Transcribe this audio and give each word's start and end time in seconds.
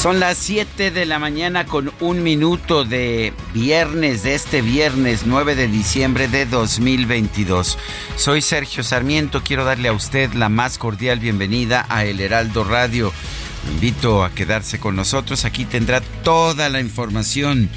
Son 0.00 0.20
las 0.20 0.38
7 0.38 0.92
de 0.92 1.06
la 1.06 1.18
mañana 1.18 1.66
con 1.66 1.92
un 1.98 2.22
minuto 2.22 2.84
de 2.84 3.32
viernes, 3.52 4.22
de 4.22 4.36
este 4.36 4.62
viernes 4.62 5.22
9 5.26 5.56
de 5.56 5.66
diciembre 5.66 6.28
de 6.28 6.46
2022. 6.46 7.76
Soy 8.14 8.40
Sergio 8.40 8.84
Sarmiento, 8.84 9.42
quiero 9.42 9.64
darle 9.64 9.88
a 9.88 9.92
usted 9.92 10.34
la 10.34 10.48
más 10.48 10.78
cordial 10.78 11.18
bienvenida 11.18 11.84
a 11.88 12.04
El 12.04 12.20
Heraldo 12.20 12.62
Radio. 12.62 13.12
Lo 13.66 13.72
invito 13.72 14.22
a 14.22 14.30
quedarse 14.30 14.78
con 14.78 14.94
nosotros, 14.94 15.44
aquí 15.44 15.64
tendrá 15.64 16.00
toda 16.22 16.68
la 16.68 16.78
información 16.78 17.68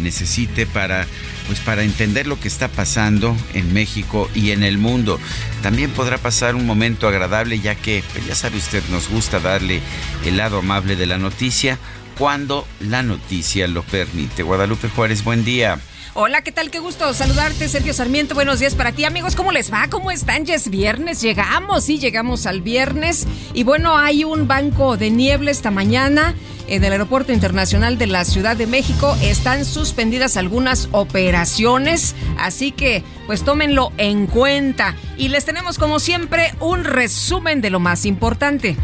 necesite 0.00 0.66
para 0.66 1.06
pues 1.46 1.60
para 1.60 1.84
entender 1.84 2.26
lo 2.26 2.40
que 2.40 2.48
está 2.48 2.68
pasando 2.68 3.36
en 3.54 3.72
México 3.72 4.28
y 4.34 4.50
en 4.50 4.62
el 4.62 4.78
mundo. 4.78 5.20
También 5.62 5.90
podrá 5.90 6.18
pasar 6.18 6.54
un 6.54 6.66
momento 6.66 7.08
agradable 7.08 7.60
ya 7.60 7.74
que 7.74 8.02
pues 8.12 8.26
ya 8.26 8.34
sabe 8.34 8.58
usted 8.58 8.82
nos 8.90 9.08
gusta 9.08 9.40
darle 9.40 9.80
el 10.24 10.36
lado 10.36 10.58
amable 10.58 10.96
de 10.96 11.06
la 11.06 11.18
noticia 11.18 11.78
cuando 12.18 12.66
la 12.80 13.02
noticia 13.02 13.68
lo 13.68 13.82
permite. 13.82 14.42
Guadalupe 14.42 14.88
Juárez, 14.88 15.22
buen 15.22 15.44
día. 15.44 15.78
Hola, 16.18 16.40
¿qué 16.40 16.50
tal? 16.50 16.70
Qué 16.70 16.78
gusto 16.78 17.12
saludarte, 17.12 17.68
Sergio 17.68 17.92
Sarmiento. 17.92 18.34
Buenos 18.34 18.58
días 18.58 18.74
para 18.74 18.92
ti, 18.92 19.04
amigos. 19.04 19.36
¿Cómo 19.36 19.52
les 19.52 19.70
va? 19.70 19.88
¿Cómo 19.90 20.10
están? 20.10 20.46
Ya 20.46 20.54
es 20.54 20.70
viernes. 20.70 21.20
Llegamos, 21.20 21.84
sí, 21.84 21.98
llegamos 21.98 22.46
al 22.46 22.62
viernes. 22.62 23.26
Y 23.52 23.64
bueno, 23.64 23.98
hay 23.98 24.24
un 24.24 24.48
banco 24.48 24.96
de 24.96 25.10
niebla 25.10 25.50
esta 25.50 25.70
mañana 25.70 26.34
en 26.68 26.82
el 26.82 26.92
Aeropuerto 26.92 27.34
Internacional 27.34 27.98
de 27.98 28.06
la 28.06 28.24
Ciudad 28.24 28.56
de 28.56 28.66
México. 28.66 29.14
Están 29.20 29.66
suspendidas 29.66 30.38
algunas 30.38 30.88
operaciones, 30.92 32.14
así 32.38 32.72
que 32.72 33.04
pues 33.26 33.44
tómenlo 33.44 33.92
en 33.98 34.26
cuenta. 34.26 34.96
Y 35.18 35.28
les 35.28 35.44
tenemos 35.44 35.76
como 35.76 35.98
siempre 35.98 36.54
un 36.60 36.84
resumen 36.84 37.60
de 37.60 37.68
lo 37.68 37.78
más 37.78 38.06
importante. 38.06 38.78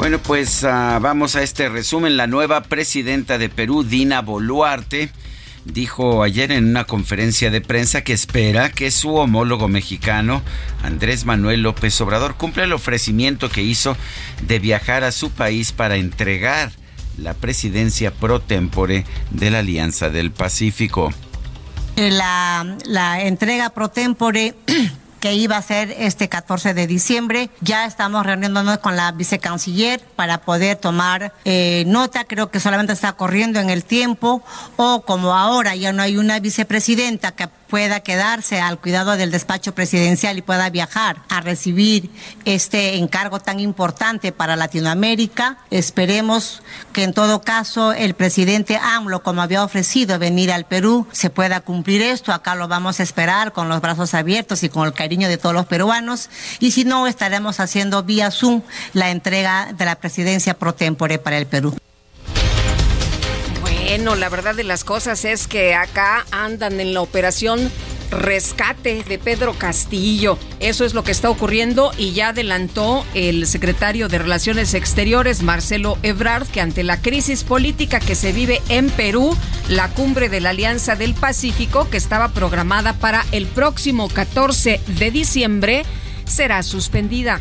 Bueno, 0.00 0.18
pues 0.18 0.62
uh, 0.62 0.98
vamos 0.98 1.36
a 1.36 1.42
este 1.42 1.68
resumen. 1.68 2.16
La 2.16 2.26
nueva 2.26 2.62
presidenta 2.62 3.36
de 3.36 3.50
Perú, 3.50 3.84
Dina 3.84 4.22
Boluarte, 4.22 5.10
dijo 5.66 6.22
ayer 6.22 6.52
en 6.52 6.70
una 6.70 6.84
conferencia 6.84 7.50
de 7.50 7.60
prensa 7.60 8.02
que 8.02 8.14
espera 8.14 8.70
que 8.70 8.90
su 8.92 9.14
homólogo 9.16 9.68
mexicano, 9.68 10.40
Andrés 10.82 11.26
Manuel 11.26 11.60
López 11.60 12.00
Obrador, 12.00 12.36
cumpla 12.36 12.64
el 12.64 12.72
ofrecimiento 12.72 13.50
que 13.50 13.60
hizo 13.60 13.94
de 14.46 14.58
viajar 14.58 15.04
a 15.04 15.12
su 15.12 15.32
país 15.32 15.72
para 15.72 15.96
entregar 15.96 16.72
la 17.18 17.34
presidencia 17.34 18.10
pro 18.10 18.40
tempore 18.40 19.04
de 19.30 19.50
la 19.50 19.58
Alianza 19.58 20.08
del 20.08 20.30
Pacífico. 20.30 21.12
La, 21.96 22.78
la 22.86 23.22
entrega 23.26 23.68
pro 23.68 23.90
tempore 23.90 24.54
que 25.20 25.34
iba 25.34 25.56
a 25.56 25.62
ser 25.62 25.94
este 25.98 26.28
14 26.28 26.74
de 26.74 26.86
diciembre. 26.86 27.50
Ya 27.60 27.84
estamos 27.84 28.24
reuniéndonos 28.26 28.78
con 28.78 28.96
la 28.96 29.12
vicecanciller 29.12 30.00
para 30.16 30.38
poder 30.38 30.76
tomar 30.76 31.32
eh, 31.44 31.84
nota. 31.86 32.24
Creo 32.24 32.50
que 32.50 32.58
solamente 32.58 32.92
está 32.92 33.12
corriendo 33.12 33.60
en 33.60 33.70
el 33.70 33.84
tiempo 33.84 34.42
o 34.76 35.02
como 35.02 35.36
ahora 35.36 35.76
ya 35.76 35.92
no 35.92 36.02
hay 36.02 36.16
una 36.16 36.40
vicepresidenta 36.40 37.32
que 37.32 37.48
pueda 37.70 38.00
quedarse 38.00 38.60
al 38.60 38.78
cuidado 38.78 39.16
del 39.16 39.30
despacho 39.30 39.74
presidencial 39.74 40.36
y 40.36 40.42
pueda 40.42 40.68
viajar 40.70 41.22
a 41.28 41.40
recibir 41.40 42.10
este 42.44 42.96
encargo 42.96 43.38
tan 43.38 43.60
importante 43.60 44.32
para 44.32 44.56
Latinoamérica. 44.56 45.58
Esperemos 45.70 46.62
que 46.92 47.04
en 47.04 47.14
todo 47.14 47.40
caso 47.40 47.92
el 47.92 48.14
presidente 48.14 48.76
AMLO, 48.76 49.22
como 49.22 49.40
había 49.40 49.62
ofrecido 49.62 50.18
venir 50.18 50.50
al 50.52 50.66
Perú, 50.66 51.06
se 51.12 51.30
pueda 51.30 51.60
cumplir 51.60 52.02
esto. 52.02 52.32
Acá 52.32 52.56
lo 52.56 52.66
vamos 52.66 52.98
a 52.98 53.04
esperar 53.04 53.52
con 53.52 53.68
los 53.68 53.80
brazos 53.80 54.14
abiertos 54.14 54.64
y 54.64 54.68
con 54.68 54.86
el 54.86 54.92
cariño 54.92 55.28
de 55.28 55.38
todos 55.38 55.54
los 55.54 55.66
peruanos. 55.66 56.28
Y 56.58 56.72
si 56.72 56.84
no, 56.84 57.06
estaremos 57.06 57.60
haciendo 57.60 58.02
vía 58.02 58.32
Zoom 58.32 58.62
la 58.92 59.10
entrega 59.10 59.72
de 59.72 59.84
la 59.84 59.94
presidencia 59.94 60.54
pro 60.54 60.74
tempore 60.74 61.18
para 61.18 61.38
el 61.38 61.46
Perú. 61.46 61.76
Bueno, 63.90 64.14
la 64.14 64.28
verdad 64.28 64.54
de 64.54 64.62
las 64.62 64.84
cosas 64.84 65.24
es 65.24 65.48
que 65.48 65.74
acá 65.74 66.24
andan 66.30 66.78
en 66.78 66.94
la 66.94 67.00
operación 67.00 67.72
rescate 68.12 69.02
de 69.02 69.18
Pedro 69.18 69.52
Castillo. 69.54 70.38
Eso 70.60 70.84
es 70.84 70.94
lo 70.94 71.02
que 71.02 71.10
está 71.10 71.28
ocurriendo 71.28 71.90
y 71.98 72.12
ya 72.12 72.28
adelantó 72.28 73.04
el 73.14 73.48
secretario 73.48 74.06
de 74.06 74.18
Relaciones 74.18 74.74
Exteriores, 74.74 75.42
Marcelo 75.42 75.98
Ebrard, 76.04 76.46
que 76.46 76.60
ante 76.60 76.84
la 76.84 77.02
crisis 77.02 77.42
política 77.42 77.98
que 77.98 78.14
se 78.14 78.30
vive 78.30 78.62
en 78.68 78.90
Perú, 78.90 79.36
la 79.68 79.88
cumbre 79.88 80.28
de 80.28 80.38
la 80.38 80.50
Alianza 80.50 80.94
del 80.94 81.14
Pacífico, 81.14 81.90
que 81.90 81.96
estaba 81.96 82.28
programada 82.28 82.92
para 82.92 83.26
el 83.32 83.48
próximo 83.48 84.08
14 84.08 84.80
de 84.86 85.10
diciembre, 85.10 85.82
será 86.26 86.62
suspendida. 86.62 87.40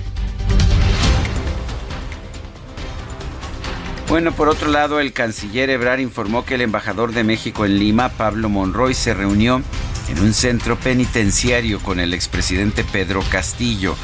Bueno, 4.09 4.31
por 4.31 4.49
otro 4.49 4.69
lado, 4.69 4.99
el 4.99 5.13
canciller 5.13 5.69
Ebrard 5.69 5.99
informó 5.99 6.43
que 6.43 6.55
el 6.55 6.61
embajador 6.61 7.13
de 7.13 7.23
México 7.23 7.63
en 7.63 7.77
Lima, 7.77 8.09
Pablo 8.09 8.49
Monroy, 8.49 8.95
se 8.95 9.13
reunió 9.13 9.61
en 10.09 10.19
un 10.19 10.33
centro 10.33 10.79
penitenciario 10.79 11.79
con 11.79 11.99
el 11.99 12.15
expresidente 12.15 12.83
Pedro 12.83 13.21
Castillo, 13.29 13.95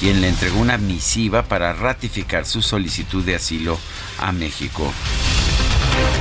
quien 0.00 0.20
le 0.20 0.30
entregó 0.30 0.58
una 0.58 0.78
misiva 0.78 1.44
para 1.44 1.74
ratificar 1.74 2.44
su 2.44 2.60
solicitud 2.60 3.22
de 3.22 3.36
asilo 3.36 3.78
a 4.18 4.32
México. 4.32 4.92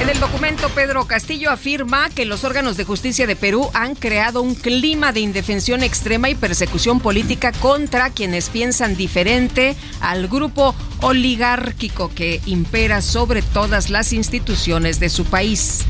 En 0.01 0.09
el 0.09 0.19
documento, 0.19 0.69
Pedro 0.69 1.05
Castillo 1.05 1.51
afirma 1.51 2.09
que 2.09 2.25
los 2.25 2.43
órganos 2.43 2.75
de 2.75 2.83
justicia 2.83 3.27
de 3.27 3.35
Perú 3.35 3.69
han 3.73 3.93
creado 3.95 4.41
un 4.41 4.55
clima 4.55 5.11
de 5.11 5.19
indefensión 5.19 5.83
extrema 5.83 6.29
y 6.29 6.35
persecución 6.35 6.99
política 6.99 7.51
contra 7.51 8.09
quienes 8.09 8.49
piensan 8.49 8.95
diferente 8.95 9.75
al 9.99 10.27
grupo 10.27 10.75
oligárquico 11.01 12.11
que 12.13 12.41
impera 12.47 13.01
sobre 13.01 13.43
todas 13.43 13.89
las 13.89 14.11
instituciones 14.11 14.99
de 14.99 15.09
su 15.09 15.25
país. 15.25 15.85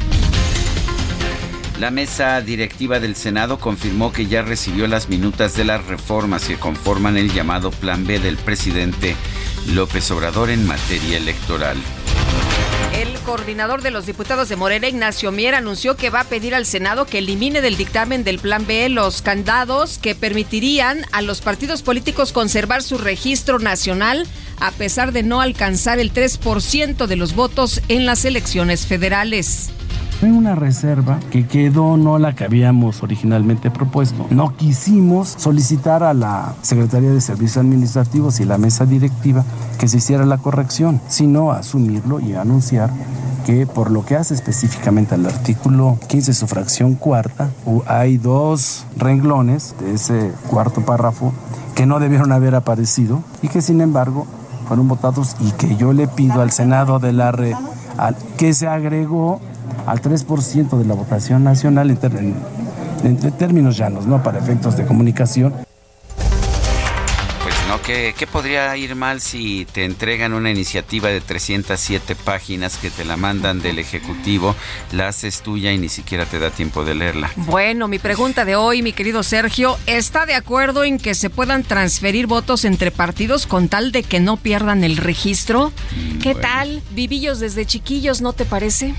La 1.80 1.90
mesa 1.90 2.42
directiva 2.42 3.00
del 3.00 3.16
Senado 3.16 3.60
confirmó 3.60 4.12
que 4.12 4.28
ya 4.28 4.44
recibió 4.44 4.88
las 4.88 5.10
minutas 5.10 5.56
de 5.56 5.66
las 5.66 5.84
reformas 5.88 6.44
que 6.44 6.58
conforman 6.58 7.18
el 7.18 7.34
llamado 7.34 7.72
Plan 7.72 8.06
B 8.06 8.20
del 8.20 8.38
presidente 8.38 9.16
López 9.68 10.12
Obrador 10.12 10.52
en 10.52 10.68
materia 10.68 11.18
electoral. 11.18 11.78
El 12.94 13.14
coordinador 13.20 13.82
de 13.82 13.92
los 13.92 14.06
diputados 14.06 14.50
de 14.50 14.58
Morena, 14.58 14.88
Ignacio 14.88 15.32
Mier, 15.32 15.56
anunció 15.56 15.96
que 15.96 16.10
va 16.10 16.22
a 16.22 16.26
pedir 16.26 16.54
al 16.54 16.66
Senado 16.66 17.06
que 17.06 17.20
elimine 17.20 17.62
del 17.62 17.78
dictamen 17.78 18.26
del 18.26 18.38
Plan 18.38 18.68
B 18.68 18.90
los 18.90 19.22
candados 19.22 19.98
que 19.98 20.14
permitirían 20.14 21.06
a 21.14 21.22
los 21.22 21.40
partidos 21.40 21.84
políticos 21.84 22.34
conservar 22.34 22.84
su 22.84 22.98
registro 22.98 23.60
nacional 23.60 24.28
a 24.60 24.72
pesar 24.72 25.14
de 25.14 25.24
no 25.24 25.40
alcanzar 25.40 26.00
el 26.00 26.14
3% 26.14 27.08
de 27.08 27.16
los 27.16 27.34
votos 27.34 27.82
en 27.88 28.06
las 28.06 28.26
elecciones 28.26 28.86
federales. 28.86 29.70
Hay 30.22 30.30
una 30.30 30.54
reserva 30.54 31.20
que 31.32 31.48
quedó 31.48 31.98
no 31.98 32.20
la 32.20 32.36
que 32.36 32.44
habíamos 32.44 33.02
originalmente 33.02 33.72
propuesto. 33.72 34.28
No 34.30 34.56
quisimos 34.56 35.30
solicitar 35.30 36.04
a 36.04 36.14
la 36.14 36.54
Secretaría 36.62 37.10
de 37.10 37.22
Servicios 37.22 37.58
Administrativos 37.58 38.40
y 38.40 38.46
la 38.46 38.60
mesa 38.60 38.86
directiva 38.86 39.44
que 39.80 39.88
se 39.88 39.98
hiciera 39.98 40.28
la 40.28 40.38
corrección, 40.38 41.02
sino 41.08 41.52
asumirlo 41.52 42.20
y 42.20 42.36
anunciar 42.36 42.92
que 43.48 43.66
por 43.66 43.90
lo 43.90 44.06
que 44.06 44.16
hace 44.16 44.36
específicamente 44.36 45.16
al 45.16 45.26
artículo 45.26 45.98
15, 46.08 46.36
su 46.36 46.46
fracción 46.46 46.94
cuarta, 46.94 47.50
hay 47.88 48.18
dos 48.18 48.86
renglones 48.98 49.74
de 49.80 49.96
ese 49.96 50.32
cuarto 50.48 50.82
párrafo 50.82 51.34
que 51.74 51.88
no 51.88 52.00
debieron 52.00 52.32
haber 52.32 52.54
aparecido 52.54 53.24
y 53.42 53.48
que 53.48 53.64
sin 53.64 53.82
embargo 53.82 54.28
fueron 54.68 54.88
votados 54.88 55.36
y 55.40 55.50
que 55.54 55.76
yo 55.78 55.94
le 55.94 56.08
pido 56.08 56.42
al 56.42 56.52
Senado 56.52 57.00
de 57.00 57.12
la 57.12 57.32
re, 57.32 57.56
que 58.38 58.54
se 58.54 58.68
agregó 58.68 59.42
al 59.86 60.02
3% 60.02 60.78
de 60.78 60.86
la 60.86 60.94
votación 60.94 61.44
nacional 61.44 61.90
en, 61.92 62.36
en, 63.04 63.18
términos 63.34 63.78
llanos, 63.78 64.06
¿no? 64.06 64.22
Para 64.22 64.40
efectos 64.40 64.78
de 64.78 64.86
comunicación. 64.86 65.54
Pues 67.44 67.56
no, 67.68 67.82
¿qué, 67.82 68.14
¿qué, 68.16 68.28
podría 68.28 68.78
ir 68.78 68.96
mal 68.96 69.20
si 69.20 69.66
te 69.74 69.84
entregan 69.84 70.34
una 70.34 70.52
iniciativa 70.52 71.10
de 71.10 71.22
307 71.22 72.16
páginas 72.16 72.78
que 72.78 72.92
te 72.92 73.04
la 73.04 73.18
mandan 73.18 73.64
del 73.64 73.80
Ejecutivo, 73.80 74.56
la 74.92 75.08
haces 75.08 75.42
tuya 75.42 75.72
y 75.72 75.80
ni 75.80 75.90
siquiera 75.90 76.26
te 76.26 76.38
da 76.38 76.52
tiempo 76.52 76.86
de 76.86 76.94
leerla? 76.94 77.32
Bueno, 77.36 77.88
mi 77.88 77.98
pregunta 77.98 78.46
de 78.46 78.56
hoy, 78.56 78.84
mi 78.84 78.94
querido 78.94 79.24
Sergio, 79.24 79.78
¿está 79.88 80.28
de 80.28 80.36
acuerdo 80.36 80.84
en 80.84 81.00
que 81.00 81.16
se 81.16 81.32
puedan 81.32 81.64
transferir 81.64 82.28
votos 82.28 82.64
entre 82.64 82.92
partidos 82.92 83.48
con 83.48 83.70
tal 83.70 83.92
de 83.92 84.04
que 84.04 84.20
no 84.20 84.38
pierdan 84.38 84.84
el 84.84 84.98
registro? 84.98 85.74
Mm, 85.96 86.20
¿Qué 86.20 86.36
tal? 86.36 86.84
Vivillos 86.92 87.40
desde 87.40 87.66
chiquillos, 87.66 88.22
¿no 88.22 88.34
te 88.34 88.46
parece? 88.46 88.94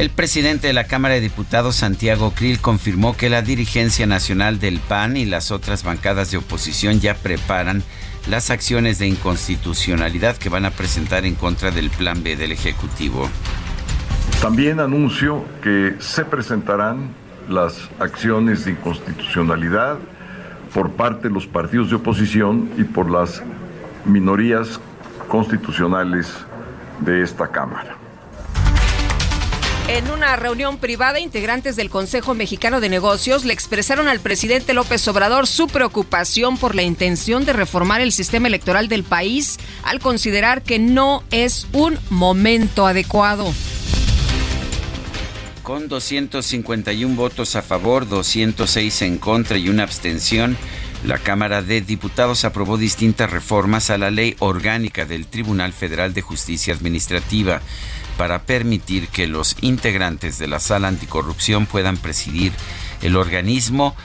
El 0.00 0.08
presidente 0.08 0.66
de 0.66 0.72
la 0.72 0.84
Cámara 0.84 1.12
de 1.12 1.20
Diputados, 1.20 1.76
Santiago 1.76 2.32
Krill, 2.34 2.58
confirmó 2.58 3.18
que 3.18 3.28
la 3.28 3.42
dirigencia 3.42 4.06
nacional 4.06 4.58
del 4.58 4.80
PAN 4.80 5.18
y 5.18 5.26
las 5.26 5.50
otras 5.50 5.84
bancadas 5.84 6.30
de 6.30 6.38
oposición 6.38 7.00
ya 7.00 7.12
preparan 7.12 7.82
las 8.26 8.48
acciones 8.48 8.98
de 8.98 9.08
inconstitucionalidad 9.08 10.38
que 10.38 10.48
van 10.48 10.64
a 10.64 10.70
presentar 10.70 11.26
en 11.26 11.34
contra 11.34 11.70
del 11.70 11.90
Plan 11.90 12.22
B 12.22 12.34
del 12.36 12.50
Ejecutivo. 12.50 13.28
También 14.40 14.80
anuncio 14.80 15.44
que 15.62 15.96
se 15.98 16.24
presentarán 16.24 17.10
las 17.50 17.90
acciones 17.98 18.64
de 18.64 18.70
inconstitucionalidad 18.70 19.98
por 20.72 20.92
parte 20.92 21.28
de 21.28 21.34
los 21.34 21.46
partidos 21.46 21.90
de 21.90 21.96
oposición 21.96 22.70
y 22.78 22.84
por 22.84 23.10
las 23.10 23.42
minorías 24.06 24.80
constitucionales 25.28 26.32
de 27.00 27.22
esta 27.22 27.48
Cámara. 27.48 27.99
En 29.92 30.08
una 30.08 30.36
reunión 30.36 30.78
privada, 30.78 31.18
integrantes 31.18 31.74
del 31.74 31.90
Consejo 31.90 32.32
Mexicano 32.32 32.80
de 32.80 32.88
Negocios 32.88 33.44
le 33.44 33.52
expresaron 33.52 34.06
al 34.06 34.20
presidente 34.20 34.72
López 34.72 35.08
Obrador 35.08 35.48
su 35.48 35.66
preocupación 35.66 36.58
por 36.58 36.76
la 36.76 36.82
intención 36.82 37.44
de 37.44 37.54
reformar 37.54 38.00
el 38.00 38.12
sistema 38.12 38.46
electoral 38.46 38.86
del 38.86 39.02
país 39.02 39.58
al 39.82 39.98
considerar 39.98 40.62
que 40.62 40.78
no 40.78 41.24
es 41.32 41.66
un 41.72 41.98
momento 42.08 42.86
adecuado. 42.86 43.52
Con 45.64 45.88
251 45.88 47.16
votos 47.16 47.56
a 47.56 47.62
favor, 47.62 48.08
206 48.08 49.02
en 49.02 49.18
contra 49.18 49.58
y 49.58 49.68
una 49.68 49.82
abstención, 49.82 50.56
la 51.04 51.18
Cámara 51.18 51.62
de 51.62 51.80
Diputados 51.80 52.44
aprobó 52.44 52.78
distintas 52.78 53.28
reformas 53.28 53.90
a 53.90 53.98
la 53.98 54.12
ley 54.12 54.36
orgánica 54.38 55.04
del 55.04 55.26
Tribunal 55.26 55.72
Federal 55.72 56.14
de 56.14 56.22
Justicia 56.22 56.74
Administrativa 56.74 57.60
para 58.20 58.42
permitir 58.42 59.08
que 59.08 59.26
los 59.26 59.56
integrantes 59.62 60.38
de 60.38 60.46
la 60.46 60.60
sala 60.60 60.88
anticorrupción 60.88 61.64
puedan 61.64 61.96
presidir 61.96 62.52
el 63.00 63.16
organismo 63.16 63.96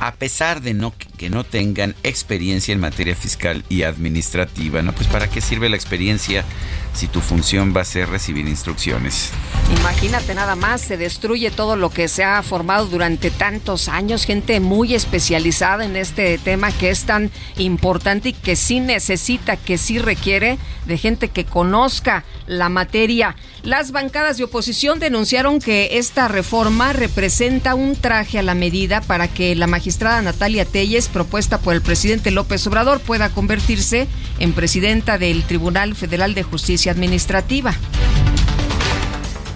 a 0.00 0.10
pesar 0.14 0.60
de 0.60 0.74
no, 0.74 0.92
que 1.20 1.28
no 1.28 1.44
tengan 1.44 1.94
experiencia 2.02 2.72
en 2.72 2.80
materia 2.80 3.14
fiscal 3.14 3.62
y 3.68 3.82
administrativa. 3.82 4.80
¿no? 4.80 4.94
Pues 4.94 5.06
para 5.06 5.28
qué 5.28 5.42
sirve 5.42 5.68
la 5.68 5.76
experiencia 5.76 6.46
si 6.94 7.08
tu 7.08 7.20
función 7.20 7.74
va 7.76 7.82
a 7.82 7.84
ser 7.84 8.08
recibir 8.08 8.48
instrucciones. 8.48 9.30
Imagínate 9.78 10.34
nada 10.34 10.56
más, 10.56 10.80
se 10.80 10.96
destruye 10.96 11.50
todo 11.50 11.76
lo 11.76 11.90
que 11.90 12.08
se 12.08 12.24
ha 12.24 12.42
formado 12.42 12.86
durante 12.86 13.30
tantos 13.30 13.88
años, 13.88 14.24
gente 14.24 14.60
muy 14.60 14.94
especializada 14.94 15.84
en 15.84 15.96
este 15.96 16.38
tema 16.38 16.72
que 16.72 16.88
es 16.88 17.04
tan 17.04 17.30
importante 17.58 18.30
y 18.30 18.32
que 18.32 18.56
sí 18.56 18.80
necesita, 18.80 19.58
que 19.58 19.76
sí 19.76 19.98
requiere 19.98 20.56
de 20.86 20.96
gente 20.96 21.28
que 21.28 21.44
conozca 21.44 22.24
la 22.46 22.70
materia. 22.70 23.36
Las 23.62 23.92
bancadas 23.92 24.38
de 24.38 24.44
oposición 24.44 24.98
denunciaron 24.98 25.60
que 25.60 25.98
esta 25.98 26.28
reforma 26.28 26.94
representa 26.94 27.74
un 27.74 27.94
traje 27.94 28.38
a 28.38 28.42
la 28.42 28.54
medida 28.54 29.02
para 29.02 29.28
que 29.28 29.54
la 29.54 29.66
magistrada 29.66 30.22
Natalia 30.22 30.64
Telles, 30.64 31.09
propuesta 31.10 31.58
por 31.58 31.74
el 31.74 31.82
presidente 31.82 32.30
López 32.30 32.66
Obrador, 32.66 33.00
pueda 33.00 33.28
convertirse 33.28 34.08
en 34.38 34.52
presidenta 34.52 35.18
del 35.18 35.44
Tribunal 35.44 35.94
Federal 35.94 36.34
de 36.34 36.42
Justicia 36.42 36.92
Administrativa. 36.92 37.74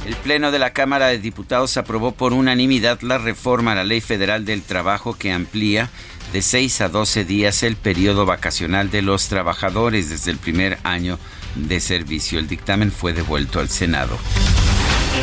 El 0.06 0.16
Pleno 0.16 0.50
de 0.50 0.58
la 0.58 0.74
Cámara 0.74 1.06
de 1.06 1.18
Diputados 1.18 1.78
aprobó 1.78 2.12
por 2.12 2.34
unanimidad 2.34 3.00
la 3.00 3.16
reforma 3.16 3.72
a 3.72 3.76
la 3.76 3.84
Ley 3.84 4.02
Federal 4.02 4.44
del 4.44 4.60
Trabajo 4.60 5.14
que 5.14 5.32
amplía 5.32 5.88
de 6.34 6.42
6 6.42 6.82
a 6.82 6.88
12 6.90 7.24
días 7.24 7.62
el 7.62 7.76
periodo 7.76 8.26
vacacional 8.26 8.90
de 8.90 9.00
los 9.00 9.28
trabajadores 9.28 10.10
desde 10.10 10.30
el 10.30 10.36
primer 10.36 10.78
año 10.82 11.18
de 11.54 11.80
servicio. 11.80 12.38
El 12.38 12.48
dictamen 12.48 12.92
fue 12.92 13.12
devuelto 13.12 13.60
al 13.60 13.70
Senado. 13.70 14.18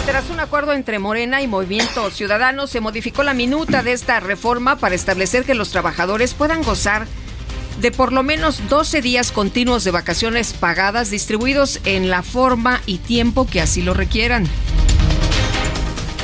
Y 0.01 0.03
tras 0.03 0.31
un 0.31 0.39
acuerdo 0.39 0.73
entre 0.73 0.97
Morena 0.97 1.43
y 1.43 1.47
Movimiento 1.47 2.09
Ciudadano, 2.09 2.65
se 2.65 2.81
modificó 2.81 3.21
la 3.21 3.35
minuta 3.35 3.83
de 3.83 3.91
esta 3.91 4.19
reforma 4.19 4.77
para 4.77 4.95
establecer 4.95 5.45
que 5.45 5.53
los 5.53 5.69
trabajadores 5.69 6.33
puedan 6.33 6.63
gozar 6.63 7.05
de 7.79 7.91
por 7.91 8.11
lo 8.11 8.23
menos 8.23 8.67
12 8.67 9.01
días 9.01 9.31
continuos 9.31 9.83
de 9.83 9.91
vacaciones 9.91 10.53
pagadas 10.53 11.11
distribuidos 11.11 11.79
en 11.85 12.09
la 12.09 12.23
forma 12.23 12.81
y 12.87 12.97
tiempo 12.97 13.45
que 13.45 13.61
así 13.61 13.83
lo 13.83 13.93
requieran. 13.93 14.47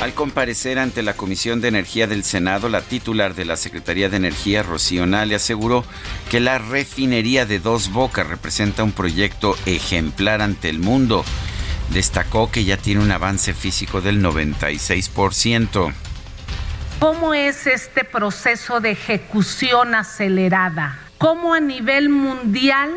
Al 0.02 0.12
comparecer 0.12 0.80
ante 0.80 1.02
la 1.02 1.14
Comisión 1.14 1.60
de 1.60 1.68
Energía 1.68 2.08
del 2.08 2.24
Senado, 2.24 2.68
la 2.68 2.82
titular 2.82 3.36
de 3.36 3.44
la 3.44 3.56
Secretaría 3.56 4.08
de 4.08 4.16
Energía, 4.16 4.64
Rocío 4.64 5.06
Nale, 5.06 5.36
aseguró 5.36 5.84
que 6.30 6.40
la 6.40 6.58
refinería 6.58 7.46
de 7.46 7.60
Dos 7.60 7.92
Bocas 7.92 8.26
representa 8.26 8.82
un 8.82 8.92
proyecto 8.92 9.56
ejemplar 9.66 10.42
ante 10.42 10.68
el 10.68 10.80
mundo. 10.80 11.24
Destacó 11.92 12.50
que 12.50 12.64
ya 12.64 12.76
tiene 12.76 13.02
un 13.02 13.10
avance 13.10 13.54
físico 13.54 14.00
del 14.00 14.22
96%. 14.22 15.92
¿Cómo 17.00 17.32
es 17.32 17.66
este 17.66 18.04
proceso 18.04 18.80
de 18.80 18.90
ejecución 18.90 19.94
acelerada? 19.94 20.98
¿Cómo 21.18 21.54
a 21.54 21.60
nivel 21.60 22.08
mundial 22.08 22.90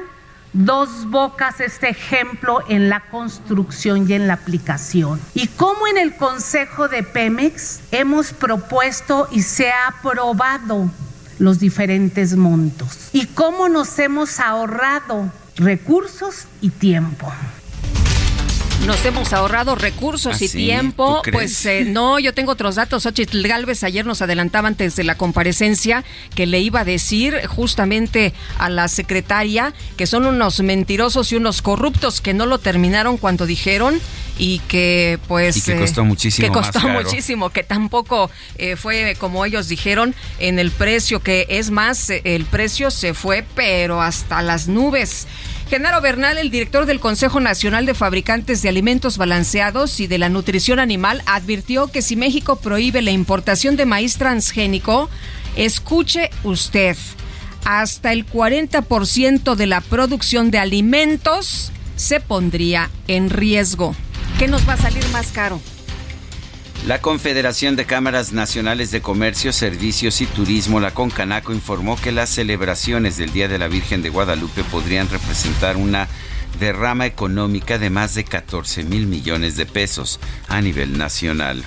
Dos 0.54 1.10
Bocas 1.10 1.62
este 1.62 1.88
ejemplo 1.88 2.62
en 2.68 2.90
la 2.90 3.00
construcción 3.10 4.10
y 4.10 4.14
en 4.14 4.28
la 4.28 4.34
aplicación. 4.34 5.18
Y 5.34 5.48
cómo 5.48 5.88
en 5.88 5.98
el 5.98 6.18
Consejo 6.18 6.90
de 6.90 7.04
Pemex 7.04 7.80
hemos 7.92 8.34
propuesto 8.34 9.30
y 9.32 9.44
se 9.44 9.72
ha 9.72 9.88
aprobado 9.88 10.92
los 11.40 11.60
diferentes 11.60 12.36
montos. 12.36 13.10
Y 13.14 13.28
cómo 13.28 13.70
nos 13.70 13.98
hemos 13.98 14.42
ahorrado 14.42 15.32
recursos 15.56 16.48
y 16.60 16.70
tiempo 16.70 17.32
nos 18.86 19.06
hemos 19.06 19.34
ahorrado 19.34 19.76
recursos 19.76 20.42
y 20.42 20.50
tiempo. 20.50 21.22
Pues 21.32 21.66
eh, 21.66 21.86
no, 21.86 22.20
yo 22.20 22.34
tengo 22.34 22.52
otros 22.52 22.76
datos. 22.76 23.04
Xochitl 23.04 23.48
Galvez 23.48 23.84
ayer 23.84 24.06
nos 24.06 24.22
adelantaba 24.22 24.68
antes 24.68 24.96
de 24.96 25.04
la 25.04 25.16
comparecencia 25.16 26.04
que 26.36 26.48
le 26.48 26.60
iba 26.60 26.82
a 26.82 26.86
decir 26.86 27.46
justamente 27.48 28.34
a 28.58 28.70
la 28.70 28.88
secretaria 28.88 29.74
que 29.98 30.08
son 30.08 30.26
unos 30.26 30.62
mentirosos 30.62 31.32
y 31.32 31.36
unos 31.36 31.62
corruptos 31.62 32.22
que 32.22 32.34
no 32.34 32.46
lo 32.46 32.60
terminaron 32.60 33.18
cuando 33.18 33.46
dijeron 33.46 34.00
y 34.38 34.60
que 34.60 35.20
pues 35.28 35.58
y 35.58 35.62
que 35.62 35.78
costó 35.78 36.06
muchísimo 36.06 36.48
que 36.48 36.54
costó 36.54 36.88
muchísimo 36.88 37.50
que 37.50 37.64
tampoco 37.64 38.32
eh, 38.58 38.76
fue 38.76 39.16
como 39.20 39.46
ellos 39.46 39.68
dijeron 39.68 40.16
en 40.40 40.58
el 40.58 40.72
precio 40.72 41.20
que 41.20 41.46
es 41.50 41.70
más 41.70 42.10
el 42.10 42.46
precio 42.46 42.92
se 42.92 43.14
fue 43.14 43.46
pero 43.56 44.02
hasta 44.02 44.42
las 44.42 44.68
nubes 44.68 45.28
Genaro 45.72 46.02
Bernal, 46.02 46.38
el 46.38 46.52
director 46.52 46.86
del 46.86 47.00
Consejo 47.00 47.40
Nacional 47.40 47.86
de 47.86 47.94
Fabricantes 47.94 48.62
de 48.62 48.68
Alimentos 48.68 49.18
Balanceados 49.18 50.02
y 50.02 50.08
de 50.08 50.18
la 50.18 50.28
Nutrición 50.28 50.80
Animal, 50.80 51.24
advirtió 51.26 51.88
que 51.88 52.02
si 52.02 52.18
México 52.18 52.58
prohíbe 52.58 53.02
la 53.02 53.12
importación 53.12 53.78
de 53.78 53.86
maíz 53.86 54.18
transgénico, 54.18 55.10
escuche 55.56 56.30
usted, 56.44 56.98
hasta 57.64 58.12
el 58.12 58.28
40% 58.28 59.56
de 59.56 59.66
la 59.66 59.80
producción 59.80 60.52
de 60.52 60.60
alimentos 60.60 61.72
se 61.96 62.20
pondría 62.20 62.90
en 63.08 63.30
riesgo. 63.30 63.96
¿Qué 64.40 64.50
nos 64.50 64.68
va 64.68 64.74
a 64.74 64.78
salir 64.78 65.08
más 65.14 65.28
caro? 65.28 65.62
La 66.88 67.00
Confederación 67.00 67.76
de 67.76 67.86
Cámaras 67.86 68.34
Nacionales 68.34 68.90
de 68.90 69.02
Comercio, 69.02 69.54
Servicios 69.54 70.20
y 70.20 70.26
Turismo, 70.26 70.80
la 70.80 70.90
Concanaco, 70.90 71.54
informó 71.54 71.96
que 71.96 72.12
las 72.12 72.32
celebraciones 72.32 73.18
del 73.18 73.32
Día 73.32 73.48
de 73.48 73.60
la 73.60 73.68
Virgen 73.68 74.02
de 74.02 74.10
Guadalupe 74.10 74.64
podrían 74.64 75.08
representar 75.08 75.78
una 75.78 76.08
derrama 76.60 77.06
económica 77.06 77.78
de 77.78 77.92
más 77.92 78.16
de 78.16 78.24
14 78.24 78.84
mil 78.84 79.06
millones 79.06 79.58
de 79.58 79.68
pesos 79.68 80.20
a 80.48 80.60
nivel 80.60 80.98
nacional. 80.98 81.64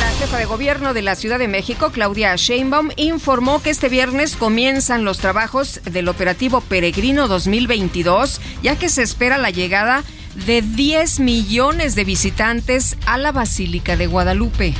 La 0.00 0.10
jefa 0.18 0.38
de 0.38 0.44
gobierno 0.44 0.92
de 0.92 1.02
la 1.02 1.14
Ciudad 1.14 1.38
de 1.38 1.46
México, 1.46 1.90
Claudia 1.92 2.34
Sheinbaum, 2.34 2.90
informó 2.96 3.62
que 3.62 3.70
este 3.70 3.88
viernes 3.88 4.34
comienzan 4.34 5.04
los 5.04 5.18
trabajos 5.18 5.80
del 5.84 6.08
operativo 6.08 6.60
Peregrino 6.62 7.28
2022, 7.28 8.40
ya 8.60 8.76
que 8.76 8.88
se 8.88 9.04
espera 9.04 9.38
la 9.38 9.50
llegada 9.50 9.98
de 9.98 10.19
10 10.34 11.20
millones 11.20 11.94
de 11.94 12.04
visitantes 12.04 12.96
a 13.06 13.18
la 13.18 13.32
Basílica 13.32 13.96
de 13.96 14.06
Guadalupe. 14.06 14.74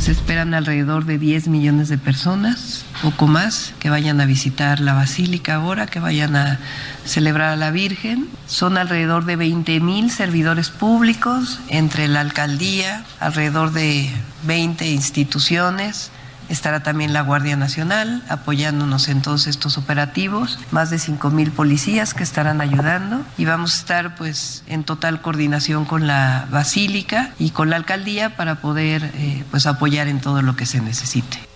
Se 0.00 0.12
esperan 0.12 0.54
alrededor 0.54 1.04
de 1.04 1.18
10 1.18 1.48
millones 1.48 1.88
de 1.90 1.98
personas, 1.98 2.86
poco 3.02 3.26
más, 3.26 3.74
que 3.80 3.90
vayan 3.90 4.18
a 4.20 4.24
visitar 4.24 4.80
la 4.80 4.94
basílica 4.94 5.56
ahora, 5.56 5.88
que 5.88 6.00
vayan 6.00 6.36
a 6.36 6.58
celebrar 7.04 7.50
a 7.50 7.56
la 7.56 7.70
Virgen. 7.70 8.28
Son 8.46 8.78
alrededor 8.78 9.26
de 9.26 9.36
20 9.36 9.78
mil 9.80 10.10
servidores 10.10 10.70
públicos 10.70 11.60
entre 11.68 12.08
la 12.08 12.20
alcaldía, 12.20 13.04
alrededor 13.18 13.72
de 13.72 14.10
20 14.44 14.90
instituciones, 14.90 16.10
Estará 16.50 16.82
también 16.82 17.12
la 17.12 17.22
Guardia 17.22 17.56
Nacional 17.56 18.22
apoyándonos 18.28 19.08
en 19.08 19.22
todos 19.22 19.46
estos 19.46 19.78
operativos, 19.78 20.58
más 20.72 20.90
de 20.90 20.98
5 20.98 21.30
mil 21.30 21.52
policías 21.52 22.12
que 22.12 22.24
estarán 22.24 22.60
ayudando 22.60 23.24
y 23.38 23.44
vamos 23.44 23.74
a 23.74 23.76
estar 23.78 24.14
pues 24.16 24.64
en 24.66 24.84
total 24.84 25.22
coordinación 25.22 25.84
con 25.84 26.06
la 26.06 26.46
Basílica 26.50 27.30
y 27.38 27.50
con 27.50 27.70
la 27.70 27.76
Alcaldía 27.76 28.36
para 28.36 28.56
poder 28.56 29.12
eh, 29.14 29.44
pues 29.50 29.66
apoyar 29.66 30.08
en 30.08 30.20
todo 30.20 30.42
lo 30.42 30.56
que 30.56 30.66
se 30.66 30.80
necesite. 30.80 31.49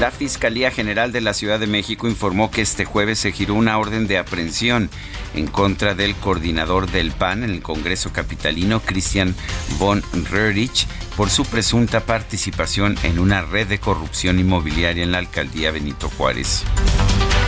La 0.00 0.10
Fiscalía 0.10 0.70
General 0.70 1.12
de 1.12 1.20
la 1.20 1.34
Ciudad 1.34 1.60
de 1.60 1.66
México 1.66 2.08
informó 2.08 2.50
que 2.50 2.62
este 2.62 2.86
jueves 2.86 3.18
se 3.18 3.32
giró 3.32 3.52
una 3.52 3.76
orden 3.76 4.06
de 4.06 4.16
aprehensión 4.16 4.88
en 5.34 5.46
contra 5.46 5.94
del 5.94 6.14
coordinador 6.14 6.90
del 6.90 7.12
PAN 7.12 7.44
en 7.44 7.50
el 7.50 7.60
Congreso 7.60 8.10
Capitalino, 8.10 8.80
Christian 8.80 9.34
von 9.78 10.02
Rerich, 10.30 10.86
por 11.18 11.28
su 11.28 11.44
presunta 11.44 12.00
participación 12.00 12.96
en 13.02 13.18
una 13.18 13.42
red 13.42 13.66
de 13.66 13.78
corrupción 13.78 14.38
inmobiliaria 14.38 15.04
en 15.04 15.12
la 15.12 15.18
alcaldía 15.18 15.70
Benito 15.70 16.08
Juárez. 16.16 16.64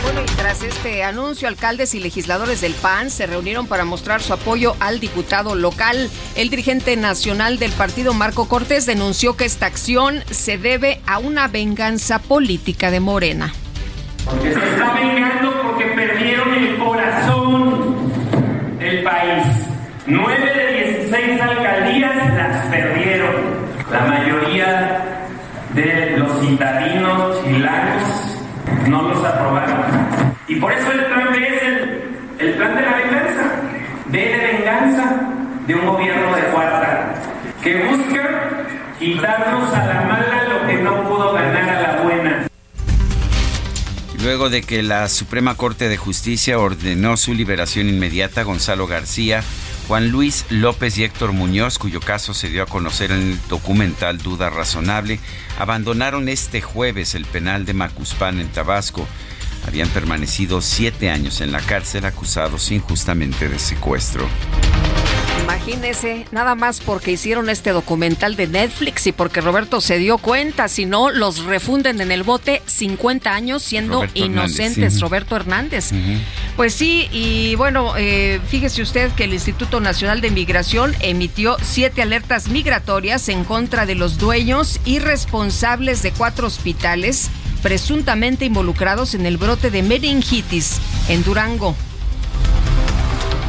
Bueno, 0.03 0.21
y 0.21 0.25
tras 0.35 0.61
este 0.63 1.01
anuncio, 1.01 1.47
alcaldes 1.47 1.95
y 1.95 2.01
legisladores 2.01 2.59
del 2.59 2.73
PAN 2.73 3.09
se 3.09 3.25
reunieron 3.25 3.67
para 3.67 3.85
mostrar 3.85 4.21
su 4.21 4.33
apoyo 4.33 4.75
al 4.81 4.99
diputado 4.99 5.55
local. 5.55 6.09
El 6.35 6.49
dirigente 6.49 6.97
nacional 6.97 7.57
del 7.57 7.71
partido, 7.71 8.13
Marco 8.13 8.49
Cortés, 8.49 8.85
denunció 8.85 9.37
que 9.37 9.45
esta 9.45 9.65
acción 9.65 10.21
se 10.29 10.57
debe 10.57 10.99
a 11.07 11.19
una 11.19 11.47
venganza 11.47 12.19
política 12.19 12.91
de 12.91 12.99
Morena. 12.99 13.53
se 14.41 14.49
está 14.49 14.93
vengando 14.93 15.61
porque 15.61 15.85
perdieron 15.85 16.53
el 16.53 16.77
corazón 16.79 18.11
del 18.79 19.03
país. 19.03 19.45
Nueve 20.05 20.53
de 20.53 21.07
16 21.07 21.41
alcaldías 21.41 22.33
las 22.35 22.65
perdieron. 22.65 23.35
La 23.89 24.01
mayoría 24.01 25.29
de 25.73 26.17
los 26.17 26.41
citadinos 26.41 27.41
chilangos 27.45 28.12
no 28.87 29.01
los 29.01 29.23
aprobaron. 29.23 29.85
Y 30.47 30.55
por 30.55 30.71
eso 30.71 30.91
el 30.91 31.05
plan 31.05 31.31
B 31.31 31.47
es 31.47 31.63
el, 32.39 32.53
plan 32.53 32.75
de 32.75 32.81
la 32.81 32.97
venganza. 32.97 33.43
B 34.07 34.17
de 34.17 34.37
venganza 34.37 35.21
de 35.67 35.75
un 35.75 35.85
gobierno 35.85 36.35
de 36.35 36.41
cuarta 36.43 37.15
que 37.61 37.83
busca 37.83 38.65
quitarnos 38.99 39.73
a 39.73 39.85
la 39.85 40.01
mala 40.01 40.43
lo 40.49 40.67
que 40.67 40.75
no 40.75 41.03
pudo 41.09 41.33
ganar 41.33 41.69
a 41.69 41.81
la 41.81 42.03
buena. 42.03 42.47
Luego 44.21 44.49
de 44.49 44.61
que 44.61 44.83
la 44.83 45.09
Suprema 45.09 45.55
Corte 45.55 45.89
de 45.89 45.97
Justicia 45.97 46.59
ordenó 46.59 47.17
su 47.17 47.33
liberación 47.33 47.89
inmediata, 47.89 48.43
Gonzalo 48.43 48.87
García, 48.87 49.43
Juan 49.87 50.09
Luis 50.09 50.45
López 50.49 50.97
y 50.97 51.03
Héctor 51.03 51.33
Muñoz, 51.33 51.77
cuyo 51.77 51.99
caso 51.99 52.33
se 52.33 52.49
dio 52.49 52.63
a 52.63 52.67
conocer 52.67 53.11
en 53.11 53.19
el 53.33 53.47
documental 53.49 54.17
Duda 54.17 54.49
Razonable, 54.49 55.19
abandonaron 55.59 56.29
este 56.29 56.61
jueves 56.61 57.15
el 57.15 57.25
penal 57.25 57.65
de 57.65 57.73
Macuspán 57.73 58.39
en 58.39 58.47
Tabasco. 58.47 59.05
Habían 59.67 59.89
permanecido 59.89 60.61
siete 60.61 61.09
años 61.09 61.41
en 61.41 61.51
la 61.51 61.59
cárcel 61.59 62.05
acusados 62.05 62.71
injustamente 62.71 63.49
de 63.49 63.59
secuestro. 63.59 64.27
Imagínese, 65.43 66.25
nada 66.31 66.55
más 66.55 66.79
porque 66.79 67.11
hicieron 67.11 67.49
este 67.49 67.71
documental 67.71 68.35
de 68.35 68.47
Netflix 68.47 69.07
y 69.07 69.11
porque 69.11 69.41
Roberto 69.41 69.81
se 69.81 69.97
dio 69.97 70.17
cuenta, 70.17 70.67
si 70.67 70.85
no, 70.85 71.11
los 71.11 71.43
refunden 71.43 71.99
en 71.99 72.11
el 72.11 72.23
bote 72.23 72.61
50 72.65 73.33
años 73.33 73.61
siendo 73.61 74.05
inocentes, 74.13 75.01
Roberto 75.01 75.35
Hernández. 75.35 75.91
Pues 76.55 76.73
sí, 76.73 77.09
y 77.11 77.55
bueno, 77.55 77.93
eh, 77.97 78.39
fíjese 78.47 78.81
usted 78.81 79.11
que 79.11 79.25
el 79.25 79.33
Instituto 79.33 79.79
Nacional 79.81 80.21
de 80.21 80.31
Migración 80.31 80.95
emitió 81.01 81.57
siete 81.61 82.01
alertas 82.01 82.47
migratorias 82.47 83.27
en 83.27 83.43
contra 83.43 83.85
de 83.85 83.95
los 83.95 84.17
dueños 84.17 84.79
y 84.85 84.99
responsables 84.99 86.01
de 86.03 86.11
cuatro 86.11 86.47
hospitales 86.47 87.29
presuntamente 87.63 88.45
involucrados 88.45 89.15
en 89.15 89.25
el 89.25 89.37
brote 89.37 89.71
de 89.71 89.81
meningitis 89.81 90.79
en 91.07 91.23
Durango. 91.23 91.75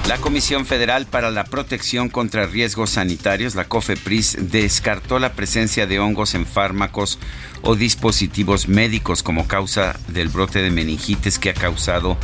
La 0.08 0.18
Comisión 0.18 0.66
Federal 0.66 1.06
para 1.06 1.30
la 1.30 1.44
Protección 1.44 2.10
contra 2.10 2.46
Riesgos 2.46 2.90
Sanitarios, 2.90 3.54
la 3.54 3.64
COFEPRIS, 3.64 4.36
descartó 4.50 5.18
la 5.18 5.32
presencia 5.32 5.86
de 5.86 5.98
hongos 5.98 6.34
en 6.34 6.46
fármacos 6.46 7.18
o 7.62 7.74
dispositivos 7.74 8.68
médicos 8.68 9.22
como 9.22 9.48
causa 9.48 9.98
del 10.08 10.28
brote 10.28 10.60
de 10.60 10.70
meningitis 10.70 11.38
que 11.38 11.50
ha 11.50 11.54
causado 11.54 12.18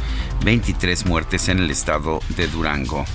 23 0.44 1.06
muertes 1.06 1.48
en 1.48 1.58
el 1.58 1.70
estado 1.70 2.20
de 2.36 2.46
Durango. 2.48 3.06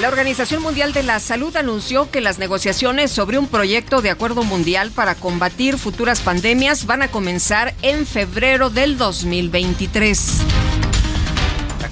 La 0.00 0.08
Organización 0.08 0.62
Mundial 0.62 0.92
de 0.92 1.02
la 1.02 1.20
Salud 1.20 1.56
anunció 1.56 2.10
que 2.10 2.20
las 2.20 2.38
negociaciones 2.38 3.12
sobre 3.12 3.38
un 3.38 3.46
proyecto 3.46 4.02
de 4.02 4.10
acuerdo 4.10 4.42
mundial 4.42 4.90
para 4.90 5.14
combatir 5.14 5.78
futuras 5.78 6.20
pandemias 6.20 6.86
van 6.86 7.02
a 7.02 7.08
comenzar 7.08 7.74
en 7.82 8.04
febrero 8.04 8.70
del 8.70 8.98
2023. 8.98 10.42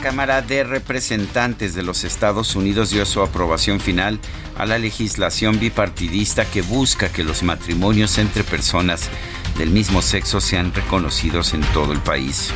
Cámara 0.02 0.42
de 0.42 0.64
Representantes 0.64 1.74
de 1.74 1.84
los 1.84 2.02
Estados 2.02 2.56
Unidos 2.56 2.90
dio 2.90 3.06
su 3.06 3.22
aprobación 3.22 3.78
final 3.78 4.18
a 4.58 4.66
la 4.66 4.76
legislación 4.76 5.60
bipartidista 5.60 6.44
que 6.44 6.60
busca 6.60 7.08
que 7.10 7.22
los 7.22 7.44
matrimonios 7.44 8.18
entre 8.18 8.42
personas 8.42 9.08
del 9.56 9.70
mismo 9.70 10.02
sexo 10.02 10.40
sean 10.40 10.74
reconocidos 10.74 11.54
en 11.54 11.60
todo 11.72 11.92
el 11.92 12.00
país. 12.00 12.52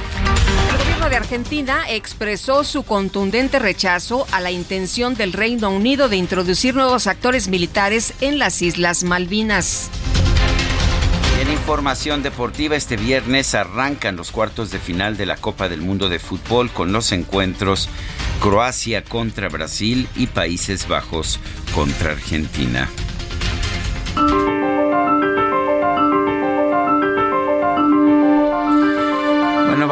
Argentina 1.17 1.85
expresó 1.89 2.63
su 2.65 2.83
contundente 2.83 3.59
rechazo 3.59 4.27
a 4.33 4.41
la 4.41 4.51
intención 4.51 5.15
del 5.15 5.33
Reino 5.33 5.71
Unido 5.71 6.09
de 6.09 6.17
introducir 6.17 6.75
nuevos 6.75 7.07
actores 7.07 7.49
militares 7.49 8.15
en 8.21 8.39
las 8.39 8.63
Islas 8.63 9.03
Malvinas. 9.03 9.91
En 11.41 11.51
información 11.53 12.23
deportiva, 12.23 12.77
este 12.77 12.97
viernes 12.97 13.55
arrancan 13.55 14.17
los 14.17 14.31
cuartos 14.31 14.71
de 14.71 14.79
final 14.79 15.17
de 15.17 15.27
la 15.27 15.37
Copa 15.37 15.69
del 15.69 15.81
Mundo 15.81 16.09
de 16.09 16.19
Fútbol 16.19 16.71
con 16.71 16.93
los 16.93 17.13
encuentros 17.13 17.89
Croacia 18.41 19.03
contra 19.05 19.49
Brasil 19.49 20.09
y 20.17 20.27
Países 20.27 20.89
Bajos 20.89 21.41
contra 21.75 22.13
Argentina. 22.13 22.89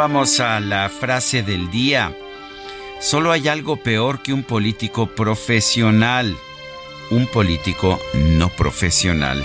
Vamos 0.06 0.38
a 0.38 0.60
la 0.60 0.90
frase 0.90 1.42
del 1.42 1.70
día. 1.70 2.14
Solo 3.00 3.32
hay 3.32 3.48
algo 3.48 3.76
peor 3.76 4.20
que 4.20 4.34
un 4.34 4.42
político 4.42 5.06
profesional. 5.06 6.36
Un 7.10 7.26
político 7.26 7.98
no 8.12 8.50
profesional. 8.50 9.42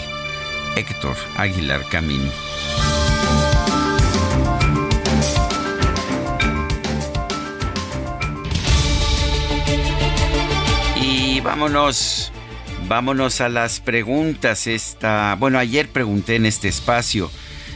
Héctor 0.76 1.16
Aguilar 1.38 1.86
Camín. 1.88 2.30
Y 11.02 11.40
vámonos, 11.40 12.34
vámonos 12.90 13.40
a 13.40 13.48
las 13.48 13.80
preguntas. 13.80 14.68
Esta, 14.68 15.38
bueno, 15.40 15.58
ayer 15.58 15.88
pregunté 15.88 16.36
en 16.36 16.46
este 16.46 16.68
espacio, 16.68 17.32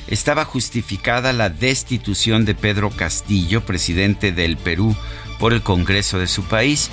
¿estaba 0.07 0.45
justificada 0.45 1.33
la 1.33 1.49
destitución 1.49 2.45
de 2.45 2.55
Pedro 2.55 2.89
Castillo, 2.89 3.65
presidente 3.65 4.31
del 4.31 4.57
Perú, 4.57 4.95
por 5.39 5.53
el 5.53 5.61
Congreso 5.61 6.19
de 6.19 6.27
su 6.27 6.43
país? 6.43 6.89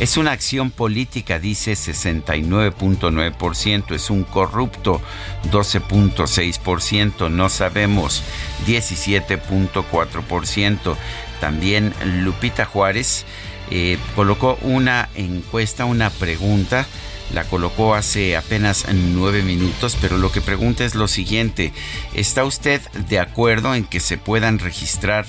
Es 0.00 0.16
una 0.16 0.32
acción 0.32 0.70
política, 0.70 1.38
dice 1.40 1.72
69.9%, 1.72 3.94
es 3.94 4.10
un 4.10 4.22
corrupto 4.22 5.02
12.6%, 5.50 7.28
no 7.30 7.48
sabemos 7.48 8.22
17.4%. 8.66 10.96
También 11.40 11.92
Lupita 12.22 12.64
Juárez 12.64 13.24
eh, 13.70 13.98
colocó 14.14 14.56
una 14.62 15.08
encuesta, 15.16 15.84
una 15.84 16.10
pregunta 16.10 16.86
la 17.32 17.44
colocó 17.44 17.94
hace 17.94 18.36
apenas 18.36 18.86
nueve 18.92 19.42
minutos, 19.42 19.96
pero 20.00 20.16
lo 20.16 20.32
que 20.32 20.40
pregunta 20.40 20.84
es 20.84 20.94
lo 20.94 21.08
siguiente. 21.08 21.72
¿Está 22.14 22.44
usted 22.44 22.80
de 23.08 23.18
acuerdo 23.18 23.74
en 23.74 23.84
que 23.84 24.00
se 24.00 24.16
puedan 24.16 24.58
registrar 24.58 25.26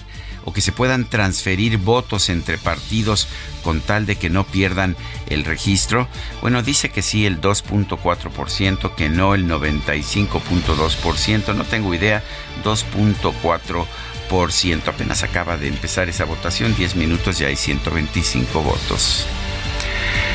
o 0.50 0.54
que 0.54 0.62
se 0.62 0.72
puedan 0.72 1.08
transferir 1.08 1.78
votos 1.78 2.30
entre 2.30 2.58
partidos 2.58 3.28
con 3.64 3.82
tal 3.82 4.08
de 4.08 4.16
que 4.16 4.32
no 4.32 4.44
pierdan 4.44 4.98
el 5.28 5.46
registro? 5.46 6.08
Bueno, 6.42 6.64
dice 6.64 6.90
que 6.90 7.04
sí 7.04 7.28
el 7.28 7.40
2.4%, 7.40 8.96
que 8.96 9.10
no 9.10 9.36
el 9.36 9.48
95.2%, 9.48 11.54
no 11.54 11.64
tengo 11.66 11.94
idea, 11.94 12.24
2.4%. 12.64 14.88
Apenas 14.88 15.24
acaba 15.24 15.58
de 15.58 15.68
empezar 15.68 16.10
esa 16.10 16.26
votación, 16.26 16.76
10 16.76 16.96
minutos 16.96 17.40
y 17.42 17.46
hay 17.46 17.56
125 17.56 18.62
votos. 18.62 19.26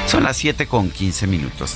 Son 0.07 0.23
las 0.23 0.37
7 0.37 0.67
con 0.67 0.91
15 0.91 1.27
minutos. 1.27 1.75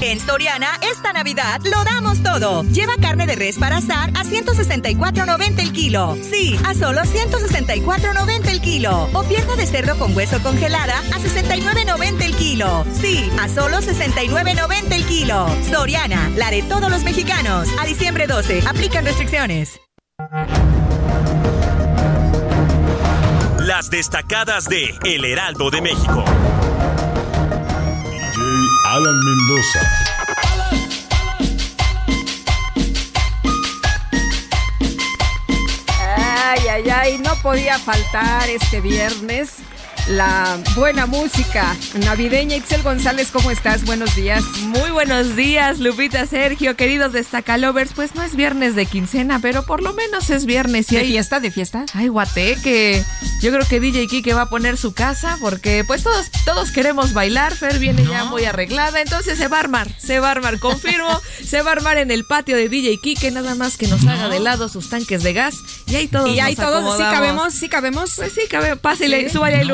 En 0.00 0.20
Soriana, 0.20 0.78
esta 0.82 1.12
Navidad 1.12 1.60
lo 1.64 1.84
damos 1.84 2.22
todo. 2.22 2.64
Lleva 2.64 2.94
carne 3.00 3.26
de 3.26 3.36
res 3.36 3.58
para 3.58 3.76
asar 3.76 4.10
a 4.10 4.24
164.90 4.24 5.60
el 5.60 5.72
kilo. 5.72 6.16
Sí, 6.30 6.58
a 6.64 6.74
solo 6.74 7.02
164.90 7.02 8.48
el 8.48 8.60
kilo. 8.60 9.08
O 9.12 9.22
pierna 9.24 9.56
de 9.56 9.66
cerdo 9.66 9.98
con 9.98 10.16
hueso 10.16 10.42
congelada 10.42 10.98
a 10.98 11.18
69.90 11.18 12.22
el 12.22 12.36
kilo. 12.36 12.84
Sí, 13.00 13.30
a 13.40 13.48
solo 13.48 13.78
69.90 13.78 14.92
el 14.92 15.04
kilo. 15.06 15.46
Soriana, 15.70 16.30
la 16.36 16.50
de 16.50 16.62
todos 16.62 16.90
los 16.90 17.04
mexicanos. 17.04 17.68
A 17.80 17.84
diciembre 17.84 18.26
12, 18.26 18.62
aplican 18.66 19.04
restricciones. 19.04 19.80
Las 23.58 23.90
destacadas 23.90 24.68
de 24.68 24.92
El 25.04 25.24
Heraldo 25.24 25.70
de 25.70 25.80
México. 25.80 26.24
Alan 28.92 29.18
Mendoza. 29.24 29.80
Ay, 36.14 36.68
ay, 36.68 36.90
ay, 36.90 37.18
no 37.20 37.34
podía 37.36 37.78
faltar 37.78 38.50
este 38.50 38.82
viernes 38.82 39.62
la 40.08 40.58
buena 40.74 41.06
música 41.06 41.76
navideña. 42.04 42.56
Ixel 42.56 42.82
González, 42.82 43.30
¿cómo 43.30 43.50
estás? 43.50 43.84
Buenos 43.84 44.14
días. 44.16 44.42
Muy 44.62 44.90
buenos 44.90 45.36
días, 45.36 45.78
Lupita, 45.78 46.26
Sergio, 46.26 46.76
queridos 46.76 47.12
destacalovers. 47.12 47.92
Pues 47.94 48.14
no 48.14 48.22
es 48.22 48.34
viernes 48.34 48.74
de 48.74 48.86
quincena, 48.86 49.38
pero 49.40 49.64
por 49.64 49.82
lo 49.82 49.92
menos 49.92 50.30
es 50.30 50.46
viernes. 50.46 50.86
¿De 50.88 51.04
fiesta? 51.04 51.40
¿De 51.40 51.50
fiesta? 51.50 51.86
Ay, 51.94 52.08
guateque. 52.08 53.04
Yo 53.40 53.52
creo 53.52 53.66
que 53.66 53.80
DJ 53.80 54.06
Kike 54.08 54.34
va 54.34 54.42
a 54.42 54.48
poner 54.48 54.76
su 54.76 54.92
casa 54.92 55.36
porque 55.40 55.84
pues 55.86 56.02
todos, 56.02 56.30
todos 56.44 56.70
queremos 56.70 57.12
bailar. 57.12 57.54
Fer 57.54 57.78
viene 57.78 58.04
ya 58.04 58.24
muy 58.24 58.44
arreglada, 58.44 59.00
entonces 59.00 59.38
se 59.38 59.48
va 59.48 59.58
a 59.58 59.60
armar, 59.60 59.88
se 59.98 60.20
va 60.20 60.28
a 60.28 60.32
armar, 60.32 60.58
confirmo. 60.58 61.20
se 61.44 61.62
va 61.62 61.70
a 61.70 61.72
armar 61.74 61.98
en 61.98 62.10
el 62.10 62.24
patio 62.24 62.56
de 62.56 62.68
DJ 62.68 62.98
Kike, 63.00 63.30
nada 63.30 63.54
más 63.54 63.76
que 63.76 63.86
nos 63.86 64.06
haga 64.06 64.28
de 64.28 64.40
lado 64.40 64.68
sus 64.68 64.88
tanques 64.88 65.22
de 65.22 65.32
gas. 65.32 65.56
Y 65.86 65.96
ahí 65.96 66.08
todos 66.08 66.30
Y 66.30 66.40
ahí 66.40 66.56
todos, 66.56 66.96
sí 66.96 67.02
cabemos, 67.02 67.54
sí 67.54 67.68
cabemos. 67.68 68.14
Pues 68.16 68.32
sí, 68.32 68.42
cabemos. 68.48 68.78
Pásale, 68.78 69.28
¿Sí? 69.28 69.30
súbale, 69.30 69.56
hay 69.56 69.64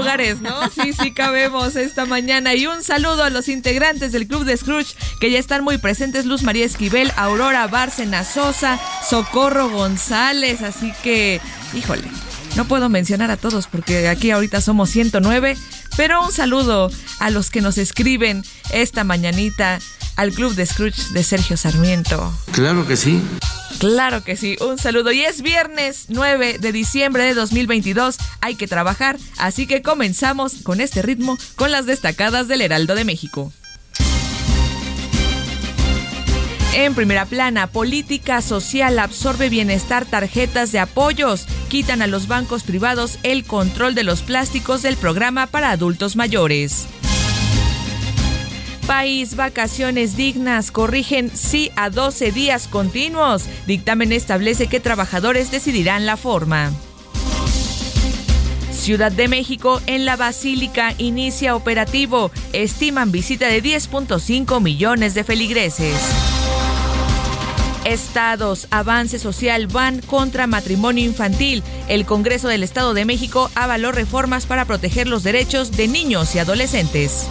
¿no? 0.40 0.68
Sí, 0.70 0.92
sí 0.92 1.12
cabemos 1.12 1.76
esta 1.76 2.04
mañana. 2.04 2.54
Y 2.54 2.66
un 2.66 2.82
saludo 2.82 3.22
a 3.22 3.30
los 3.30 3.48
integrantes 3.48 4.10
del 4.10 4.26
Club 4.26 4.44
de 4.44 4.56
Scrooge 4.56 4.96
que 5.20 5.30
ya 5.30 5.38
están 5.38 5.62
muy 5.62 5.78
presentes. 5.78 6.26
Luz 6.26 6.42
María 6.42 6.64
Esquivel, 6.64 7.12
Aurora 7.16 7.68
Bárcena 7.68 8.24
Sosa, 8.24 8.80
Socorro 9.08 9.70
González. 9.70 10.62
Así 10.62 10.92
que, 11.04 11.40
híjole, 11.72 12.08
no 12.56 12.64
puedo 12.66 12.88
mencionar 12.88 13.30
a 13.30 13.36
todos 13.36 13.68
porque 13.68 14.08
aquí 14.08 14.32
ahorita 14.32 14.60
somos 14.60 14.90
109, 14.90 15.56
pero 15.96 16.24
un 16.24 16.32
saludo 16.32 16.90
a 17.20 17.30
los 17.30 17.50
que 17.50 17.60
nos 17.60 17.78
escriben 17.78 18.42
esta 18.72 19.04
mañanita 19.04 19.78
al 20.18 20.32
Club 20.32 20.54
de 20.54 20.66
Scrooge 20.66 21.12
de 21.12 21.22
Sergio 21.22 21.56
Sarmiento. 21.56 22.34
Claro 22.50 22.86
que 22.86 22.96
sí. 22.96 23.22
Claro 23.78 24.24
que 24.24 24.36
sí, 24.36 24.56
un 24.60 24.76
saludo. 24.76 25.12
Y 25.12 25.22
es 25.22 25.42
viernes 25.42 26.06
9 26.08 26.58
de 26.58 26.72
diciembre 26.72 27.22
de 27.22 27.34
2022, 27.34 28.18
hay 28.40 28.56
que 28.56 28.66
trabajar, 28.66 29.16
así 29.38 29.68
que 29.68 29.80
comenzamos 29.80 30.54
con 30.64 30.80
este 30.80 31.02
ritmo 31.02 31.38
con 31.54 31.70
las 31.70 31.86
destacadas 31.86 32.48
del 32.48 32.62
Heraldo 32.62 32.96
de 32.96 33.04
México. 33.04 33.52
En 36.74 36.94
primera 36.94 37.24
plana, 37.24 37.68
política 37.68 38.42
social 38.42 38.98
absorbe 38.98 39.48
bienestar 39.48 40.04
tarjetas 40.04 40.72
de 40.72 40.80
apoyos. 40.80 41.46
Quitan 41.68 42.02
a 42.02 42.06
los 42.06 42.28
bancos 42.28 42.62
privados 42.64 43.18
el 43.22 43.44
control 43.44 43.94
de 43.94 44.04
los 44.04 44.22
plásticos 44.22 44.82
del 44.82 44.96
programa 44.96 45.46
para 45.46 45.70
adultos 45.70 46.14
mayores. 46.16 46.86
País, 48.88 49.36
vacaciones 49.36 50.16
dignas, 50.16 50.70
corrigen 50.70 51.30
sí 51.34 51.70
a 51.76 51.90
12 51.90 52.32
días 52.32 52.66
continuos. 52.68 53.44
Dictamen 53.66 54.12
establece 54.12 54.66
que 54.66 54.80
trabajadores 54.80 55.50
decidirán 55.50 56.06
la 56.06 56.16
forma. 56.16 56.72
Ciudad 58.72 59.12
de 59.12 59.28
México, 59.28 59.82
en 59.84 60.06
la 60.06 60.16
Basílica, 60.16 60.94
inicia 60.96 61.54
operativo. 61.54 62.30
Estiman 62.54 63.12
visita 63.12 63.48
de 63.48 63.62
10.5 63.62 64.62
millones 64.62 65.12
de 65.12 65.22
feligreses. 65.22 65.94
Estados, 67.84 68.68
avance 68.70 69.18
social 69.18 69.66
van 69.66 70.00
contra 70.00 70.46
matrimonio 70.46 71.04
infantil. 71.04 71.62
El 71.88 72.06
Congreso 72.06 72.48
del 72.48 72.62
Estado 72.62 72.94
de 72.94 73.04
México 73.04 73.50
avaló 73.54 73.92
reformas 73.92 74.46
para 74.46 74.64
proteger 74.64 75.08
los 75.08 75.22
derechos 75.24 75.72
de 75.72 75.88
niños 75.88 76.34
y 76.34 76.38
adolescentes. 76.38 77.26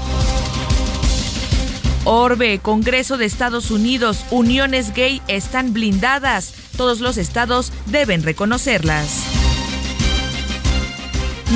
Orbe, 2.09 2.59
Congreso 2.59 3.17
de 3.17 3.25
Estados 3.25 3.69
Unidos, 3.69 4.23
uniones 4.31 4.93
gay 4.93 5.21
están 5.27 5.73
blindadas. 5.73 6.53
Todos 6.77 7.01
los 7.01 7.17
estados 7.17 7.73
deben 7.87 8.23
reconocerlas. 8.23 9.23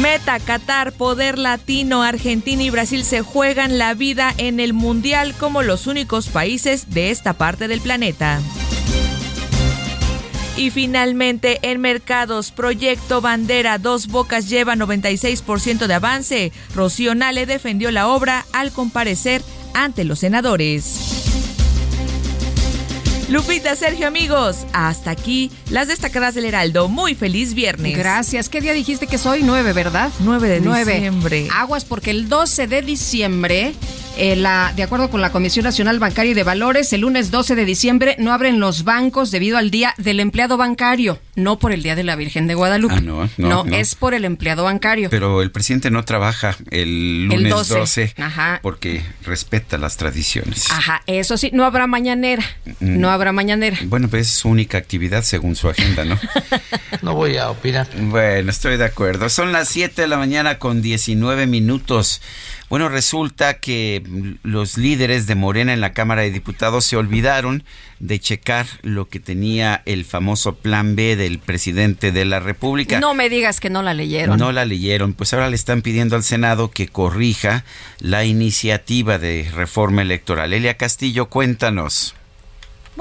Meta, 0.02 0.42
Qatar, 0.42 0.92
Poder 0.92 1.38
Latino, 1.38 2.04
Argentina 2.04 2.64
y 2.64 2.70
Brasil 2.70 3.06
se 3.06 3.22
juegan 3.22 3.78
la 3.78 3.94
vida 3.94 4.34
en 4.38 4.60
el 4.60 4.74
Mundial 4.74 5.34
como 5.40 5.64
los 5.64 5.88
únicos 5.88 6.28
países 6.28 6.94
de 6.94 7.12
esta 7.12 7.32
parte 7.32 7.70
del 7.70 7.80
planeta. 7.80 8.42
Y 10.58 10.70
finalmente, 10.70 11.60
en 11.62 11.80
mercados, 11.80 12.52
Proyecto 12.52 13.22
Bandera 13.22 13.78
Dos 13.78 14.08
Bocas 14.08 14.50
lleva 14.50 14.76
96% 14.76 15.88
de 15.88 15.94
avance. 15.94 16.52
Rocío 16.76 17.16
Nale 17.16 17.46
defendió 17.46 17.90
la 17.90 18.10
obra 18.10 18.46
al 18.52 18.74
comparecer 18.74 19.42
ante 19.74 20.04
los 20.04 20.20
senadores. 20.20 21.22
Lupita, 23.32 23.78
Sergio, 23.78 24.08
amigos, 24.08 24.66
hasta 24.74 25.10
aquí 25.10 25.52
las 25.70 25.88
destacadas 25.88 26.36
del 26.36 26.44
Heraldo. 26.44 26.90
Muy 26.90 27.16
feliz 27.16 27.54
viernes. 27.54 27.98
Gracias. 27.98 28.50
¿Qué 28.50 28.60
día 28.60 28.74
dijiste 28.74 29.08
que 29.08 29.18
soy? 29.18 29.42
9, 29.42 29.72
¿verdad? 29.72 30.12
9 30.20 30.50
de 30.50 30.60
diciembre. 30.60 31.48
Aguas 31.54 31.86
porque 31.86 32.12
el 32.12 32.28
12 32.28 32.68
de 32.68 32.82
diciembre 32.82 33.74
eh, 34.18 34.36
la, 34.36 34.74
de 34.76 34.84
acuerdo 34.84 35.10
con 35.10 35.22
la 35.22 35.32
Comisión 35.32 35.64
Nacional 35.64 36.00
Bancaria 36.00 36.32
y 36.32 36.34
de 36.34 36.44
Valores, 36.44 36.92
el 36.94 37.02
lunes 37.02 37.32
12 37.32 37.56
de 37.56 37.66
diciembre 37.66 38.16
no 38.20 38.34
abren 38.34 38.60
los 38.60 38.84
bancos 38.84 39.32
debido 39.32 39.58
al 39.58 39.72
Día 39.72 39.94
del 39.98 40.20
Empleado 40.20 40.58
Bancario, 40.58 41.20
no 41.36 41.60
por 41.60 41.72
el 41.72 41.82
Día 41.84 41.96
de 41.96 42.04
la 42.04 42.16
Virgen 42.16 42.48
de 42.48 42.56
Guadalupe. 42.56 42.96
Ah, 42.98 43.02
no, 43.02 43.30
no, 43.38 43.64
no, 43.64 43.76
es 43.76 43.96
por 43.96 44.14
el 44.14 44.26
empleado 44.26 44.64
bancario. 44.64 45.10
Pero 45.10 45.42
el 45.42 45.52
presidente 45.52 45.92
no 45.92 46.04
trabaja 46.04 46.56
el 46.70 47.26
lunes 47.26 47.70
12, 47.70 48.14
porque 48.62 49.02
respeta 49.24 49.78
las 49.78 49.98
tradiciones. 49.98 50.70
Ajá, 50.72 51.02
eso 51.08 51.38
sí, 51.38 51.50
no 51.54 51.66
habrá 51.66 51.88
mañanera, 51.88 52.44
no 52.80 53.10
habrá 53.10 53.32
mañanera. 53.32 53.78
Bueno, 53.86 54.08
pues 54.08 54.28
es 54.28 54.34
su 54.34 54.50
única 54.50 54.78
actividad 54.78 55.24
según 55.24 55.56
su 55.56 55.70
agenda, 55.70 56.06
¿no? 56.06 56.20
no 57.02 57.16
voy 57.16 57.38
a 57.38 57.50
opinar. 57.50 57.88
Bueno, 57.98 58.52
estoy 58.52 58.78
de 58.78 58.86
acuerdo. 58.86 59.30
Son 59.30 59.52
las 59.52 59.70
7 59.70 60.02
de 60.02 60.08
la 60.08 60.18
mañana 60.18 60.60
con 60.60 60.82
19 60.82 61.48
minutos. 61.48 62.22
Bueno, 62.72 62.88
resulta 62.88 63.56
que 63.56 64.02
los 64.44 64.78
líderes 64.78 65.28
de 65.28 65.36
Morena 65.36 65.74
en 65.74 65.82
la 65.82 65.92
Cámara 65.92 66.22
de 66.22 66.32
Diputados 66.32 66.86
se 66.86 66.96
olvidaron 66.96 67.66
de 68.00 68.18
checar 68.18 68.66
lo 68.82 69.10
que 69.10 69.20
tenía 69.20 69.82
el 69.84 70.06
famoso 70.06 70.56
plan 70.56 70.96
B 70.96 71.18
del 71.18 71.40
presidente 71.40 72.14
de 72.14 72.24
la 72.24 72.40
República. 72.40 73.02
No 73.02 73.14
me 73.14 73.28
digas 73.28 73.60
que 73.60 73.70
no 73.70 73.82
la 73.82 73.94
leyeron. 73.94 74.40
No 74.40 74.54
la 74.54 74.64
leyeron, 74.64 75.12
pues 75.14 75.34
ahora 75.34 75.50
le 75.50 75.58
están 75.58 75.82
pidiendo 75.82 76.16
al 76.16 76.24
Senado 76.24 76.72
que 76.72 76.88
corrija 76.88 77.66
la 78.00 78.24
iniciativa 78.24 79.18
de 79.20 79.52
reforma 79.54 80.02
electoral. 80.02 80.54
Elia 80.54 80.78
Castillo, 80.78 81.26
cuéntanos. 81.26 82.16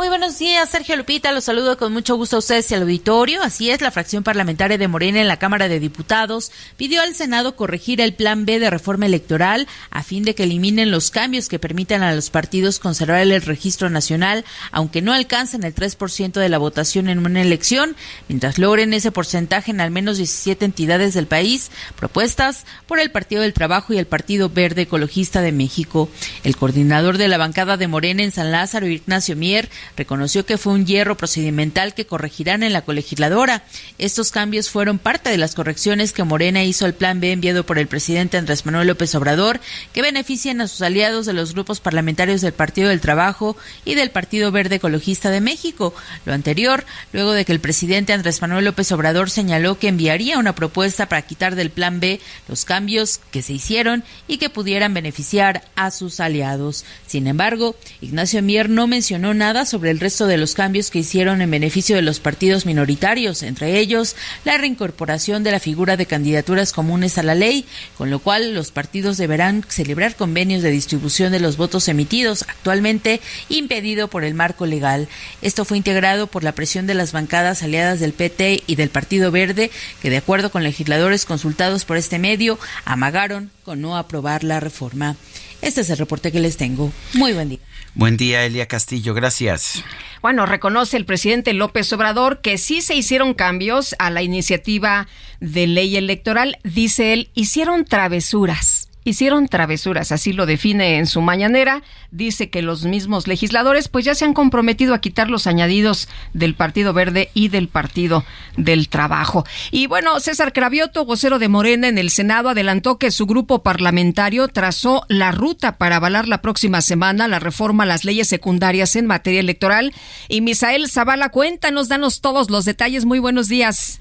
Muy 0.00 0.08
buenos 0.08 0.38
días, 0.38 0.70
Sergio 0.70 0.96
Lupita. 0.96 1.30
Los 1.30 1.44
saludo 1.44 1.76
con 1.76 1.92
mucho 1.92 2.16
gusto 2.16 2.36
a 2.36 2.38
ustedes 2.38 2.70
y 2.70 2.74
al 2.74 2.80
auditorio. 2.80 3.42
Así 3.42 3.68
es, 3.68 3.82
la 3.82 3.90
fracción 3.90 4.24
parlamentaria 4.24 4.78
de 4.78 4.88
Morena 4.88 5.20
en 5.20 5.28
la 5.28 5.38
Cámara 5.38 5.68
de 5.68 5.78
Diputados 5.78 6.52
pidió 6.78 7.02
al 7.02 7.14
Senado 7.14 7.54
corregir 7.54 8.00
el 8.00 8.14
plan 8.14 8.46
B 8.46 8.58
de 8.58 8.70
reforma 8.70 9.04
electoral 9.04 9.68
a 9.90 10.02
fin 10.02 10.24
de 10.24 10.34
que 10.34 10.44
eliminen 10.44 10.90
los 10.90 11.10
cambios 11.10 11.50
que 11.50 11.58
permitan 11.58 12.02
a 12.02 12.14
los 12.14 12.30
partidos 12.30 12.78
conservar 12.78 13.20
el 13.20 13.42
registro 13.42 13.90
nacional, 13.90 14.46
aunque 14.72 15.02
no 15.02 15.12
alcancen 15.12 15.64
el 15.64 15.74
3% 15.74 16.32
de 16.32 16.48
la 16.48 16.56
votación 16.56 17.10
en 17.10 17.18
una 17.18 17.42
elección, 17.42 17.94
mientras 18.28 18.58
logren 18.58 18.94
ese 18.94 19.12
porcentaje 19.12 19.70
en 19.70 19.82
al 19.82 19.90
menos 19.90 20.16
17 20.16 20.64
entidades 20.64 21.12
del 21.12 21.26
país, 21.26 21.70
propuestas 21.96 22.64
por 22.86 23.00
el 23.00 23.10
Partido 23.10 23.42
del 23.42 23.52
Trabajo 23.52 23.92
y 23.92 23.98
el 23.98 24.06
Partido 24.06 24.48
Verde 24.48 24.80
Ecologista 24.80 25.42
de 25.42 25.52
México. 25.52 26.08
El 26.42 26.56
coordinador 26.56 27.18
de 27.18 27.28
la 27.28 27.36
bancada 27.36 27.76
de 27.76 27.86
Morena 27.86 28.22
en 28.22 28.32
San 28.32 28.50
Lázaro, 28.50 28.86
Ignacio 28.86 29.36
Mier, 29.36 29.68
reconoció 29.96 30.46
que 30.46 30.58
fue 30.58 30.72
un 30.72 30.86
hierro 30.86 31.16
procedimental 31.16 31.94
que 31.94 32.06
corregirán 32.06 32.62
en 32.62 32.72
la 32.72 32.82
colegisladora. 32.82 33.64
Estos 33.98 34.30
cambios 34.30 34.70
fueron 34.70 34.98
parte 34.98 35.30
de 35.30 35.38
las 35.38 35.54
correcciones 35.54 36.12
que 36.12 36.24
Morena 36.24 36.64
hizo 36.64 36.84
al 36.86 36.94
plan 36.94 37.20
B 37.20 37.32
enviado 37.32 37.64
por 37.64 37.78
el 37.78 37.86
presidente 37.86 38.36
Andrés 38.36 38.66
Manuel 38.66 38.88
López 38.88 39.14
Obrador, 39.14 39.60
que 39.92 40.02
benefician 40.02 40.60
a 40.60 40.68
sus 40.68 40.82
aliados 40.82 41.26
de 41.26 41.32
los 41.32 41.52
grupos 41.54 41.80
parlamentarios 41.80 42.40
del 42.40 42.52
Partido 42.52 42.88
del 42.88 43.00
Trabajo 43.00 43.56
y 43.84 43.94
del 43.94 44.10
Partido 44.10 44.52
Verde 44.52 44.76
Ecologista 44.76 45.30
de 45.30 45.40
México. 45.40 45.94
Lo 46.24 46.32
anterior, 46.32 46.84
luego 47.12 47.32
de 47.32 47.44
que 47.44 47.52
el 47.52 47.60
presidente 47.60 48.12
Andrés 48.12 48.40
Manuel 48.40 48.64
López 48.64 48.90
Obrador 48.92 49.30
señaló 49.30 49.78
que 49.78 49.88
enviaría 49.88 50.38
una 50.38 50.54
propuesta 50.54 51.08
para 51.08 51.22
quitar 51.22 51.54
del 51.54 51.70
plan 51.70 52.00
B 52.00 52.20
los 52.48 52.64
cambios 52.64 53.20
que 53.30 53.42
se 53.42 53.52
hicieron 53.52 54.04
y 54.28 54.38
que 54.38 54.50
pudieran 54.50 54.94
beneficiar 54.94 55.62
a 55.76 55.90
sus 55.90 56.20
aliados. 56.20 56.84
Sin 57.06 57.26
embargo, 57.26 57.76
Ignacio 58.00 58.42
Mier 58.42 58.68
no 58.68 58.86
mencionó 58.86 59.34
nada 59.34 59.64
sobre 59.70 59.90
el 59.90 60.00
resto 60.00 60.26
de 60.26 60.36
los 60.36 60.54
cambios 60.54 60.90
que 60.90 60.98
hicieron 60.98 61.40
en 61.40 61.50
beneficio 61.50 61.96
de 61.96 62.02
los 62.02 62.20
partidos 62.20 62.66
minoritarios, 62.66 63.42
entre 63.42 63.78
ellos 63.78 64.16
la 64.44 64.58
reincorporación 64.58 65.44
de 65.44 65.52
la 65.52 65.60
figura 65.60 65.96
de 65.96 66.06
candidaturas 66.06 66.72
comunes 66.72 67.16
a 67.16 67.22
la 67.22 67.34
ley, 67.34 67.64
con 67.96 68.10
lo 68.10 68.18
cual 68.18 68.52
los 68.52 68.72
partidos 68.72 69.16
deberán 69.16 69.64
celebrar 69.68 70.16
convenios 70.16 70.62
de 70.62 70.70
distribución 70.70 71.32
de 71.32 71.40
los 71.40 71.56
votos 71.56 71.88
emitidos, 71.88 72.42
actualmente 72.42 73.20
impedido 73.48 74.08
por 74.08 74.24
el 74.24 74.34
marco 74.34 74.66
legal. 74.66 75.08
Esto 75.40 75.64
fue 75.64 75.76
integrado 75.76 76.26
por 76.26 76.44
la 76.44 76.52
presión 76.52 76.86
de 76.86 76.94
las 76.94 77.12
bancadas 77.12 77.62
aliadas 77.62 78.00
del 78.00 78.12
PT 78.12 78.64
y 78.66 78.74
del 78.74 78.90
Partido 78.90 79.30
Verde, 79.30 79.70
que 80.02 80.10
de 80.10 80.16
acuerdo 80.16 80.50
con 80.50 80.64
legisladores 80.64 81.24
consultados 81.24 81.84
por 81.84 81.96
este 81.96 82.18
medio, 82.18 82.58
amagaron 82.84 83.50
con 83.64 83.80
no 83.80 83.96
aprobar 83.96 84.42
la 84.42 84.58
reforma. 84.58 85.16
Este 85.62 85.82
es 85.82 85.90
el 85.90 85.98
reporte 85.98 86.32
que 86.32 86.40
les 86.40 86.56
tengo. 86.56 86.90
Muy 87.12 87.32
buen 87.32 87.50
día. 87.50 87.58
Buen 87.94 88.16
día, 88.16 88.44
Elia 88.46 88.66
Castillo. 88.66 89.14
Gracias. 89.14 89.84
Bueno, 90.22 90.46
reconoce 90.46 90.96
el 90.96 91.04
presidente 91.04 91.52
López 91.52 91.92
Obrador 91.92 92.40
que 92.40 92.58
sí 92.58 92.82
se 92.82 92.94
hicieron 92.94 93.34
cambios 93.34 93.96
a 93.98 94.10
la 94.10 94.22
iniciativa 94.22 95.08
de 95.40 95.66
ley 95.66 95.96
electoral. 95.96 96.58
Dice 96.62 97.12
él, 97.12 97.30
hicieron 97.34 97.84
travesuras 97.84 98.79
hicieron 99.10 99.48
travesuras, 99.48 100.12
así 100.12 100.32
lo 100.32 100.46
define 100.46 100.98
en 100.98 101.06
su 101.06 101.20
mañanera. 101.20 101.82
Dice 102.10 102.50
que 102.50 102.62
los 102.62 102.84
mismos 102.84 103.26
legisladores 103.26 103.88
pues 103.88 104.04
ya 104.04 104.14
se 104.14 104.24
han 104.24 104.34
comprometido 104.34 104.94
a 104.94 105.00
quitar 105.00 105.30
los 105.30 105.46
añadidos 105.46 106.08
del 106.32 106.54
Partido 106.54 106.92
Verde 106.92 107.30
y 107.34 107.48
del 107.48 107.68
Partido 107.68 108.24
del 108.56 108.88
Trabajo. 108.88 109.44
Y 109.70 109.86
bueno, 109.86 110.18
César 110.20 110.52
Cravioto, 110.52 111.04
vocero 111.04 111.38
de 111.38 111.48
Morena 111.48 111.88
en 111.88 111.98
el 111.98 112.10
Senado, 112.10 112.48
adelantó 112.48 112.98
que 112.98 113.10
su 113.10 113.26
grupo 113.26 113.62
parlamentario 113.62 114.48
trazó 114.48 115.04
la 115.08 115.32
ruta 115.32 115.76
para 115.76 115.96
avalar 115.96 116.28
la 116.28 116.42
próxima 116.42 116.80
semana 116.80 117.28
la 117.28 117.38
reforma 117.38 117.84
a 117.84 117.86
las 117.86 118.04
leyes 118.04 118.28
secundarias 118.28 118.96
en 118.96 119.06
materia 119.06 119.40
electoral. 119.40 119.92
Y 120.28 120.40
Misael 120.40 120.88
Zavala, 120.88 121.30
cuéntanos, 121.30 121.88
danos 121.88 122.20
todos 122.20 122.50
los 122.50 122.64
detalles. 122.64 123.04
Muy 123.04 123.18
buenos 123.18 123.48
días. 123.48 124.00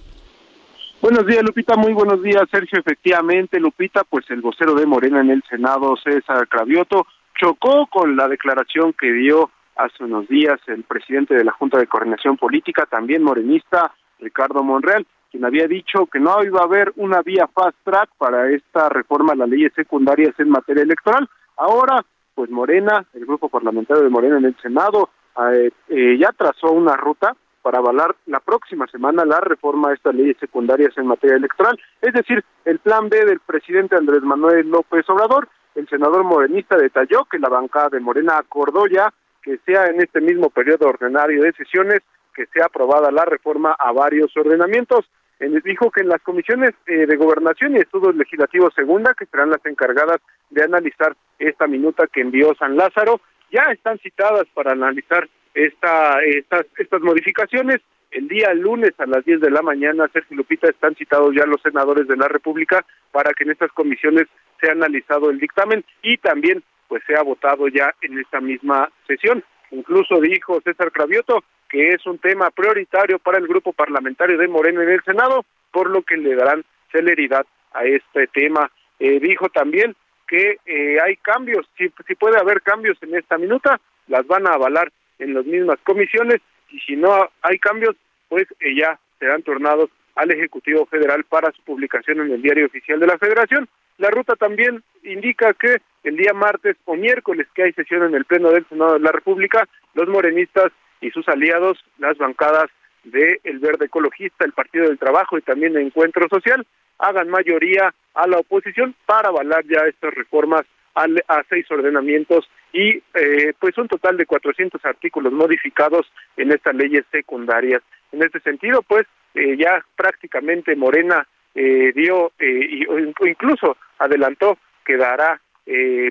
Buenos 1.01 1.25
días, 1.25 1.43
Lupita. 1.43 1.77
Muy 1.77 1.93
buenos 1.93 2.21
días, 2.21 2.43
Sergio. 2.51 2.77
Efectivamente, 2.77 3.57
Lupita, 3.57 4.03
pues 4.03 4.29
el 4.29 4.41
vocero 4.41 4.73
de 4.73 4.85
Morena 4.85 5.21
en 5.21 5.29
el 5.29 5.41
Senado, 5.49 5.95
César 5.95 6.45
Cravioto, 6.49 7.07
chocó 7.39 7.87
con 7.87 8.17
la 8.17 8.27
declaración 8.27 8.91
que 8.91 9.09
dio 9.13 9.49
hace 9.77 10.03
unos 10.03 10.27
días 10.27 10.59
el 10.67 10.83
presidente 10.83 11.35
de 11.35 11.45
la 11.45 11.53
Junta 11.53 11.77
de 11.77 11.87
Coordinación 11.87 12.35
Política, 12.35 12.85
también 12.85 13.23
morenista, 13.23 13.93
Ricardo 14.19 14.61
Monreal, 14.61 15.07
quien 15.31 15.45
había 15.45 15.69
dicho 15.69 16.05
que 16.07 16.19
no 16.19 16.43
iba 16.43 16.59
a 16.59 16.65
haber 16.65 16.91
una 16.97 17.21
vía 17.21 17.47
fast 17.47 17.77
track 17.85 18.09
para 18.17 18.49
esta 18.51 18.89
reforma 18.89 19.31
a 19.31 19.37
las 19.37 19.47
leyes 19.47 19.71
secundarias 19.73 20.37
en 20.37 20.49
materia 20.49 20.83
electoral. 20.83 21.29
Ahora, 21.55 22.03
pues 22.35 22.49
Morena, 22.49 23.05
el 23.13 23.25
grupo 23.25 23.47
parlamentario 23.47 24.03
de 24.03 24.09
Morena 24.09 24.37
en 24.37 24.45
el 24.45 24.57
Senado, 24.61 25.11
eh, 25.53 25.71
eh, 25.87 26.17
ya 26.19 26.33
trazó 26.33 26.73
una 26.73 26.97
ruta 26.97 27.37
para 27.61 27.79
avalar 27.79 28.15
la 28.25 28.39
próxima 28.39 28.87
semana 28.87 29.25
la 29.25 29.39
reforma 29.39 29.89
a 29.89 29.93
estas 29.93 30.15
leyes 30.15 30.37
secundarias 30.39 30.97
en 30.97 31.07
materia 31.07 31.37
electoral, 31.37 31.79
es 32.01 32.13
decir, 32.13 32.43
el 32.65 32.79
plan 32.79 33.09
B 33.09 33.25
del 33.25 33.39
presidente 33.39 33.95
Andrés 33.95 34.21
Manuel 34.21 34.69
López 34.69 35.09
Obrador. 35.09 35.47
El 35.75 35.87
senador 35.87 36.23
morenista 36.23 36.77
detalló 36.77 37.25
que 37.25 37.39
la 37.39 37.49
bancada 37.49 37.89
de 37.89 37.99
Morena 37.99 38.37
acordó 38.37 38.87
ya 38.87 39.13
que 39.41 39.57
sea 39.65 39.85
en 39.87 40.01
este 40.01 40.19
mismo 40.19 40.49
periodo 40.49 40.87
ordinario 40.87 41.43
de 41.43 41.53
sesiones 41.53 42.01
que 42.33 42.45
sea 42.47 42.65
aprobada 42.65 43.11
la 43.11 43.25
reforma 43.25 43.75
a 43.77 43.91
varios 43.91 44.35
ordenamientos. 44.35 45.09
Dijo 45.39 45.89
que 45.89 46.01
en 46.01 46.09
las 46.09 46.21
comisiones 46.21 46.71
eh, 46.85 47.05
de 47.05 47.15
gobernación 47.15 47.75
y 47.75 47.79
estudios 47.79 48.15
legislativos 48.15 48.73
segunda, 48.75 49.13
que 49.13 49.25
serán 49.25 49.49
las 49.49 49.65
encargadas 49.65 50.17
de 50.49 50.63
analizar 50.63 51.15
esta 51.37 51.65
minuta 51.67 52.07
que 52.07 52.21
envió 52.21 52.53
San 52.55 52.75
Lázaro, 52.75 53.21
ya 53.51 53.63
están 53.71 53.97
citadas 53.99 54.45
para 54.53 54.73
analizar 54.73 55.29
esta, 55.53 56.21
estas, 56.23 56.65
estas 56.77 57.01
modificaciones. 57.01 57.79
El 58.11 58.27
día 58.27 58.53
lunes 58.55 58.93
a 58.97 59.05
las 59.05 59.23
10 59.23 59.39
de 59.39 59.51
la 59.51 59.61
mañana, 59.61 60.09
Sergio 60.11 60.37
Lupita, 60.37 60.67
están 60.67 60.95
citados 60.95 61.35
ya 61.35 61.45
los 61.45 61.61
senadores 61.61 62.07
de 62.07 62.17
la 62.17 62.27
República 62.27 62.83
para 63.11 63.33
que 63.33 63.43
en 63.43 63.51
estas 63.51 63.71
comisiones 63.71 64.27
sea 64.59 64.71
analizado 64.71 65.29
el 65.29 65.39
dictamen 65.39 65.83
y 66.01 66.17
también 66.17 66.63
pues 66.87 67.03
sea 67.05 67.21
votado 67.21 67.67
ya 67.67 67.93
en 68.01 68.17
esta 68.17 68.41
misma 68.41 68.89
sesión. 69.05 69.43
Incluso 69.69 70.19
dijo 70.19 70.59
César 70.61 70.91
Cravioto 70.91 71.43
que 71.69 71.89
es 71.89 72.05
un 72.05 72.17
tema 72.17 72.49
prioritario 72.49 73.19
para 73.19 73.37
el 73.37 73.47
grupo 73.47 73.71
parlamentario 73.71 74.37
de 74.37 74.47
Moreno 74.47 74.81
en 74.81 74.89
el 74.89 75.03
Senado, 75.03 75.45
por 75.71 75.89
lo 75.89 76.01
que 76.01 76.17
le 76.17 76.35
darán 76.35 76.65
celeridad 76.91 77.45
a 77.73 77.83
este 77.83 78.27
tema. 78.27 78.71
Eh, 78.99 79.19
dijo 79.19 79.49
también 79.49 79.95
que 80.27 80.57
eh, 80.65 80.97
hay 81.03 81.15
cambios, 81.17 81.67
si, 81.77 81.91
si 82.07 82.15
puede 82.15 82.39
haber 82.39 82.61
cambios 82.61 82.97
en 83.01 83.15
esta 83.15 83.37
minuta, 83.37 83.79
las 84.07 84.25
van 84.27 84.47
a 84.47 84.53
avalar 84.53 84.91
en 85.19 85.33
las 85.33 85.45
mismas 85.45 85.79
comisiones 85.83 86.41
y 86.71 86.79
si 86.79 86.95
no 86.95 87.29
hay 87.41 87.59
cambios, 87.59 87.95
pues 88.27 88.47
eh, 88.59 88.75
ya 88.75 88.99
serán 89.19 89.43
tornados 89.43 89.89
al 90.15 90.31
Ejecutivo 90.31 90.85
Federal 90.85 91.23
para 91.23 91.51
su 91.51 91.61
publicación 91.63 92.21
en 92.21 92.31
el 92.31 92.41
Diario 92.41 92.65
Oficial 92.65 92.99
de 92.99 93.07
la 93.07 93.17
Federación. 93.17 93.67
La 93.97 94.09
ruta 94.09 94.35
también 94.35 94.83
indica 95.03 95.53
que 95.53 95.77
el 96.03 96.15
día 96.15 96.33
martes 96.33 96.77
o 96.85 96.95
miércoles 96.95 97.47
que 97.53 97.63
hay 97.63 97.73
sesión 97.73 98.03
en 98.03 98.15
el 98.15 98.25
Pleno 98.25 98.51
del 98.51 98.65
Senado 98.67 98.93
de 98.93 98.99
la 98.99 99.11
República, 99.11 99.67
los 99.93 100.07
morenistas 100.07 100.71
y 101.01 101.11
sus 101.11 101.27
aliados, 101.27 101.83
las 101.97 102.17
bancadas 102.17 102.69
de 103.03 103.39
El 103.43 103.59
Verde 103.59 103.85
Ecologista, 103.85 104.45
el 104.45 104.53
Partido 104.53 104.87
del 104.87 104.99
Trabajo 104.99 105.37
y 105.37 105.41
también 105.41 105.75
el 105.75 105.87
Encuentro 105.87 106.27
Social, 106.29 106.65
hagan 106.97 107.29
mayoría 107.29 107.93
a 108.13 108.27
la 108.27 108.39
oposición 108.39 108.95
para 109.05 109.29
avalar 109.29 109.63
ya 109.65 109.87
estas 109.87 110.13
reformas 110.13 110.65
a, 110.95 111.07
seis 111.49 111.65
ordenamientos 111.71 112.49
y 112.71 113.01
eh, 113.13 113.53
pues 113.59 113.77
un 113.77 113.87
total 113.87 114.17
de 114.17 114.25
400 114.25 114.83
artículos 114.85 115.33
modificados 115.33 116.11
en 116.37 116.51
estas 116.51 116.75
leyes 116.75 117.05
secundarias. 117.11 117.81
En 118.11 118.23
este 118.23 118.39
sentido, 118.41 118.81
pues 118.83 119.05
eh, 119.33 119.57
ya 119.57 119.83
prácticamente 119.95 120.75
Morena 120.75 121.27
eh, 121.55 121.91
dio 121.95 122.31
y, 122.39 122.85
o 122.87 122.99
incluso 123.27 123.77
adelantó 123.97 124.57
que 124.85 124.97
dará 124.97 125.39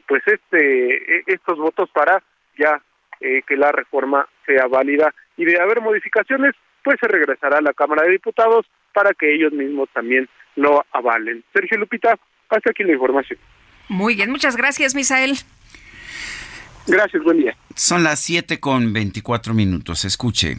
pues 0.07 0.23
este 0.27 1.17
e, 1.17 1.23
estos 1.27 1.59
votos 1.59 1.91
para 1.91 2.23
ya 2.57 2.81
que 3.19 3.57
la 3.57 3.73
reforma 3.73 4.29
sea 4.47 4.69
válida 4.69 5.13
y 5.37 5.45
de 5.45 5.61
haber 5.61 5.81
modificaciones 5.81 6.55
pues 6.85 6.97
se 7.01 7.09
regresará 7.09 7.59
a 7.59 7.63
la 7.63 7.73
Cámara 7.73 8.05
de 8.05 8.13
Diputados 8.13 8.67
para 8.93 9.13
que 9.15 9.35
ellos 9.35 9.53
mismos 9.53 9.89
también 9.93 10.29
lo 10.55 10.85
avalen. 10.93 11.43
Sergio 11.53 11.79
Lupita, 11.79 12.17
hasta 12.49 12.71
aquí 12.71 12.85
la 12.85 12.93
información. 12.93 13.39
Muy 13.89 14.15
bien, 14.15 14.31
muchas 14.31 14.57
gracias, 14.57 14.95
Misael. 14.95 15.39
Gracias, 16.89 17.23
buen 17.23 17.39
día. 17.39 17.55
Son 17.75 18.03
las 18.03 18.19
7 18.21 18.61
con 18.61 18.93
24 18.93 19.53
minutos. 19.53 20.05
Escuche. 20.07 20.57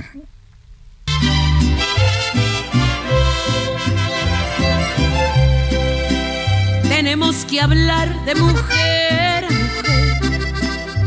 Tenemos 6.88 7.46
que 7.46 7.60
hablar 7.60 8.26
de 8.26 8.36
mujer, 8.36 9.46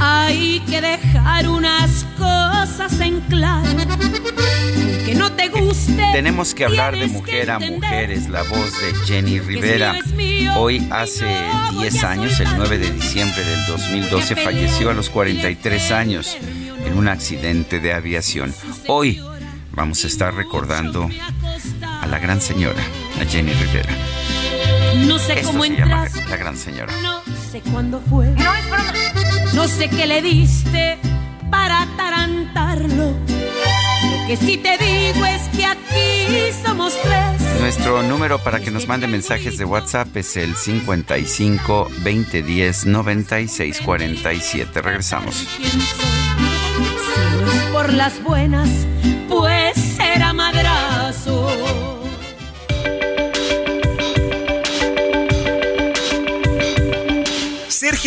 Hay 0.01 0.61
que 0.69 0.81
dejar 0.81 1.49
unas 1.49 2.05
cosas 2.19 2.99
en 3.01 3.21
claro 3.23 3.69
te 5.37 5.49
guste. 5.49 6.03
Tenemos 6.13 6.55
que 6.55 6.65
hablar 6.65 6.97
de 6.97 7.07
Mujer 7.09 7.51
a 7.51 7.59
Mujeres, 7.59 8.29
la 8.29 8.43
voz 8.43 8.73
de 8.81 8.95
Jenny 9.07 9.41
Rivera. 9.41 9.95
Hoy 10.57 10.87
hace 10.91 11.27
10 11.79 12.05
años, 12.05 12.41
el 12.41 12.49
9 12.57 12.79
de 12.79 12.91
diciembre 12.91 13.43
del 13.45 13.67
2012, 13.67 14.37
falleció 14.37 14.91
a 14.91 14.95
los 14.95 15.11
43 15.11 15.91
años. 15.93 16.37
en 16.85 16.99
un 16.99 17.07
accidente 17.09 17.79
de 17.79 17.93
aviación. 17.93 18.53
Hoy 18.89 19.23
vamos 19.71 20.03
a 20.05 20.09
estar 20.09 20.35
recordando 20.35 21.09
a 22.01 22.07
la 22.09 22.19
gran 22.19 22.41
señora, 22.41 22.83
a 23.21 23.25
Jenny 23.25 23.53
Rivera. 23.53 23.95
No 25.07 25.19
sé 25.19 25.35
Esto 25.35 25.49
cómo 25.49 25.63
se 25.63 25.77
llama 25.77 26.09
la 26.29 26.37
gran 26.37 26.57
señora. 26.57 26.93
No 27.03 27.23
sé 27.51 27.61
cuándo 27.71 28.03
fue. 28.11 28.27
No 28.27 28.55
es 28.55 28.67
broma. 28.69 28.93
No 29.55 29.69
sé 29.69 29.89
qué 29.89 30.07
le 30.07 30.23
diste 30.23 30.99
para 31.51 31.83
atarantarlo. 31.83 33.15
Que 34.27 34.37
sí 34.37 34.57
te 34.57 34.79
digo 34.79 35.25
es 35.27 35.49
que 35.49 35.67
aquí 35.67 36.53
somos 36.65 36.95
tres. 37.03 37.61
Nuestro 37.61 38.03
número 38.03 38.39
para 38.39 38.61
que 38.61 38.71
nos 38.71 38.87
mande 38.87 39.07
mensajes 39.07 39.59
de 39.59 39.65
WhatsApp 39.65 40.17
es 40.17 40.37
el 40.37 40.55
55 40.55 41.89
2010 42.05 42.87
96 42.87 43.81
47. 43.85 44.83
Regresamos. 44.83 45.35
Si 45.37 45.63
no 47.45 47.53
es 47.53 47.63
por 47.73 47.93
las 47.93 48.23
buenas, 48.23 48.69
pues 49.29 49.92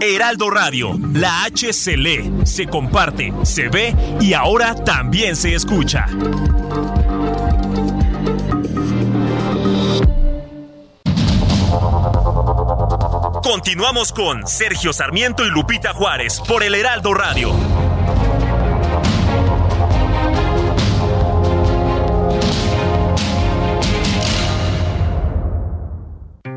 Heraldo 0.00 0.50
Radio, 0.50 0.98
la 1.12 1.44
H 1.44 1.72
se 1.72 1.96
lee, 1.96 2.32
se 2.44 2.66
comparte, 2.66 3.32
se 3.42 3.68
ve 3.68 3.94
y 4.20 4.34
ahora 4.34 4.74
también 4.74 5.36
se 5.36 5.54
escucha. 5.54 6.06
Continuamos 13.42 14.12
con 14.12 14.46
Sergio 14.46 14.92
Sarmiento 14.92 15.44
y 15.44 15.50
Lupita 15.50 15.92
Juárez 15.92 16.40
por 16.46 16.62
el 16.62 16.74
Heraldo 16.74 17.12
Radio. 17.14 17.81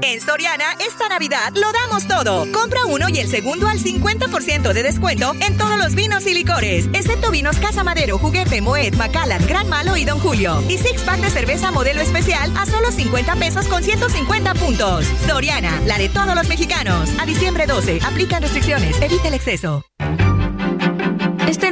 En 0.07 0.21
Soriana, 0.21 0.65
esta 0.85 1.09
Navidad 1.09 1.51
lo 1.55 1.71
damos 1.71 2.07
todo. 2.07 2.45
Compra 2.51 2.85
uno 2.85 3.09
y 3.09 3.17
el 3.17 3.27
segundo 3.27 3.67
al 3.67 3.79
50% 3.79 4.71
de 4.71 4.83
descuento 4.83 5.33
en 5.41 5.57
todos 5.57 5.79
los 5.79 5.95
vinos 5.95 6.27
y 6.27 6.35
licores, 6.35 6.85
excepto 6.93 7.31
vinos 7.31 7.57
Casa 7.57 7.83
Madero, 7.83 8.19
Juguete, 8.19 8.61
Moet, 8.61 8.93
Macallan, 8.97 9.43
Gran 9.47 9.67
Malo 9.67 9.97
y 9.97 10.05
Don 10.05 10.19
Julio. 10.19 10.61
Y 10.69 10.77
six 10.77 11.01
pack 11.01 11.21
de 11.21 11.31
cerveza 11.31 11.71
modelo 11.71 12.01
especial 12.01 12.55
a 12.55 12.67
solo 12.67 12.91
50 12.91 13.35
pesos 13.37 13.67
con 13.67 13.81
150 13.81 14.53
puntos. 14.53 15.07
Soriana, 15.25 15.81
la 15.87 15.97
de 15.97 16.09
todos 16.09 16.35
los 16.35 16.47
mexicanos. 16.47 17.09
A 17.19 17.25
diciembre 17.25 17.65
12, 17.65 18.01
aplican 18.03 18.43
restricciones, 18.43 19.01
evita 19.01 19.29
el 19.29 19.33
exceso. 19.33 19.83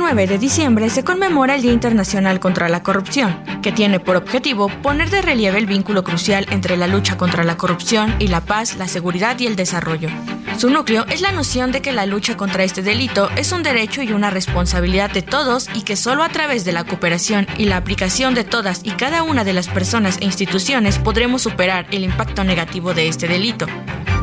Este 0.03 0.15
9 0.15 0.27
de 0.27 0.37
diciembre 0.37 0.89
se 0.89 1.05
conmemora 1.05 1.55
el 1.55 1.61
Día 1.61 1.71
Internacional 1.71 2.41
contra 2.41 2.67
la 2.67 2.83
Corrupción, 2.83 3.41
que 3.61 3.71
tiene 3.71 4.01
por 4.01 4.17
objetivo 4.17 4.67
poner 4.67 5.09
de 5.09 5.21
relieve 5.21 5.57
el 5.57 5.65
vínculo 5.65 6.03
crucial 6.03 6.45
entre 6.51 6.75
la 6.75 6.87
lucha 6.87 7.15
contra 7.15 7.45
la 7.45 7.55
corrupción 7.55 8.13
y 8.19 8.27
la 8.27 8.41
paz, 8.41 8.75
la 8.75 8.89
seguridad 8.89 9.39
y 9.39 9.47
el 9.47 9.55
desarrollo. 9.55 10.09
Su 10.57 10.69
núcleo 10.69 11.05
es 11.09 11.21
la 11.21 11.31
noción 11.31 11.71
de 11.71 11.81
que 11.81 11.93
la 11.93 12.05
lucha 12.05 12.35
contra 12.35 12.65
este 12.65 12.81
delito 12.81 13.29
es 13.37 13.53
un 13.53 13.63
derecho 13.63 14.03
y 14.03 14.11
una 14.11 14.29
responsabilidad 14.29 15.09
de 15.09 15.21
todos 15.21 15.69
y 15.73 15.83
que 15.83 15.95
solo 15.95 16.23
a 16.23 16.29
través 16.29 16.65
de 16.65 16.73
la 16.73 16.83
cooperación 16.83 17.47
y 17.57 17.63
la 17.63 17.77
aplicación 17.77 18.33
de 18.33 18.43
todas 18.43 18.81
y 18.83 18.91
cada 18.91 19.23
una 19.23 19.45
de 19.45 19.53
las 19.53 19.69
personas 19.69 20.17
e 20.19 20.25
instituciones 20.25 20.99
podremos 20.99 21.43
superar 21.43 21.87
el 21.91 22.03
impacto 22.03 22.43
negativo 22.43 22.93
de 22.93 23.07
este 23.07 23.29
delito. 23.29 23.67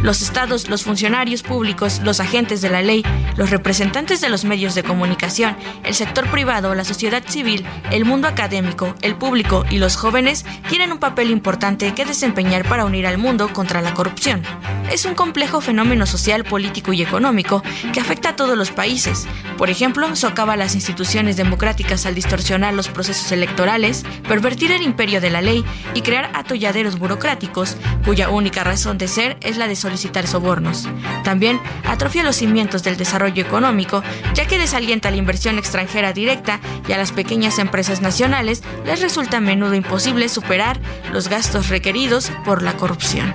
Los 0.03 0.23
estados, 0.23 0.69
los 0.69 0.83
funcionarios 0.83 1.43
públicos, 1.43 2.01
los 2.03 2.21
agentes 2.21 2.63
de 2.63 2.71
la 2.71 2.81
ley, 2.81 3.05
los 3.37 3.51
representantes 3.51 4.21
de 4.21 4.31
los 4.31 4.45
medios 4.45 4.75
de 4.75 4.83
comunicación, 4.83 5.57
el 5.85 5.95
sector 5.95 6.27
privado, 6.31 6.75
la 6.75 6.85
sociedad 6.85 7.23
civil, 7.27 7.67
el 7.91 8.05
mundo 8.05 8.27
académico, 8.27 8.95
el 9.03 9.17
público 9.17 9.65
y 9.71 9.79
los 9.79 9.97
jóvenes 9.97 10.47
tienen 10.69 10.93
un 10.93 10.99
papel 10.99 11.31
importante 11.31 11.93
que 11.95 12.05
desempeñar 12.05 12.67
para 12.67 12.85
unir 12.85 13.07
al 13.07 13.19
mundo 13.19 13.53
contra 13.53 13.83
la 13.83 13.93
corrupción. 13.93 14.43
Es 14.91 15.05
un 15.05 15.15
complejo 15.15 15.61
fenómeno 15.61 16.07
social, 16.07 16.45
político 16.45 16.93
y 16.93 17.03
económico 17.03 17.63
que 17.93 18.01
afecta 18.01 18.31
a 18.31 18.37
todos 18.37 18.59
los 18.59 18.71
países. 18.71 19.29
Por 19.57 19.71
ejemplo, 19.71 20.17
socava 20.17 20.57
las 20.57 20.75
instituciones 20.75 21.37
democráticas 21.37 22.07
al 22.07 22.15
distorsionar 22.15 22.75
los 22.75 22.89
procesos 22.89 23.31
electorales, 23.31 24.05
pervertir 24.27 24.73
el 24.73 24.83
imperio 24.83 25.21
de 25.21 25.31
la 25.31 25.43
ley 25.43 25.65
y 25.95 26.01
crear 26.01 26.31
atolladeros 26.35 26.99
burocráticos, 26.99 27.77
cuya 28.05 28.31
única 28.31 28.65
razón 28.65 28.99
de 28.99 29.07
ser 29.07 29.37
es 29.43 29.59
la 29.59 29.69
de 29.69 29.77
solicitar 29.91 30.29
sobornos. 30.29 30.89
También 31.25 31.61
atrofia 31.85 32.23
los 32.23 32.37
cimientos 32.37 32.85
del 32.85 32.97
desarrollo 32.97 33.43
económico, 33.43 34.05
ya 34.35 34.47
que 34.47 34.59
desalienta 34.59 35.11
la 35.11 35.17
inversión 35.17 35.59
extranjera 35.59 36.13
directa 36.13 36.61
y 36.87 36.93
a 36.93 36.99
las 36.99 37.11
pequeñas 37.11 37.59
empresas 37.59 38.01
nacionales 38.01 38.63
les 38.87 39.01
resulta 39.01 39.39
a 39.39 39.41
menudo 39.41 39.75
imposible 39.75 40.29
superar 40.29 40.81
los 41.13 41.29
gastos 41.29 41.69
requeridos 41.69 42.31
por 42.45 42.63
la 42.63 42.75
corrupción. 42.75 43.35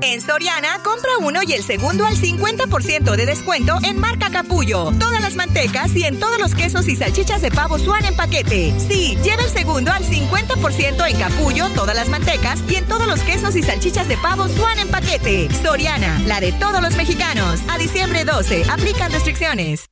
En 0.00 0.20
Soriana, 0.20 0.80
compra 0.84 1.10
uno 1.20 1.40
y 1.42 1.52
el 1.52 1.64
segundo 1.64 2.06
al 2.06 2.16
50% 2.16 3.16
de 3.16 3.26
descuento 3.26 3.78
en 3.82 3.98
marca 3.98 4.30
Capullo. 4.30 4.92
Todas 4.98 5.20
las 5.20 5.34
mantecas 5.34 5.94
y 5.96 6.04
en 6.04 6.20
todos 6.20 6.38
los 6.38 6.54
quesos 6.54 6.86
y 6.88 6.96
salchichas 6.96 7.42
de 7.42 7.50
pavo 7.50 7.78
Swan 7.78 8.04
en 8.04 8.14
paquete. 8.14 8.74
Sí, 8.78 9.18
lleva 9.22 9.42
el 9.42 9.50
segundo 9.50 9.90
al 9.90 10.04
50% 10.04 11.10
en 11.10 11.18
Capullo, 11.18 11.68
todas 11.70 11.96
las 11.96 12.08
mantecas 12.08 12.60
y 12.68 12.76
en 12.76 12.86
todos 12.86 13.06
los 13.06 13.20
quesos 13.20 13.56
y 13.56 13.62
salchichas 13.62 14.08
de 14.08 14.16
pavo 14.18 14.48
Swan 14.48 14.78
en 14.78 14.88
paquete. 14.88 15.48
Soriana, 15.62 16.20
la 16.26 16.40
de 16.40 16.52
todos 16.52 16.80
los 16.80 16.96
mexicanos. 16.96 17.60
A 17.68 17.78
diciembre 17.78 18.24
12, 18.24 18.64
aplican 18.70 19.10
restricciones. 19.10 19.88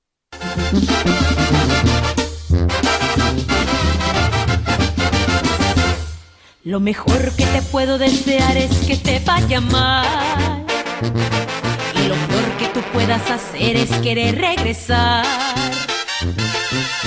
Lo 6.67 6.81
mejor 6.81 7.31
que 7.37 7.47
te 7.47 7.63
puedo 7.63 7.97
desear 7.97 8.57
es 8.57 8.79
que 8.89 8.97
te 8.97 9.21
vaya 9.21 9.61
mal. 9.61 10.67
Y 11.95 12.09
lo 12.09 12.17
peor 12.17 12.57
que 12.59 12.67
tú 12.75 12.81
puedas 12.93 13.31
hacer 13.31 13.77
es 13.77 13.89
querer 14.01 14.37
regresar. 14.37 15.25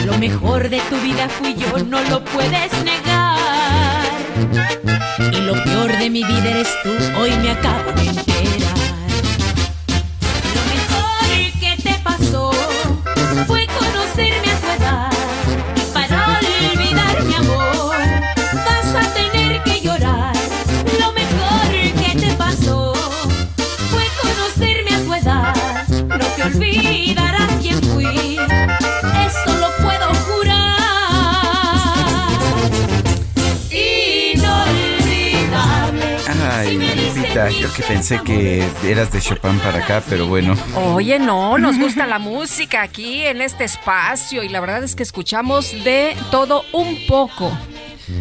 Lo 0.06 0.18
mejor 0.18 0.70
de 0.70 0.80
tu 0.90 0.96
vida 1.02 1.28
fui 1.28 1.56
yo, 1.56 1.78
no 1.84 2.02
lo 2.04 2.24
puedes 2.24 2.72
negar. 2.86 4.06
Y 5.30 5.42
lo 5.42 5.62
peor 5.62 5.92
de 5.92 6.10
mi 6.10 6.24
vida 6.24 6.52
eres 6.52 6.70
tú, 6.82 6.92
hoy 7.20 7.32
me 7.32 7.52
acabo 7.52 7.92
de 7.92 8.06
enterar. 8.08 8.79
Yo 37.48 37.72
que 37.74 37.84
pensé 37.84 38.20
que 38.24 38.68
eras 38.84 39.12
de 39.12 39.22
Chopin 39.22 39.58
para 39.60 39.80
acá, 39.80 40.04
pero 40.10 40.28
bueno. 40.28 40.56
Oye, 40.76 41.20
no, 41.20 41.58
nos 41.58 41.78
gusta 41.78 42.06
la 42.06 42.20
música 42.20 42.82
aquí 42.82 43.26
en 43.26 43.42
este 43.42 43.64
espacio 43.64 44.44
y 44.44 44.50
la 44.50 44.60
verdad 44.60 44.84
es 44.84 44.94
que 44.94 45.04
escuchamos 45.04 45.72
de 45.86 46.18
todo 46.32 46.66
un 46.74 46.98
poco. 47.08 47.52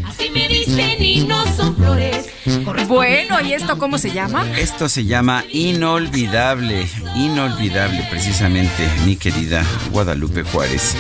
Así 0.05 0.31
me 0.31 0.49
dicen 0.49 1.03
y 1.03 1.25
no 1.25 1.45
son 1.57 1.77
flores. 1.77 2.27
Bueno, 2.87 3.41
¿y 3.41 3.53
esto 3.53 3.79
cómo 3.79 3.99
se 3.99 4.11
llama? 4.11 4.47
Esto 4.59 4.89
se 4.89 5.05
llama 5.05 5.45
Inolvidable, 5.51 6.89
Inolvidable, 7.15 8.07
precisamente, 8.11 8.89
mi 9.05 9.17
querida 9.17 9.65
Guadalupe 9.91 10.43
Juárez. 10.43 10.95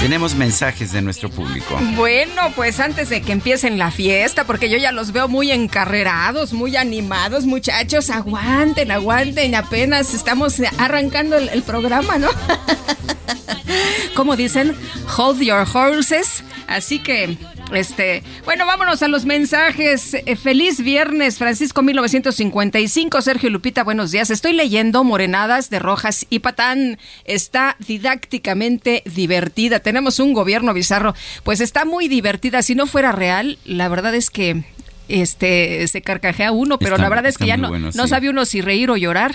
Tenemos 0.00 0.34
mensajes 0.34 0.92
de 0.92 1.02
nuestro 1.02 1.30
público. 1.30 1.78
Bueno, 1.94 2.52
pues 2.54 2.80
antes 2.80 3.08
de 3.08 3.22
que 3.22 3.32
empiecen 3.32 3.78
la 3.78 3.90
fiesta, 3.90 4.44
porque 4.44 4.68
yo 4.68 4.76
ya 4.76 4.92
los 4.92 5.12
veo 5.12 5.26
muy 5.26 5.50
encarrerados, 5.50 6.52
muy 6.52 6.76
animados, 6.76 7.46
muchachos, 7.46 8.10
aguanten, 8.10 8.90
aguanten, 8.90 9.54
apenas 9.54 10.12
estamos 10.14 10.60
arrancando 10.78 11.36
el, 11.36 11.48
el 11.48 11.62
programa, 11.62 12.18
¿no? 12.18 12.28
como 14.14 14.36
dicen, 14.36 14.74
hold 15.16 15.40
your 15.40 15.66
horses. 15.72 16.42
Así 16.66 16.98
que, 16.98 17.38
este, 17.72 18.22
bueno, 18.44 18.66
vámonos 18.66 19.02
a 19.02 19.08
los 19.08 19.24
mensajes. 19.24 20.14
Eh, 20.14 20.36
feliz 20.36 20.80
viernes, 20.80 21.38
Francisco 21.38 21.82
1955, 21.82 23.22
Sergio 23.22 23.50
Lupita, 23.50 23.82
buenos 23.84 24.10
días. 24.10 24.30
Estoy 24.30 24.52
leyendo 24.52 25.04
Morenadas 25.04 25.70
de 25.70 25.78
Rojas 25.78 26.26
y 26.30 26.38
Patán. 26.38 26.98
Está 27.24 27.76
didácticamente 27.86 29.02
divertida. 29.04 29.80
Tenemos 29.80 30.20
un 30.20 30.32
gobierno 30.32 30.74
bizarro. 30.74 31.14
Pues 31.42 31.60
está 31.60 31.84
muy 31.84 32.08
divertida. 32.08 32.62
Si 32.62 32.74
no 32.74 32.86
fuera 32.86 33.12
real, 33.12 33.58
la 33.64 33.88
verdad 33.88 34.14
es 34.14 34.30
que 34.30 34.64
este 35.08 35.86
se 35.88 36.02
carcajea 36.02 36.52
uno, 36.52 36.78
pero 36.78 36.96
la 36.96 37.08
verdad 37.08 37.26
es 37.26 37.38
que 37.38 37.46
ya 37.46 37.56
no, 37.56 37.76
no 37.78 38.08
sabe 38.08 38.28
uno 38.28 38.44
si 38.44 38.60
reír 38.60 38.90
o 38.90 38.96
llorar. 38.96 39.34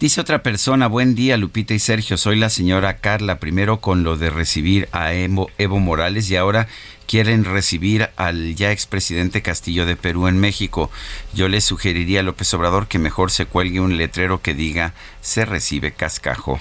Dice 0.00 0.20
otra 0.20 0.42
persona, 0.42 0.88
buen 0.88 1.14
día 1.14 1.36
Lupita 1.36 1.72
y 1.72 1.78
Sergio, 1.78 2.16
soy 2.16 2.36
la 2.36 2.50
señora 2.50 2.98
Carla, 2.98 3.38
primero 3.38 3.80
con 3.80 4.02
lo 4.02 4.16
de 4.16 4.28
recibir 4.28 4.88
a 4.90 5.14
Evo, 5.14 5.50
Evo 5.56 5.78
Morales 5.78 6.28
y 6.30 6.36
ahora 6.36 6.66
quieren 7.06 7.44
recibir 7.44 8.10
al 8.16 8.54
ya 8.54 8.70
expresidente 8.70 9.42
Castillo 9.42 9.86
de 9.86 9.96
Perú 9.96 10.28
en 10.28 10.38
México. 10.38 10.90
Yo 11.32 11.48
le 11.48 11.60
sugeriría 11.60 12.20
a 12.20 12.22
López 12.22 12.52
Obrador 12.54 12.88
que 12.88 12.98
mejor 12.98 13.30
se 13.30 13.46
cuelgue 13.46 13.80
un 13.80 13.96
letrero 13.96 14.42
que 14.42 14.54
diga 14.54 14.94
se 15.20 15.44
recibe 15.44 15.92
cascajo. 15.92 16.60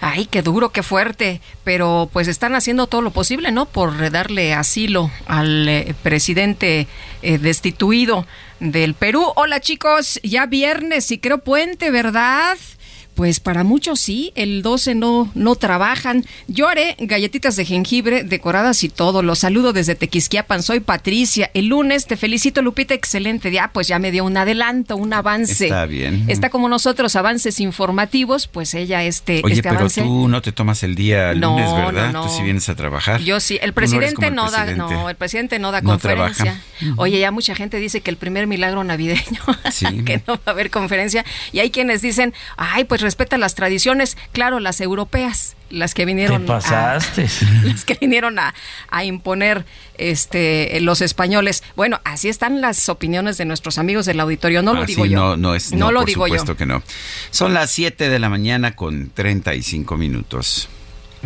Ay, 0.00 0.26
qué 0.26 0.42
duro, 0.42 0.70
qué 0.70 0.84
fuerte, 0.84 1.40
pero 1.64 2.08
pues 2.12 2.28
están 2.28 2.54
haciendo 2.54 2.86
todo 2.86 3.02
lo 3.02 3.10
posible, 3.10 3.50
¿no? 3.50 3.66
Por 3.66 4.10
darle 4.12 4.54
asilo 4.54 5.10
al 5.26 5.68
eh, 5.68 5.94
presidente 6.04 6.86
eh, 7.22 7.38
destituido 7.38 8.24
del 8.60 8.94
Perú. 8.94 9.24
Hola 9.34 9.60
chicos, 9.60 10.20
ya 10.22 10.46
viernes 10.46 11.10
y 11.10 11.18
creo 11.18 11.38
puente, 11.38 11.90
¿verdad? 11.90 12.56
Pues 13.18 13.40
para 13.40 13.64
muchos 13.64 13.98
sí, 13.98 14.30
el 14.36 14.62
12 14.62 14.94
no, 14.94 15.28
no 15.34 15.56
trabajan. 15.56 16.24
Yo 16.46 16.68
haré 16.68 16.94
galletitas 17.00 17.56
de 17.56 17.64
jengibre 17.64 18.22
decoradas 18.22 18.84
y 18.84 18.88
todo. 18.88 19.24
Los 19.24 19.40
saludo 19.40 19.72
desde 19.72 19.96
Tequisquiapan. 19.96 20.62
Soy 20.62 20.78
Patricia. 20.78 21.50
El 21.52 21.66
lunes 21.66 22.06
te 22.06 22.16
felicito, 22.16 22.62
Lupita. 22.62 22.94
Excelente 22.94 23.50
día. 23.50 23.72
Pues 23.74 23.88
ya 23.88 23.98
me 23.98 24.12
dio 24.12 24.24
un 24.24 24.36
adelanto, 24.36 24.96
un 24.96 25.12
avance. 25.12 25.64
Está 25.64 25.86
bien. 25.86 26.26
Está 26.28 26.48
como 26.48 26.68
nosotros, 26.68 27.16
avances 27.16 27.58
informativos. 27.58 28.46
Pues 28.46 28.72
ella, 28.74 29.02
este, 29.02 29.42
Oye, 29.42 29.54
este 29.54 29.68
pero 29.68 29.90
tú 29.90 30.28
no 30.28 30.40
te 30.40 30.52
tomas 30.52 30.84
el 30.84 30.94
día 30.94 31.34
lunes, 31.34 31.74
¿verdad? 31.74 32.12
no, 32.12 32.22
Tú 32.22 32.28
sí 32.28 32.44
vienes 32.44 32.68
a 32.68 32.76
trabajar. 32.76 33.20
Yo 33.22 33.40
sí. 33.40 33.58
El 33.60 33.72
presidente 33.72 34.30
no, 34.30 34.48
da, 34.48 34.66
no, 34.76 35.10
el 35.10 35.16
presidente 35.16 35.58
no 35.58 35.72
da 35.72 35.82
conferencia. 35.82 36.62
Oye, 36.94 37.18
ya 37.18 37.32
mucha 37.32 37.56
gente 37.56 37.78
dice 37.78 38.00
que 38.00 38.12
el 38.12 38.16
primer 38.16 38.46
milagro 38.46 38.84
navideño, 38.84 39.42
que 40.06 40.22
no 40.24 40.34
va 40.34 40.42
a 40.46 40.50
haber 40.50 40.70
conferencia. 40.70 41.24
Y 41.50 41.58
hay 41.58 41.70
quienes 41.72 42.00
dicen, 42.00 42.32
ay, 42.56 42.84
pues 42.84 43.07
respeta 43.08 43.38
las 43.38 43.54
tradiciones, 43.54 44.18
claro, 44.32 44.60
las 44.60 44.82
europeas, 44.82 45.56
las 45.70 45.94
que 45.94 46.04
vinieron 46.04 46.42
Te 46.42 46.48
pasaste. 46.48 47.22
A, 47.22 47.62
las 47.64 47.86
que 47.86 47.94
vinieron 47.98 48.38
a, 48.38 48.54
a, 48.90 49.04
imponer 49.04 49.64
este 49.96 50.78
los 50.82 51.00
españoles. 51.00 51.62
Bueno, 51.74 52.02
así 52.04 52.28
están 52.28 52.60
las 52.60 52.90
opiniones 52.90 53.38
de 53.38 53.46
nuestros 53.46 53.78
amigos 53.78 54.04
del 54.04 54.20
auditorio, 54.20 54.60
no 54.60 54.74
lo 54.74 54.84
digo 54.84 55.06
yo. 55.06 55.16
No, 55.16 55.36
no 55.38 55.54
es 55.54 55.72
no, 55.72 55.86
no 55.86 55.92
lo 55.92 56.00
por 56.00 56.06
digo 56.06 56.26
supuesto 56.26 56.52
yo. 56.52 56.56
que 56.58 56.66
no. 56.66 56.82
Son 57.30 57.54
las 57.54 57.70
7 57.70 58.10
de 58.10 58.18
la 58.18 58.28
mañana 58.28 58.76
con 58.76 59.08
35 59.08 59.96
minutos. 59.96 60.68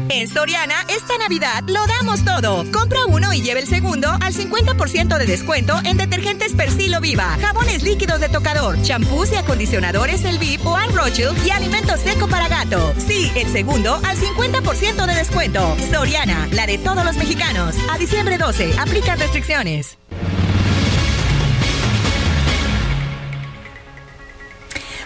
En 0.09 0.29
Soriana, 0.29 0.75
esta 0.88 1.17
Navidad 1.19 1.62
lo 1.67 1.87
damos 1.87 2.25
todo. 2.25 2.65
Compra 2.73 3.01
uno 3.07 3.33
y 3.33 3.43
lleve 3.43 3.61
el 3.61 3.67
segundo 3.67 4.09
al 4.09 4.33
50% 4.33 5.19
de 5.19 5.27
descuento 5.27 5.79
en 5.85 5.97
detergentes 5.97 6.55
Persilo 6.55 7.01
Viva, 7.01 7.37
jabones 7.41 7.83
líquidos 7.83 8.21
de 8.21 8.29
tocador, 8.29 8.81
champús 8.83 9.33
y 9.33 9.37
acondicionadores 9.37 10.25
El 10.25 10.38
VIP 10.38 10.67
o 10.67 10.77
Ann 10.77 10.91
y 11.45 11.51
alimento 11.51 11.97
seco 11.97 12.29
para 12.29 12.49
gato. 12.49 12.95
Sí, 12.99 13.31
el 13.35 13.49
segundo 13.49 14.01
al 14.05 14.17
50% 14.17 15.07
de 15.07 15.15
descuento. 15.15 15.77
Soriana, 15.91 16.49
la 16.53 16.67
de 16.67 16.79
todos 16.79 17.05
los 17.05 17.17
mexicanos. 17.17 17.75
A 17.91 17.99
diciembre 17.99 18.38
12, 18.38 18.75
aplican 18.79 19.19
restricciones. 19.19 19.99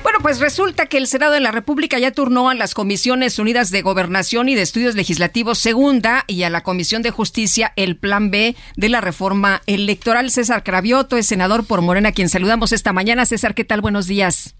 Bueno, 0.06 0.20
pues 0.22 0.38
resulta 0.38 0.86
que 0.86 0.98
el 0.98 1.08
Senado 1.08 1.32
de 1.32 1.40
la 1.40 1.50
República 1.50 1.98
ya 1.98 2.12
turnó 2.12 2.48
a 2.48 2.54
las 2.54 2.74
Comisiones 2.74 3.40
Unidas 3.40 3.72
de 3.72 3.82
Gobernación 3.82 4.48
y 4.48 4.54
de 4.54 4.62
Estudios 4.62 4.94
Legislativos 4.94 5.58
Segunda 5.58 6.22
y 6.28 6.44
a 6.44 6.48
la 6.48 6.62
Comisión 6.62 7.02
de 7.02 7.10
Justicia 7.10 7.72
el 7.74 7.96
Plan 7.96 8.30
B 8.30 8.54
de 8.76 8.88
la 8.88 9.00
reforma 9.00 9.62
electoral. 9.66 10.30
César 10.30 10.62
Cravioto 10.62 11.16
es 11.16 11.26
senador 11.26 11.66
por 11.66 11.82
Morena, 11.82 12.12
quien 12.12 12.28
saludamos 12.28 12.70
esta 12.70 12.92
mañana. 12.92 13.26
César, 13.26 13.56
¿qué 13.56 13.64
tal? 13.64 13.80
Buenos 13.80 14.06
días. 14.06 14.54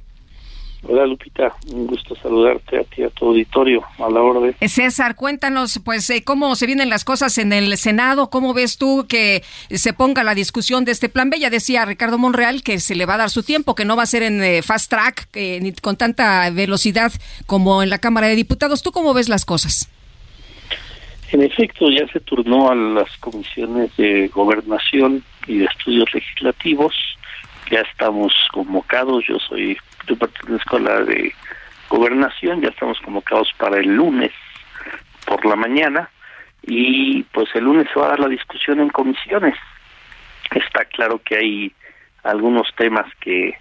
Hola 0.88 1.04
Lupita, 1.04 1.52
un 1.72 1.86
gusto 1.88 2.14
saludarte 2.14 2.78
a 2.78 2.84
ti, 2.84 3.02
a 3.02 3.10
tu 3.10 3.26
auditorio, 3.26 3.82
a 3.98 4.08
la 4.08 4.20
orden. 4.20 4.54
César, 4.68 5.16
cuéntanos 5.16 5.80
pues 5.84 6.08
eh, 6.10 6.22
cómo 6.22 6.54
se 6.54 6.66
vienen 6.66 6.90
las 6.90 7.04
cosas 7.04 7.38
en 7.38 7.52
el 7.52 7.76
Senado, 7.76 8.30
cómo 8.30 8.54
ves 8.54 8.78
tú 8.78 9.06
que 9.08 9.42
se 9.70 9.92
ponga 9.92 10.22
la 10.22 10.36
discusión 10.36 10.84
de 10.84 10.92
este 10.92 11.08
plan 11.08 11.28
B. 11.28 11.40
Ya 11.40 11.50
decía 11.50 11.84
Ricardo 11.84 12.18
Monreal 12.18 12.62
que 12.62 12.78
se 12.78 12.94
le 12.94 13.04
va 13.04 13.14
a 13.14 13.18
dar 13.18 13.30
su 13.30 13.42
tiempo, 13.42 13.74
que 13.74 13.84
no 13.84 13.96
va 13.96 14.04
a 14.04 14.06
ser 14.06 14.22
en 14.22 14.42
eh, 14.44 14.62
fast 14.62 14.88
track, 14.88 15.28
ni 15.34 15.72
con 15.72 15.96
tanta 15.96 16.48
velocidad 16.50 17.10
como 17.46 17.82
en 17.82 17.90
la 17.90 17.98
Cámara 17.98 18.28
de 18.28 18.36
Diputados. 18.36 18.82
¿Tú 18.82 18.92
cómo 18.92 19.12
ves 19.12 19.28
las 19.28 19.44
cosas? 19.44 19.90
En 21.32 21.42
efecto, 21.42 21.90
ya 21.90 22.06
se 22.12 22.20
turnó 22.20 22.70
a 22.70 22.76
las 22.76 23.16
comisiones 23.18 23.90
de 23.96 24.28
gobernación 24.28 25.24
y 25.48 25.58
de 25.58 25.64
estudios 25.64 26.14
legislativos. 26.14 26.94
Ya 27.70 27.80
estamos 27.80 28.32
convocados, 28.52 29.24
yo 29.28 29.40
soy 29.40 29.76
yo 30.06 30.16
pertenezco 30.16 30.76
a 30.76 30.80
la 30.80 31.00
de 31.02 31.32
gobernación, 31.88 32.60
ya 32.60 32.68
estamos 32.68 33.00
convocados 33.00 33.52
para 33.58 33.78
el 33.78 33.94
lunes 33.94 34.32
por 35.26 35.44
la 35.44 35.56
mañana 35.56 36.10
y 36.62 37.22
pues 37.24 37.48
el 37.54 37.64
lunes 37.64 37.86
se 37.92 38.00
va 38.00 38.06
a 38.06 38.10
dar 38.10 38.20
la 38.20 38.28
discusión 38.28 38.80
en 38.80 38.88
comisiones. 38.88 39.54
Está 40.50 40.84
claro 40.84 41.20
que 41.24 41.36
hay 41.36 41.72
algunos 42.22 42.68
temas 42.76 43.06
que 43.20 43.56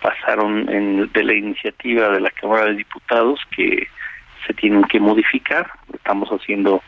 pasaron 0.00 0.68
en, 0.68 1.12
de 1.12 1.24
la 1.24 1.34
iniciativa 1.34 2.08
de 2.08 2.20
la 2.20 2.30
Cámara 2.30 2.66
de 2.66 2.76
Diputados 2.76 3.40
que 3.54 3.86
se 4.46 4.54
tienen 4.54 4.84
que 4.84 4.98
modificar. 5.00 5.70
Estamos 5.92 6.28
haciendo 6.30 6.82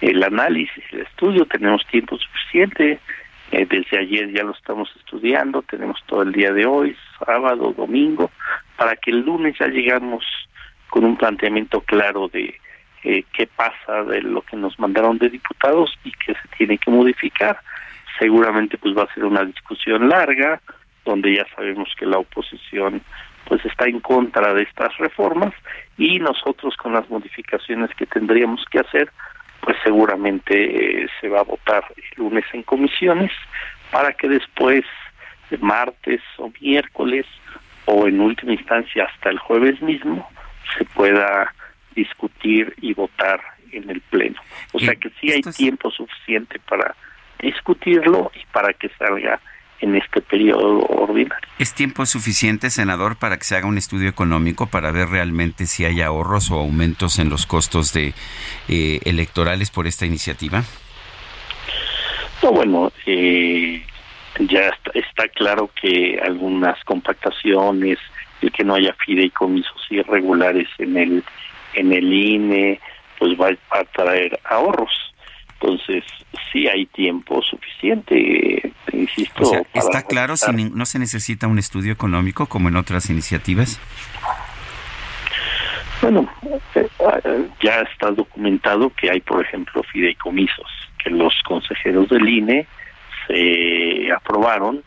el 0.00 0.22
análisis, 0.22 0.84
el 0.92 1.00
estudio, 1.00 1.46
tenemos 1.46 1.84
tiempo 1.86 2.18
suficiente. 2.18 3.00
Eh, 3.50 3.66
desde 3.68 3.98
ayer 3.98 4.30
ya 4.30 4.42
lo 4.44 4.52
estamos 4.52 4.90
estudiando, 4.96 5.62
tenemos 5.62 6.02
todo 6.06 6.22
el 6.22 6.32
día 6.32 6.52
de 6.52 6.66
hoy, 6.66 6.94
sábado, 7.24 7.72
domingo, 7.72 8.30
para 8.76 8.94
que 8.96 9.10
el 9.10 9.20
lunes 9.20 9.56
ya 9.58 9.68
llegamos 9.68 10.24
con 10.90 11.04
un 11.04 11.16
planteamiento 11.16 11.80
claro 11.80 12.28
de 12.28 12.54
eh, 13.04 13.24
qué 13.32 13.46
pasa 13.46 14.04
de 14.04 14.20
lo 14.22 14.42
que 14.42 14.56
nos 14.56 14.78
mandaron 14.78 15.18
de 15.18 15.30
diputados 15.30 15.96
y 16.04 16.12
qué 16.12 16.34
se 16.34 16.48
tiene 16.56 16.76
que 16.76 16.90
modificar. 16.90 17.58
Seguramente 18.18 18.76
pues 18.76 18.96
va 18.96 19.04
a 19.04 19.14
ser 19.14 19.24
una 19.24 19.44
discusión 19.44 20.08
larga, 20.08 20.60
donde 21.04 21.34
ya 21.34 21.46
sabemos 21.56 21.88
que 21.98 22.04
la 22.04 22.18
oposición 22.18 23.00
pues 23.46 23.64
está 23.64 23.86
en 23.86 24.00
contra 24.00 24.52
de 24.52 24.62
estas 24.62 24.94
reformas 24.98 25.54
y 25.96 26.18
nosotros 26.18 26.76
con 26.76 26.92
las 26.92 27.08
modificaciones 27.08 27.90
que 27.96 28.04
tendríamos 28.04 28.62
que 28.70 28.80
hacer 28.80 29.10
pues 29.68 29.76
seguramente 29.84 31.02
eh, 31.02 31.08
se 31.20 31.28
va 31.28 31.40
a 31.40 31.42
votar 31.42 31.84
el 31.94 32.02
lunes 32.16 32.44
en 32.54 32.62
comisiones 32.62 33.30
para 33.90 34.14
que 34.14 34.26
después 34.26 34.82
martes 35.60 36.22
o 36.38 36.50
miércoles 36.58 37.26
o 37.84 38.08
en 38.08 38.18
última 38.18 38.54
instancia 38.54 39.04
hasta 39.04 39.28
el 39.28 39.38
jueves 39.38 39.82
mismo 39.82 40.26
se 40.74 40.86
pueda 40.86 41.54
discutir 41.94 42.74
y 42.80 42.94
votar 42.94 43.42
en 43.70 43.90
el 43.90 44.00
pleno. 44.00 44.40
O 44.72 44.78
sea 44.78 44.94
que 44.94 45.10
sí 45.20 45.32
hay 45.32 45.42
tiempo 45.42 45.90
suficiente 45.90 46.58
para 46.66 46.96
discutirlo 47.38 48.32
y 48.34 48.46
para 48.50 48.72
que 48.72 48.88
salga 48.98 49.38
en 49.80 49.96
este 49.96 50.20
periodo 50.20 50.80
ordinario. 50.86 51.48
¿Es 51.58 51.74
tiempo 51.74 52.06
suficiente, 52.06 52.70
senador, 52.70 53.16
para 53.16 53.36
que 53.36 53.44
se 53.44 53.56
haga 53.56 53.66
un 53.66 53.78
estudio 53.78 54.08
económico 54.08 54.66
para 54.66 54.90
ver 54.90 55.08
realmente 55.08 55.66
si 55.66 55.84
hay 55.84 56.00
ahorros 56.00 56.50
o 56.50 56.58
aumentos 56.58 57.18
en 57.18 57.30
los 57.30 57.46
costos 57.46 57.92
de 57.92 58.14
eh, 58.68 59.00
electorales 59.04 59.70
por 59.70 59.86
esta 59.86 60.06
iniciativa? 60.06 60.62
No, 62.42 62.52
bueno, 62.52 62.92
eh, 63.06 63.82
ya 64.38 64.68
está, 64.68 64.90
está, 64.94 65.28
claro 65.28 65.70
que 65.80 66.20
algunas 66.22 66.82
compactaciones, 66.84 67.98
el 68.40 68.52
que 68.52 68.64
no 68.64 68.74
haya 68.74 68.94
fideicomisos 69.04 69.86
irregulares 69.90 70.68
en 70.78 70.96
el 70.96 71.24
en 71.74 71.92
el 71.92 72.12
INE, 72.12 72.80
pues 73.18 73.38
va 73.38 73.50
a 73.70 73.84
traer 73.84 74.38
ahorros. 74.44 75.14
Entonces, 75.60 76.04
sí 76.52 76.68
hay 76.68 76.86
tiempo 76.86 77.42
suficiente, 77.42 78.72
insisto. 78.92 79.42
O 79.42 79.46
sea, 79.46 79.62
¿Está 79.74 80.02
claro 80.02 80.36
si 80.36 80.52
no 80.52 80.86
se 80.86 80.98
necesita 80.98 81.46
un 81.46 81.58
estudio 81.58 81.92
económico 81.92 82.46
como 82.46 82.68
en 82.68 82.76
otras 82.76 83.10
iniciativas? 83.10 83.80
Bueno, 86.00 86.28
ya 87.60 87.80
está 87.80 88.10
documentado 88.10 88.90
que 88.90 89.10
hay, 89.10 89.20
por 89.20 89.44
ejemplo, 89.44 89.82
fideicomisos, 89.82 90.70
que 91.02 91.10
los 91.10 91.34
consejeros 91.46 92.08
del 92.08 92.28
INE 92.28 92.66
se 93.26 94.12
aprobaron 94.12 94.82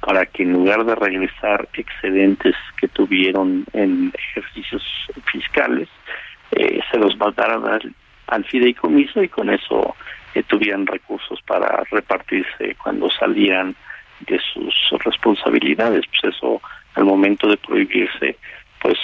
para 0.00 0.26
que 0.26 0.42
en 0.42 0.52
lugar 0.52 0.84
de 0.84 0.94
regresar 0.94 1.68
excedentes 1.72 2.54
que 2.80 2.88
tuvieron 2.88 3.64
en 3.72 4.12
ejercicios 4.30 4.82
fiscales, 5.30 5.88
eh, 6.52 6.80
se 6.90 6.98
los 6.98 7.16
mandaran 7.16 7.64
al 7.66 7.94
al 8.28 8.44
fideicomiso 8.44 9.22
y 9.22 9.28
con 9.28 9.50
eso 9.50 9.94
eh, 10.36 10.42
tuvieran 10.42 10.86
recursos 10.86 11.40
para 11.46 11.82
repartirse 11.90 12.76
cuando 12.82 13.10
salían 13.10 13.74
de 14.20 14.38
sus 14.52 14.74
responsabilidades. 15.04 16.04
Pues 16.06 16.34
eso, 16.34 16.60
al 16.94 17.04
momento 17.04 17.48
de 17.48 17.56
prohibirse, 17.56 18.36
pues 18.80 18.98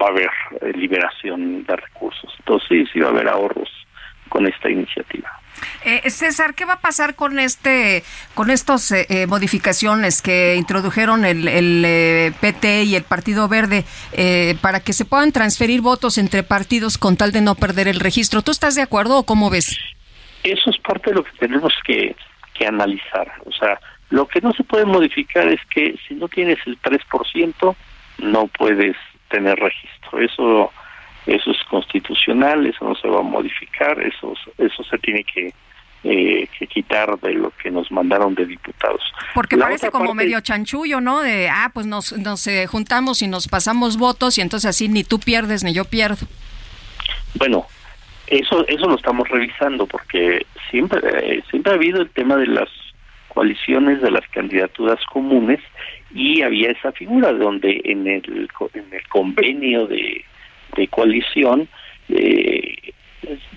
va 0.00 0.06
a 0.06 0.10
haber 0.10 0.30
eh, 0.62 0.72
liberación 0.74 1.64
de 1.64 1.76
recursos. 1.76 2.34
Entonces 2.38 2.68
sí, 2.68 2.86
sí 2.92 3.00
va 3.00 3.08
a 3.08 3.10
haber 3.10 3.28
ahorros 3.28 3.68
con 4.28 4.46
esta 4.46 4.70
iniciativa. 4.70 5.30
Eh, 5.84 6.08
César, 6.10 6.54
¿qué 6.54 6.64
va 6.64 6.74
a 6.74 6.80
pasar 6.80 7.14
con 7.14 7.38
este, 7.38 8.02
con 8.34 8.50
estas 8.50 8.90
eh, 8.92 9.06
eh, 9.08 9.26
modificaciones 9.26 10.22
que 10.22 10.56
introdujeron 10.56 11.24
el, 11.24 11.48
el 11.48 12.34
PT 12.40 12.84
y 12.84 12.96
el 12.96 13.02
Partido 13.02 13.48
Verde 13.48 13.84
para 14.60 14.80
que 14.80 14.92
se 14.92 15.04
puedan 15.04 15.32
transferir 15.32 15.80
votos 15.80 16.18
entre 16.18 16.42
partidos 16.42 16.98
con 16.98 17.16
tal 17.16 17.32
de 17.32 17.40
no 17.40 17.54
perder 17.54 17.88
el 17.88 18.00
registro? 18.00 18.42
¿Tú 18.42 18.50
estás 18.50 18.74
de 18.74 18.82
acuerdo 18.82 19.18
o 19.18 19.22
cómo 19.24 19.50
ves? 19.50 19.76
Eso 20.50 20.70
es 20.70 20.78
parte 20.78 21.10
de 21.10 21.16
lo 21.16 21.24
que 21.24 21.32
tenemos 21.38 21.74
que, 21.84 22.14
que 22.54 22.66
analizar. 22.66 23.32
O 23.44 23.52
sea, 23.52 23.80
lo 24.10 24.26
que 24.26 24.40
no 24.40 24.52
se 24.52 24.64
puede 24.64 24.84
modificar 24.84 25.48
es 25.48 25.60
que 25.66 25.96
si 26.06 26.14
no 26.14 26.28
tienes 26.28 26.58
el 26.66 26.80
3%, 26.80 27.76
no 28.18 28.46
puedes 28.48 28.96
tener 29.28 29.58
registro. 29.58 30.20
Eso 30.20 30.72
eso 31.28 31.50
es 31.50 31.58
constitucional, 31.68 32.66
eso 32.66 32.84
no 32.84 32.94
se 32.94 33.06
va 33.06 33.20
a 33.20 33.22
modificar, 33.22 34.00
eso, 34.00 34.32
eso 34.56 34.82
se 34.84 34.98
tiene 34.98 35.24
que, 35.24 35.52
eh, 36.04 36.48
que 36.58 36.66
quitar 36.66 37.18
de 37.20 37.34
lo 37.34 37.50
que 37.50 37.70
nos 37.70 37.90
mandaron 37.90 38.34
de 38.34 38.46
diputados. 38.46 39.02
Porque 39.34 39.58
parece 39.58 39.90
como 39.90 40.14
medio 40.14 40.40
chanchullo, 40.40 41.02
¿no? 41.02 41.20
De, 41.20 41.50
ah, 41.50 41.70
pues 41.74 41.86
nos, 41.86 42.12
nos 42.12 42.46
eh, 42.46 42.66
juntamos 42.66 43.20
y 43.20 43.28
nos 43.28 43.46
pasamos 43.46 43.98
votos 43.98 44.38
y 44.38 44.40
entonces 44.40 44.70
así 44.70 44.88
ni 44.88 45.04
tú 45.04 45.18
pierdes 45.18 45.64
ni 45.64 45.74
yo 45.74 45.84
pierdo. 45.84 46.26
Bueno, 47.34 47.66
eso 48.30 48.66
eso 48.68 48.88
lo 48.88 48.96
estamos 48.96 49.28
revisando 49.28 49.86
porque 49.86 50.46
siempre 50.70 51.00
eh, 51.22 51.42
siempre 51.50 51.72
ha 51.72 51.76
habido 51.76 52.00
el 52.02 52.10
tema 52.10 52.36
de 52.36 52.46
las 52.46 52.68
coaliciones 53.28 54.00
de 54.02 54.10
las 54.10 54.26
candidaturas 54.28 54.98
comunes 55.12 55.60
y 56.14 56.42
había 56.42 56.70
esa 56.70 56.92
figura 56.92 57.32
donde 57.32 57.80
en 57.84 58.06
el 58.06 58.48
en 58.74 58.92
el 58.92 59.08
convenio 59.08 59.86
de 59.86 60.24
de 60.76 60.88
coalición, 60.88 61.68
eh, 62.08 62.92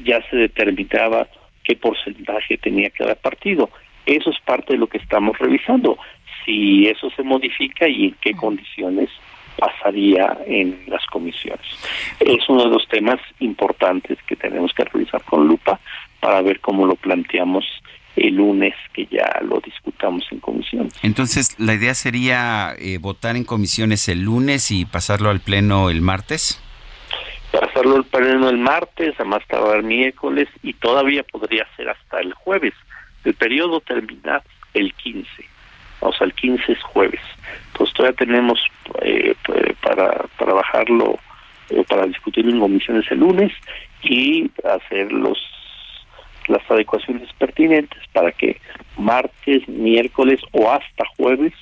ya 0.03 0.21
se 0.29 0.35
determinaba 0.35 1.27
qué 1.63 1.75
porcentaje 1.75 2.57
tenía 2.57 2.89
cada 2.89 3.15
partido. 3.15 3.69
Eso 4.05 4.31
es 4.31 4.39
parte 4.41 4.73
de 4.73 4.79
lo 4.79 4.87
que 4.87 4.97
estamos 4.97 5.37
revisando. 5.37 5.97
Si 6.43 6.87
eso 6.87 7.09
se 7.11 7.23
modifica 7.23 7.87
y 7.87 8.05
en 8.05 8.15
qué 8.21 8.33
condiciones 8.33 9.09
pasaría 9.61 10.39
en 10.47 10.83
las 10.87 11.05
comisiones. 11.05 11.61
Es 12.19 12.49
uno 12.49 12.63
de 12.63 12.71
los 12.71 12.87
temas 12.87 13.19
importantes 13.39 14.17
que 14.25 14.35
tenemos 14.35 14.73
que 14.73 14.83
revisar 14.85 15.23
con 15.23 15.47
lupa 15.47 15.79
para 16.19 16.41
ver 16.41 16.59
cómo 16.61 16.87
lo 16.87 16.95
planteamos 16.95 17.63
el 18.15 18.35
lunes 18.35 18.73
que 18.91 19.05
ya 19.05 19.39
lo 19.43 19.59
discutamos 19.59 20.25
en 20.31 20.39
comisiones. 20.39 20.93
Entonces, 21.03 21.59
¿la 21.59 21.75
idea 21.75 21.93
sería 21.93 22.73
eh, 22.79 22.97
votar 22.97 23.35
en 23.35 23.43
comisiones 23.43 24.09
el 24.09 24.23
lunes 24.23 24.71
y 24.71 24.85
pasarlo 24.85 25.29
al 25.29 25.41
pleno 25.41 25.91
el 25.91 26.01
martes? 26.01 26.59
para 27.51 27.67
hacerlo 27.67 27.97
el 27.97 28.05
pleno 28.05 28.49
el 28.49 28.57
martes, 28.57 29.19
a 29.19 29.25
más 29.25 29.45
tardar 29.45 29.83
miércoles 29.83 30.47
y 30.63 30.73
todavía 30.73 31.23
podría 31.23 31.67
ser 31.75 31.89
hasta 31.89 32.19
el 32.19 32.33
jueves. 32.33 32.73
El 33.25 33.33
periodo 33.33 33.81
termina 33.81 34.41
el 34.73 34.93
15, 34.93 35.27
o 36.01 36.11
sea, 36.13 36.27
el 36.27 36.33
15 36.33 36.71
es 36.71 36.83
jueves. 36.83 37.21
Entonces 37.71 37.95
todavía 37.95 38.17
tenemos 38.17 38.59
eh, 39.01 39.35
para 39.81 40.25
trabajarlo, 40.37 41.17
eh, 41.69 41.83
para 41.87 42.05
discutirlo 42.05 42.51
en 42.51 42.59
comisiones 42.59 43.09
el 43.11 43.19
lunes 43.19 43.51
y 44.03 44.51
hacer 44.63 45.11
los 45.11 45.37
las 46.47 46.69
adecuaciones 46.69 47.31
pertinentes 47.33 48.01
para 48.13 48.31
que 48.31 48.59
martes, 48.97 49.67
miércoles 49.69 50.41
o 50.51 50.69
hasta 50.71 51.05
jueves 51.15 51.53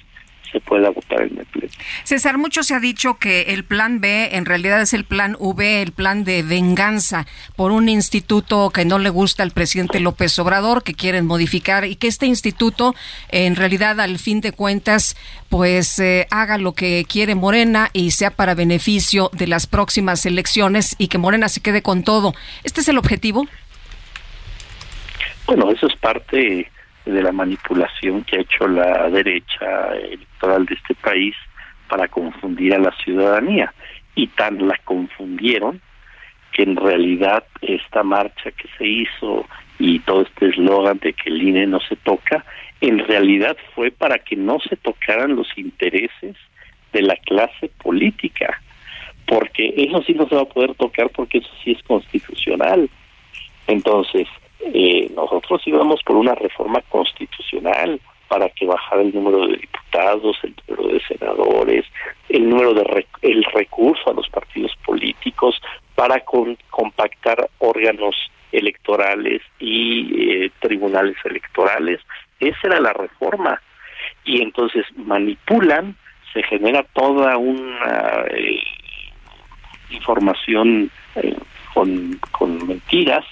se 0.51 0.59
pueda 0.59 0.89
votar 0.89 1.21
en 1.21 1.39
el 1.39 1.45
pleno. 1.45 1.71
César, 2.03 2.37
mucho 2.37 2.63
se 2.63 2.73
ha 2.73 2.79
dicho 2.79 3.15
que 3.15 3.41
el 3.53 3.63
plan 3.63 3.99
B 4.01 4.35
en 4.35 4.45
realidad 4.45 4.81
es 4.81 4.93
el 4.93 5.03
plan 5.03 5.35
V, 5.39 5.81
el 5.81 5.91
plan 5.91 6.23
de 6.23 6.43
venganza 6.43 7.27
por 7.55 7.71
un 7.71 7.89
instituto 7.89 8.69
que 8.69 8.85
no 8.85 8.99
le 8.99 9.09
gusta 9.09 9.43
al 9.43 9.51
presidente 9.51 9.99
López 9.99 10.37
Obrador, 10.39 10.83
que 10.83 10.93
quieren 10.93 11.25
modificar 11.25 11.85
y 11.85 11.95
que 11.95 12.07
este 12.07 12.25
instituto 12.25 12.95
en 13.29 13.55
realidad 13.55 13.99
al 13.99 14.19
fin 14.19 14.41
de 14.41 14.51
cuentas 14.51 15.15
pues 15.49 15.99
eh, 15.99 16.27
haga 16.31 16.57
lo 16.57 16.73
que 16.73 17.05
quiere 17.07 17.35
Morena 17.35 17.89
y 17.93 18.11
sea 18.11 18.31
para 18.31 18.55
beneficio 18.55 19.29
de 19.33 19.47
las 19.47 19.67
próximas 19.67 20.25
elecciones 20.25 20.95
y 20.97 21.07
que 21.07 21.17
Morena 21.17 21.49
se 21.49 21.61
quede 21.61 21.81
con 21.81 22.03
todo. 22.03 22.33
¿Este 22.63 22.81
es 22.81 22.87
el 22.87 22.97
objetivo? 22.97 23.47
Bueno, 25.45 25.71
eso 25.71 25.87
es 25.87 25.95
parte 25.95 26.69
de 27.11 27.23
la 27.23 27.31
manipulación 27.31 28.23
que 28.23 28.37
ha 28.37 28.41
hecho 28.41 28.67
la 28.67 29.09
derecha 29.09 29.95
electoral 29.95 30.65
de 30.65 30.75
este 30.75 30.95
país 30.95 31.35
para 31.87 32.07
confundir 32.07 32.73
a 32.73 32.79
la 32.79 32.91
ciudadanía. 33.03 33.73
Y 34.15 34.27
tan 34.27 34.67
la 34.67 34.77
confundieron 34.83 35.81
que 36.51 36.63
en 36.63 36.75
realidad 36.75 37.43
esta 37.61 38.03
marcha 38.03 38.51
que 38.51 38.67
se 38.77 38.87
hizo 38.87 39.45
y 39.77 39.99
todo 39.99 40.23
este 40.23 40.47
eslogan 40.47 40.99
de 40.99 41.13
que 41.13 41.29
el 41.29 41.41
INE 41.41 41.67
no 41.67 41.79
se 41.79 41.95
toca, 41.95 42.43
en 42.81 42.99
realidad 42.99 43.57
fue 43.75 43.91
para 43.91 44.19
que 44.19 44.35
no 44.35 44.59
se 44.59 44.75
tocaran 44.75 45.35
los 45.35 45.47
intereses 45.57 46.35
de 46.91 47.01
la 47.01 47.15
clase 47.15 47.69
política, 47.81 48.61
porque 49.25 49.73
eso 49.77 50.01
sí 50.03 50.13
no 50.13 50.27
se 50.27 50.35
va 50.35 50.41
a 50.41 50.45
poder 50.45 50.73
tocar 50.75 51.09
porque 51.09 51.37
eso 51.37 51.49
sí 51.63 51.71
es 51.71 51.83
constitucional. 51.83 52.89
Entonces, 53.67 54.27
eh, 54.61 55.09
nosotros 55.15 55.61
íbamos 55.65 56.03
por 56.03 56.17
una 56.17 56.35
reforma 56.35 56.81
constitucional 56.89 57.99
para 58.27 58.49
que 58.49 58.65
bajara 58.65 59.01
el 59.01 59.13
número 59.13 59.47
de 59.47 59.57
diputados, 59.57 60.37
el 60.43 60.53
número 60.67 60.93
de 60.93 61.01
senadores, 61.01 61.85
el 62.27 62.49
número 62.49 62.73
de 62.73 63.05
el 63.21 63.43
recurso 63.45 64.09
a 64.09 64.13
los 64.13 64.29
partidos 64.29 64.75
políticos 64.85 65.59
para 65.95 66.23
compactar 66.69 67.49
órganos 67.59 68.15
electorales 68.51 69.41
y 69.59 70.43
eh, 70.43 70.51
tribunales 70.59 71.15
electorales. 71.23 72.01
Esa 72.39 72.59
era 72.63 72.79
la 72.79 72.93
reforma. 72.93 73.61
Y 74.25 74.41
entonces 74.41 74.85
manipulan, 74.95 75.95
se 76.33 76.43
genera 76.43 76.83
toda 76.93 77.37
una 77.37 78.25
eh, 78.31 78.61
información 79.89 80.91
con, 81.73 82.19
con 82.31 82.67
mentiras 82.67 83.25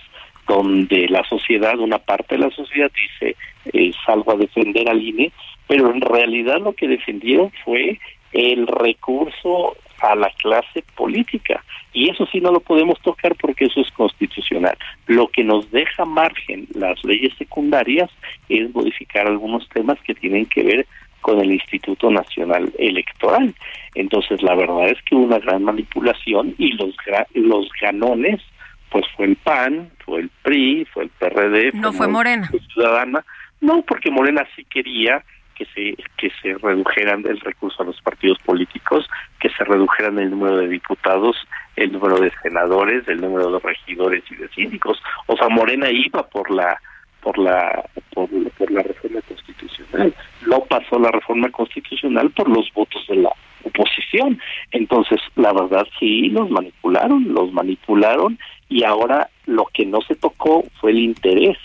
donde 0.47 1.07
la 1.09 1.23
sociedad, 1.25 1.77
una 1.79 1.97
parte 1.97 2.35
de 2.35 2.45
la 2.45 2.51
sociedad 2.51 2.91
dice 2.95 3.35
eh, 3.73 3.91
salgo 4.05 4.31
a 4.31 4.37
defender 4.37 4.89
al 4.89 5.01
INE, 5.01 5.31
pero 5.67 5.91
en 5.91 6.01
realidad 6.01 6.59
lo 6.61 6.73
que 6.73 6.87
defendieron 6.87 7.51
fue 7.63 7.99
el 8.31 8.67
recurso 8.67 9.75
a 9.99 10.15
la 10.15 10.29
clase 10.37 10.83
política 10.95 11.63
y 11.91 12.09
eso 12.09 12.27
sí 12.31 12.39
no 12.39 12.51
lo 12.51 12.59
podemos 12.59 12.99
tocar 13.01 13.35
porque 13.35 13.65
eso 13.65 13.81
es 13.81 13.89
constitucional. 13.91 14.77
Lo 15.07 15.27
que 15.29 15.43
nos 15.43 15.71
deja 15.71 16.05
margen 16.05 16.67
las 16.75 17.03
leyes 17.03 17.33
secundarias 17.37 18.11
es 18.49 18.73
modificar 18.73 19.25
algunos 19.25 19.67
temas 19.69 19.97
que 20.01 20.13
tienen 20.13 20.45
que 20.45 20.63
ver 20.63 20.87
con 21.21 21.41
el 21.41 21.51
Instituto 21.51 22.11
Nacional 22.11 22.71
Electoral. 22.77 23.53
Entonces, 23.95 24.43
la 24.43 24.53
verdad 24.53 24.89
es 24.89 25.01
que 25.03 25.15
hubo 25.15 25.25
una 25.25 25.39
gran 25.39 25.63
manipulación 25.63 26.53
y 26.59 26.73
los 26.73 26.95
los 27.33 27.69
ganones 27.81 28.41
pues 28.89 29.05
fue 29.15 29.25
el 29.25 29.35
PAN, 29.37 29.91
fue 30.05 30.21
el 30.21 30.29
PRI, 30.43 30.85
fue 30.93 31.03
el 31.03 31.09
PRD. 31.09 31.71
No 31.73 31.93
fue, 31.93 32.07
Morena. 32.07 32.49
Ciudadana. 32.73 33.25
No, 33.61 33.81
porque 33.81 34.11
Morena 34.11 34.47
sí 34.55 34.63
quería 34.65 35.23
que 35.55 35.65
se 35.73 35.95
que 36.17 36.31
se 36.41 36.53
redujeran 36.59 37.25
el 37.25 37.39
recurso 37.39 37.81
a 37.81 37.85
los 37.85 37.99
partidos 38.01 38.37
políticos, 38.45 39.09
que 39.39 39.49
se 39.49 39.63
redujeran 39.63 40.19
el 40.19 40.29
número 40.29 40.57
de 40.57 40.67
diputados, 40.67 41.35
el 41.75 41.91
número 41.91 42.19
de 42.19 42.31
senadores, 42.43 43.07
el 43.07 43.21
número 43.21 43.51
de 43.51 43.59
regidores 43.59 44.23
y 44.29 44.35
de 44.35 44.47
síndicos. 44.49 45.01
O 45.25 45.35
sea, 45.35 45.49
Morena 45.49 45.89
iba 45.89 46.27
por 46.27 46.51
la 46.51 46.79
por 47.21 47.37
la 47.39 47.83
por, 48.13 48.29
por 48.57 48.71
la 48.71 48.83
reforma 48.83 49.19
constitucional. 49.21 50.13
No 50.45 50.59
pasó 50.65 50.99
la 50.99 51.11
reforma 51.11 51.49
constitucional 51.49 52.29
por 52.29 52.47
los 52.49 52.71
votos 52.73 53.05
de 53.07 53.15
la 53.15 53.31
oposición. 53.63 54.39
Entonces, 54.71 55.19
la 55.35 55.53
verdad 55.53 55.87
sí 55.99 56.29
los 56.29 56.49
manipularon, 56.51 57.33
los 57.33 57.51
manipularon 57.51 58.37
y 58.69 58.83
ahora 58.83 59.29
lo 59.45 59.65
que 59.65 59.85
no 59.85 60.01
se 60.01 60.15
tocó 60.15 60.63
fue 60.79 60.91
el 60.91 60.99
interés 60.99 61.57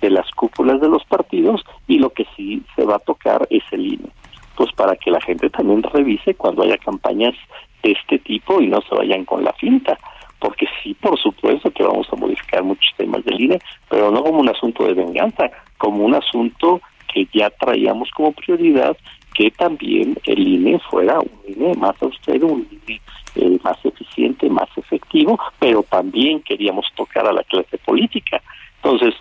de 0.00 0.10
las 0.10 0.30
cúpulas 0.32 0.80
de 0.80 0.88
los 0.88 1.04
partidos 1.04 1.62
y 1.86 1.98
lo 1.98 2.10
que 2.10 2.26
sí 2.36 2.62
se 2.74 2.84
va 2.84 2.96
a 2.96 3.00
tocar 3.00 3.46
es 3.50 3.62
el 3.72 3.86
INE. 3.86 4.10
Pues 4.56 4.72
para 4.72 4.96
que 4.96 5.10
la 5.10 5.20
gente 5.20 5.50
también 5.50 5.82
revise 5.82 6.34
cuando 6.34 6.62
haya 6.62 6.78
campañas 6.78 7.34
de 7.82 7.92
este 7.92 8.18
tipo 8.18 8.60
y 8.60 8.68
no 8.68 8.80
se 8.82 8.94
vayan 8.94 9.24
con 9.24 9.44
la 9.44 9.52
finta. 9.54 9.98
Porque 10.38 10.66
sí, 10.82 10.94
por 10.94 11.18
supuesto 11.18 11.70
que 11.70 11.82
vamos 11.82 12.06
a 12.12 12.16
modificar 12.16 12.62
muchos 12.62 12.92
temas 12.96 13.24
del 13.24 13.40
INE, 13.40 13.58
pero 13.88 14.10
no 14.10 14.22
como 14.22 14.40
un 14.40 14.48
asunto 14.48 14.84
de 14.84 14.94
venganza, 14.94 15.50
como 15.78 16.04
un 16.04 16.14
asunto 16.14 16.80
que 17.12 17.26
ya 17.32 17.50
traíamos 17.50 18.10
como 18.10 18.32
prioridad, 18.32 18.96
que 19.36 19.50
también 19.50 20.16
el 20.24 20.48
INE 20.48 20.80
fuera 20.90 21.20
un 21.20 21.30
INE 21.46 21.74
más 21.74 21.94
austero, 22.00 22.46
un 22.46 22.66
INE 22.70 23.00
eh, 23.34 23.58
más 23.62 23.76
eficiente, 23.84 24.48
más 24.48 24.68
efectivo, 24.76 25.38
pero 25.58 25.82
también 25.82 26.40
queríamos 26.40 26.86
tocar 26.96 27.26
a 27.26 27.32
la 27.32 27.42
clase 27.44 27.76
política. 27.78 28.40
Entonces, 28.82 29.14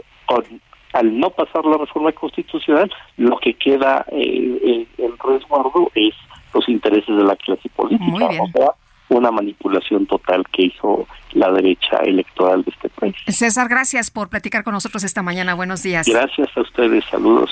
al 0.94 1.20
no 1.20 1.30
pasar 1.32 1.66
la 1.66 1.78
reforma 1.78 2.12
constitucional, 2.14 2.90
lo 3.18 3.38
que 3.40 3.56
queda 3.56 4.06
eh, 4.12 4.88
en 4.98 5.18
resguardo 5.18 5.92
es 5.96 6.14
los 6.54 6.68
intereses 6.70 7.16
de 7.16 7.24
la 7.24 7.36
clase 7.36 7.68
política. 7.76 8.28
O 8.28 8.48
sea, 8.54 8.72
una 9.10 9.32
manipulación 9.32 10.06
total 10.06 10.44
que 10.52 10.64
hizo 10.64 11.08
la 11.34 11.52
derecha 11.52 11.98
electoral 11.98 12.64
de 12.64 12.72
este 12.72 12.90
país. 12.90 13.16
César, 13.28 13.68
gracias 13.68 14.10
por 14.10 14.30
platicar 14.30 14.64
con 14.64 14.74
nosotros 14.74 15.04
esta 15.04 15.22
mañana. 15.22 15.54
Buenos 15.54 15.84
días. 15.84 16.08
Gracias 16.08 16.48
a 16.56 16.62
ustedes. 16.62 17.04
Saludos. 17.12 17.52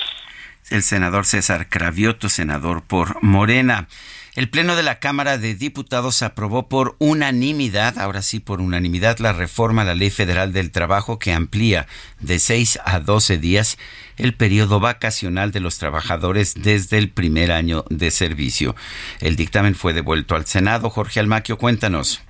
El 0.70 0.82
senador 0.82 1.26
César 1.26 1.68
Cravioto, 1.68 2.28
senador 2.28 2.82
por 2.82 3.22
Morena. 3.22 3.86
El 4.34 4.48
Pleno 4.48 4.74
de 4.74 4.82
la 4.82 4.98
Cámara 4.98 5.38
de 5.38 5.54
Diputados 5.54 6.22
aprobó 6.22 6.68
por 6.68 6.96
unanimidad, 6.98 7.98
ahora 7.98 8.20
sí 8.20 8.40
por 8.40 8.60
unanimidad, 8.60 9.18
la 9.18 9.32
reforma 9.32 9.82
a 9.82 9.84
la 9.84 9.94
Ley 9.94 10.10
Federal 10.10 10.52
del 10.52 10.72
Trabajo 10.72 11.20
que 11.20 11.32
amplía 11.32 11.86
de 12.18 12.40
6 12.40 12.80
a 12.84 12.98
12 12.98 13.38
días 13.38 13.78
el 14.16 14.34
periodo 14.34 14.80
vacacional 14.80 15.52
de 15.52 15.60
los 15.60 15.78
trabajadores 15.78 16.54
desde 16.56 16.98
el 16.98 17.10
primer 17.10 17.52
año 17.52 17.84
de 17.90 18.10
servicio. 18.10 18.74
El 19.20 19.36
dictamen 19.36 19.76
fue 19.76 19.92
devuelto 19.92 20.34
al 20.34 20.46
Senado. 20.46 20.90
Jorge 20.90 21.20
Almaquio, 21.20 21.58
cuéntanos. 21.58 22.20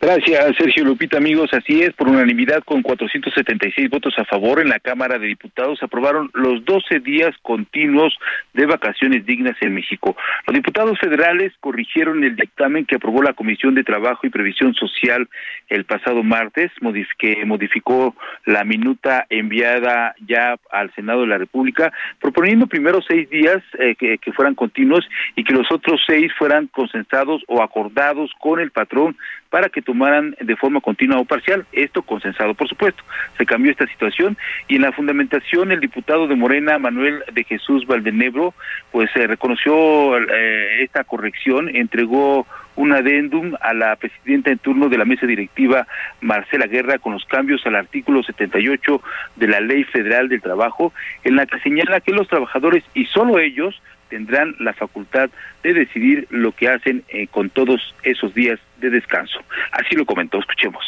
Gracias, 0.00 0.56
Sergio 0.56 0.84
Lupita, 0.84 1.18
amigos. 1.18 1.50
Así 1.52 1.82
es, 1.82 1.92
por 1.92 2.08
unanimidad 2.08 2.62
con 2.64 2.80
476 2.80 3.90
votos 3.90 4.14
a 4.16 4.24
favor 4.24 4.58
en 4.58 4.70
la 4.70 4.80
Cámara 4.80 5.18
de 5.18 5.26
Diputados 5.26 5.82
aprobaron 5.82 6.30
los 6.32 6.64
12 6.64 7.00
días 7.00 7.36
continuos 7.42 8.16
de 8.54 8.64
vacaciones 8.64 9.26
dignas 9.26 9.58
en 9.60 9.74
México. 9.74 10.16
Los 10.46 10.54
diputados 10.54 10.98
federales 10.98 11.52
corrigieron 11.60 12.24
el 12.24 12.34
dictamen 12.34 12.86
que 12.86 12.96
aprobó 12.96 13.22
la 13.22 13.34
Comisión 13.34 13.74
de 13.74 13.84
Trabajo 13.84 14.26
y 14.26 14.30
Previsión 14.30 14.72
Social 14.72 15.28
el 15.68 15.84
pasado 15.84 16.22
martes, 16.22 16.72
que 17.18 17.44
modificó 17.44 18.16
la 18.46 18.64
minuta 18.64 19.26
enviada 19.28 20.14
ya 20.26 20.56
al 20.72 20.94
Senado 20.94 21.20
de 21.20 21.26
la 21.26 21.36
República, 21.36 21.92
proponiendo 22.20 22.66
primero 22.66 23.02
seis 23.06 23.28
días 23.28 23.58
eh, 23.78 23.94
que, 23.96 24.16
que 24.16 24.32
fueran 24.32 24.54
continuos 24.54 25.06
y 25.36 25.44
que 25.44 25.52
los 25.52 25.70
otros 25.70 26.00
seis 26.06 26.32
fueran 26.38 26.68
consensados 26.68 27.42
o 27.48 27.62
acordados 27.62 28.30
con 28.40 28.60
el 28.60 28.70
patrón 28.70 29.14
para 29.50 29.68
que 29.68 29.82
tomaran 29.82 30.36
de 30.40 30.56
forma 30.56 30.80
continua 30.80 31.18
o 31.18 31.24
parcial, 31.24 31.66
esto 31.72 32.02
consensado 32.02 32.54
por 32.54 32.68
supuesto. 32.68 33.02
Se 33.36 33.44
cambió 33.44 33.70
esta 33.70 33.86
situación 33.86 34.38
y 34.68 34.76
en 34.76 34.82
la 34.82 34.92
fundamentación 34.92 35.72
el 35.72 35.80
diputado 35.80 36.28
de 36.28 36.36
Morena, 36.36 36.78
Manuel 36.78 37.22
de 37.32 37.44
Jesús 37.44 37.86
Valdenebro, 37.86 38.54
pues 38.92 39.10
se 39.12 39.26
reconoció 39.26 40.16
eh, 40.18 40.82
esta 40.82 41.04
corrección, 41.04 41.74
entregó 41.74 42.46
un 42.76 42.92
adendum 42.92 43.54
a 43.60 43.74
la 43.74 43.96
presidenta 43.96 44.50
en 44.50 44.58
turno 44.58 44.88
de 44.88 44.96
la 44.96 45.04
mesa 45.04 45.26
directiva, 45.26 45.86
Marcela 46.20 46.66
Guerra, 46.66 46.98
con 46.98 47.12
los 47.12 47.24
cambios 47.24 47.66
al 47.66 47.74
artículo 47.74 48.22
78 48.22 49.02
de 49.36 49.48
la 49.48 49.60
Ley 49.60 49.84
Federal 49.84 50.28
del 50.28 50.40
Trabajo, 50.40 50.92
en 51.24 51.36
la 51.36 51.46
que 51.46 51.58
señala 51.60 52.00
que 52.00 52.12
los 52.12 52.28
trabajadores 52.28 52.84
y 52.94 53.04
solo 53.06 53.38
ellos 53.38 53.82
tendrán 54.10 54.54
la 54.58 54.74
facultad 54.74 55.30
de 55.62 55.72
decidir 55.72 56.26
lo 56.30 56.52
que 56.52 56.68
hacen 56.68 57.04
eh, 57.08 57.28
con 57.28 57.48
todos 57.48 57.80
esos 58.02 58.34
días 58.34 58.58
de 58.80 58.90
descanso. 58.90 59.38
Así 59.72 59.94
lo 59.94 60.04
comentó, 60.04 60.38
escuchemos. 60.38 60.84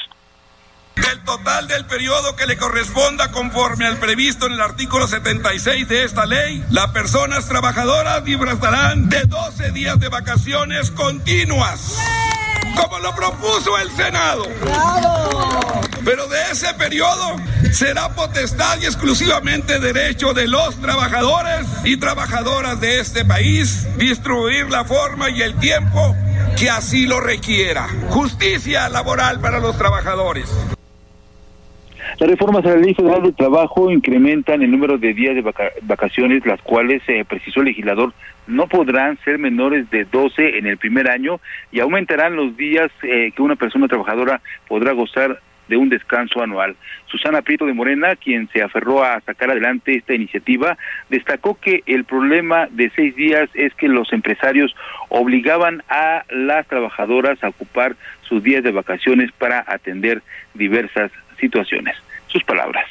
Del 0.97 1.25
total 1.25 1.69
del 1.69 1.87
periodo 1.87 2.37
que 2.37 2.47
le 2.47 2.59
corresponda 2.59 3.33
conforme 3.33 3.87
al 3.87 3.97
previsto 3.97 4.47
en 4.47 4.53
el 4.53 4.61
artículo 4.61 5.07
76 5.07 5.89
de 5.89 6.05
esta 6.05 6.27
ley, 6.27 6.63
las 6.71 6.89
personas 6.89 7.49
trabajadoras 7.49 8.23
disfrutarán 8.25 9.09
de 9.09 9.23
12 9.23 9.71
días 9.71 9.99
de 9.99 10.09
vacaciones 10.09 10.91
continuas 10.91 11.99
como 12.77 12.99
lo 12.99 13.15
propuso 13.15 13.79
el 13.79 13.91
Senado. 13.91 14.45
Pero 16.05 16.27
de 16.27 16.51
ese 16.51 16.75
periodo 16.75 17.37
será 17.73 18.15
potestad 18.15 18.79
y 18.81 18.87
exclusivamente 18.87 19.79
derecho 19.79 20.35
de 20.35 20.49
los 20.49 20.81
trabajadores 20.81 21.67
y 21.85 21.97
trabajadoras 21.97 22.81
de 22.81 23.01
este 23.01 23.25
país 23.25 23.87
distribuir 23.97 24.69
la 24.71 24.85
forma 24.85 25.31
y 25.31 25.43
el 25.43 25.55
tiempo 25.59 26.17
que 26.57 26.71
así 26.71 27.07
lo 27.07 27.21
requiera. 27.21 27.89
Justicia 28.11 28.89
laboral 28.89 29.41
para 29.41 29.61
los 29.61 29.77
trabajadores. 29.79 30.49
Las 32.23 32.31
reformas 32.31 32.65
a 32.65 32.69
la 32.69 32.77
Ley 32.77 32.95
Federal 32.95 33.21
de 33.25 33.33
Trabajo 33.33 33.91
incrementan 33.91 34.63
el 34.63 34.71
número 34.71 34.97
de 34.97 35.13
días 35.13 35.35
de 35.35 35.43
vacaciones, 35.83 36.47
las 36.47 36.63
cuales, 36.63 37.03
eh, 37.09 37.25
precisó 37.29 37.59
el 37.59 37.67
legislador, 37.67 38.13
no 38.47 38.69
podrán 38.69 39.19
ser 39.25 39.41
menores 39.41 39.91
de 39.91 40.05
12 40.05 40.57
en 40.57 40.69
el 40.69 40.79
primer 40.79 41.11
año 41.11 41.41
y 41.73 41.81
aumentarán 41.81 42.37
los 42.37 42.57
días 42.57 42.93
eh, 43.03 43.33
que 43.35 43.43
una 43.43 43.57
persona 43.57 43.89
trabajadora 43.89 44.41
podrá 44.69 44.93
gozar 44.93 45.41
de 45.67 45.77
un 45.77 45.89
descanso 45.89 46.41
anual. 46.41 46.77
Susana 47.07 47.43
Prieto 47.43 47.67
de 47.67 47.75
Morena, 47.75 48.15
quien 48.15 48.49
se 48.51 48.63
aferró 48.63 49.03
a 49.03 49.21
sacar 49.23 49.51
adelante 49.51 49.97
esta 49.97 50.15
iniciativa, 50.15 50.79
destacó 51.11 51.59
que 51.59 51.83
el 51.87 52.05
problema 52.05 52.69
de 52.71 52.93
seis 52.95 53.17
días 53.17 53.51
es 53.55 53.75
que 53.75 53.89
los 53.89 54.13
empresarios 54.13 54.77
obligaban 55.09 55.83
a 55.89 56.23
las 56.31 56.69
trabajadoras 56.69 57.43
a 57.43 57.49
ocupar 57.49 57.97
sus 58.21 58.45
días 58.45 58.63
de 58.63 58.71
vacaciones 58.71 59.33
para 59.33 59.65
atender 59.67 60.23
diversas 60.55 61.11
situaciones. 61.41 61.97
Sus 62.33 62.43
palabras. 62.45 62.89